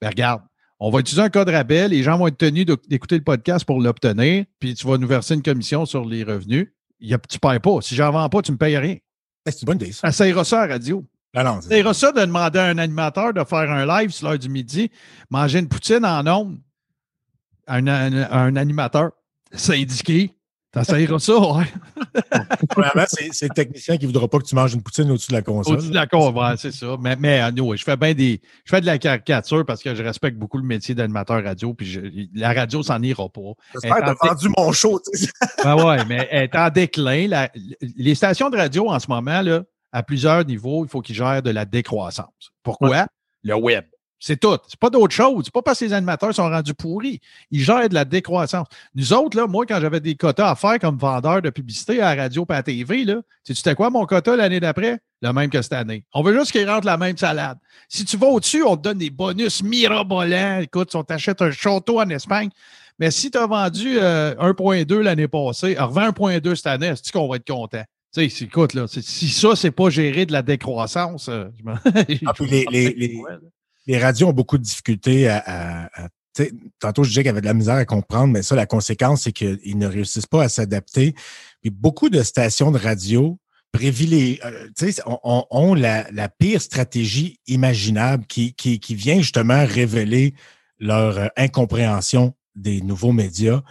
ben 0.00 0.08
regarde, 0.08 0.42
on 0.80 0.90
va 0.90 1.00
utiliser 1.00 1.22
un 1.22 1.28
code 1.30 1.48
rabais, 1.48 1.88
les 1.88 2.02
gens 2.02 2.16
vont 2.18 2.26
être 2.28 2.38
tenus 2.38 2.66
d'écouter 2.66 3.16
le 3.18 3.24
podcast 3.24 3.64
pour 3.64 3.80
l'obtenir, 3.80 4.44
puis 4.58 4.74
tu 4.74 4.86
vas 4.86 4.96
nous 4.98 5.06
verser 5.06 5.34
une 5.34 5.42
commission 5.42 5.84
sur 5.86 6.04
les 6.04 6.22
revenus. 6.24 6.72
Il 6.98 7.08
y 7.10 7.14
a, 7.14 7.18
tu 7.18 7.36
ne 7.36 7.48
payes 7.50 7.58
pas. 7.60 7.80
Si 7.82 7.94
j'en 7.94 8.10
vends 8.10 8.28
pas, 8.28 8.42
tu 8.42 8.50
ne 8.52 8.54
me 8.54 8.58
payes 8.58 8.76
rien. 8.78 8.96
Ben, 9.44 9.52
C'est 9.52 9.62
une 9.62 9.66
bonne 9.66 9.76
idée, 9.76 9.92
ça. 9.92 10.08
Essayera 10.08 10.44
ça 10.44 10.62
à 10.62 10.66
radio. 10.66 11.04
Non, 11.34 11.44
non, 11.44 11.60
c'est- 11.60 11.82
C'est 11.82 11.92
ça 11.94 12.12
de 12.12 12.20
demander 12.20 12.58
à 12.58 12.64
un 12.66 12.78
animateur 12.78 13.32
de 13.34 13.44
faire 13.44 13.70
un 13.70 13.84
live 13.86 14.10
sur 14.10 14.28
l'heure 14.28 14.38
du 14.38 14.48
midi, 14.48 14.90
manger 15.30 15.58
une 15.58 15.68
poutine 15.68 16.04
en 16.06 16.26
ondes 16.26 16.58
un, 17.66 17.86
un- 17.86 18.30
un 18.30 18.56
animateur 18.56 19.10
syndiqué. 19.52 20.32
T'essayeras 20.72 21.18
ça, 21.20 21.38
ouais. 21.38 21.64
Premièrement, 22.68 23.04
c'est 23.08 23.48
le 23.48 23.54
technicien 23.54 23.96
qui 23.96 24.02
ne 24.06 24.12
voudra 24.12 24.28
pas 24.28 24.38
que 24.38 24.44
tu 24.44 24.54
manges 24.54 24.74
une 24.74 24.82
poutine 24.82 25.10
au-dessus 25.10 25.28
de 25.30 25.36
la 25.36 25.40
console. 25.42 25.74
Au-dessus 25.74 25.88
de 25.90 25.94
la 25.94 26.06
ouais, 26.50 26.56
c'est 26.58 26.72
ça. 26.72 26.96
Mais, 27.00 27.16
mais 27.16 27.38
anyway, 27.40 27.78
je 27.78 27.84
fais 27.84 27.96
bien 27.96 28.12
des. 28.12 28.42
Je 28.64 28.70
fais 28.70 28.80
de 28.82 28.86
la 28.86 28.98
caricature 28.98 29.64
parce 29.64 29.82
que 29.82 29.94
je 29.94 30.02
respecte 30.02 30.36
beaucoup 30.38 30.58
le 30.58 30.64
métier 30.64 30.94
d'animateur 30.94 31.42
radio, 31.42 31.72
puis 31.72 31.86
je- 31.86 32.00
la 32.34 32.52
radio 32.52 32.82
s'en 32.82 33.00
ira 33.02 33.26
pas. 33.30 33.40
J'espère 33.72 33.96
que 33.96 34.04
tu 34.04 34.26
as 34.28 34.28
vendu 34.34 34.48
mon 34.56 34.72
show. 34.72 35.00
tu. 35.00 35.26
Ben 35.64 35.82
ouais, 35.82 36.04
mais 36.04 36.28
elle 36.30 36.44
est 36.44 36.56
en 36.56 36.68
déclin. 36.68 37.26
La- 37.28 37.50
les 37.80 38.14
stations 38.14 38.50
de 38.50 38.56
radio 38.58 38.90
en 38.90 38.98
ce 38.98 39.08
moment, 39.08 39.40
là, 39.40 39.62
à 39.92 40.02
plusieurs 40.02 40.44
niveaux, 40.44 40.84
il 40.84 40.90
faut 40.90 41.00
qu'ils 41.00 41.16
gèrent 41.16 41.42
de 41.42 41.50
la 41.50 41.64
décroissance. 41.64 42.52
Pourquoi? 42.62 43.06
Le 43.42 43.54
web. 43.54 43.84
C'est 44.18 44.40
tout. 44.40 44.56
C'est 44.66 44.78
pas 44.80 44.88
d'autre 44.90 45.14
chose. 45.14 45.44
C'est 45.44 45.52
pas 45.52 45.60
parce 45.62 45.78
que 45.80 45.84
les 45.84 45.92
animateurs 45.92 46.34
sont 46.34 46.48
rendus 46.48 46.72
pourris. 46.74 47.20
Ils 47.50 47.60
gèrent 47.60 47.88
de 47.88 47.94
la 47.94 48.04
décroissance. 48.06 48.66
Nous 48.94 49.12
autres, 49.12 49.36
là, 49.36 49.46
moi, 49.46 49.66
quand 49.66 49.78
j'avais 49.80 50.00
des 50.00 50.14
quotas 50.14 50.50
à 50.50 50.54
faire 50.54 50.78
comme 50.78 50.96
vendeur 50.96 51.42
de 51.42 51.50
publicité 51.50 52.00
à 52.00 52.14
la 52.14 52.22
radio 52.22 52.46
et 52.48 52.52
à 52.52 52.56
la 52.56 52.62
TV, 52.62 53.04
là, 53.04 53.16
tu 53.44 53.54
sais, 53.54 53.74
quoi 53.74 53.90
mon 53.90 54.06
quota 54.06 54.34
l'année 54.34 54.58
d'après? 54.60 54.98
Le 55.22 55.32
même 55.32 55.50
que 55.50 55.60
cette 55.62 55.72
année. 55.74 56.04
On 56.14 56.22
veut 56.22 56.36
juste 56.38 56.52
qu'ils 56.52 56.68
rentrent 56.68 56.86
la 56.86 56.96
même 56.96 57.16
salade. 57.16 57.58
Si 57.88 58.04
tu 58.04 58.16
vas 58.16 58.26
au-dessus, 58.28 58.62
on 58.62 58.76
te 58.76 58.82
donne 58.82 58.98
des 58.98 59.10
bonus 59.10 59.62
mirabolants. 59.62 60.60
Écoute, 60.60 60.90
si 60.90 60.96
on 60.96 61.04
t'achète 61.04 61.40
un 61.42 61.50
château 61.50 62.00
en 62.00 62.08
Espagne, 62.10 62.48
mais 62.98 63.10
si 63.10 63.30
tu 63.30 63.38
as 63.38 63.46
vendu 63.46 63.98
euh, 63.98 64.34
1.2 64.36 64.98
l'année 65.00 65.28
passée, 65.28 65.76
revends 65.78 66.08
1.2 66.10 66.54
cette 66.54 66.66
année, 66.66 66.86
est-ce 66.88 67.12
qu'on 67.12 67.28
va 67.28 67.36
être 67.36 67.46
content? 67.46 67.82
Tu 68.14 68.30
sais, 68.30 68.44
écoute, 68.44 68.72
là, 68.74 68.86
si 68.88 69.28
ça, 69.28 69.54
c'est 69.56 69.70
pas 69.70 69.90
gérer 69.90 70.24
de 70.26 70.32
la 70.32 70.40
décroissance, 70.42 71.28
euh, 71.28 71.46
je 71.58 71.70
Ah, 72.26 72.32
puis 72.32 72.46
les- 72.46 72.64
les- 72.70 72.94
les- 72.94 73.22
les 73.86 73.98
radios 73.98 74.28
ont 74.28 74.32
beaucoup 74.32 74.58
de 74.58 74.62
difficultés 74.62 75.28
à. 75.28 75.38
à- 75.46 76.04
à- 76.04 76.08
tantôt, 76.80 77.02
je 77.02 77.08
disais 77.08 77.22
qu'il 77.22 77.28
y 77.28 77.30
avait 77.30 77.40
de 77.40 77.46
la 77.46 77.54
misère 77.54 77.76
à 77.76 77.84
comprendre, 77.86 78.30
mais 78.32 78.42
ça, 78.42 78.54
la 78.54 78.66
conséquence, 78.66 79.22
c'est 79.22 79.32
qu'ils 79.32 79.78
ne 79.78 79.86
réussissent 79.86 80.26
pas 80.26 80.42
à 80.44 80.48
s'adapter. 80.50 81.14
Puis 81.62 81.70
beaucoup 81.70 82.10
de 82.10 82.22
stations 82.22 82.70
de 82.70 82.78
radio 82.78 83.38
privilégient, 83.72 84.38
euh, 84.44 84.68
ont, 85.06 85.46
ont- 85.50 85.74
la, 85.74 86.06
la 86.12 86.28
pire 86.28 86.60
stratégie 86.60 87.40
imaginable 87.46 88.26
qui, 88.26 88.52
qui, 88.54 88.80
qui 88.80 88.94
vient 88.94 89.18
justement 89.18 89.64
révéler 89.66 90.34
leur 90.78 91.16
euh, 91.18 91.26
incompréhension 91.38 92.34
des 92.54 92.80
nouveaux 92.82 93.12
médias. 93.12 93.62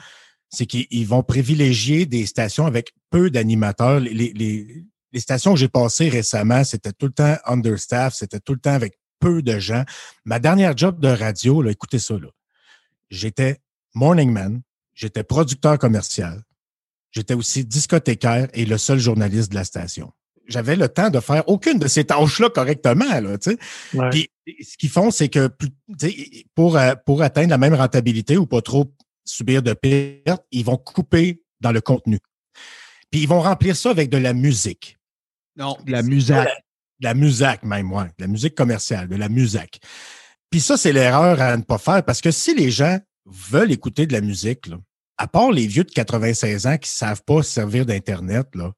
C'est 0.50 0.66
qu'ils 0.66 0.88
ils 0.90 1.06
vont 1.08 1.22
privilégier 1.24 2.06
des 2.08 2.26
stations 2.26 2.66
avec 2.66 2.94
peu 3.12 3.30
d'animateurs. 3.30 4.00
Les- 4.00 4.14
les- 4.34 4.86
les 5.14 5.20
stations 5.20 5.54
que 5.54 5.60
j'ai 5.60 5.68
passées 5.70 6.10
récemment, 6.10 6.64
c'était 6.64 6.92
tout 6.94 7.06
le 7.06 7.14
temps 7.14 7.36
understaff, 7.46 8.16
c'était 8.16 8.40
tout 8.40 8.54
le 8.54 8.60
temps 8.60 8.74
avec 8.74 8.98
peu 9.20 9.42
de 9.42 9.60
gens. 9.60 9.84
Ma 10.24 10.40
dernière 10.40 10.76
job 10.78 11.00
de 11.00 11.08
radio, 11.08 11.62
là, 11.62 11.72
écoutez 11.72 12.00
ça, 12.00 12.16
là. 12.16 12.28
J'étais 13.10 13.60
morning 13.94 14.32
man, 14.32 14.62
j'étais 14.94 15.24
producteur 15.24 15.78
commercial, 15.78 16.42
j'étais 17.12 17.34
aussi 17.34 17.66
discothécaire 17.66 18.48
et 18.54 18.66
le 18.66 18.78
seul 18.78 19.00
journaliste 19.00 19.52
de 19.52 19.56
la 19.56 19.64
station. 19.64 20.12
J'avais 20.48 20.76
le 20.76 20.90
temps 20.90 21.10
de 21.10 21.20
faire 21.20 21.48
aucune 21.48 21.80
de 21.80 21.88
ces 21.88 22.06
tâches-là 22.06 22.50
correctement, 22.50 23.20
là. 23.20 23.38
Ouais. 23.94 24.10
Puis 24.10 24.30
ce 24.62 24.78
qu'ils 24.78 24.90
font, 24.90 25.10
c'est 25.10 25.30
que 25.30 25.50
pour, 26.54 26.78
euh, 26.78 26.94
pour 27.06 27.22
atteindre 27.24 27.50
la 27.50 27.58
même 27.58 27.74
rentabilité 27.74 28.38
ou 28.38 28.46
pas 28.46 28.62
trop 28.62 28.94
subir 29.24 29.64
de 29.64 29.74
pertes, 29.74 30.46
ils 30.52 30.64
vont 30.64 30.78
couper 30.78 31.42
dans 31.62 31.72
le 31.72 31.82
contenu. 31.82 32.20
Puis 33.10 33.22
ils 33.22 33.28
vont 33.28 33.42
remplir 33.42 33.76
ça 33.76 33.90
avec 33.90 34.10
de 34.10 34.18
la 34.18 34.34
musique. 34.34 34.98
Non, 35.56 35.78
de 35.86 35.92
la 35.92 36.04
musique. 36.04 36.36
De 37.00 37.06
la 37.06 37.14
musique 37.14 37.64
même, 37.64 37.92
ouais. 37.92 38.06
De 38.18 38.24
la 38.24 38.28
musique 38.28 38.56
commerciale, 38.56 39.08
de 39.08 39.16
la 39.16 39.30
musique. 39.30 39.82
Puis 40.50 40.62
ça, 40.62 40.78
c'est 40.78 40.94
l'erreur 40.94 41.42
à 41.42 41.58
ne 41.58 41.64
pas 41.64 41.78
faire 41.78 42.04
parce 42.04 42.22
que 42.22 42.32
si 42.32 42.56
les 42.56 42.72
gens 42.72 43.00
veulent 43.26 43.72
écouter 43.72 44.08
de 44.08 44.14
la 44.14 44.22
musique, 44.22 44.70
à 45.18 45.28
part 45.28 45.52
les 45.52 45.68
vieux 45.68 45.84
de 45.84 45.92
96 45.92 46.68
ans 46.68 46.78
qui 46.78 46.90
ne 46.90 46.96
savent 46.96 47.24
pas 47.26 47.44
se 47.44 47.52
servir 47.52 47.86
d'Internet, 47.86 48.48
là, 48.56 48.72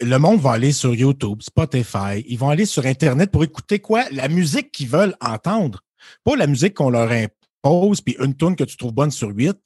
le 0.00 0.16
monde 0.18 0.40
va 0.40 0.52
aller 0.52 0.72
sur 0.72 0.94
YouTube, 0.94 1.40
Spotify, 1.42 2.24
ils 2.26 2.38
vont 2.38 2.48
aller 2.48 2.66
sur 2.66 2.86
Internet 2.86 3.30
pour 3.30 3.44
écouter 3.44 3.78
quoi? 3.78 4.04
La 4.10 4.28
musique 4.28 4.72
qu'ils 4.72 4.88
veulent 4.88 5.16
entendre. 5.20 5.80
Pas 6.24 6.36
la 6.36 6.46
musique 6.46 6.74
qu'on 6.74 6.90
leur 6.90 7.10
impose, 7.10 8.00
puis 8.00 8.16
une 8.18 8.36
tune 8.36 8.56
que 8.56 8.64
tu 8.64 8.76
trouves 8.76 8.92
bonne 8.92 9.10
sur 9.10 9.28
huit. 9.28 9.56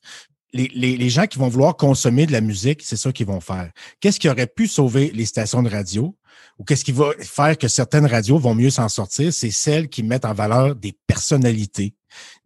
Les, 0.52 0.70
les- 0.74 0.96
les 0.96 1.10
gens 1.10 1.26
qui 1.26 1.38
vont 1.38 1.48
vouloir 1.48 1.76
consommer 1.76 2.24
de 2.26 2.32
la 2.32 2.40
musique, 2.40 2.82
c'est 2.82 2.96
ça 2.96 3.12
qu'ils 3.12 3.26
vont 3.26 3.40
faire. 3.40 3.70
Qu'est-ce 4.00 4.18
qui 4.18 4.28
aurait 4.28 4.46
pu 4.46 4.66
sauver 4.66 5.10
les 5.14 5.26
stations 5.26 5.62
de 5.62 5.68
radio? 5.68 6.16
Ou 6.58 6.64
qu'est-ce 6.64 6.84
qui 6.84 6.92
va 6.92 7.10
faire 7.20 7.56
que 7.58 7.68
certaines 7.68 8.06
radios 8.06 8.38
vont 8.38 8.54
mieux 8.54 8.70
s'en 8.70 8.88
sortir? 8.88 9.32
C'est 9.32 9.50
celles 9.50 9.88
qui 9.88 10.02
mettent 10.02 10.24
en 10.24 10.32
valeur 10.34 10.74
des 10.74 10.96
personnalités, 11.06 11.94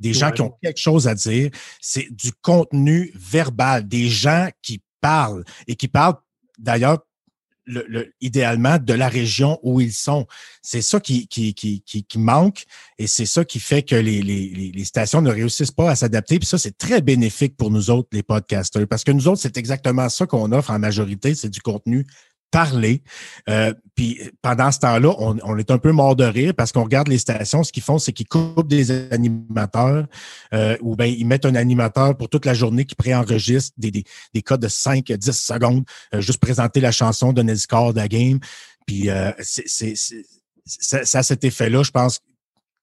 des 0.00 0.12
gens 0.12 0.30
qui 0.32 0.42
ont 0.42 0.52
quelque 0.62 0.80
chose 0.80 1.06
à 1.08 1.14
dire. 1.14 1.50
C'est 1.80 2.08
du 2.10 2.32
contenu 2.42 3.12
verbal, 3.14 3.86
des 3.86 4.08
gens 4.08 4.48
qui 4.62 4.82
parlent 5.00 5.44
et 5.68 5.76
qui 5.76 5.88
parlent 5.88 6.16
d'ailleurs 6.58 6.98
le- 7.64 7.84
le- 7.88 8.12
idéalement 8.20 8.78
de 8.78 8.92
la 8.92 9.08
région 9.08 9.58
où 9.62 9.80
ils 9.80 9.92
sont. 9.92 10.26
C'est 10.62 10.82
ça 10.82 11.00
qui, 11.00 11.26
qui, 11.28 11.54
qui, 11.54 11.82
qui, 11.82 12.18
manque 12.18 12.64
et 12.98 13.06
c'est 13.06 13.26
ça 13.26 13.44
qui 13.44 13.60
fait 13.60 13.82
que 13.82 13.94
les, 13.96 14.22
les, 14.22 14.48
les- 14.48 14.72
les 14.72 14.84
stations 14.84 15.22
ne 15.22 15.30
réussissent 15.30 15.70
pas 15.70 15.90
à 15.90 15.96
s'adapter. 15.96 16.38
Puis 16.38 16.46
ça, 16.46 16.58
c'est 16.58 16.76
très 16.76 17.00
bénéfique 17.00 17.56
pour 17.56 17.70
nous 17.70 17.90
autres, 17.90 18.08
les 18.12 18.22
podcasters, 18.22 18.86
parce 18.88 19.04
que 19.04 19.12
nous 19.12 19.28
autres, 19.28 19.40
c'est 19.40 19.56
exactement 19.56 20.08
ça 20.08 20.26
qu'on 20.26 20.52
offre 20.52 20.70
en 20.70 20.78
majorité, 20.78 21.34
c'est 21.34 21.50
du 21.50 21.60
contenu 21.60 22.06
parlé. 22.52 23.02
Euh, 23.48 23.74
puis 23.96 24.20
pendant 24.42 24.70
ce 24.70 24.78
temps-là, 24.78 25.12
on, 25.18 25.36
on 25.42 25.58
est 25.58 25.70
un 25.70 25.78
peu 25.78 25.90
mort 25.90 26.14
de 26.14 26.24
rire 26.24 26.54
parce 26.54 26.70
qu'on 26.70 26.84
regarde 26.84 27.08
les 27.08 27.18
stations, 27.18 27.64
ce 27.64 27.72
qu'ils 27.72 27.82
font, 27.82 27.98
c'est 27.98 28.12
qu'ils 28.12 28.28
coupent 28.28 28.68
des 28.68 28.90
animateurs 29.10 30.06
euh, 30.54 30.76
ou 30.80 30.94
bien 30.94 31.06
ils 31.06 31.26
mettent 31.26 31.46
un 31.46 31.56
animateur 31.56 32.16
pour 32.16 32.28
toute 32.28 32.46
la 32.46 32.54
journée 32.54 32.84
qui 32.84 32.94
préenregistre 32.94 33.72
des, 33.78 33.90
des, 33.90 34.04
des 34.34 34.42
codes 34.42 34.60
de 34.60 34.68
5-10 34.68 35.32
secondes, 35.32 35.84
euh, 36.14 36.20
juste 36.20 36.38
présenter 36.38 36.80
la 36.80 36.92
chanson, 36.92 37.32
donner 37.32 37.52
le 37.52 37.58
score 37.58 37.92
de 37.92 37.98
la 37.98 38.08
game. 38.08 38.38
Puis 38.86 39.10
euh, 39.10 39.32
c'est, 39.40 39.94
ça, 40.64 41.22
cet 41.22 41.44
effet-là, 41.44 41.82
je 41.82 41.90
pense 41.90 42.20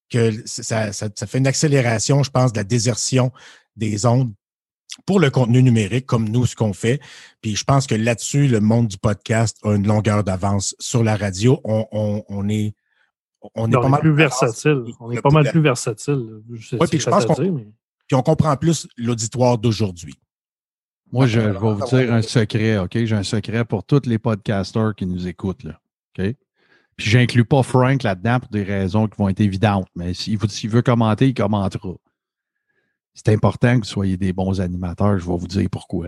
que 0.09 0.33
ça, 0.45 0.91
ça, 0.91 1.07
ça 1.13 1.27
fait 1.27 1.37
une 1.37 1.47
accélération, 1.47 2.23
je 2.23 2.31
pense, 2.31 2.51
de 2.51 2.57
la 2.57 2.63
désertion 2.63 3.31
des 3.75 4.05
ondes 4.05 4.33
pour 5.05 5.19
le 5.19 5.29
contenu 5.29 5.61
numérique, 5.63 6.05
comme 6.05 6.27
nous, 6.29 6.45
ce 6.45 6.55
qu'on 6.55 6.73
fait. 6.73 6.99
Puis 7.41 7.55
je 7.55 7.63
pense 7.63 7.87
que 7.87 7.95
là-dessus, 7.95 8.47
le 8.47 8.59
monde 8.59 8.87
du 8.87 8.97
podcast 8.97 9.57
a 9.63 9.73
une 9.75 9.87
longueur 9.87 10.23
d'avance 10.23 10.75
sur 10.79 11.03
la 11.03 11.15
radio. 11.15 11.59
On, 11.63 11.85
on, 11.91 12.23
on 12.27 12.49
est, 12.49 12.73
on 13.55 13.71
est 13.71 13.75
on 13.75 13.81
pas 13.81 13.87
est 13.87 13.91
mal 13.91 13.99
plus 14.01 14.13
versatile. 14.13 14.83
On 14.99 15.11
est 15.11 15.21
pas 15.21 15.29
mal 15.29 15.43
plus 15.51 15.61
versatile. 15.61 16.41
Ouais, 16.79 16.87
puis 16.87 16.99
je 16.99 17.09
pense 17.09 17.25
qu'on- 17.25 17.33
mais- 17.51 17.67
Puis 18.07 18.15
on 18.15 18.21
comprend 18.23 18.55
plus 18.57 18.87
l'auditoire 18.97 19.57
d'aujourd'hui. 19.57 20.15
Moi, 21.11 21.25
je, 21.27 21.39
je 21.39 21.45
vais 21.47 21.57
vous 21.59 21.85
dire 21.87 22.13
un 22.13 22.21
secret, 22.21 22.77
OK? 22.79 22.91
J'ai 23.05 23.15
un 23.15 23.23
secret 23.23 23.65
pour 23.65 23.83
tous 23.83 24.01
les 24.05 24.19
podcasters 24.19 24.93
qui 24.95 25.05
nous 25.05 25.27
écoutent, 25.27 25.63
là. 25.63 25.79
OK? 26.17 26.35
Puis 26.97 27.09
j'inclus 27.09 27.45
pas 27.45 27.63
Frank 27.63 28.03
là-dedans 28.03 28.39
pour 28.41 28.49
des 28.49 28.63
raisons 28.63 29.07
qui 29.07 29.15
vont 29.17 29.29
être 29.29 29.39
évidentes, 29.39 29.87
mais 29.95 30.13
s'il 30.13 30.37
veut, 30.37 30.47
s'il 30.49 30.69
veut 30.69 30.81
commenter, 30.81 31.29
il 31.29 31.33
commentera. 31.33 31.93
C'est 33.19 33.33
important 33.33 33.73
que 33.73 33.79
vous 33.79 33.91
soyez 33.91 34.15
des 34.15 34.31
bons 34.31 34.61
animateurs, 34.61 35.19
je 35.19 35.29
vais 35.29 35.37
vous 35.37 35.47
dire 35.47 35.67
pourquoi. 35.69 36.07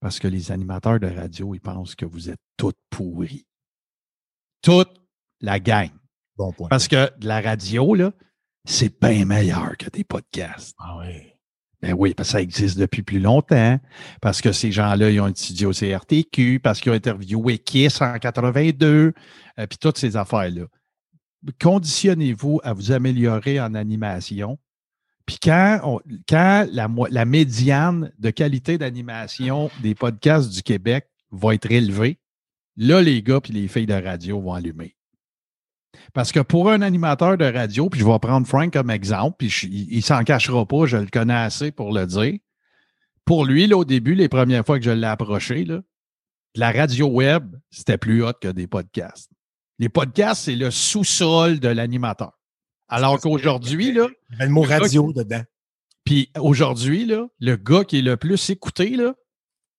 Parce 0.00 0.18
que 0.18 0.26
les 0.26 0.50
animateurs 0.50 0.98
de 0.98 1.06
radio, 1.06 1.54
ils 1.54 1.60
pensent 1.60 1.94
que 1.94 2.06
vous 2.06 2.30
êtes 2.30 2.40
tous 2.56 2.72
pourris. 2.88 3.44
Toute 4.62 4.90
la 5.42 5.60
gang. 5.60 5.90
Bon 6.38 6.50
point. 6.52 6.68
Parce 6.68 6.88
que 6.88 7.14
de 7.18 7.28
la 7.28 7.42
radio, 7.42 7.94
là, 7.94 8.12
c'est 8.64 8.98
bien 8.98 9.26
meilleur 9.26 9.76
que 9.76 9.90
des 9.90 10.02
podcasts. 10.02 10.74
Ah 10.78 10.96
oui. 10.98 11.34
Ben 11.82 11.92
oui, 11.92 12.14
parce 12.14 12.30
que 12.30 12.32
ça 12.32 12.40
existe 12.40 12.78
depuis 12.78 13.02
plus 13.02 13.20
longtemps, 13.20 13.78
parce 14.22 14.40
que 14.40 14.50
ces 14.50 14.72
gens-là, 14.72 15.10
ils 15.10 15.20
ont 15.20 15.28
étudié 15.28 15.66
au 15.66 15.72
CRTQ, 15.72 16.60
parce 16.60 16.80
qu'ils 16.80 16.90
ont 16.90 16.94
interviewé 16.94 17.58
Kiss 17.58 18.00
en 18.00 18.18
82, 18.18 19.12
euh, 19.58 19.66
puis 19.66 19.78
toutes 19.78 19.98
ces 19.98 20.16
affaires-là. 20.16 20.64
Conditionnez-vous 21.60 22.60
à 22.64 22.72
vous 22.72 22.92
améliorer 22.92 23.60
en 23.60 23.74
animation. 23.74 24.58
Puis 25.28 25.36
quand, 25.42 26.00
quand 26.26 26.66
la, 26.72 26.88
la 27.10 27.24
médiane 27.26 28.10
de 28.18 28.30
qualité 28.30 28.78
d'animation 28.78 29.70
des 29.82 29.94
podcasts 29.94 30.50
du 30.50 30.62
Québec 30.62 31.06
va 31.30 31.52
être 31.52 31.70
élevée, 31.70 32.18
là, 32.78 33.02
les 33.02 33.22
gars 33.22 33.38
puis 33.38 33.52
les 33.52 33.68
filles 33.68 33.84
de 33.84 33.92
radio 33.92 34.40
vont 34.40 34.54
allumer. 34.54 34.96
Parce 36.14 36.32
que 36.32 36.40
pour 36.40 36.70
un 36.70 36.80
animateur 36.80 37.36
de 37.36 37.44
radio, 37.44 37.90
puis 37.90 38.00
je 38.00 38.06
vais 38.06 38.18
prendre 38.18 38.46
Frank 38.46 38.72
comme 38.72 38.88
exemple, 38.88 39.36
puis 39.38 39.48
il, 39.64 39.96
il 39.96 40.02
s'en 40.02 40.24
cachera 40.24 40.64
pas, 40.64 40.86
je 40.86 40.96
le 40.96 41.08
connais 41.08 41.34
assez 41.34 41.72
pour 41.72 41.92
le 41.92 42.06
dire. 42.06 42.38
Pour 43.26 43.44
lui, 43.44 43.66
là, 43.66 43.76
au 43.76 43.84
début, 43.84 44.14
les 44.14 44.30
premières 44.30 44.64
fois 44.64 44.78
que 44.78 44.84
je 44.86 44.90
l'ai 44.90 45.06
approché, 45.06 45.66
là, 45.66 45.82
la 46.54 46.72
radio 46.72 47.06
web, 47.06 47.54
c'était 47.68 47.98
plus 47.98 48.24
hot 48.24 48.32
que 48.40 48.48
des 48.48 48.66
podcasts. 48.66 49.30
Les 49.78 49.90
podcasts, 49.90 50.44
c'est 50.44 50.56
le 50.56 50.70
sous-sol 50.70 51.60
de 51.60 51.68
l'animateur. 51.68 52.37
Alors 52.88 53.20
qu'aujourd'hui, 53.20 53.92
là, 53.92 54.08
Il 54.30 54.32
y 54.32 54.36
avait 54.36 54.46
le 54.46 54.52
mot 54.52 54.62
radio 54.62 55.12
dedans. 55.12 55.42
puis 56.04 56.30
aujourd'hui, 56.38 57.04
là, 57.06 57.26
le 57.38 57.56
gars 57.56 57.84
qui 57.84 57.98
est 57.98 58.02
le 58.02 58.16
plus 58.16 58.50
écouté, 58.50 58.90
là, 58.96 59.14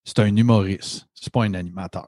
c'est 0.04 0.20
un 0.20 0.36
humoriste. 0.36 1.08
C'est 1.14 1.32
pas 1.34 1.44
un 1.44 1.54
animateur. 1.54 2.08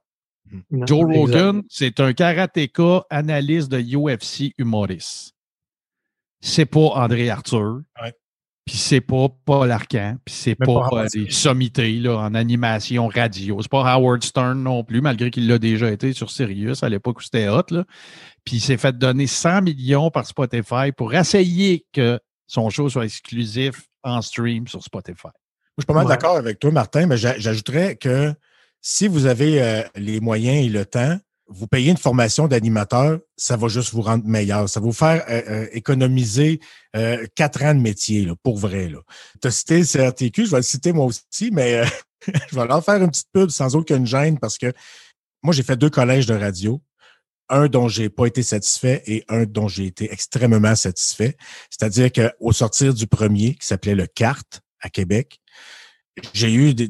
Non, 0.70 0.86
Joe. 0.86 1.06
Rogan, 1.16 1.64
c'est 1.70 2.00
un 2.00 2.14
karatéka 2.14 3.06
analyste 3.10 3.70
de 3.70 3.80
UFC 3.80 4.54
humoriste. 4.58 5.34
C'est 6.42 6.66
pas 6.66 6.80
André 6.96 7.30
Arthur. 7.30 7.82
Ouais. 8.02 8.14
Puis 8.66 8.78
c'est 8.78 9.02
pas 9.02 9.28
Paul 9.46 9.72
Arcan. 9.72 10.18
Puis 10.24 10.36
c'est 10.36 10.56
pas, 10.56 10.66
pas 10.66 11.04
euh, 11.04 11.08
des 11.14 11.30
sommités 11.32 11.94
là, 12.00 12.18
en 12.18 12.36
animation 12.36 13.08
radio. 13.08 13.60
C'est 13.62 13.72
pas 13.72 13.84
Howard 13.92 14.24
Stern 14.24 14.62
non 14.62 14.84
plus, 14.84 15.02
malgré 15.02 15.32
qu'il 15.32 15.48
l'a 15.48 15.58
déjà 15.58 15.90
été 15.92 16.14
sur 16.14 16.30
Sirius 16.30 16.84
à 16.84 16.90
l'époque 16.90 17.20
où 17.20 17.22
c'était 17.24 17.50
hot. 17.50 17.64
Puis 18.46 18.58
il 18.58 18.60
s'est 18.62 18.78
fait 18.78 18.98
donner 18.98 19.26
100 19.28 19.64
millions 19.64 20.12
par 20.12 20.26
Spotify 20.28 20.92
pour 20.96 21.14
essayer 21.14 21.86
que 21.92 22.20
son 22.48 22.70
show 22.70 22.88
soit 22.90 23.06
exclusif 23.06 23.84
en 24.04 24.22
stream 24.22 24.68
sur 24.68 24.84
Spotify. 24.84 25.24
Moi, 25.24 25.34
je 25.78 25.82
suis 25.84 25.88
pas 25.88 25.94
mal 25.94 26.06
Ouais. 26.06 26.10
d'accord 26.10 26.38
avec 26.38 26.60
toi, 26.60 26.72
Martin, 26.72 27.08
mais 27.08 27.18
j'a- 27.18 27.38
j'ajouterais 27.40 27.96
que 27.96 28.34
si 28.82 29.08
vous 29.08 29.26
avez 29.26 29.62
euh, 29.62 29.82
les 29.96 30.20
moyens 30.20 30.66
et 30.66 30.70
le 30.70 30.86
temps, 30.86 31.18
vous 31.54 31.68
payez 31.68 31.92
une 31.92 31.98
formation 31.98 32.48
d'animateur, 32.48 33.20
ça 33.36 33.58
va 33.58 33.68
juste 33.68 33.94
vous 33.94 34.02
rendre 34.02 34.26
meilleur. 34.26 34.70
Ça 34.70 34.80
va 34.80 34.86
vous 34.86 34.94
faire 34.94 35.24
euh, 35.30 35.42
euh, 35.48 35.68
économiser 35.72 36.60
euh, 36.96 37.26
quatre 37.36 37.64
ans 37.64 37.76
de 37.76 37.80
métier, 37.80 38.26
là, 38.26 38.34
pour 38.44 38.58
vrai. 38.58 38.92
Tu 39.42 39.48
as 39.48 39.52
cité 39.52 39.80
le 39.80 39.86
CRTQ, 39.86 40.46
je 40.46 40.52
vais 40.52 40.58
le 40.58 40.64
citer 40.64 40.94
moi 40.94 41.06
aussi, 41.06 41.52
mais 41.52 41.76
euh, 41.76 41.86
je 42.50 42.56
vais 42.56 42.68
leur 42.68 42.84
faire 42.84 43.02
une 43.02 43.10
petite 43.10 43.32
pub 43.34 43.50
sans 43.50 43.76
aucune 43.76 44.06
gêne 44.06 44.40
parce 44.40 44.58
que 44.58 44.72
moi, 45.44 45.54
j'ai 45.54 45.64
fait 45.64 45.76
deux 45.78 45.90
collèges 45.90 46.26
de 46.26 46.36
radio. 46.36 46.82
Un 47.50 47.68
dont 47.68 47.90
j'ai 47.90 48.10
pas 48.10 48.28
été 48.28 48.44
satisfait 48.44 49.04
et 49.06 49.26
un 49.28 49.44
dont 49.44 49.68
j'ai 49.68 49.86
été 49.86 50.12
extrêmement 50.14 50.76
satisfait. 50.76 51.36
C'est-à-dire 51.70 52.10
qu'au 52.12 52.54
sortir 52.54 52.94
du 52.94 53.08
premier, 53.08 53.56
qui 53.56 53.68
s'appelait 53.68 53.96
le 53.96 54.08
CART 54.08 54.46
à 54.80 54.90
Québec, 54.90 55.42
j'ai 56.34 56.54
eu 56.54 56.74
des, 56.74 56.90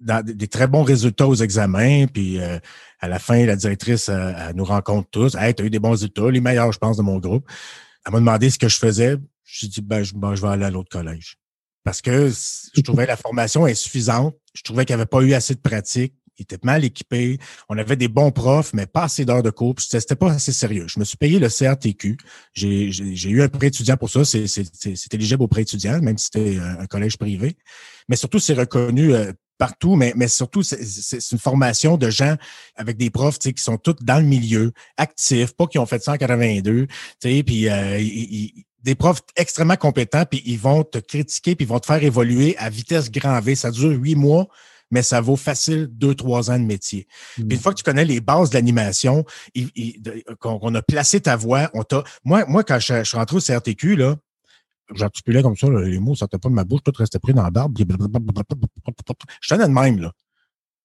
des 0.00 0.48
très 0.48 0.66
bons 0.66 0.82
résultats 0.82 1.26
aux 1.26 1.34
examens, 1.34 2.06
puis 2.06 2.40
euh, 2.40 2.58
à 3.00 3.08
la 3.08 3.18
fin, 3.18 3.44
la 3.46 3.56
directrice 3.56 4.08
euh, 4.08 4.32
elle 4.36 4.56
nous 4.56 4.64
rencontre 4.64 5.08
tous. 5.10 5.34
Hey, 5.34 5.54
tu 5.54 5.62
as 5.62 5.66
eu 5.66 5.70
des 5.70 5.78
bons 5.78 5.90
résultats, 5.90 6.30
les 6.30 6.40
meilleurs, 6.40 6.72
je 6.72 6.78
pense, 6.78 6.96
de 6.96 7.02
mon 7.02 7.18
groupe. 7.18 7.48
Elle 8.06 8.12
m'a 8.12 8.18
demandé 8.18 8.50
ce 8.50 8.58
que 8.58 8.68
je 8.68 8.78
faisais. 8.78 9.16
J'ai 9.44 9.68
dit, 9.68 9.80
ben, 9.80 10.02
je, 10.02 10.14
ben, 10.14 10.34
je 10.34 10.42
vais 10.42 10.48
aller 10.48 10.64
à 10.64 10.70
l'autre 10.70 10.90
collège. 10.90 11.36
Parce 11.84 12.02
que 12.02 12.28
je 12.28 12.80
trouvais 12.82 13.06
la 13.06 13.16
formation 13.16 13.64
insuffisante. 13.64 14.36
Je 14.54 14.62
trouvais 14.62 14.84
qu'il 14.84 14.94
n'y 14.94 15.00
avait 15.00 15.06
pas 15.06 15.20
eu 15.20 15.32
assez 15.32 15.54
de 15.54 15.60
pratique. 15.60 16.14
Il 16.38 16.42
était 16.42 16.58
mal 16.62 16.84
équipé. 16.84 17.38
On 17.68 17.76
avait 17.78 17.96
des 17.96 18.06
bons 18.06 18.30
profs, 18.30 18.72
mais 18.72 18.86
pas 18.86 19.04
assez 19.04 19.24
d'heures 19.24 19.42
de 19.42 19.50
cours. 19.50 19.74
C'était 19.78 20.14
pas 20.14 20.32
assez 20.32 20.52
sérieux. 20.52 20.86
Je 20.86 21.00
me 21.00 21.04
suis 21.04 21.16
payé 21.16 21.38
le 21.38 21.48
CRTQ. 21.48 22.16
J'ai 22.52 23.30
eu 23.30 23.42
un 23.42 23.48
prêt 23.48 23.68
étudiant 23.68 23.96
pour 23.96 24.10
ça. 24.10 24.24
C'est 24.24 25.14
éligible 25.14 25.42
au 25.42 25.48
prêt 25.48 25.62
étudiant, 25.62 26.00
même 26.00 26.18
si 26.18 26.26
c'était 26.26 26.58
un, 26.58 26.80
un 26.80 26.86
collège 26.86 27.16
privé. 27.16 27.56
Mais 28.08 28.16
surtout, 28.16 28.38
c'est 28.38 28.54
reconnu 28.54 29.14
euh, 29.14 29.32
partout, 29.58 29.96
mais, 29.96 30.12
mais 30.16 30.28
surtout, 30.28 30.62
c'est- 30.62 31.32
une 31.32 31.38
formation 31.38 31.96
de 31.96 32.08
gens 32.10 32.36
avec 32.76 32.96
des 32.96 33.10
profs 33.10 33.38
qui 33.38 33.52
sont 33.56 33.76
tous 33.76 33.96
dans 34.00 34.18
le 34.18 34.24
milieu, 34.26 34.72
actifs, 34.96 35.52
pas 35.54 35.66
qui 35.66 35.78
ont 35.78 35.86
fait 35.86 36.02
182, 36.02 36.86
tu 36.86 36.94
sais, 37.20 37.42
puis 37.42 37.68
euh, 37.68 37.98
des 38.82 38.94
profs 38.94 39.20
extrêmement 39.36 39.76
compétents, 39.76 40.24
puis 40.24 40.42
ils 40.46 40.58
vont 40.58 40.84
te 40.84 40.98
critiquer, 40.98 41.54
puis 41.56 41.64
ils 41.64 41.68
vont 41.68 41.80
te 41.80 41.86
faire 41.86 42.02
évoluer 42.02 42.56
à 42.58 42.70
vitesse 42.70 43.10
grand 43.10 43.38
V. 43.40 43.54
Ça 43.54 43.70
dure 43.70 43.90
huit 43.90 44.14
mois, 44.14 44.46
mais 44.90 45.02
ça 45.02 45.20
vaut 45.20 45.36
facile 45.36 45.88
deux, 45.90 46.14
trois 46.14 46.50
ans 46.50 46.58
de 46.58 46.64
métier. 46.64 47.06
Puis 47.34 47.44
une 47.50 47.58
fois 47.58 47.72
que 47.72 47.78
tu 47.78 47.84
connais 47.84 48.04
les 48.04 48.20
bases 48.20 48.50
de 48.50 48.54
l'animation, 48.54 49.24
qu'on 50.40 50.74
a 50.74 50.82
placé 50.82 51.20
ta 51.20 51.36
voix, 51.36 51.70
on 51.74 51.82
t'a. 51.82 52.04
Moi, 52.24 52.44
moi, 52.46 52.64
quand 52.64 52.78
je, 52.78 52.98
je 52.98 53.02
suis 53.04 53.16
rentré 53.16 53.36
au 53.36 53.40
CRTQ, 53.40 53.96
là, 53.96 54.16
j'articulais 54.94 55.42
comme 55.42 55.56
ça, 55.56 55.68
là, 55.68 55.80
les 55.82 55.98
mots 55.98 56.14
sortaient 56.14 56.38
pas 56.38 56.48
de 56.48 56.54
ma 56.54 56.64
bouche, 56.64 56.80
tout 56.84 56.92
restait 56.96 57.18
pris 57.18 57.34
dans 57.34 57.42
la 57.42 57.50
barbe. 57.50 57.76
Je 57.78 57.84
tenais 59.54 59.66
de 59.66 59.72
même, 59.72 60.00
là. 60.00 60.12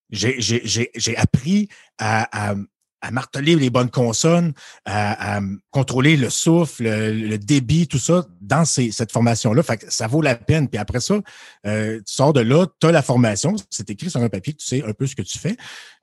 J'ai- 0.10 1.18
appris 1.18 1.70
à, 1.98 2.52
à, 2.52 2.56
à 3.02 3.12
marteler 3.12 3.56
les 3.56 3.70
bonnes 3.70 3.90
consonnes, 3.90 4.54
à, 4.86 5.38
à 5.38 5.42
contrôler 5.72 6.16
le 6.18 6.30
souffle, 6.30 6.84
le, 6.84 7.12
le 7.14 7.38
débit, 7.38 7.88
tout 7.88 7.98
ça, 7.98 8.26
dans 8.40 8.64
ces- 8.64 8.92
cette 8.92 9.12
formation-là. 9.12 9.64
Fait 9.64 9.78
que 9.78 9.92
ça 9.92 10.08
vaut 10.08 10.22
la 10.22 10.36
peine. 10.36 10.68
Puis 10.70 10.78
après 10.78 11.00
ça, 11.00 11.16
euh, 11.66 11.98
tu 11.98 12.14
sors 12.14 12.32
de 12.34 12.42
là, 12.42 12.68
tu 12.80 12.88
as 12.88 12.92
la 12.92 13.02
formation, 13.02 13.56
c'est 13.70 13.90
écrit 13.90 14.10
sur 14.10 14.22
un 14.22 14.30
papier, 14.30 14.54
tu 14.54 14.66
sais 14.66 14.84
un 14.84 14.94
peu 14.94 15.08
ce 15.08 15.16
que 15.16 15.22
tu 15.24 15.38
fais. 15.38 15.58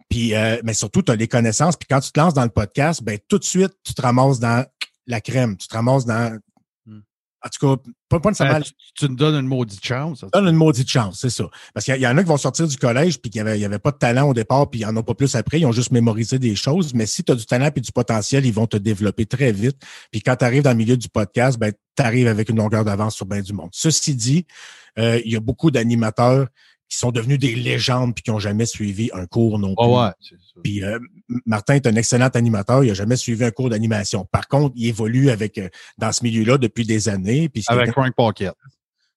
Puis, 0.08 0.34
euh, 0.34 0.60
mais 0.64 0.74
surtout, 0.74 1.02
tu 1.02 1.12
as 1.12 1.16
les 1.16 1.28
connaissances. 1.28 1.76
Puis 1.76 1.86
quand 1.88 2.00
tu 2.00 2.10
te 2.10 2.18
lances 2.18 2.34
dans 2.34 2.42
le 2.42 2.50
podcast, 2.50 3.02
ben 3.02 3.16
tout 3.28 3.38
de 3.38 3.44
suite, 3.44 3.72
tu 3.84 3.94
te 3.94 4.02
ramasses 4.02 4.40
dans 4.40 4.66
la 5.06 5.20
crème. 5.20 5.56
Tu 5.56 5.68
te 5.68 5.74
ramasses 5.74 6.04
dans. 6.04 6.36
En 7.42 7.48
tout 7.48 7.76
cas, 7.76 7.82
pas, 8.08 8.20
pas 8.20 8.30
nécessairement 8.30 8.58
Ben, 8.58 8.64
tu, 8.64 8.72
tu 8.94 9.08
nous 9.08 9.16
donnes 9.16 9.36
une 9.36 9.46
maudite 9.46 9.84
chance. 9.84 10.24
donne 10.32 10.48
une 10.48 10.56
maudite 10.56 10.90
chance, 10.90 11.18
c'est 11.20 11.30
ça. 11.30 11.44
Parce 11.72 11.86
qu'il 11.86 11.96
y, 11.96 12.06
en 12.06 12.16
a 12.16 12.22
qui 12.22 12.28
vont 12.28 12.36
sortir 12.36 12.68
du 12.68 12.76
collège 12.76 13.18
puis 13.18 13.30
qui 13.30 13.38
n'avaient 13.38 13.64
avait 13.64 13.78
pas 13.78 13.92
de 13.92 13.96
talent 13.96 14.28
au 14.28 14.34
départ 14.34 14.68
puis 14.68 14.80
ils 14.80 14.86
n'en 14.86 14.96
ont 14.98 15.02
pas 15.02 15.14
plus 15.14 15.34
après. 15.34 15.60
Ils 15.60 15.66
ont 15.66 15.72
juste 15.72 15.90
mémorisé 15.90 16.38
des 16.38 16.54
choses. 16.54 16.92
Mais 16.92 17.06
si 17.06 17.24
tu 17.24 17.32
as 17.32 17.34
du 17.34 17.46
talent 17.46 17.70
et 17.74 17.80
du 17.80 17.92
potentiel, 17.92 18.44
ils 18.44 18.52
vont 18.52 18.66
te 18.66 18.76
développer 18.76 19.26
très 19.26 19.52
vite. 19.52 19.76
Puis 20.10 20.20
quand 20.20 20.36
tu 20.36 20.44
arrives 20.44 20.62
dans 20.62 20.70
le 20.70 20.76
milieu 20.76 20.96
du 20.96 21.08
podcast, 21.08 21.58
ben, 21.58 21.72
tu 21.96 22.02
arrives 22.02 22.28
avec 22.28 22.48
une 22.50 22.56
longueur 22.56 22.84
d'avance 22.84 23.16
sur 23.16 23.26
bien 23.26 23.40
du 23.40 23.52
monde. 23.52 23.70
Ceci 23.72 24.14
dit, 24.14 24.46
euh, 24.98 25.20
il 25.24 25.32
y 25.32 25.36
a 25.36 25.40
beaucoup 25.40 25.70
d'animateurs 25.70 26.48
qui 26.90 26.98
sont 26.98 27.12
devenus 27.12 27.38
des 27.38 27.54
légendes 27.54 28.14
puis 28.14 28.22
qui 28.24 28.30
n'ont 28.30 28.38
jamais 28.40 28.66
suivi 28.66 29.10
un 29.14 29.24
cours 29.24 29.58
non 29.58 29.74
plus. 29.76 29.86
Ouais, 29.86 30.00
ouais, 30.02 30.10
c'est 30.20 30.34
ça. 30.34 30.60
Puis 30.62 30.82
euh, 30.84 30.98
Martin 31.46 31.74
est 31.76 31.86
un 31.86 31.94
excellent 31.94 32.28
animateur. 32.28 32.82
Il 32.84 32.88
n'a 32.88 32.94
jamais 32.94 33.16
suivi 33.16 33.44
un 33.44 33.50
cours 33.52 33.70
d'animation. 33.70 34.26
Par 34.30 34.48
contre, 34.48 34.74
il 34.76 34.88
évolue 34.88 35.30
avec 35.30 35.56
euh, 35.58 35.68
dans 35.98 36.10
ce 36.12 36.22
milieu-là 36.24 36.58
depuis 36.58 36.84
des 36.84 37.08
années. 37.08 37.48
Puis 37.48 37.62
Avec 37.68 37.92
Frank 37.92 38.12
Pocket. 38.14 38.52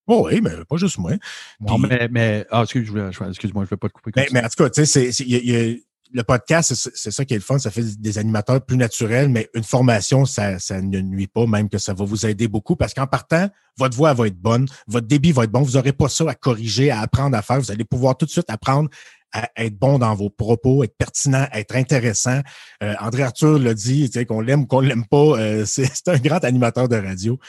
Oh 0.05 0.27
oui, 0.29 0.39
mais 0.41 0.51
pas 0.69 0.77
juste 0.77 0.97
moi. 0.99 1.13
Non, 1.61 1.79
Puis- 1.79 1.87
mais, 1.89 2.07
mais 2.11 2.45
ah, 2.51 2.61
excuse, 2.63 2.85
je 2.93 3.23
excuse-moi, 3.29 3.63
je 3.63 3.67
ne 3.67 3.69
vais 3.71 3.77
pas 3.77 3.87
te 3.87 3.93
couper. 3.93 4.11
mais, 4.15 4.23
continue. 4.25 4.39
mais 4.41 4.45
en 4.45 4.49
tout 4.49 4.63
cas, 4.63 4.69
tu 4.69 4.81
sais, 4.81 4.85
c'est- 4.85 5.11
c'est- 5.11 5.23
il 5.23 5.31
y 5.31 5.35
a- 5.35 5.39
il 5.39 5.49
y 5.49 5.55
a- 5.73 5.77
le 6.13 6.23
podcast, 6.23 6.73
c'est 6.93 7.11
ça 7.11 7.25
qui 7.25 7.33
est 7.33 7.37
le 7.37 7.43
fun. 7.43 7.57
Ça 7.57 7.71
fait 7.71 7.99
des 7.99 8.17
animateurs 8.19 8.63
plus 8.63 8.77
naturels, 8.77 9.29
mais 9.29 9.49
une 9.55 9.63
formation, 9.63 10.25
ça, 10.25 10.59
ça 10.59 10.79
ne 10.79 11.01
nuit 11.01 11.27
pas, 11.27 11.47
même 11.47 11.69
que 11.69 11.79
ça 11.79 11.93
va 11.93 12.05
vous 12.05 12.25
aider 12.25 12.47
beaucoup 12.47 12.75
parce 12.75 12.93
qu'en 12.93 13.07
partant, 13.07 13.49
votre 13.77 13.97
voix 13.97 14.13
va 14.13 14.27
être 14.27 14.39
bonne, 14.39 14.67
votre 14.87 15.07
débit 15.07 15.31
va 15.31 15.45
être 15.45 15.51
bon. 15.51 15.63
Vous 15.63 15.71
n'aurez 15.71 15.91
pas 15.91 16.09
ça 16.09 16.29
à 16.29 16.35
corriger, 16.35 16.91
à 16.91 17.01
apprendre 17.01 17.35
à 17.35 17.41
faire. 17.41 17.59
Vous 17.59 17.71
allez 17.71 17.83
pouvoir 17.83 18.15
tout 18.15 18.25
de 18.25 18.31
suite 18.31 18.49
apprendre 18.49 18.89
à 19.33 19.49
être 19.57 19.75
bon 19.75 19.97
dans 19.97 20.13
vos 20.13 20.29
propos, 20.29 20.83
être 20.83 20.95
pertinent, 20.95 21.47
être 21.51 21.75
intéressant. 21.75 22.41
Euh, 22.83 22.93
André 22.99 23.23
Arthur 23.23 23.57
l'a 23.57 23.73
dit, 23.73 24.09
tu 24.11 24.19
sais, 24.19 24.25
qu'on 24.25 24.41
l'aime 24.41 24.61
ou 24.61 24.65
qu'on 24.67 24.81
l'aime 24.81 25.07
pas, 25.07 25.39
euh, 25.39 25.65
c'est 25.65 25.89
c'est 25.93 26.07
un 26.09 26.19
grand 26.19 26.43
animateur 26.43 26.87
de 26.87 26.95
radio. 26.95 27.39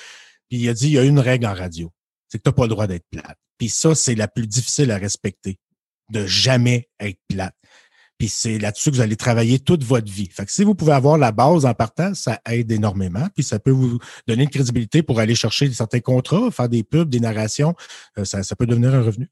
Puis 0.49 0.61
il 0.61 0.69
a 0.71 0.75
dit, 0.75 0.87
il 0.87 0.93
y 0.93 0.99
a 0.99 1.03
une 1.03 1.19
règle 1.19 1.47
en 1.47 1.55
radio, 1.55 1.93
c'est 2.29 2.39
que 2.39 2.43
tu 2.45 2.49
n'as 2.49 2.55
pas 2.55 2.63
le 2.63 2.69
droit 2.69 2.87
d'être 2.87 3.05
plate. 3.11 3.37
Puis 3.59 3.69
ça, 3.69 3.95
c'est 3.95 4.15
la 4.15 4.27
plus 4.27 4.47
difficile 4.47 4.91
à 4.91 4.97
respecter, 4.97 5.59
de 6.11 6.27
jamais 6.27 6.89
être 6.99 7.21
plate. 7.29 7.55
Puis 8.19 8.29
c'est 8.29 8.59
là-dessus 8.59 8.91
que 8.91 8.97
vous 8.97 9.01
allez 9.01 9.17
travailler 9.17 9.59
toute 9.59 9.83
votre 9.85 10.11
vie. 10.11 10.29
Fait 10.31 10.45
que 10.45 10.53
si 10.53 10.63
vous 10.65 10.75
pouvez 10.75 10.93
avoir 10.93 11.19
la 11.19 11.33
base 11.33 11.67
en 11.67 11.75
partant, 11.75 12.15
ça 12.15 12.39
aide 12.49 12.71
énormément. 12.71 13.27
Puis 13.35 13.43
ça 13.45 13.59
peut 13.59 13.71
vous 13.73 13.99
donner 14.29 14.45
une 14.45 14.51
crédibilité 14.51 15.03
pour 15.03 15.19
aller 15.21 15.35
chercher 15.35 15.71
certains 15.73 16.01
contrats, 16.01 16.51
faire 16.51 16.69
des 16.69 16.83
pubs, 16.85 17.09
des 17.09 17.21
narrations. 17.21 17.75
Euh, 18.19 18.25
ça, 18.25 18.43
ça 18.43 18.55
peut 18.57 18.67
devenir 18.67 18.95
un 18.95 19.03
revenu. 19.03 19.29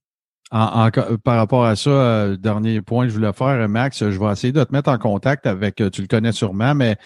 En- 0.51 0.89
en- 0.89 1.17
par 1.17 1.37
rapport 1.37 1.65
à 1.65 1.77
ça, 1.77 1.89
euh, 1.91 2.37
dernier 2.37 2.83
point 2.83 3.05
que 3.05 3.11
je 3.11 3.15
voulais 3.15 3.33
faire, 3.33 3.47
euh, 3.49 3.69
Max, 3.69 4.01
je 4.01 4.19
vais 4.19 4.31
essayer 4.33 4.53
de 4.53 4.63
te 4.63 4.73
mettre 4.73 4.91
en 4.91 4.99
contact 4.99 5.47
avec, 5.47 5.81
euh, 5.81 5.89
tu 5.89 6.03
le 6.03 6.09
connais 6.09 6.33
sûrement, 6.33 6.75
mais 6.75 6.97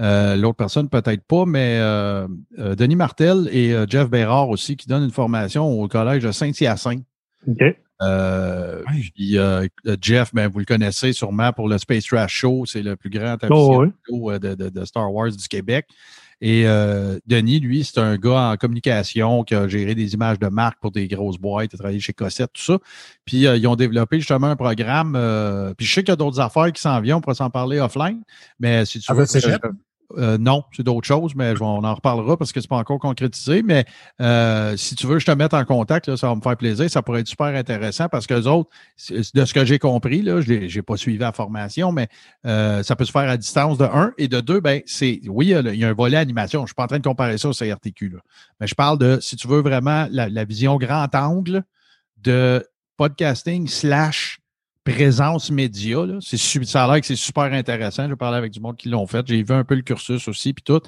euh, 0.00 0.36
l'autre 0.36 0.56
personne 0.56 0.88
peut-être 0.88 1.22
pas, 1.26 1.44
mais 1.46 1.78
euh, 1.80 2.26
euh, 2.58 2.74
Denis 2.74 2.96
Martel 2.96 3.48
et 3.52 3.74
euh, 3.74 3.84
Jeff 3.88 4.08
Bérard 4.08 4.48
aussi, 4.48 4.76
qui 4.76 4.86
donnent 4.88 5.04
une 5.04 5.10
formation 5.10 5.68
au 5.68 5.86
collège 5.86 6.22
de 6.22 6.32
Saint-Hyacinthe. 6.32 7.04
OK. 7.46 7.60
Euh, 8.02 8.82
puis 9.14 9.38
euh, 9.38 9.66
Jeff, 10.00 10.34
ben, 10.34 10.48
vous 10.48 10.58
le 10.58 10.64
connaissez 10.64 11.12
sûrement 11.12 11.52
pour 11.52 11.68
le 11.68 11.78
Space 11.78 12.04
Trash 12.04 12.32
Show, 12.32 12.64
c'est 12.66 12.82
le 12.82 12.96
plus 12.96 13.10
grand 13.10 13.36
Oh, 13.50 13.84
oui. 14.10 14.32
euh, 14.32 14.38
de, 14.38 14.54
de- 14.54 14.68
de 14.68 14.84
Star 14.84 15.12
Wars 15.12 15.30
du 15.30 15.48
Québec. 15.48 15.86
Et 16.40 16.64
euh, 16.66 17.18
Denis, 17.26 17.60
lui, 17.60 17.84
c'est 17.84 18.00
un 18.00 18.16
gars 18.16 18.50
en 18.50 18.56
communication 18.56 19.44
qui 19.44 19.54
a 19.54 19.68
géré 19.68 19.94
des 19.94 20.12
images 20.14 20.38
de 20.38 20.48
marque 20.48 20.78
pour 20.80 20.90
des 20.90 21.06
grosses 21.06 21.38
boîtes, 21.38 21.70
il 21.72 21.76
a 21.76 21.78
travaillé 21.78 22.00
chez 22.00 22.12
Cossette, 22.12 22.50
tout 22.52 22.60
ça. 22.62 22.78
Puis 23.24 23.46
euh, 23.46 23.56
ils 23.56 23.66
ont 23.68 23.76
développé 23.76 24.18
justement 24.18 24.48
un 24.48 24.56
programme. 24.56 25.14
euh, 25.16 25.72
puis 25.74 25.86
je 25.86 25.94
sais 25.94 26.02
qu'il 26.02 26.10
y 26.10 26.12
a 26.12 26.16
d'autres 26.16 26.40
affaires 26.40 26.70
qui 26.72 26.82
s'en 26.82 27.00
viennent, 27.00 27.16
on 27.16 27.20
pourra 27.20 27.34
s'en 27.36 27.50
parler 27.50 27.78
offline. 27.78 28.22
Mais 28.58 28.84
si 28.84 28.98
tu 28.98 29.06
Cégep? 29.40 29.62
Euh, 30.16 30.38
non, 30.38 30.64
c'est 30.72 30.82
d'autres 30.82 31.06
choses, 31.06 31.34
mais 31.34 31.54
on 31.60 31.84
en 31.84 31.94
reparlera 31.94 32.36
parce 32.36 32.52
que 32.52 32.60
c'est 32.60 32.68
pas 32.68 32.76
encore 32.76 32.98
concrétisé. 32.98 33.62
Mais 33.62 33.84
euh, 34.20 34.76
si 34.76 34.94
tu 34.94 35.06
veux, 35.06 35.18
je 35.18 35.26
te 35.26 35.30
mette 35.30 35.54
en 35.54 35.64
contact, 35.64 36.14
ça 36.16 36.28
va 36.28 36.34
me 36.34 36.40
faire 36.40 36.56
plaisir. 36.56 36.88
Ça 36.90 37.02
pourrait 37.02 37.20
être 37.20 37.28
super 37.28 37.46
intéressant 37.46 38.08
parce 38.08 38.26
que 38.26 38.34
les 38.34 38.46
autres, 38.46 38.70
de 39.10 39.44
ce 39.44 39.54
que 39.54 39.64
j'ai 39.64 39.78
compris, 39.78 40.22
là, 40.22 40.40
je 40.40 40.52
n'ai 40.52 40.82
pas 40.82 40.96
suivi 40.96 41.18
la 41.18 41.32
formation, 41.32 41.92
mais 41.92 42.08
euh, 42.46 42.82
ça 42.82 42.96
peut 42.96 43.04
se 43.04 43.12
faire 43.12 43.28
à 43.28 43.36
distance 43.36 43.78
de 43.78 43.84
un. 43.84 44.12
Et 44.18 44.28
de 44.28 44.40
deux, 44.40 44.60
ben, 44.60 44.82
c'est 44.86 45.20
oui, 45.28 45.48
il 45.48 45.76
y, 45.76 45.84
a 45.84 45.88
un 45.88 45.94
volet 45.94 46.16
animation. 46.16 46.60
Je 46.60 46.64
ne 46.64 46.68
suis 46.68 46.74
pas 46.74 46.84
en 46.84 46.88
train 46.88 46.98
de 46.98 47.06
comparer 47.06 47.38
ça 47.38 47.48
au 47.48 47.52
CRTQ. 47.52 48.10
Là. 48.10 48.18
Mais 48.60 48.66
je 48.66 48.74
parle 48.74 48.98
de 48.98 49.18
si 49.20 49.36
tu 49.36 49.48
veux 49.48 49.60
vraiment 49.60 50.06
la 50.10 50.44
vision 50.44 50.76
grand 50.76 51.12
angle 51.14 51.64
de 52.18 52.66
podcasting 52.96 53.66
slash 53.68 54.40
présence 54.84 55.50
média. 55.50 56.04
Là. 56.06 56.18
Ça 56.20 56.84
a 56.84 56.92
l'air 56.92 57.00
que 57.00 57.06
c'est 57.06 57.16
super 57.16 57.44
intéressant. 57.44 58.08
J'ai 58.08 58.16
parlé 58.16 58.36
avec 58.38 58.52
du 58.52 58.60
monde 58.60 58.76
qui 58.76 58.88
l'ont 58.88 59.06
fait. 59.06 59.26
J'ai 59.26 59.42
vu 59.42 59.52
un 59.54 59.64
peu 59.64 59.74
le 59.74 59.82
cursus 59.82 60.28
aussi, 60.28 60.52
puis 60.52 60.62
tout. 60.62 60.80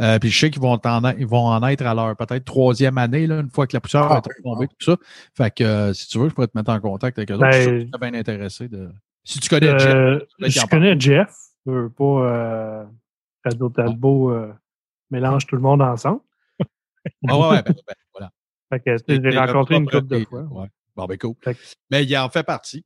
Euh, 0.00 0.18
puis 0.18 0.30
je 0.30 0.38
sais 0.38 0.50
qu'ils 0.50 0.62
vont, 0.62 0.78
en, 0.82 1.10
ils 1.18 1.26
vont 1.26 1.46
en 1.46 1.66
être 1.68 1.82
à 1.86 1.94
leur 1.94 2.16
peut-être 2.16 2.44
troisième 2.44 2.98
année, 2.98 3.26
là, 3.26 3.40
une 3.40 3.50
fois 3.50 3.66
que 3.66 3.76
la 3.76 3.80
poussière 3.80 4.08
va 4.08 4.16
Ah, 4.16 4.18
être 4.18 4.30
tombée, 4.42 4.66
tout 4.68 4.74
ça. 4.84 4.96
Fait 5.36 5.54
que 5.54 5.64
euh, 5.64 5.92
si 5.92 6.08
tu 6.08 6.18
veux, 6.18 6.28
je 6.28 6.34
pourrais 6.34 6.48
te 6.48 6.56
mettre 6.56 6.70
en 6.70 6.80
contact 6.80 7.18
avec 7.18 7.30
eux 7.30 7.34
autres. 7.34 7.42
Ben, 7.44 7.52
Je 7.52 7.78
suis 7.80 7.90
es 7.94 7.98
bien 8.10 8.14
intéressé 8.18 8.68
de. 8.68 8.90
Si 9.24 9.38
tu 9.38 9.48
connais 9.48 9.78
Jeff. 9.78 9.94
Euh, 9.94 10.18
je 10.40 10.66
connais 10.66 10.98
Jeff. 10.98 11.32
Je 11.66 11.70
veux 11.70 11.90
pas 11.90 12.04
euh, 12.04 12.84
Radio 13.44 13.68
Talbot 13.68 14.30
euh, 14.32 14.52
mélange 15.10 15.46
tout 15.46 15.54
le 15.56 15.62
monde 15.62 15.82
ensemble. 15.82 16.20
Ah 17.28 17.36
ouais, 17.36 17.48
ouais, 17.48 17.62
ben, 17.62 17.74
ben, 17.74 17.94
voilà. 18.12 18.30
Fait 18.70 18.80
que 18.80 18.96
C'est 18.96 19.38
rencontré 19.38 19.74
une 19.76 19.88
couple 19.88 20.06
de 20.06 20.24
fois. 20.24 20.42
ouais. 20.42 20.68
Bon, 20.94 21.06
ben 21.06 21.18
cool. 21.18 21.34
Mais 21.90 22.04
il 22.04 22.16
en 22.16 22.28
fait 22.28 22.42
partie. 22.44 22.84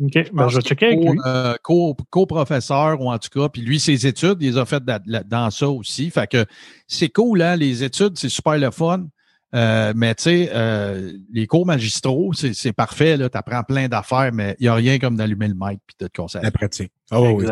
OK, 0.00 0.32
ben, 0.32 0.48
je 0.48 0.56
vais 0.56 0.62
checker 0.62 0.86
avec 0.86 1.00
lui. 1.00 1.18
euh, 1.26 1.54
co- 1.62 1.94
co-professeur 2.08 3.00
ou 3.00 3.10
en 3.10 3.18
tout 3.18 3.28
cas, 3.28 3.48
puis 3.50 3.60
lui, 3.60 3.78
ses 3.78 4.06
études, 4.06 4.38
il 4.40 4.52
les 4.52 4.56
a 4.58 4.64
faites 4.64 4.84
dans 4.84 5.50
ça 5.50 5.68
aussi. 5.68 6.10
Fait 6.10 6.26
que 6.26 6.46
c'est 6.86 7.10
cool, 7.10 7.42
hein, 7.42 7.56
les 7.56 7.84
études, 7.84 8.16
c'est 8.16 8.30
super 8.30 8.56
le 8.56 8.70
fun. 8.70 9.06
Euh, 9.54 9.92
mais 9.94 10.14
tu 10.14 10.22
sais, 10.22 10.50
euh, 10.54 11.12
les 11.30 11.46
cours 11.46 11.66
magistraux, 11.66 12.32
c'est 12.32 12.72
parfait, 12.72 13.18
là, 13.18 13.28
tu 13.28 13.36
apprends 13.36 13.62
plein 13.62 13.86
d'affaires, 13.86 14.30
mais 14.32 14.56
il 14.58 14.62
n'y 14.62 14.68
a 14.68 14.74
rien 14.74 14.98
comme 14.98 15.16
d'allumer 15.16 15.48
le 15.48 15.54
mic 15.54 15.78
puis 15.86 15.94
de 16.00 16.06
te. 16.06 16.38
La 16.38 16.50
pratique. 16.50 16.92
Ah 17.10 17.20
oui. 17.20 17.46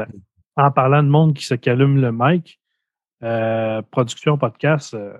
En 0.56 0.70
parlant 0.70 1.02
de 1.02 1.08
monde 1.08 1.34
qui 1.34 1.44
se 1.44 1.54
calme 1.54 2.00
le 2.00 2.10
mic, 2.10 2.58
euh, 3.22 3.82
production 3.90 4.38
podcast 4.38 4.94
euh, 4.94 5.12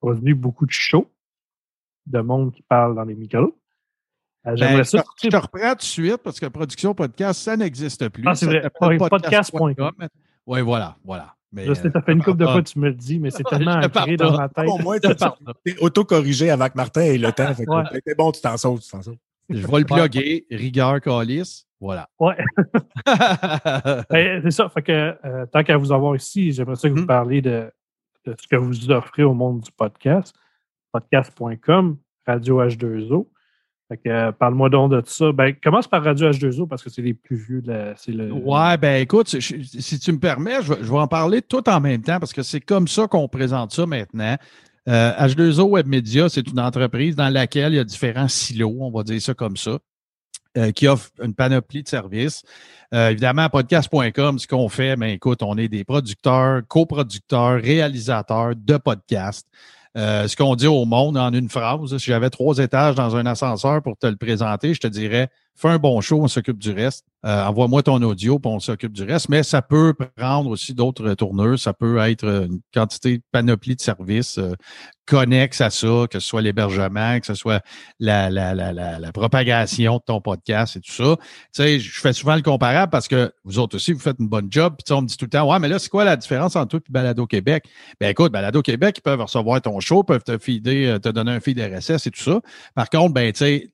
produit 0.00 0.32
beaucoup 0.32 0.64
de 0.64 0.72
shows 0.72 1.10
de 2.06 2.20
monde 2.20 2.52
qui 2.54 2.62
parle 2.62 2.94
dans 2.94 3.04
les 3.04 3.14
micros. 3.14 3.54
Euh, 4.46 4.54
Ben, 4.58 4.82
je, 4.82 4.90
te- 4.96 5.02
je 5.22 5.28
te 5.28 5.36
reprends 5.36 5.70
tout 5.70 5.76
de 5.76 5.82
suite 5.82 6.16
parce 6.18 6.40
que 6.40 6.46
production 6.46 6.94
podcast, 6.94 7.40
ça 7.40 7.56
n'existe 7.56 8.08
plus. 8.08 8.24
Ah, 8.26 8.34
c'est 8.34 8.46
vrai. 8.46 8.70
Podcast.com. 9.08 9.92
Oui, 10.46 10.60
voilà, 10.62 10.96
voilà. 11.04 11.34
Mais, 11.52 11.66
Je 11.66 11.74
sais, 11.74 11.90
t'as 11.90 12.00
fait 12.00 12.12
une 12.12 12.22
couple 12.22 12.38
de 12.38 12.46
fois, 12.46 12.62
tu 12.62 12.78
me 12.78 12.88
le 12.88 12.94
dis, 12.94 13.18
mais 13.18 13.30
c'est 13.30 13.42
tellement 13.50 13.80
te 13.80 13.86
ancré 13.98 14.16
dans 14.16 14.36
ma 14.38 14.48
tête. 14.48 14.68
Au 14.68 14.78
moins, 14.78 14.98
t'es 14.98 15.76
auto-corrigé 15.80 16.46
que 16.48 16.76
Martin 16.76 17.00
ait 17.02 17.18
le 17.18 17.32
temps. 17.32 17.52
Fait 17.54 17.64
que 17.66 17.70
Ouais. 17.70 17.82
C'était 17.92 18.14
bon, 18.14 18.30
tu 18.32 18.40
t'en 18.40 18.56
sauves, 18.56 18.80
tu 18.80 18.88
t'en 18.90 19.02
sauves. 19.02 19.16
Je 19.48 19.66
vais 19.66 19.78
le 19.80 19.84
plugger, 19.84 20.46
rigueur, 20.50 21.00
calice. 21.00 21.66
Voilà. 21.80 22.08
Ouais. 22.20 22.36
Ben, 24.10 24.40
c'est 24.44 24.50
ça. 24.50 24.68
Fait 24.68 24.82
que 24.82 25.16
euh, 25.24 25.46
tant 25.46 25.62
qu'à 25.64 25.76
vous 25.76 25.92
avoir 25.92 26.14
ici, 26.16 26.52
j'aimerais 26.52 26.76
ça 26.76 26.88
que 26.88 26.94
vous 26.94 27.00
Mhm. 27.00 27.06
parliez 27.06 27.42
de, 27.42 27.70
de 28.26 28.34
ce 28.40 28.46
que 28.46 28.56
vous 28.56 28.90
offrez 28.90 29.22
au 29.24 29.34
monde 29.34 29.60
du 29.60 29.72
podcast. 29.72 30.34
Podcast.com, 30.92 31.96
Radio 32.26 32.62
H2O. 32.62 33.26
Euh, 34.06 34.32
parle-moi 34.32 34.70
donc 34.70 34.92
de 34.92 35.02
ça. 35.06 35.32
Ben, 35.32 35.54
commence 35.62 35.88
par 35.88 36.02
Radio 36.04 36.30
H2O 36.30 36.68
parce 36.68 36.82
que 36.82 36.90
c'est 36.90 37.02
les 37.02 37.14
plus 37.14 37.36
vieux 37.36 37.60
de 37.60 37.68
la. 37.72 37.94
Le. 38.06 38.32
Ouais, 38.32 38.76
ben 38.76 39.02
écoute, 39.02 39.28
si 39.28 39.98
tu 39.98 40.12
me 40.12 40.18
permets, 40.18 40.62
je 40.62 40.72
vais, 40.72 40.98
en 40.98 41.08
parler 41.08 41.42
tout 41.42 41.68
en 41.68 41.80
même 41.80 42.02
temps 42.02 42.18
parce 42.20 42.32
que 42.32 42.42
c'est 42.42 42.60
comme 42.60 42.88
ça 42.88 43.06
qu'on 43.08 43.28
présente 43.28 43.72
ça 43.72 43.86
maintenant. 43.86 44.36
Euh, 44.88 45.12
H2O 45.12 45.62
Web 45.62 45.86
Media, 45.86 46.28
c'est 46.28 46.46
une 46.48 46.60
entreprise 46.60 47.14
dans 47.14 47.28
laquelle 47.28 47.72
il 47.74 47.76
y 47.76 47.80
a 47.80 47.84
différents 47.84 48.28
silos, 48.28 48.76
on 48.80 48.90
va 48.90 49.02
dire 49.02 49.20
ça 49.20 49.34
comme 49.34 49.56
ça, 49.56 49.78
euh, 50.56 50.72
qui 50.72 50.88
offre 50.88 51.10
une 51.22 51.34
panoplie 51.34 51.82
de 51.82 51.88
services. 51.88 52.42
Euh, 52.94 53.10
évidemment, 53.10 53.48
podcast.com, 53.48 54.38
ce 54.38 54.46
qu'on 54.48 54.68
fait, 54.68 54.96
ben 54.96 55.10
écoute, 55.10 55.42
on 55.42 55.56
est 55.58 55.68
des 55.68 55.84
producteurs, 55.84 56.62
coproducteurs, 56.66 57.60
réalisateurs 57.60 58.54
de 58.56 58.76
podcasts. 58.78 59.46
Euh, 59.96 60.28
ce 60.28 60.36
qu'on 60.36 60.54
dit 60.54 60.68
au 60.68 60.84
monde 60.84 61.16
en 61.16 61.32
une 61.32 61.48
phrase, 61.48 61.96
si 61.98 62.06
j'avais 62.06 62.30
trois 62.30 62.58
étages 62.58 62.94
dans 62.94 63.16
un 63.16 63.26
ascenseur 63.26 63.82
pour 63.82 63.96
te 63.96 64.06
le 64.06 64.16
présenter, 64.16 64.72
je 64.72 64.80
te 64.80 64.86
dirais 64.86 65.30
fais 65.60 65.68
un 65.68 65.78
bon 65.78 66.00
show, 66.00 66.22
on 66.22 66.28
s'occupe 66.28 66.58
du 66.58 66.72
reste. 66.72 67.04
Euh, 67.26 67.44
Envoie-moi 67.44 67.82
ton 67.82 68.00
audio, 68.02 68.38
puis 68.38 68.50
on 68.50 68.60
s'occupe 68.60 68.92
du 68.92 69.04
reste. 69.04 69.28
Mais 69.28 69.42
ça 69.42 69.60
peut 69.60 69.94
prendre 70.16 70.48
aussi 70.48 70.72
d'autres 70.72 71.12
tourneurs. 71.14 71.58
Ça 71.58 71.74
peut 71.74 71.98
être 71.98 72.24
une 72.24 72.60
quantité, 72.72 73.20
panoplie 73.30 73.76
de 73.76 73.80
services 73.80 74.38
euh, 74.38 74.54
connexes 75.06 75.60
à 75.60 75.70
ça, 75.70 76.06
que 76.10 76.18
ce 76.18 76.26
soit 76.26 76.40
l'hébergement, 76.40 77.20
que 77.20 77.26
ce 77.26 77.34
soit 77.34 77.62
la, 77.98 78.30
la, 78.30 78.54
la, 78.54 78.72
la, 78.72 79.12
propagation 79.12 79.96
de 79.96 80.02
ton 80.06 80.20
podcast 80.20 80.76
et 80.76 80.80
tout 80.80 80.92
ça. 80.92 81.16
Tu 81.18 81.62
sais, 81.62 81.78
je 81.80 82.00
fais 82.00 82.12
souvent 82.12 82.36
le 82.36 82.42
comparable 82.42 82.90
parce 82.90 83.08
que 83.08 83.32
vous 83.44 83.58
autres 83.58 83.76
aussi, 83.76 83.92
vous 83.92 84.00
faites 84.00 84.18
une 84.18 84.28
bonne 84.28 84.48
job. 84.50 84.76
Puis 84.82 84.94
on 84.94 85.02
me 85.02 85.06
dit 85.06 85.16
tout 85.16 85.26
le 85.26 85.30
temps, 85.30 85.50
ouais, 85.50 85.58
mais 85.58 85.68
là, 85.68 85.78
c'est 85.78 85.90
quoi 85.90 86.04
la 86.04 86.16
différence 86.16 86.56
entre 86.56 86.78
toi 86.78 86.80
et 86.80 86.92
Balado 86.92 87.26
Québec? 87.26 87.64
Ben 88.00 88.08
écoute, 88.08 88.32
Balado 88.32 88.62
Québec, 88.62 88.96
ils 88.98 89.02
peuvent 89.02 89.20
recevoir 89.20 89.60
ton 89.60 89.78
show, 89.80 90.04
peuvent 90.04 90.24
te 90.24 90.38
feeder, 90.38 90.94
euh, 90.94 90.98
te 90.98 91.08
donner 91.08 91.32
un 91.32 91.40
feed 91.40 91.58
RSS 91.58 92.06
et 92.06 92.10
tout 92.10 92.22
ça. 92.22 92.40
Par 92.74 92.88
contre, 92.88 93.12
ben, 93.12 93.32
tu 93.32 93.38
sais, 93.38 93.70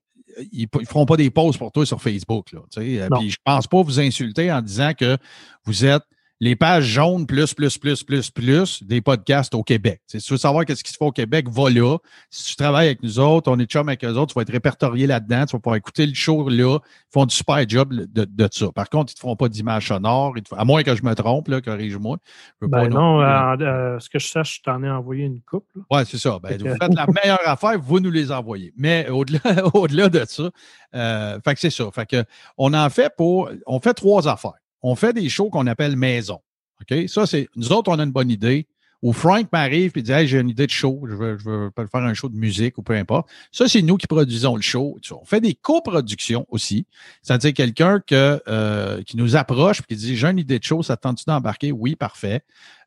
ils 0.53 0.69
ne 0.73 0.85
feront 0.85 1.07
pas 1.07 1.17
des 1.17 1.31
posts 1.31 1.59
pour 1.59 1.73
toi 1.73 1.87
sur 1.87 2.01
Facebook. 2.01 2.53
Là, 2.53 2.61
tu 2.71 2.81
sais. 2.81 3.03
Euh. 3.03 3.09
Puis 3.19 3.31
je 3.31 3.39
pense 3.45 3.67
pas 3.67 3.83
vous 3.83 4.01
insulter 4.01 4.53
en 4.53 4.61
disant 4.63 4.93
que 4.95 5.17
vous 5.65 5.85
êtes 5.85 6.03
les 6.41 6.55
pages 6.55 6.85
jaunes 6.85 7.27
plus, 7.27 7.55
plus, 7.55 7.79
plus, 7.79 8.03
plus, 8.03 8.31
plus 8.31 8.83
des 8.83 9.01
podcasts 9.01 9.55
au 9.55 9.63
Québec. 9.63 10.03
Tu 10.07 10.13
sais, 10.13 10.21
si 10.21 10.27
tu 10.27 10.35
veux 10.35 10.39
savoir 10.39 10.65
qu'est-ce 10.67 10.85
qui 10.85 10.93
se 10.93 10.97
fait 10.99 11.05
au 11.05 11.13
Québec, 11.13 11.47
va 11.49 11.71
là. 11.71 11.97
Si 12.31 12.45
tu 12.51 12.57
travailles 12.57 12.89
avec 12.89 13.03
nous 13.03 13.19
autres, 13.19 13.51
on 13.51 13.59
est 13.59 13.65
chum 13.65 13.89
avec 13.89 14.05
eux 14.05 14.13
autres, 14.15 14.33
tu 14.33 14.35
vas 14.35 14.43
être 14.43 14.53
répertorié 14.53 15.07
là-dedans, 15.07 15.47
tu 15.47 15.57
vas 15.57 15.61
pouvoir 15.61 15.77
écouter 15.77 16.07
le 16.07 16.13
show 16.15 16.49
là. 16.49 16.79
Ils 16.83 17.13
font 17.13 17.25
du 17.25 17.35
super 17.35 17.67
job 17.67 17.95
de, 17.95 18.25
de 18.25 18.49
ça. 18.53 18.71
Par 18.73 18.91
contre, 18.91 19.13
ils 19.13 19.15
ne 19.15 19.17
te 19.17 19.21
feront 19.21 19.37
pas 19.37 19.49
d'image 19.49 19.89
sonore. 19.89 20.35
font- 20.47 20.57
à 20.57 20.65
moins 20.65 20.83
que 20.83 20.95
je 20.95 21.03
me 21.03 21.15
trompe, 21.15 21.49
là, 21.49 21.61
corrige-moi. 21.63 22.19
Ben 22.61 22.89
non, 22.89 23.21
euh, 23.23 23.57
euh, 23.61 23.99
ce 23.99 24.11
que 24.11 24.19
je 24.19 24.27
sache, 24.27 24.57
je 24.59 24.63
t'en 24.63 24.83
ai 24.83 24.91
envoyé 24.91 25.25
une 25.25 25.41
couple. 25.41 25.67
là. 25.77 25.83
oui, 25.91 26.03
c'est 26.07 26.19
ça. 26.19 26.39
Ben, 26.43 26.59
vous 26.59 26.77
faites 26.81 26.95
la 26.95 27.07
meilleure 27.07 27.49
affaire, 27.49 27.79
vous 27.81 28.01
nous 28.01 28.11
les 28.11 28.31
envoyez. 28.31 28.73
Mais 28.77 29.09
au-delà, 29.09 29.41
au-delà 29.75 30.09
de 30.11 30.25
ça, 30.27 30.51
euh, 30.95 31.39
fait 31.43 31.55
que 31.55 31.61
c'est 31.61 31.71
ça. 31.71 31.91
Fait 31.93 32.07
que 32.07 32.25
on 32.59 32.75
en 32.75 32.91
fait 32.91 33.13
pour. 33.17 33.51
On 33.67 33.81
fait 33.81 33.95
trois 33.95 34.29
affaires. 34.29 34.53
On 34.83 34.95
fait 34.95 35.13
des 35.13 35.29
shows 35.29 35.51
qu'on 35.51 35.67
appelle 35.67 35.97
maison. 35.97 36.41
OK? 36.81 37.09
Ça, 37.09 37.27
c'est. 37.27 37.49
Nous 37.57 37.73
autres, 37.73 37.91
on 37.91 37.99
a 37.99 38.03
une 38.05 38.13
bonne 38.13 38.31
idée. 38.31 38.67
Où 39.03 39.13
Frank 39.13 39.47
m'arrive 39.53 39.93
et 39.95 40.03
dit 40.03 40.11
Hey, 40.11 40.27
j'ai 40.27 40.41
une 40.41 40.49
idée 40.49 40.67
de 40.67 40.71
show, 40.73 41.03
je 41.07 41.15
veux, 41.15 41.37
je 41.39 41.45
veux 41.45 41.71
faire 41.77 42.03
un 42.03 42.15
show 42.15 42.31
de 42.31 42.35
musique 42.35 42.79
ou 42.79 42.83
peu 42.83 42.95
importe. 42.95 43.29
Ça, 43.53 43.69
c'est 43.69 43.83
nous 43.83 43.99
qui 43.99 44.07
produisons 44.07 44.57
le 44.57 44.63
show. 44.63 44.97
On 45.13 45.25
fait 45.27 45.43
des 45.43 45.53
coproductions 45.55 46.47
aussi. 46.49 46.87
C'est-à-dire 47.23 47.53
quelqu'un 47.53 48.01
que, 48.01 48.41
euh, 48.49 49.03
qui 49.03 49.19
nous 49.19 49.37
approche 49.37 49.81
et 49.81 49.83
qui 49.87 49.97
dit 49.97 50.17
J'ai 50.17 50.27
une 50.29 50.39
idée 50.39 50.59
de 50.59 50.65
show, 50.65 50.83
ça 50.83 50.97
te 50.97 51.03
tente-tu 51.03 51.25
d'embarquer? 51.27 51.73
Oui, 51.73 51.95
parfait. 51.95 52.41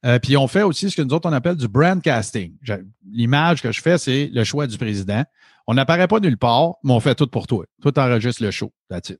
Euh, 0.04 0.18
puis 0.18 0.36
on 0.36 0.48
fait 0.48 0.64
aussi 0.64 0.90
ce 0.90 0.96
que 0.98 1.04
nous 1.04 1.14
autres, 1.14 1.30
on 1.30 1.34
appelle 1.34 1.56
du 1.56 1.68
brand 1.68 2.02
casting. 2.02 2.56
Je- 2.64 2.74
L'image 3.12 3.62
que 3.62 3.72
je 3.72 3.80
fais, 3.80 4.00
c'est 4.00 4.32
le 4.34 4.44
choix 4.44 4.66
du 4.66 4.78
président. 4.80 5.24
On 5.68 5.76
n'apparaît 5.76 6.08
pas 6.08 6.20
nulle 6.20 6.38
part, 6.38 6.74
mais 6.84 6.92
on 6.92 7.00
fait 7.00 7.14
tout 7.16 7.28
pour 7.28 7.46
toi. 7.46 7.66
Tout 7.84 7.98
enregistre 8.00 8.42
le 8.44 8.50
show. 8.50 8.74
That's 8.90 9.12
it. 9.12 9.20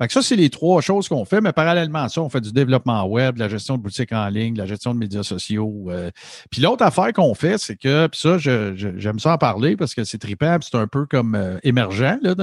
Fait 0.00 0.06
que 0.06 0.12
ça, 0.12 0.22
c'est 0.22 0.36
les 0.36 0.48
trois 0.48 0.80
choses 0.80 1.08
qu'on 1.08 1.24
fait, 1.24 1.40
mais 1.40 1.52
parallèlement 1.52 2.04
à 2.04 2.08
ça, 2.08 2.22
on 2.22 2.28
fait 2.28 2.40
du 2.40 2.52
développement 2.52 3.04
web, 3.06 3.34
de 3.34 3.40
la 3.40 3.48
gestion 3.48 3.76
de 3.76 3.82
boutiques 3.82 4.12
en 4.12 4.28
ligne, 4.28 4.54
de 4.54 4.58
la 4.58 4.66
gestion 4.66 4.94
de 4.94 4.98
médias 4.98 5.24
sociaux. 5.24 5.86
euh. 5.88 6.10
Puis 6.50 6.62
l'autre 6.62 6.84
affaire 6.84 7.12
qu'on 7.12 7.34
fait, 7.34 7.58
c'est 7.58 7.74
que, 7.74 8.06
puis 8.06 8.20
ça, 8.20 8.38
j'aime 8.38 9.18
ça 9.18 9.34
en 9.34 9.38
parler 9.38 9.76
parce 9.76 9.94
que 9.94 10.04
c'est 10.04 10.18
trippant, 10.18 10.56
c'est 10.60 10.76
un 10.76 10.86
peu 10.86 11.04
comme 11.06 11.34
euh, 11.34 11.58
émergent. 11.64 12.18
Là, 12.22 12.34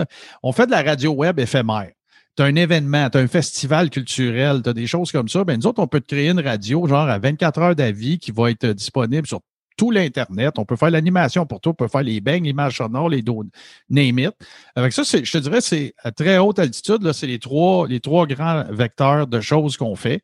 on 0.43 0.51
fait 0.51 0.65
de 0.65 0.71
la 0.71 0.83
radio 0.83 1.11
web 1.13 1.39
éphémère. 1.39 1.91
Tu 2.35 2.43
as 2.43 2.47
un 2.47 2.55
événement, 2.55 3.09
tu 3.09 3.17
as 3.17 3.21
un 3.21 3.27
festival 3.27 3.89
culturel, 3.89 4.61
tu 4.61 4.69
as 4.69 4.73
des 4.73 4.87
choses 4.87 5.13
comme 5.13 5.29
ça. 5.29 5.45
Ben, 5.45 5.57
nous 5.57 5.67
autres, 5.67 5.81
on 5.81 5.87
peut 5.87 6.01
te 6.01 6.13
créer 6.13 6.29
une 6.29 6.41
radio, 6.41 6.85
genre 6.87 7.07
à 7.07 7.17
24 7.19 7.61
heures 7.61 7.75
d'avis, 7.75 8.19
qui 8.19 8.31
va 8.31 8.51
être 8.51 8.67
disponible 8.67 9.25
sur 9.25 9.39
tout 9.75 9.91
l'Internet. 9.91 10.57
On 10.57 10.65
peut 10.65 10.75
faire 10.75 10.91
l'animation 10.91 11.45
pour 11.45 11.61
toi, 11.61 11.71
on 11.71 11.75
peut 11.75 11.87
faire 11.87 12.03
les 12.03 12.21
bangs, 12.21 12.41
l'image 12.41 12.77
sonore, 12.77 13.09
les 13.09 13.21
dos, 13.21 13.43
name 13.89 14.19
it. 14.19 14.31
Avec 14.75 14.93
ça, 14.93 15.03
je 15.03 15.31
te 15.31 15.37
dirais, 15.37 15.61
c'est 15.61 15.93
à 16.03 16.11
très 16.11 16.37
haute 16.37 16.59
altitude, 16.59 17.11
c'est 17.13 17.27
les 17.27 17.39
trois, 17.39 17.87
les 17.87 17.99
trois 17.99 18.25
grands 18.25 18.63
vecteurs 18.69 19.27
de 19.27 19.41
choses 19.41 19.77
qu'on 19.77 19.95
fait. 19.95 20.23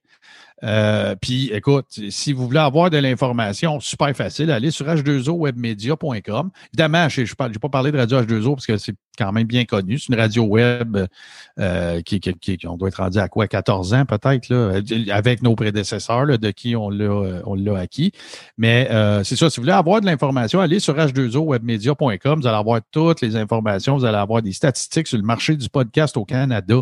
Euh, 0.64 1.16
puis, 1.20 1.50
écoute, 1.54 2.00
si 2.10 2.34
vous 2.34 2.46
voulez 2.46 2.60
avoir 2.60 2.90
de 2.90 2.98
l'information, 2.98 3.80
super 3.80 4.16
facile, 4.16 4.52
allez 4.52 4.72
sur 4.72 4.86
h2owebmedia.com. 4.86 6.52
Évidemment, 6.74 7.10
je 7.10 7.22
n'ai 7.22 7.60
pas 7.60 7.70
parlé 7.70 7.92
de 7.92 7.98
Radio 7.98 8.22
H2O 8.22 8.56
parce 8.56 8.68
que 8.68 8.78
c'est 8.78 8.96
quand 9.18 9.32
même 9.32 9.46
bien 9.48 9.66
connu. 9.66 10.00
C'est 10.00 10.14
une 10.14 10.20
radio 10.20 10.44
web 10.44 10.98
euh, 11.60 12.02
qui, 12.02 12.20
qui, 12.20 12.34
qui- 12.58 12.68
on 12.68 12.78
doit 12.78 12.88
être 12.90 13.02
rendu 13.02 13.18
à 13.20 13.28
quoi, 13.28 13.48
14 13.48 13.94
ans 13.94 14.06
peut-être, 14.06 14.50
là, 14.50 14.80
avec 15.12 15.42
nos 15.44 15.56
prédécesseurs, 15.56 16.26
là, 16.26 16.38
de 16.38 16.52
qui 16.52 16.76
on 16.76 16.90
l'a, 16.90 17.06
euh, 17.06 17.42
on 17.46 17.56
l'a 17.56 17.78
acquis. 17.80 18.12
Mais 18.58 18.88
euh, 18.92 19.24
c'est 19.24 19.36
ça, 19.36 19.50
si 19.50 19.60
vous 19.60 19.64
voulez 19.64 19.74
avoir 19.74 20.02
de 20.02 20.06
l'information, 20.06 20.60
allez 20.60 20.80
sur 20.80 20.96
h2owebmedia.com. 20.96 22.40
Vous 22.42 22.48
allez 22.48 22.58
avoir 22.58 22.80
toutes 22.92 23.22
les 23.22 23.36
informations. 23.36 23.98
Vous 23.98 24.06
allez 24.06 24.18
avoir 24.18 24.42
des 24.42 24.54
statistiques 24.54 25.08
sur 25.08 25.18
le 25.18 25.24
marché 25.24 25.56
du 25.56 25.70
podcast 25.70 26.18
au 26.18 26.26
Canada. 26.26 26.76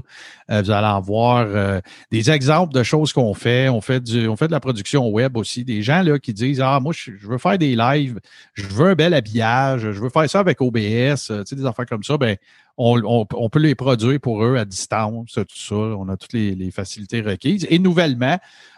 Vous 0.50 0.72
allez 0.72 0.88
avoir 0.88 1.82
des 2.12 2.32
exemples 2.32 2.74
de 2.74 2.84
choses 2.84 3.14
qu'on 3.14 3.34
fait. 3.34 3.70
On 3.70 3.82
fait, 3.82 4.00
du, 4.00 4.28
on 4.28 4.36
fait 4.36 4.48
de 4.48 4.52
la 4.52 4.60
production 4.60 5.08
web 5.10 5.38
aussi. 5.38 5.64
Des 5.64 5.82
gens 5.82 6.02
là, 6.02 6.20
qui 6.20 6.34
disent 6.34 6.62
Ah, 6.62 6.80
moi, 6.80 6.94
je, 6.96 7.12
je 7.20 7.28
veux 7.28 7.38
faire 7.38 7.58
des 7.58 7.76
lives, 7.76 8.20
je 8.54 8.68
veux 8.68 8.90
un 8.90 8.96
bel 8.96 9.14
habillage, 9.14 9.82
je 9.82 10.00
veux 10.02 10.10
faire 10.10 10.30
ça 10.30 10.40
avec 10.40 10.62
OBS, 10.62 10.76
tu 10.76 11.34
sais, 11.46 11.56
des 11.56 11.66
affaires 11.66 11.86
comme 11.86 12.04
ça. 12.04 12.18
Ben, 12.20 12.38
on, 12.80 13.50
peut 13.50 13.60
les 13.60 13.76
produire 13.76 14.20
pour 14.20 14.44
eux 14.44 14.58
à 14.58 14.66
distance, 14.66 15.34
tout 15.34 15.46
ça. 15.54 15.76
On 15.76 16.08
a 16.08 16.18
toutes 16.18 16.34
les, 16.34 16.72
facilités 16.72 17.22
requises. 17.22 17.68
Et 17.70 17.78
nouvellement, 17.78 18.38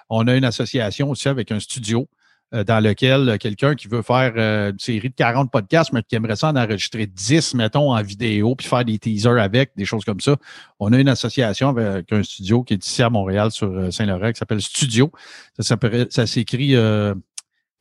on 0.10 0.28
a 0.28 0.36
une 0.36 0.44
association 0.44 1.10
aussi 1.10 1.30
avec 1.30 1.52
un 1.52 1.60
studio 1.60 2.08
euh, 2.54 2.64
dans 2.64 2.84
lequel 2.84 3.30
euh, 3.30 3.38
quelqu'un 3.38 3.76
qui 3.76 3.88
veut 3.88 4.02
faire 4.02 4.34
euh, 4.36 4.72
une 4.72 4.80
série 4.80 5.10
de 5.10 5.16
40 5.16 5.52
podcasts, 5.52 5.94
mais 5.94 6.02
qui 6.04 6.16
aimerait 6.16 6.36
ça 6.36 6.50
en 6.50 6.56
enregistrer 6.56 7.06
10, 7.06 7.54
mettons, 7.54 7.94
en 7.94 8.02
vidéo, 8.02 8.56
puis 8.56 8.68
faire 8.68 8.84
des 8.84 8.98
teasers 8.98 9.40
avec, 9.40 9.72
des 9.78 9.86
choses 9.86 10.04
comme 10.04 10.20
ça. 10.20 10.36
On 10.80 10.92
a 10.92 11.00
une 11.00 11.08
association 11.08 11.70
avec 11.70 12.12
un 12.12 12.24
studio 12.24 12.64
qui 12.64 12.74
est 12.74 12.86
ici 12.86 13.04
à 13.04 13.10
Montréal 13.10 13.52
sur 13.52 13.94
Saint-Laurent 13.94 14.32
qui 14.32 14.40
s'appelle 14.40 14.62
Studio. 14.62 15.12
Ça, 15.60 16.26
s'écrit 16.26 16.76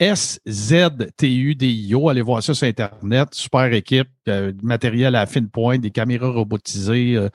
S-Z-T-U-D-I-O. 0.01 0.49
Allez 2.09 2.23
voir 2.23 2.43
ça 2.43 2.55
sur 2.55 2.67
Internet. 2.67 3.35
Super 3.35 3.71
équipe, 3.73 4.09
euh, 4.29 4.53
matériel 4.63 5.15
à 5.15 5.27
fine 5.27 5.49
pointe, 5.51 5.83
des 5.83 5.91
caméras 5.91 6.31
robotisées. 6.31 7.17
euh, 7.17 7.29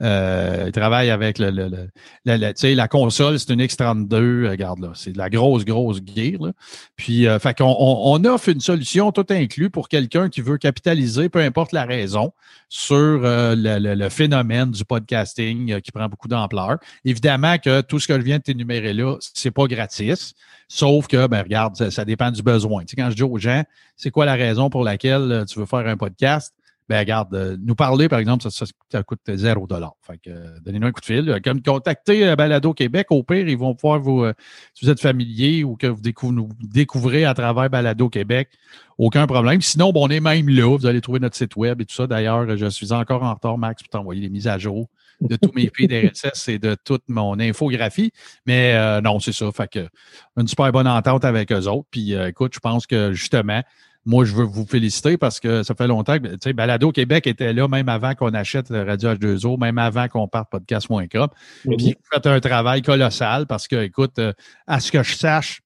Euh, 0.00 0.64
il 0.66 0.72
travaille 0.72 1.10
avec 1.10 1.38
le, 1.38 1.50
le, 1.50 1.68
le- 1.68 1.90
la, 2.24 2.36
la- 2.38 2.88
console, 2.88 3.38
c'est 3.38 3.52
une 3.52 3.60
X32. 3.62 4.14
euh, 4.14 4.50
Regarde 4.50 4.78
là, 4.80 4.92
c'est 4.94 5.10
de 5.12 5.18
la 5.18 5.28
grosse, 5.28 5.64
grosse 5.64 5.98
gear. 6.04 6.40
là. 6.40 6.52
Puis, 6.96 7.26
euh, 7.26 7.38
fait 7.40 7.56
qu'on 7.58 7.64
on, 7.78 8.12
on 8.14 8.24
offre 8.24 8.48
une 8.50 8.60
solution 8.60 9.10
tout 9.10 9.26
inclus 9.30 9.70
pour 9.70 9.88
quelqu'un 9.88 10.28
qui 10.28 10.40
veut 10.40 10.56
capitaliser, 10.56 11.28
peu 11.28 11.40
importe 11.40 11.72
la 11.72 11.84
raison, 11.84 12.32
sur 12.68 12.96
euh, 12.96 13.54
le, 13.56 13.94
le- 13.94 14.08
phénomène 14.08 14.70
du 14.70 14.84
podcasting 14.84 15.72
euh, 15.72 15.80
qui 15.80 15.90
prend 15.90 16.08
beaucoup 16.08 16.28
d'ampleur. 16.28 16.78
Évidemment 17.04 17.58
que 17.58 17.80
tout 17.80 17.98
ce 17.98 18.06
que 18.06 18.14
je 18.14 18.24
viens 18.24 18.38
de 18.38 18.42
t'énumérer 18.42 18.92
là, 18.92 19.16
c'est 19.34 19.50
pas 19.50 19.66
gratis. 19.66 20.34
Sauf 20.68 21.08
que, 21.08 21.26
ben, 21.26 21.42
regarde, 21.42 21.76
ça, 21.76 21.90
ça 21.90 22.04
dépend 22.04 22.30
du 22.30 22.42
besoin. 22.42 22.82
Tu 22.84 22.90
sais, 22.90 22.96
quand 22.96 23.10
je 23.10 23.16
dis 23.16 23.22
aux 23.22 23.38
gens, 23.38 23.62
c'est 23.96 24.10
quoi 24.10 24.26
la 24.26 24.34
raison 24.34 24.70
pour 24.70 24.84
laquelle 24.84 25.44
tu 25.48 25.58
veux 25.58 25.66
faire 25.66 25.86
un 25.86 25.96
podcast? 25.96 26.54
Ben, 26.88 27.00
regarde, 27.00 27.34
euh, 27.34 27.56
nous 27.62 27.74
parler, 27.74 28.08
par 28.08 28.18
exemple, 28.18 28.48
ça, 28.50 28.64
ça, 28.90 29.02
coûte 29.02 29.20
zéro 29.28 29.66
dollar. 29.66 29.92
Fait 30.00 30.16
que, 30.16 30.30
euh, 30.30 30.58
donnez-nous 30.64 30.86
un 30.86 30.92
coup 30.92 31.02
de 31.02 31.06
fil. 31.06 31.28
Euh, 31.28 31.38
Comme 31.38 31.60
contactez 31.60 32.34
Balado 32.34 32.72
Québec, 32.72 33.08
au 33.10 33.22
pire, 33.22 33.46
ils 33.46 33.58
vont 33.58 33.74
pouvoir 33.74 34.00
vous, 34.00 34.24
si 34.72 34.86
vous 34.86 34.90
êtes 34.90 35.00
familier 35.00 35.64
ou 35.64 35.76
que 35.76 35.86
vous 35.86 36.00
découvrez, 36.00 36.40
vous 36.40 36.48
découvrez 36.62 37.24
à 37.26 37.34
travers 37.34 37.68
Balado 37.68 38.08
Québec, 38.08 38.48
aucun 38.96 39.26
problème. 39.26 39.60
Sinon, 39.60 39.92
bon, 39.92 40.06
on 40.06 40.10
est 40.10 40.20
même 40.20 40.48
là. 40.48 40.78
Vous 40.78 40.86
allez 40.86 41.02
trouver 41.02 41.20
notre 41.20 41.36
site 41.36 41.56
web 41.56 41.80
et 41.82 41.84
tout 41.84 41.94
ça. 41.94 42.06
D'ailleurs, 42.06 42.56
je 42.56 42.66
suis 42.66 42.92
encore 42.92 43.22
en 43.22 43.34
retard, 43.34 43.58
Max, 43.58 43.82
pour 43.82 43.90
t'envoyer 43.90 44.22
les 44.22 44.30
mises 44.30 44.48
à 44.48 44.56
jour 44.56 44.88
de 45.20 45.36
tous 45.36 45.52
mes 45.54 45.70
feeds 45.74 46.08
RSS 46.08 46.48
et 46.48 46.58
de 46.58 46.74
toute 46.84 47.02
mon 47.08 47.38
infographie. 47.38 48.12
Mais 48.46 49.00
non, 49.02 49.20
c'est 49.20 49.32
ça. 49.32 49.50
Fait 49.52 49.68
que 49.68 49.88
une 50.36 50.48
super 50.48 50.72
bonne 50.72 50.88
entente 50.88 51.24
avec 51.24 51.52
eux 51.52 51.66
autres. 51.66 51.88
Puis 51.90 52.14
écoute, 52.14 52.52
je 52.54 52.60
pense 52.60 52.86
que 52.86 53.12
justement, 53.12 53.62
moi, 54.08 54.24
je 54.24 54.34
veux 54.34 54.44
vous 54.44 54.64
féliciter 54.64 55.18
parce 55.18 55.38
que 55.38 55.62
ça 55.62 55.74
fait 55.74 55.86
longtemps 55.86 56.18
que, 56.18 56.28
tu 56.28 56.38
sais, 56.42 56.52
Balado 56.54 56.92
Québec 56.92 57.26
était 57.26 57.52
là 57.52 57.68
même 57.68 57.90
avant 57.90 58.14
qu'on 58.14 58.32
achète 58.32 58.70
le 58.70 58.82
Radio 58.82 59.10
H2O, 59.10 59.60
même 59.60 59.76
avant 59.76 60.08
qu'on 60.08 60.26
parte 60.26 60.48
podcast.com. 60.50 61.28
Puis 61.76 61.76
vous 61.88 62.06
faites 62.10 62.26
un 62.26 62.40
travail 62.40 62.80
colossal 62.80 63.46
parce 63.46 63.68
que, 63.68 63.76
écoute, 63.76 64.18
euh, 64.18 64.32
à 64.66 64.80
ce 64.80 64.90
que 64.90 65.02
je 65.02 65.14
sache, 65.14 65.60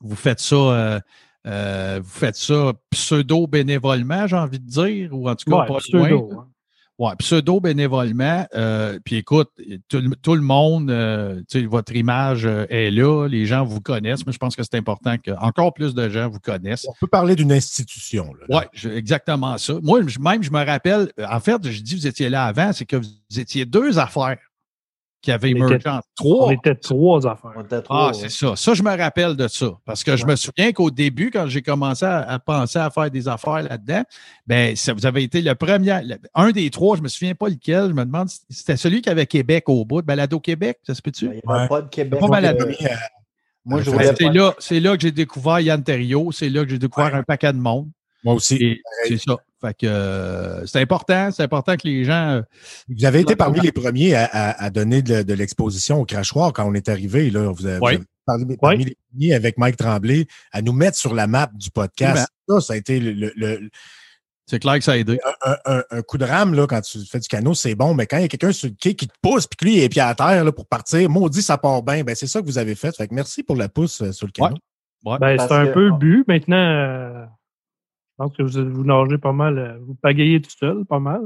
vous 0.00 0.14
faites 0.14 0.38
ça, 0.38 0.54
euh, 0.54 1.00
euh, 1.48 2.00
vous 2.00 2.08
faites 2.10 2.36
ça 2.36 2.72
pseudo-bénévolement, 2.90 4.28
j'ai 4.28 4.36
envie 4.36 4.60
de 4.60 4.68
dire, 4.68 5.10
ou 5.12 5.28
en 5.28 5.34
tout 5.34 5.50
cas 5.50 5.56
Ouais, 5.62 5.66
pas 5.66 5.78
pseudo, 5.78 6.30
loin? 6.30 6.38
hein. 6.38 6.48
Ouais, 7.02 7.16
pseudo-bénévolement. 7.18 8.46
euh, 8.54 8.98
puis 9.04 9.16
écoute, 9.16 9.50
tout, 9.88 9.98
le- 9.98 10.14
tout 10.16 10.34
le 10.36 10.40
monde, 10.40 10.88
euh, 10.90 11.42
votre 11.68 11.96
image 11.96 12.46
euh, 12.46 12.64
est 12.70 12.90
là, 12.90 13.26
les 13.26 13.44
gens 13.46 13.64
vous 13.64 13.80
connaissent, 13.80 14.24
mais 14.26 14.32
je 14.32 14.38
pense 14.38 14.54
que 14.54 14.62
c'est 14.62 14.76
important 14.76 15.16
que 15.18 15.32
encore 15.40 15.74
plus 15.74 15.94
de 15.94 16.08
gens 16.08 16.28
vous 16.28 16.38
connaissent. 16.38 16.86
On 16.88 16.94
peut 17.00 17.06
parler 17.08 17.34
d'une 17.34 17.50
institution. 17.52 18.32
Oui, 18.48 18.62
exactement 18.94 19.58
ça. 19.58 19.74
Moi, 19.82 20.00
je- 20.06 20.20
même, 20.20 20.42
je 20.42 20.50
me 20.50 20.64
rappelle, 20.64 21.10
en 21.28 21.40
fait, 21.40 21.68
je 21.68 21.82
dis 21.82 21.94
vous 21.96 22.06
étiez 22.06 22.28
là 22.28 22.44
avant, 22.44 22.72
c'est 22.72 22.84
que 22.86 22.96
vous 22.96 23.38
étiez 23.40 23.64
deux 23.64 23.98
affaires 23.98 24.36
qui 25.22 25.30
avaient 25.32 25.52
On 25.54 25.56
émergé 25.66 25.78
en 25.88 25.98
On 25.98 26.00
trois. 26.16 26.52
était 26.52 26.74
trois 26.74 27.26
affaires. 27.26 27.52
On 27.56 27.62
était 27.62 27.80
Ah, 27.88 28.10
c'est 28.12 28.28
ça. 28.28 28.54
Ça, 28.56 28.74
je 28.74 28.82
me 28.82 28.94
rappelle 28.96 29.36
de 29.36 29.48
ça. 29.48 29.70
Parce 29.86 30.02
que 30.04 30.16
je 30.16 30.26
me 30.26 30.36
souviens 30.36 30.72
qu'au 30.72 30.90
début, 30.90 31.30
quand 31.30 31.46
j'ai 31.46 31.62
commencé 31.62 32.04
à, 32.04 32.18
à 32.28 32.38
penser 32.38 32.78
à 32.80 32.90
faire 32.90 33.10
des 33.10 33.28
affaires 33.28 33.62
là-dedans, 33.62 34.02
ben, 34.46 34.74
ça, 34.76 34.92
vous 34.92 35.06
avez 35.06 35.22
été 35.22 35.40
le 35.40 35.54
premier, 35.54 36.00
le- 36.04 36.16
un 36.34 36.50
des 36.50 36.68
trois, 36.70 36.96
je 36.96 37.02
me 37.02 37.08
souviens 37.08 37.34
pas 37.34 37.48
lequel, 37.48 37.88
je 37.88 37.94
me 37.94 38.04
demande, 38.04 38.28
si 38.28 38.40
c'était 38.50 38.76
celui 38.76 39.00
qui 39.00 39.08
avait 39.08 39.26
Québec 39.26 39.64
au 39.68 39.84
bout, 39.84 40.02
de 40.02 40.06
Balado 40.06 40.40
Québec, 40.40 40.78
ça 40.86 40.94
se 40.94 41.00
peut-tu? 41.00 41.26
Il 41.26 41.30
n'y 41.30 41.40
avait 41.48 41.62
Ouais. 41.62 41.68
pas 41.68 41.82
de 41.82 41.88
Québec. 41.88 42.20
Pas 42.20 42.36
à 42.38 42.42
euh, 42.52 42.54
Moi, 43.64 43.80
je 43.82 43.90
voulais 43.90 44.06
c'est 44.16 44.24
pas- 44.26 44.32
là, 44.32 44.54
c'est 44.58 44.80
là 44.80 44.96
que 44.96 45.02
j'ai 45.02 45.12
découvert 45.12 45.60
Yann 45.60 45.82
Terriot, 45.84 46.32
c'est 46.32 46.48
là 46.48 46.64
que 46.64 46.70
j'ai 46.70 46.78
découvert 46.78 47.12
Ouais. 47.12 47.18
un 47.18 47.22
paquet 47.22 47.52
de 47.52 47.58
monde. 47.58 47.88
moi 48.24 48.34
aussi. 48.34 48.56
Et 48.56 48.80
c'est 49.06 49.18
ça. 49.18 49.36
Fait 49.64 49.74
que 49.74 49.86
euh, 49.86 50.66
c'est 50.66 50.80
important, 50.80 51.30
c'est 51.30 51.42
important 51.42 51.76
que 51.76 51.86
les 51.86 52.04
gens. 52.04 52.30
euh, 52.30 52.42
Vous 52.88 53.04
avez 53.04 53.20
été 53.20 53.36
parmi 53.36 53.60
les 53.60 53.72
premiers 53.72 54.14
à, 54.14 54.24
à- 54.24 54.64
à 54.64 54.70
donner 54.70 55.00
de, 55.02 55.22
de 55.22 55.32
l'exposition 55.34 56.00
au 56.00 56.04
crachoir 56.04 56.52
quand 56.52 56.68
on 56.68 56.74
est 56.74 56.88
arrivé. 56.88 57.30
Là. 57.30 57.50
Vous 57.52 57.66
avez, 57.66 57.78
vous 57.78 57.86
avez 57.86 58.04
parlé 58.26 58.56
parmi 58.60 58.84
les 58.84 58.96
premiers 59.10 59.34
avec 59.34 59.58
Mike 59.58 59.76
Tremblay 59.76 60.26
à 60.52 60.60
nous 60.62 60.72
mettre 60.72 60.98
sur 60.98 61.14
la 61.14 61.26
map 61.26 61.50
du 61.54 61.70
podcast. 61.70 62.26
Ça, 62.48 62.60
ça 62.60 62.72
a 62.74 62.76
été 62.76 63.00
le, 63.00 63.12
le- 63.12 63.32
le- 63.36 63.70
c'est 64.46 64.58
clair 64.58 64.74
que 64.78 64.84
ça 64.84 64.92
a 64.92 64.96
aidé. 64.96 65.18
un, 65.46 65.56
un- 65.64 65.82
un 65.90 66.02
coup 66.02 66.18
de 66.18 66.24
rame 66.24 66.52
là, 66.54 66.66
quand 66.66 66.80
tu 66.80 66.98
fais 67.06 67.20
du 67.20 67.28
canot, 67.28 67.54
c'est 67.54 67.74
bon, 67.76 67.94
mais 67.94 68.06
quand 68.06 68.16
il 68.18 68.22
y 68.22 68.24
a 68.24 68.28
quelqu'un 68.28 68.52
sur 68.52 68.68
le 68.68 68.74
quai 68.78 68.94
qui 68.94 69.06
te 69.06 69.14
pousse 69.22 69.46
puis 69.46 69.56
que 69.56 69.64
lui 69.64 69.76
il 69.76 69.82
est 69.84 69.88
pied 69.88 70.02
à 70.02 70.14
terre 70.14 70.44
là, 70.44 70.50
pour 70.52 70.66
partir, 70.66 71.08
maudit, 71.08 71.40
ça 71.42 71.56
part 71.56 71.82
bien. 71.82 72.02
Ben, 72.02 72.14
c'est 72.16 72.26
ça 72.26 72.40
que 72.40 72.46
vous 72.46 72.58
avez 72.58 72.74
fait. 72.74 72.94
Fait 72.96 73.06
que 73.06 73.14
merci 73.14 73.42
pour 73.44 73.56
la 73.56 73.68
pousse 73.68 74.02
euh, 74.02 74.12
sur 74.12 74.26
le 74.26 74.32
canot. 74.32 74.56
Ouais. 75.04 75.16
Ben, 75.20 75.36
c'est 75.38 75.52
un 75.52 75.66
que- 75.66 75.72
peu 75.72 75.86
le 75.88 75.96
but. 75.96 76.24
Maintenant, 76.28 76.56
euh, 76.56 77.24
pense 78.22 78.36
que 78.36 78.42
vous, 78.42 78.74
vous 78.74 78.84
nagez 78.84 79.18
pas 79.18 79.32
mal, 79.32 79.58
euh, 79.58 79.78
vous 79.80 79.94
pagayez 79.94 80.40
tout 80.40 80.50
seul, 80.58 80.84
pas 80.84 80.98
mal. 81.00 81.22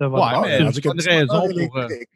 de 0.00 0.06
votre 0.06 0.40
Ouais, 0.42 0.60
mais 0.60 0.66
Ce 0.68 0.72
c'est 0.74 0.80
que 0.82 0.88
une 0.94 1.00
raison 1.00 1.66
pour, 1.66 1.76
euh, 1.78 1.88
les- 1.88 2.06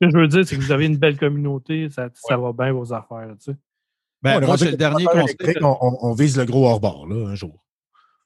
que 0.00 0.10
je 0.10 0.16
veux 0.16 0.26
dire, 0.28 0.46
c'est 0.46 0.56
que 0.56 0.60
vous 0.60 0.72
avez 0.72 0.86
une 0.86 0.96
belle 0.96 1.16
communauté, 1.18 1.88
ça, 1.90 2.08
ça 2.14 2.36
va 2.36 2.52
bien 2.52 2.72
vos 2.72 2.92
affaires. 2.92 3.28
Tu 3.38 3.52
sais. 3.52 3.56
Ben, 4.22 4.40
moi, 4.44 4.58
c'est 4.58 4.70
le 4.72 4.76
dernier 4.76 5.06
on, 5.08 5.20
conseil. 5.20 5.36
on, 5.62 5.76
on- 5.80 5.98
on 6.10 6.12
vise 6.14 6.36
le 6.36 6.44
gros 6.44 6.66
hors-bord 6.68 7.06
là, 7.06 7.28
un 7.28 7.34
jour. 7.34 7.64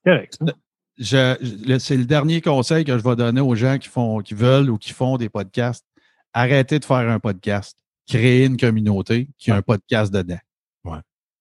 Correct. 0.04 0.38
ça. 0.40 0.52
je- 0.98 1.66
le- 1.68 1.78
c'est 1.78 1.96
le 1.96 2.04
dernier 2.04 2.40
conseil 2.40 2.84
que 2.84 2.96
je 2.96 3.02
vais 3.04 3.16
donner 3.16 3.40
aux 3.40 3.54
gens 3.54 3.78
qui 3.78 3.88
font, 3.88 4.20
qui 4.20 4.34
veulent 4.34 4.70
ou 4.70 4.78
qui 4.78 4.92
font 4.92 5.16
des 5.16 5.28
podcasts. 5.28 5.84
Arrêtez 6.32 6.78
de 6.78 6.84
faire 6.84 6.96
un 7.10 7.18
podcast. 7.20 7.76
Créez 8.08 8.44
une 8.46 8.56
communauté 8.56 9.28
qui 9.38 9.50
a 9.50 9.56
un 9.56 9.62
podcast 9.62 10.12
dedans. 10.12 10.38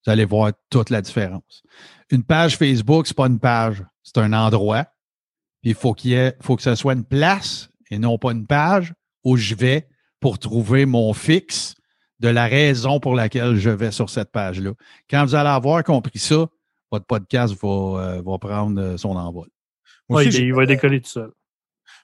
Vous 0.05 0.11
allez 0.11 0.25
voir 0.25 0.51
toute 0.69 0.89
la 0.89 1.01
différence. 1.01 1.63
Une 2.11 2.23
page 2.23 2.57
Facebook, 2.57 3.07
c'est 3.07 3.15
pas 3.15 3.27
une 3.27 3.39
page, 3.39 3.83
c'est 4.03 4.17
un 4.17 4.33
endroit. 4.33 4.85
Puis 5.61 5.71
il 5.71 5.75
faut 5.75 5.93
qu'il 5.93 6.11
y 6.11 6.13
ait, 6.15 6.35
faut 6.41 6.55
que 6.55 6.61
ce 6.61 6.75
soit 6.75 6.93
une 6.93 7.05
place 7.05 7.69
et 7.89 7.97
non 7.97 8.17
pas 8.17 8.31
une 8.31 8.45
page 8.45 8.93
où 9.23 9.37
je 9.37 9.55
vais 9.55 9.87
pour 10.19 10.39
trouver 10.39 10.85
mon 10.85 11.13
fixe 11.13 11.75
de 12.19 12.27
la 12.27 12.45
raison 12.47 12.99
pour 12.99 13.15
laquelle 13.15 13.55
je 13.55 13.69
vais 13.69 13.91
sur 13.91 14.09
cette 14.09 14.31
page-là. 14.31 14.71
Quand 15.09 15.25
vous 15.25 15.35
allez 15.35 15.49
avoir 15.49 15.83
compris 15.83 16.19
ça, 16.19 16.45
votre 16.91 17.05
podcast 17.05 17.53
va, 17.61 17.67
euh, 17.69 18.21
va 18.25 18.37
prendre 18.37 18.79
euh, 18.79 18.97
son 18.97 19.15
envol. 19.15 19.47
Moi 20.09 20.19
Ouais, 20.21 20.27
aussi, 20.27 20.37
il, 20.37 20.41
j'ai- 20.41 20.47
il 20.47 20.53
va 20.53 20.65
décoller 20.65 21.01
tout 21.01 21.09
seul. 21.09 21.31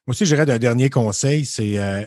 Moi 0.08 0.12
aussi, 0.14 0.26
j'irais 0.26 0.46
d'un 0.46 0.58
dernier 0.58 0.90
conseil, 0.90 1.46
c'est 1.46 1.78
euh, 1.78 2.04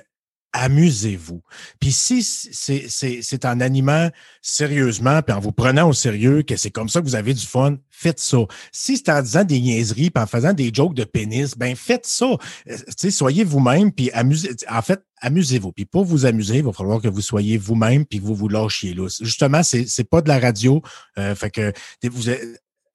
amusez-vous. 0.53 1.43
Puis 1.81 1.93
si 1.93 2.23
c'est- 2.23 3.45
en 3.45 3.61
animant 3.61 4.11
sérieusement, 4.41 5.23
puis 5.23 5.35
en 5.35 5.41
vous 5.41 5.53
prenant 5.53 5.89
au 5.89 5.93
sérieux, 5.93 6.43
que 6.43 6.57
c'est 6.57 6.71
comme 6.71 6.89
ça 6.89 7.01
que 7.01 7.07
vous 7.07 7.15
avez 7.15 7.35
du 7.35 7.45
fun, 7.45 7.77
faites 7.91 8.21
ça. 8.21 8.39
Si 8.71 8.97
c'est 8.97 9.09
en 9.11 9.23
disant 9.23 9.45
des 9.45 9.61
niaiseries, 9.61 10.11
puis 10.11 10.23
en 10.23 10.27
faisant 10.27 10.53
des 10.53 10.71
jokes 10.73 10.95
de 10.95 11.05
pénis, 11.05 11.57
ben 11.57 11.75
faites 11.75 12.07
ça. 12.07 12.27
Euh, 12.27 12.37
tu 12.67 12.83
sais, 12.97 13.11
soyez 13.11 13.45
vous-même, 13.45 13.93
puis 13.93 14.11
amusez. 14.13 14.51
En 14.71 14.83
fait, 14.83 15.01
amusez-vous. 15.21 15.73
Puis 15.73 15.85
pour 15.85 16.05
vous 16.05 16.27
amuser, 16.27 16.57
il 16.59 16.65
va 16.65 16.73
falloir 16.73 17.01
que 17.01 17.09
vous 17.09 17.21
soyez 17.23 17.57
vous-même, 17.59 18.05
puis 18.05 18.19
que 18.21 18.25
vous 18.25 18.35
vous 18.35 18.49
lâchiez 18.49 18.95
là. 18.95 19.09
Justement, 19.21 19.63
c'est 19.63 19.87
c'est 19.87 20.05
pas 20.05 20.21
de 20.21 20.29
la 20.29 20.39
radio. 20.39 20.83
euh, 21.19 21.35
fait 21.35 21.51
que 21.51 21.73
vous 22.09 22.31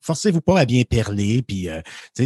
forcez-vous 0.01 0.41
pas 0.41 0.59
à 0.59 0.65
bien 0.65 0.83
perler, 0.83 1.41
puis 1.41 1.69
euh, 1.69 1.81
euh, 2.19 2.25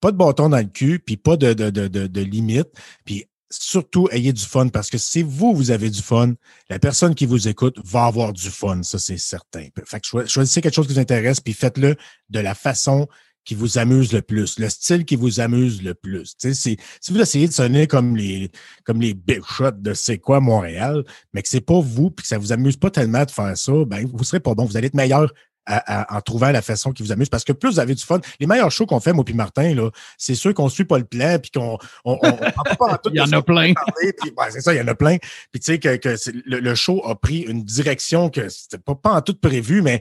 pas 0.00 0.12
de 0.12 0.16
bâton 0.16 0.48
dans 0.48 0.58
le 0.58 0.64
cul, 0.64 0.98
puis 1.04 1.16
pas 1.16 1.36
de, 1.36 1.52
de, 1.54 1.70
de, 1.70 1.88
de, 1.88 2.06
de 2.06 2.20
limite, 2.20 2.68
puis 3.04 3.26
surtout 3.50 4.08
ayez 4.10 4.32
du 4.32 4.42
fun 4.44 4.68
parce 4.68 4.90
que 4.90 4.98
si 4.98 5.22
vous, 5.22 5.54
vous 5.54 5.70
avez 5.70 5.90
du 5.90 6.02
fun, 6.02 6.34
la 6.68 6.78
personne 6.78 7.14
qui 7.14 7.26
vous 7.26 7.48
écoute 7.48 7.78
va 7.84 8.04
avoir 8.06 8.32
du 8.32 8.50
fun, 8.50 8.82
ça 8.82 8.98
c'est 8.98 9.18
certain. 9.18 9.66
Fait 9.84 10.00
que 10.00 10.06
choi- 10.06 10.26
choisissez 10.26 10.60
quelque 10.60 10.74
chose 10.74 10.86
qui 10.86 10.94
vous 10.94 10.98
intéresse, 10.98 11.40
puis 11.40 11.52
faites-le 11.54 11.96
de 12.30 12.40
la 12.40 12.54
façon 12.54 13.06
qui 13.44 13.54
vous 13.54 13.78
amuse 13.78 14.12
le 14.12 14.22
plus, 14.22 14.58
le 14.58 14.68
style 14.68 15.04
qui 15.04 15.14
vous 15.14 15.38
amuse 15.38 15.80
le 15.80 15.94
plus. 15.94 16.34
C'est- 16.36 16.54
si 16.54 16.76
vous 17.10 17.20
essayez 17.20 17.46
de 17.46 17.52
sonner 17.52 17.86
comme 17.86 18.16
les 18.16 18.50
comme 18.84 19.00
les 19.00 19.14
big 19.14 19.42
shots 19.44 19.70
de 19.78 19.94
c'est 19.94 20.18
quoi 20.18 20.40
Montréal, 20.40 21.04
mais 21.32 21.42
que 21.42 21.48
c'est 21.48 21.60
pas 21.60 21.78
vous, 21.80 22.10
puis 22.10 22.22
que 22.22 22.28
ça 22.28 22.38
vous 22.38 22.52
amuse 22.52 22.76
pas 22.76 22.90
tellement 22.90 23.24
de 23.24 23.30
faire 23.30 23.56
ça, 23.56 23.72
ben 23.86 24.04
vous 24.12 24.24
serez 24.24 24.40
pas 24.40 24.54
bon. 24.54 24.64
Vous 24.64 24.76
allez 24.76 24.88
être 24.88 24.94
meilleur 24.94 25.32
à- 25.66 26.14
à- 26.14 26.16
en 26.16 26.20
trouvant 26.20 26.50
la 26.50 26.62
façon 26.62 26.92
qui 26.92 27.02
vous 27.02 27.12
amuse. 27.12 27.28
Parce 27.28 27.44
que 27.44 27.52
plus 27.52 27.70
vous 27.72 27.80
avez 27.80 27.94
du 27.94 28.02
fun, 28.04 28.20
les 28.40 28.46
meilleurs 28.46 28.70
shows 28.70 28.86
qu'on 28.86 29.00
fait, 29.00 29.12
moi 29.12 29.24
puis 29.24 29.34
Martin, 29.34 29.74
là, 29.74 29.90
c'est 30.16 30.34
ceux 30.34 30.52
qu'on 30.52 30.68
suit 30.68 30.84
pas 30.84 30.98
le 30.98 31.04
plan, 31.04 31.38
puis 31.38 31.50
qu'on 31.50 31.78
on, 32.04 32.18
on, 32.22 32.28
on 32.28 32.36
parle 32.50 32.76
pas 32.78 32.86
en 32.92 32.96
tout 32.96 33.10
Il 33.12 33.16
y 33.16 33.20
en 33.20 33.32
a 33.32 33.42
plein. 33.42 33.72
puis, 34.00 34.32
c'est 34.50 34.60
ça, 34.60 34.72
il 34.74 34.78
y 34.78 34.80
en 34.80 34.88
a 34.88 34.94
plein. 34.94 35.16
Puis 35.50 35.60
tu 35.60 35.72
sais 35.72 35.78
que, 35.78 35.96
que 35.96 36.16
le, 36.46 36.60
le 36.60 36.74
show 36.74 37.02
a 37.06 37.14
pris 37.16 37.40
une 37.40 37.64
direction 37.64 38.30
que 38.30 38.48
c'était 38.48 38.78
pas, 38.78 38.94
pas 38.94 39.12
en 39.14 39.20
tout 39.22 39.34
prévu, 39.34 39.82
mais 39.82 40.00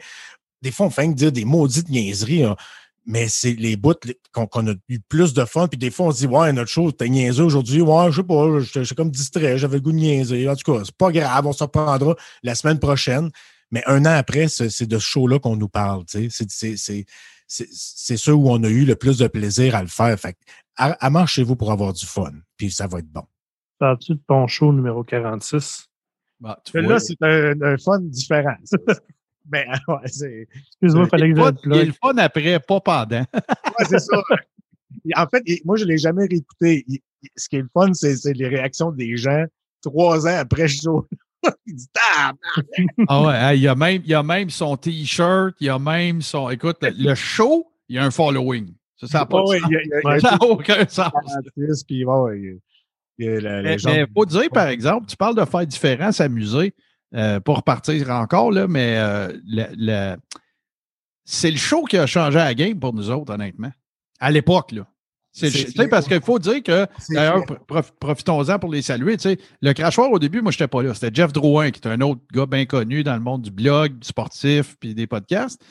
des 0.61 0.71
fois, 0.71 0.85
on 0.87 0.89
fait 0.89 1.07
que 1.07 1.13
dire 1.13 1.31
des 1.31 1.45
maudites 1.45 1.89
niaiseries. 1.89 2.43
hein. 2.43 2.55
Mais 3.07 3.27
c'est 3.27 3.53
les 3.53 3.75
bouts 3.75 3.93
qu'on 4.31 4.67
a 4.67 4.73
eu 4.89 4.99
plus 4.99 5.35
de 5.35 5.45
fun. 5.45 5.67
Puis 5.67 5.77
des 5.77 5.91
fois, 5.91 6.07
on 6.07 6.11
se 6.11 6.17
dit, 6.21 6.25
ouais, 6.25 6.51
notre 6.53 6.71
show, 6.71 6.91
t'es 6.91 7.07
niaiseux 7.07 7.43
aujourd'hui. 7.43 7.81
Ouais, 7.81 8.07
je 8.09 8.15
sais 8.15 8.23
pas, 8.23 8.59
j'étais 8.61 8.83
j'étais 8.83 8.95
comme 8.95 9.11
distrait, 9.11 9.59
j'avais 9.59 9.75
le 9.75 9.81
goût 9.81 9.91
de 9.91 9.97
niaiser. 9.97 10.49
En 10.49 10.55
tout 10.55 10.73
cas, 10.73 10.81
c'est 10.83 10.95
pas 10.97 11.11
grave, 11.11 11.45
on 11.45 11.53
se 11.53 11.63
reprendra 11.63 12.15
la 12.41 12.55
semaine 12.55 12.79
prochaine. 12.79 13.29
Mais 13.71 13.83
un 13.87 14.01
an 14.05 14.11
après, 14.17 14.47
c'est 14.47 14.85
de 14.85 14.99
ce 14.99 15.03
show-là 15.05 15.39
qu'on 15.39 15.55
nous 15.55 15.69
parle. 15.69 16.03
C'est- 16.07 16.29
c'est- 16.29 16.49
C'est 16.49 17.05
c'est- 17.47 17.67
c'est 17.71 18.17
ceux 18.17 18.33
où 18.33 18.49
on 18.49 18.63
a 18.63 18.69
eu 18.69 18.85
le 18.85 18.95
plus 18.95 19.19
de 19.19 19.27
plaisir 19.27 19.75
à 19.75 19.81
le 19.83 19.87
faire. 19.87 20.19
Fait 20.19 20.33
que, 20.33 20.39
à, 20.77 21.25
chez 21.27 21.43
vous 21.43 21.55
pour 21.55 21.71
avoir 21.71 21.93
du 21.93 22.05
fun. 22.05 22.31
Puis 22.57 22.71
ça 22.71 22.87
va 22.87 22.99
être 22.99 23.07
bon. 23.11 23.23
Parles-tu 23.77 24.13
de 24.13 24.21
ton 24.27 24.47
show 24.47 24.73
numéro 24.73 25.03
46? 25.03 25.85
Bah, 26.39 26.59
Là, 26.73 26.99
c'est 26.99 27.15
un, 27.21 27.61
un 27.61 27.77
fun 27.77 27.99
différent. 28.01 28.55
ça. 28.63 28.77
ben, 29.45 29.67
ouais, 29.87 30.07
c'est 30.07 30.47
Excuse-moi, 30.81 31.03
il 31.03 31.05
il 31.05 31.09
fallait 31.09 31.29
que 31.33 31.35
je 31.37 31.41
pas- 31.41 31.51
le 31.63 31.75
il 31.75 31.81
est 31.81 31.85
le 31.85 31.93
fun 31.93 32.17
après, 32.17 32.59
pas 32.59 32.79
pendant. 32.81 33.25
ouais, 33.79 33.85
c'est 33.89 33.99
ça. 33.99 34.17
En 35.15 35.27
fait, 35.27 35.43
moi, 35.65 35.77
je 35.77 35.83
ne 35.83 35.89
l'ai 35.89 35.97
jamais 35.99 36.25
réécouté. 36.25 36.85
Ce 37.35 37.47
qui 37.47 37.57
est 37.57 37.61
le 37.61 37.69
fun, 37.73 37.93
c'est 37.93 38.15
c'est 38.17 38.33
les 38.33 38.47
réactions 38.47 38.91
des 38.91 39.17
gens 39.17 39.45
trois 39.81 40.25
ans 40.27 40.37
après 40.37 40.63
le 40.63 40.67
show. 40.69 41.07
Tabarnak! 41.93 42.87
Ah 43.07 43.21
ouais, 43.23 43.33
hein, 43.35 43.53
il 43.53 43.61
y 43.61 43.67
a 43.67 43.75
même, 43.75 44.01
il 44.03 44.09
y 44.09 44.13
a 44.13 44.23
même 44.23 44.49
son 44.49 44.75
T-shirt, 44.77 45.55
il 45.59 45.67
y 45.67 45.69
a 45.69 45.79
même 45.79 46.21
son. 46.21 46.49
Écoute, 46.49 46.77
le, 46.81 46.91
le 46.97 47.15
show, 47.15 47.67
il 47.89 47.95
y 47.95 47.99
a 47.99 48.03
un 48.05 48.11
following. 48.11 48.73
Ça, 48.97 49.07
ça 49.07 49.19
n'a 49.19 49.25
pas 49.25 49.41
de 49.41 49.45
sens. 49.47 49.55
il 49.69 49.73
y 49.73 49.75
a- 49.77 49.81
il 49.83 49.87
y 49.87 50.15
il 50.15 50.21
Ça 50.21 50.31
n'a 50.31 50.43
aucun 50.45 50.87
sens. 50.87 51.11
artiste, 51.15 51.85
puis 51.87 52.05
ouais, 52.05 52.13
ouais, 52.17 52.39
il 52.39 52.45
y 52.45 52.49
a- 52.49 52.53
il 53.17 53.25
y 53.25 53.27
a 53.37 53.41
la- 53.41 53.61
Mais 53.61 53.71
les 53.73 53.77
gens- 53.79 53.93
il 53.93 54.07
faut 54.13 54.25
dire, 54.25 54.49
par 54.53 54.67
exemple, 54.67 55.05
tu 55.07 55.15
parles 55.17 55.35
de 55.35 55.45
faire 55.45 55.65
différent, 55.67 56.11
s'amuser, 56.11 56.73
euh, 57.13 57.39
pas 57.39 57.53
repartir 57.53 58.09
encore, 58.11 58.51
là, 58.51 58.67
mais 58.67 58.95
euh, 58.97 59.31
le- 59.45 59.67
le- 59.75 60.15
c'est 61.23 61.51
le 61.51 61.57
show 61.57 61.83
qui 61.85 61.97
a 61.97 62.05
changé 62.05 62.37
la 62.37 62.53
game 62.53 62.79
pour 62.79 62.93
nous 62.93 63.09
autres, 63.09 63.33
honnêtement. 63.33 63.71
À 64.19 64.31
l'époque, 64.31 64.71
là. 64.71 64.87
C'est 65.73 65.87
parce 65.89 66.07
qu'il 66.07 66.21
faut 66.21 66.39
dire 66.39 66.63
que, 66.63 66.87
d'ailleurs, 67.13 67.43
prof- 67.67 67.91
profitons-en 67.99 68.57
pour 68.59 68.71
les 68.71 68.81
saluer. 68.81 69.17
tu 69.17 69.23
sais, 69.29 69.37
Le 69.61 69.73
crachoir, 69.73 70.11
au 70.11 70.19
début, 70.19 70.41
moi, 70.41 70.51
je 70.51 70.55
n'étais 70.57 70.67
pas 70.67 70.81
là. 70.81 70.93
C'était 70.93 71.09
Jeff 71.13 71.33
Drouin, 71.33 71.71
qui 71.71 71.79
est 71.81 71.87
un 71.87 71.99
autre 72.01 72.21
gars 72.33 72.45
bien 72.45 72.65
connu 72.65 73.03
dans 73.03 73.13
le 73.15 73.19
monde 73.21 73.41
du 73.41 73.51
blog, 73.51 73.99
du 73.99 74.07
sportif, 74.07 74.75
puis 74.79 74.95
des 74.95 75.07
podcasts. 75.07 75.61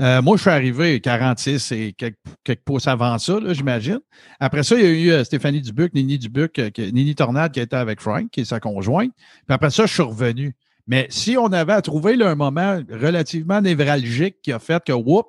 Euh, 0.00 0.22
moi, 0.22 0.36
je 0.36 0.42
suis 0.42 0.50
arrivé 0.50 1.00
46 1.00 1.72
et 1.72 1.92
quelques, 1.92 2.14
quelques 2.44 2.60
pouces 2.64 2.86
avant 2.86 3.18
ça, 3.18 3.40
là, 3.40 3.52
j'imagine. 3.52 3.98
Après 4.38 4.62
ça, 4.62 4.76
il 4.76 4.82
y 4.84 4.86
a 4.86 4.90
eu 4.90 5.10
euh, 5.10 5.24
Stéphanie 5.24 5.60
Dubuc, 5.60 5.92
Nini 5.92 6.18
Dubuc, 6.18 6.56
euh, 6.60 6.70
qui- 6.70 6.92
Nini 6.92 7.16
Tornade 7.16 7.50
qui 7.50 7.58
était 7.58 7.74
avec 7.74 8.00
Frank, 8.00 8.30
qui 8.30 8.42
est 8.42 8.44
sa 8.44 8.60
conjointe. 8.60 9.10
Puis 9.16 9.54
après 9.54 9.70
ça, 9.70 9.86
je 9.86 9.92
suis 9.92 10.02
revenu. 10.02 10.54
Mais 10.86 11.08
si 11.10 11.36
on 11.36 11.46
avait 11.52 11.72
à 11.72 11.82
trouver 11.82 12.14
là, 12.14 12.30
un 12.30 12.36
moment 12.36 12.80
relativement 12.88 13.60
névralgique 13.60 14.36
qui 14.42 14.52
a 14.52 14.60
fait 14.60 14.82
que, 14.84 14.92
whoop, 14.92 15.26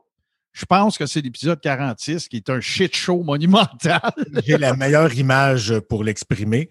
je 0.60 0.66
pense 0.66 0.98
que 0.98 1.06
c'est 1.06 1.22
l'épisode 1.22 1.62
46 1.62 2.28
qui 2.28 2.38
est 2.38 2.50
un 2.50 2.60
shit 2.60 2.94
show 2.94 3.24
monumental. 3.24 4.02
J'ai 4.46 4.58
la 4.58 4.76
meilleure 4.76 5.14
image 5.14 5.80
pour 5.88 6.04
l'exprimer. 6.04 6.70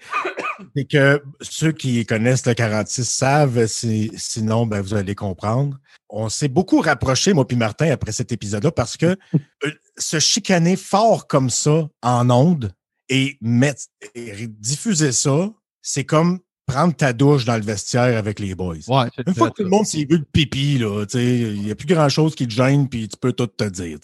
C'est 0.77 0.85
que 0.85 1.23
ceux 1.41 1.73
qui 1.73 2.05
connaissent 2.05 2.45
le 2.45 2.53
46 2.53 3.09
savent, 3.09 3.67
si- 3.67 4.11
sinon, 4.17 4.67
ben, 4.67 4.83
vous 4.83 4.93
allez 4.95 5.15
comprendre. 5.15 5.79
On 6.11 6.29
s'est 6.29 6.49
beaucoup 6.49 6.81
rapproché, 6.81 7.33
moi 7.33 7.47
puis 7.47 7.57
Martin, 7.57 7.91
après 7.91 8.13
cet 8.13 8.31
épisode-là, 8.31 8.73
parce 8.73 8.99
que 8.99 9.17
euh, 9.65 9.71
se 9.97 10.19
chicaner 10.19 10.77
fort 10.77 11.27
comme 11.27 11.49
ça 11.49 11.89
en 12.03 12.29
ondes 12.31 12.73
et, 13.09 13.39
mettre, 13.41 13.85
et 14.15 14.49
diffuser 14.49 15.13
ça, 15.13 15.51
c'est 15.81 16.05
comme 16.05 16.41
prendre 16.69 16.95
ta 16.95 17.13
douche 17.13 17.45
dans 17.47 17.57
le 17.57 17.63
vestiaire 17.63 18.17
avec 18.19 18.39
les 18.39 18.55
boys. 18.55 18.77
Ouais, 18.87 19.07
Une 19.27 19.35
fois 19.35 19.51
que 19.51 19.57
tout 19.57 19.63
le 19.65 19.71
monde 19.71 19.87
s'est 19.87 20.07
vu 20.09 20.19
le 20.19 20.25
pipi, 20.31 20.79
là, 20.79 21.05
il 21.15 21.63
n'y 21.63 21.71
a 21.71 21.75
plus 21.75 21.87
grand 21.87 22.09
chose 22.09 22.35
qui 22.35 22.47
te 22.47 22.53
gêne, 22.53 22.89
puis 22.89 23.09
tu 23.09 23.17
peux 23.21 23.33
tout 23.33 23.47
te 23.47 23.65
dire. 23.65 23.99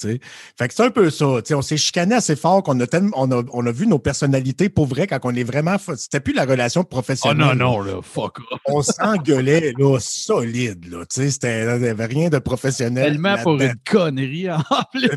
Fait 0.58 0.68
que 0.68 0.74
c'est 0.74 0.82
un 0.84 0.90
peu 0.90 1.10
ça, 1.10 1.26
on 1.52 1.62
s'est 1.62 1.76
chicané 1.76 2.14
assez 2.14 2.34
fort 2.36 2.62
qu'on 2.62 2.80
a 2.80 2.86
tellement, 2.86 3.12
on 3.16 3.30
a, 3.30 3.42
on 3.52 3.66
a 3.66 3.70
vu 3.72 3.86
nos 3.86 3.98
personnalités 3.98 4.68
pour 4.68 4.86
vrai 4.86 5.06
quand 5.06 5.18
on 5.24 5.34
est 5.34 5.44
vraiment, 5.44 5.76
c'était 5.96 6.20
plus 6.20 6.32
la 6.32 6.44
relation 6.46 6.80
Oh 6.80 6.84
professionnelle. 6.84 7.56
non, 7.58 7.72
non, 7.72 7.80
là, 7.82 8.00
fuck 8.02 8.38
off. 8.50 8.60
On 8.66 8.82
s'engueulait, 8.82 9.74
là, 9.78 9.98
solide, 10.00 10.90
là, 10.90 11.04
c'était, 11.10 11.76
il 11.76 11.82
n'y 11.82 11.88
avait 11.88 12.06
rien 12.06 12.28
de 12.30 12.38
professionnel. 12.38 13.12
Tellement 13.12 13.36
pour 13.42 13.60
une 13.60 13.74
connerie 13.88 14.50
en 14.50 14.62
plus. 14.92 15.10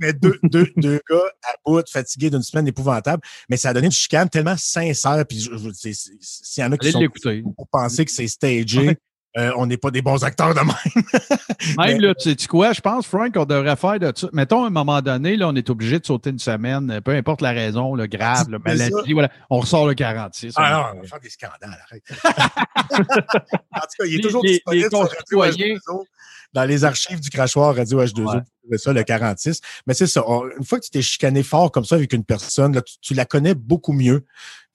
mais 0.00 0.12
deux, 0.12 0.38
deux, 0.42 0.68
deux 0.76 1.00
gars 1.08 1.16
à 1.44 1.54
bout, 1.64 1.88
fatigués 1.88 2.30
d'une 2.30 2.42
semaine 2.42 2.66
épouvantable, 2.66 3.22
mais 3.48 3.56
ça 3.56 3.70
a 3.70 3.72
donné 3.72 3.86
une 3.86 3.92
chicane 3.92 4.28
tellement 4.28 4.56
sincère, 4.58 5.24
puis 5.28 5.40
je- 5.40 5.56
je- 5.56 5.70
c'est- 5.72 5.92
c'est- 5.94 6.55
s'il 6.56 6.64
y 6.64 6.66
en 6.66 6.72
a 6.72 6.78
qui 6.78 6.86
Allez 6.94 7.06
sont 7.42 7.52
pour 7.54 7.68
penser 7.68 8.04
que 8.06 8.10
c'est 8.10 8.26
stagé, 8.28 8.96
euh, 9.36 9.52
on 9.58 9.66
n'est 9.66 9.76
pas 9.76 9.90
des 9.90 10.00
bons 10.00 10.24
acteurs 10.24 10.54
de 10.54 10.60
même. 10.60 10.68
Même, 11.76 11.76
Mais- 11.76 11.98
là, 11.98 12.14
tu 12.14 12.30
sais 12.38 12.46
quoi, 12.46 12.72
je 12.72 12.80
pense, 12.80 13.06
Frank, 13.06 13.34
on 13.36 13.44
devrait 13.44 13.76
faire 13.76 13.98
de 13.98 14.10
ça. 14.16 14.28
Mettons, 14.32 14.64
à 14.64 14.68
un 14.68 14.70
moment 14.70 15.02
donné, 15.02 15.36
là, 15.36 15.48
on 15.48 15.54
est 15.54 15.68
obligé 15.68 15.98
de 15.98 16.06
sauter 16.06 16.30
une 16.30 16.38
semaine, 16.38 17.00
peu 17.04 17.10
importe 17.12 17.42
la 17.42 17.50
raison, 17.52 17.94
le 17.94 18.06
grave, 18.06 18.48
le 18.48 18.58
maladie, 18.58 19.12
voilà. 19.12 19.30
On 19.50 19.58
ressort 19.60 19.86
le 19.86 19.92
46. 19.94 20.54
Ah 20.56 20.62
on- 20.90 20.94
non, 20.94 20.98
on 20.98 21.02
va 21.02 21.08
faire 21.08 21.20
des 21.20 21.28
scandales, 21.28 21.78
arrête. 21.86 22.02
en 22.90 23.80
tout 23.80 23.86
cas, 23.98 24.04
il 24.06 24.14
est 24.14 24.16
Les- 24.16 24.20
toujours 24.22 24.42
les- 24.42 24.52
disponible 24.52 24.84
les 24.84 24.88
sur 24.88 24.98
Radio 25.00 25.14
concitoyens. 25.38 25.74
H2O, 25.76 26.04
dans 26.52 26.64
les 26.64 26.84
archives 26.84 27.20
du 27.20 27.28
crachoir 27.30 27.76
Radio 27.76 28.02
H2O. 28.02 28.36
Ouais. 28.70 28.78
Ça, 28.78 28.92
le 28.92 29.02
46. 29.02 29.60
Mais 29.86 29.94
c'est 29.94 30.06
ça, 30.06 30.24
on- 30.26 30.48
une 30.58 30.64
fois 30.64 30.78
que 30.80 30.84
tu 30.84 30.90
t'es 30.90 31.02
chicané 31.02 31.42
fort 31.42 31.70
comme 31.70 31.84
ça 31.84 31.96
avec 31.96 32.12
une 32.12 32.24
personne, 32.24 32.74
là, 32.74 32.82
tu, 32.82 32.94
tu 33.00 33.14
la 33.14 33.24
connais 33.24 33.54
beaucoup 33.54 33.92
mieux. 33.92 34.24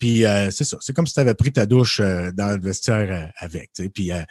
Puis 0.01 0.25
euh, 0.25 0.49
c'est 0.49 0.63
ça, 0.63 0.77
c'est 0.81 0.93
comme 0.93 1.05
si 1.05 1.13
tu 1.13 1.19
avais 1.19 1.35
pris 1.35 1.53
ta 1.53 1.67
douche 1.67 1.99
euh, 1.99 2.31
dans 2.31 2.55
le 2.55 2.59
vestiaire 2.59 3.07
euh, 3.11 3.27
avec. 3.37 3.69
Puis 3.93 4.11
euh, 4.11 4.23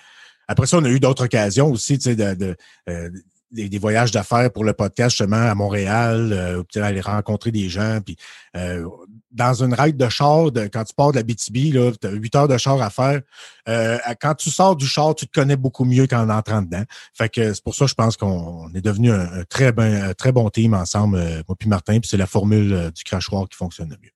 après 0.48 0.66
ça, 0.66 0.78
on 0.78 0.84
a 0.84 0.88
eu 0.88 0.98
d'autres 0.98 1.26
occasions 1.26 1.70
aussi, 1.70 1.96
tu 1.96 2.10
sais, 2.10 2.16
de, 2.16 2.34
de, 2.34 2.56
euh, 2.88 3.08
des, 3.52 3.68
des 3.68 3.78
voyages 3.78 4.10
d'affaires 4.10 4.50
pour 4.50 4.64
le 4.64 4.72
podcast, 4.72 5.10
justement, 5.10 5.36
à 5.36 5.54
Montréal, 5.54 6.32
euh, 6.32 6.82
aller 6.82 7.00
rencontrer 7.00 7.52
des 7.52 7.68
gens. 7.68 8.00
Puis 8.04 8.16
euh, 8.56 8.84
dans 9.30 9.62
une 9.62 9.72
ride 9.72 9.96
de 9.96 10.08
char, 10.08 10.50
de, 10.50 10.66
quand 10.66 10.82
tu 10.82 10.92
pars 10.92 11.12
de 11.12 11.18
la 11.18 11.22
BTB, 11.22 11.70
tu 12.00 12.06
as 12.08 12.10
8 12.10 12.34
heures 12.34 12.48
de 12.48 12.58
char 12.58 12.82
à 12.82 12.90
faire. 12.90 13.20
Euh, 13.68 13.96
quand 14.20 14.34
tu 14.34 14.50
sors 14.50 14.74
du 14.74 14.88
char, 14.88 15.14
tu 15.14 15.28
te 15.28 15.32
connais 15.32 15.56
beaucoup 15.56 15.84
mieux 15.84 16.08
qu'en 16.08 16.28
entrant 16.30 16.62
dedans. 16.62 16.82
Fait 17.14 17.28
que 17.28 17.54
c'est 17.54 17.62
pour 17.62 17.76
ça, 17.76 17.86
je 17.86 17.94
pense 17.94 18.16
qu'on 18.16 18.66
on 18.66 18.74
est 18.74 18.82
devenu 18.84 19.12
un, 19.12 19.44
très, 19.48 19.70
ben, 19.70 20.10
un 20.10 20.14
très 20.14 20.32
bon 20.32 20.50
team 20.50 20.74
ensemble, 20.74 21.16
moi 21.46 21.54
puis 21.56 21.68
Martin, 21.68 22.00
puis 22.00 22.08
c'est 22.10 22.16
la 22.16 22.26
formule 22.26 22.90
du 22.92 23.04
crachoir 23.04 23.48
qui 23.48 23.56
fonctionne 23.56 23.90
le 23.90 23.98
mieux. 24.02 24.10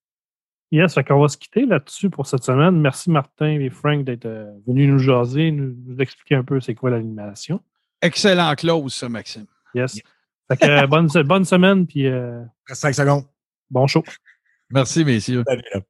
Yes, 0.75 0.93
fait 0.93 1.05
qu'on 1.05 1.21
va 1.21 1.29
se 1.29 1.37
quitter 1.37 1.67
là-dessus 1.67 2.11
pour 2.11 2.27
cette 2.27 2.43
semaine. 2.43 2.81
Merci 2.81 3.09
Martin 3.09 3.61
et 3.61 3.71
Frank 3.71 4.05
d'être 4.05 4.27
euh, 4.27 4.51
venus 4.67 4.89
nous 4.89 4.99
jaser, 4.99 5.53
nous, 5.53 5.73
nous 5.87 5.99
expliquer 6.01 6.35
un 6.35 6.43
peu 6.43 6.59
c'est 6.59 6.75
quoi 6.75 6.91
l'animation. 6.91 7.63
Excellent 8.03 8.53
close, 8.57 8.93
ça, 8.93 9.09
Maxime. 9.09 9.47
Yes. 9.73 10.01
Fait 10.49 10.57
que 10.57 10.67
euh, 10.67 10.87
bonne, 10.89 11.07
bonne 11.23 11.45
semaine, 11.45 11.87
puis 11.87 12.09
euh, 12.09 12.43
Reste 12.67 12.81
5 12.81 12.93
secondes. 12.93 13.25
bon 13.71 13.87
show. 13.87 14.03
Merci, 14.69 15.05
messieurs. 15.05 15.45
Salut. 15.47 15.85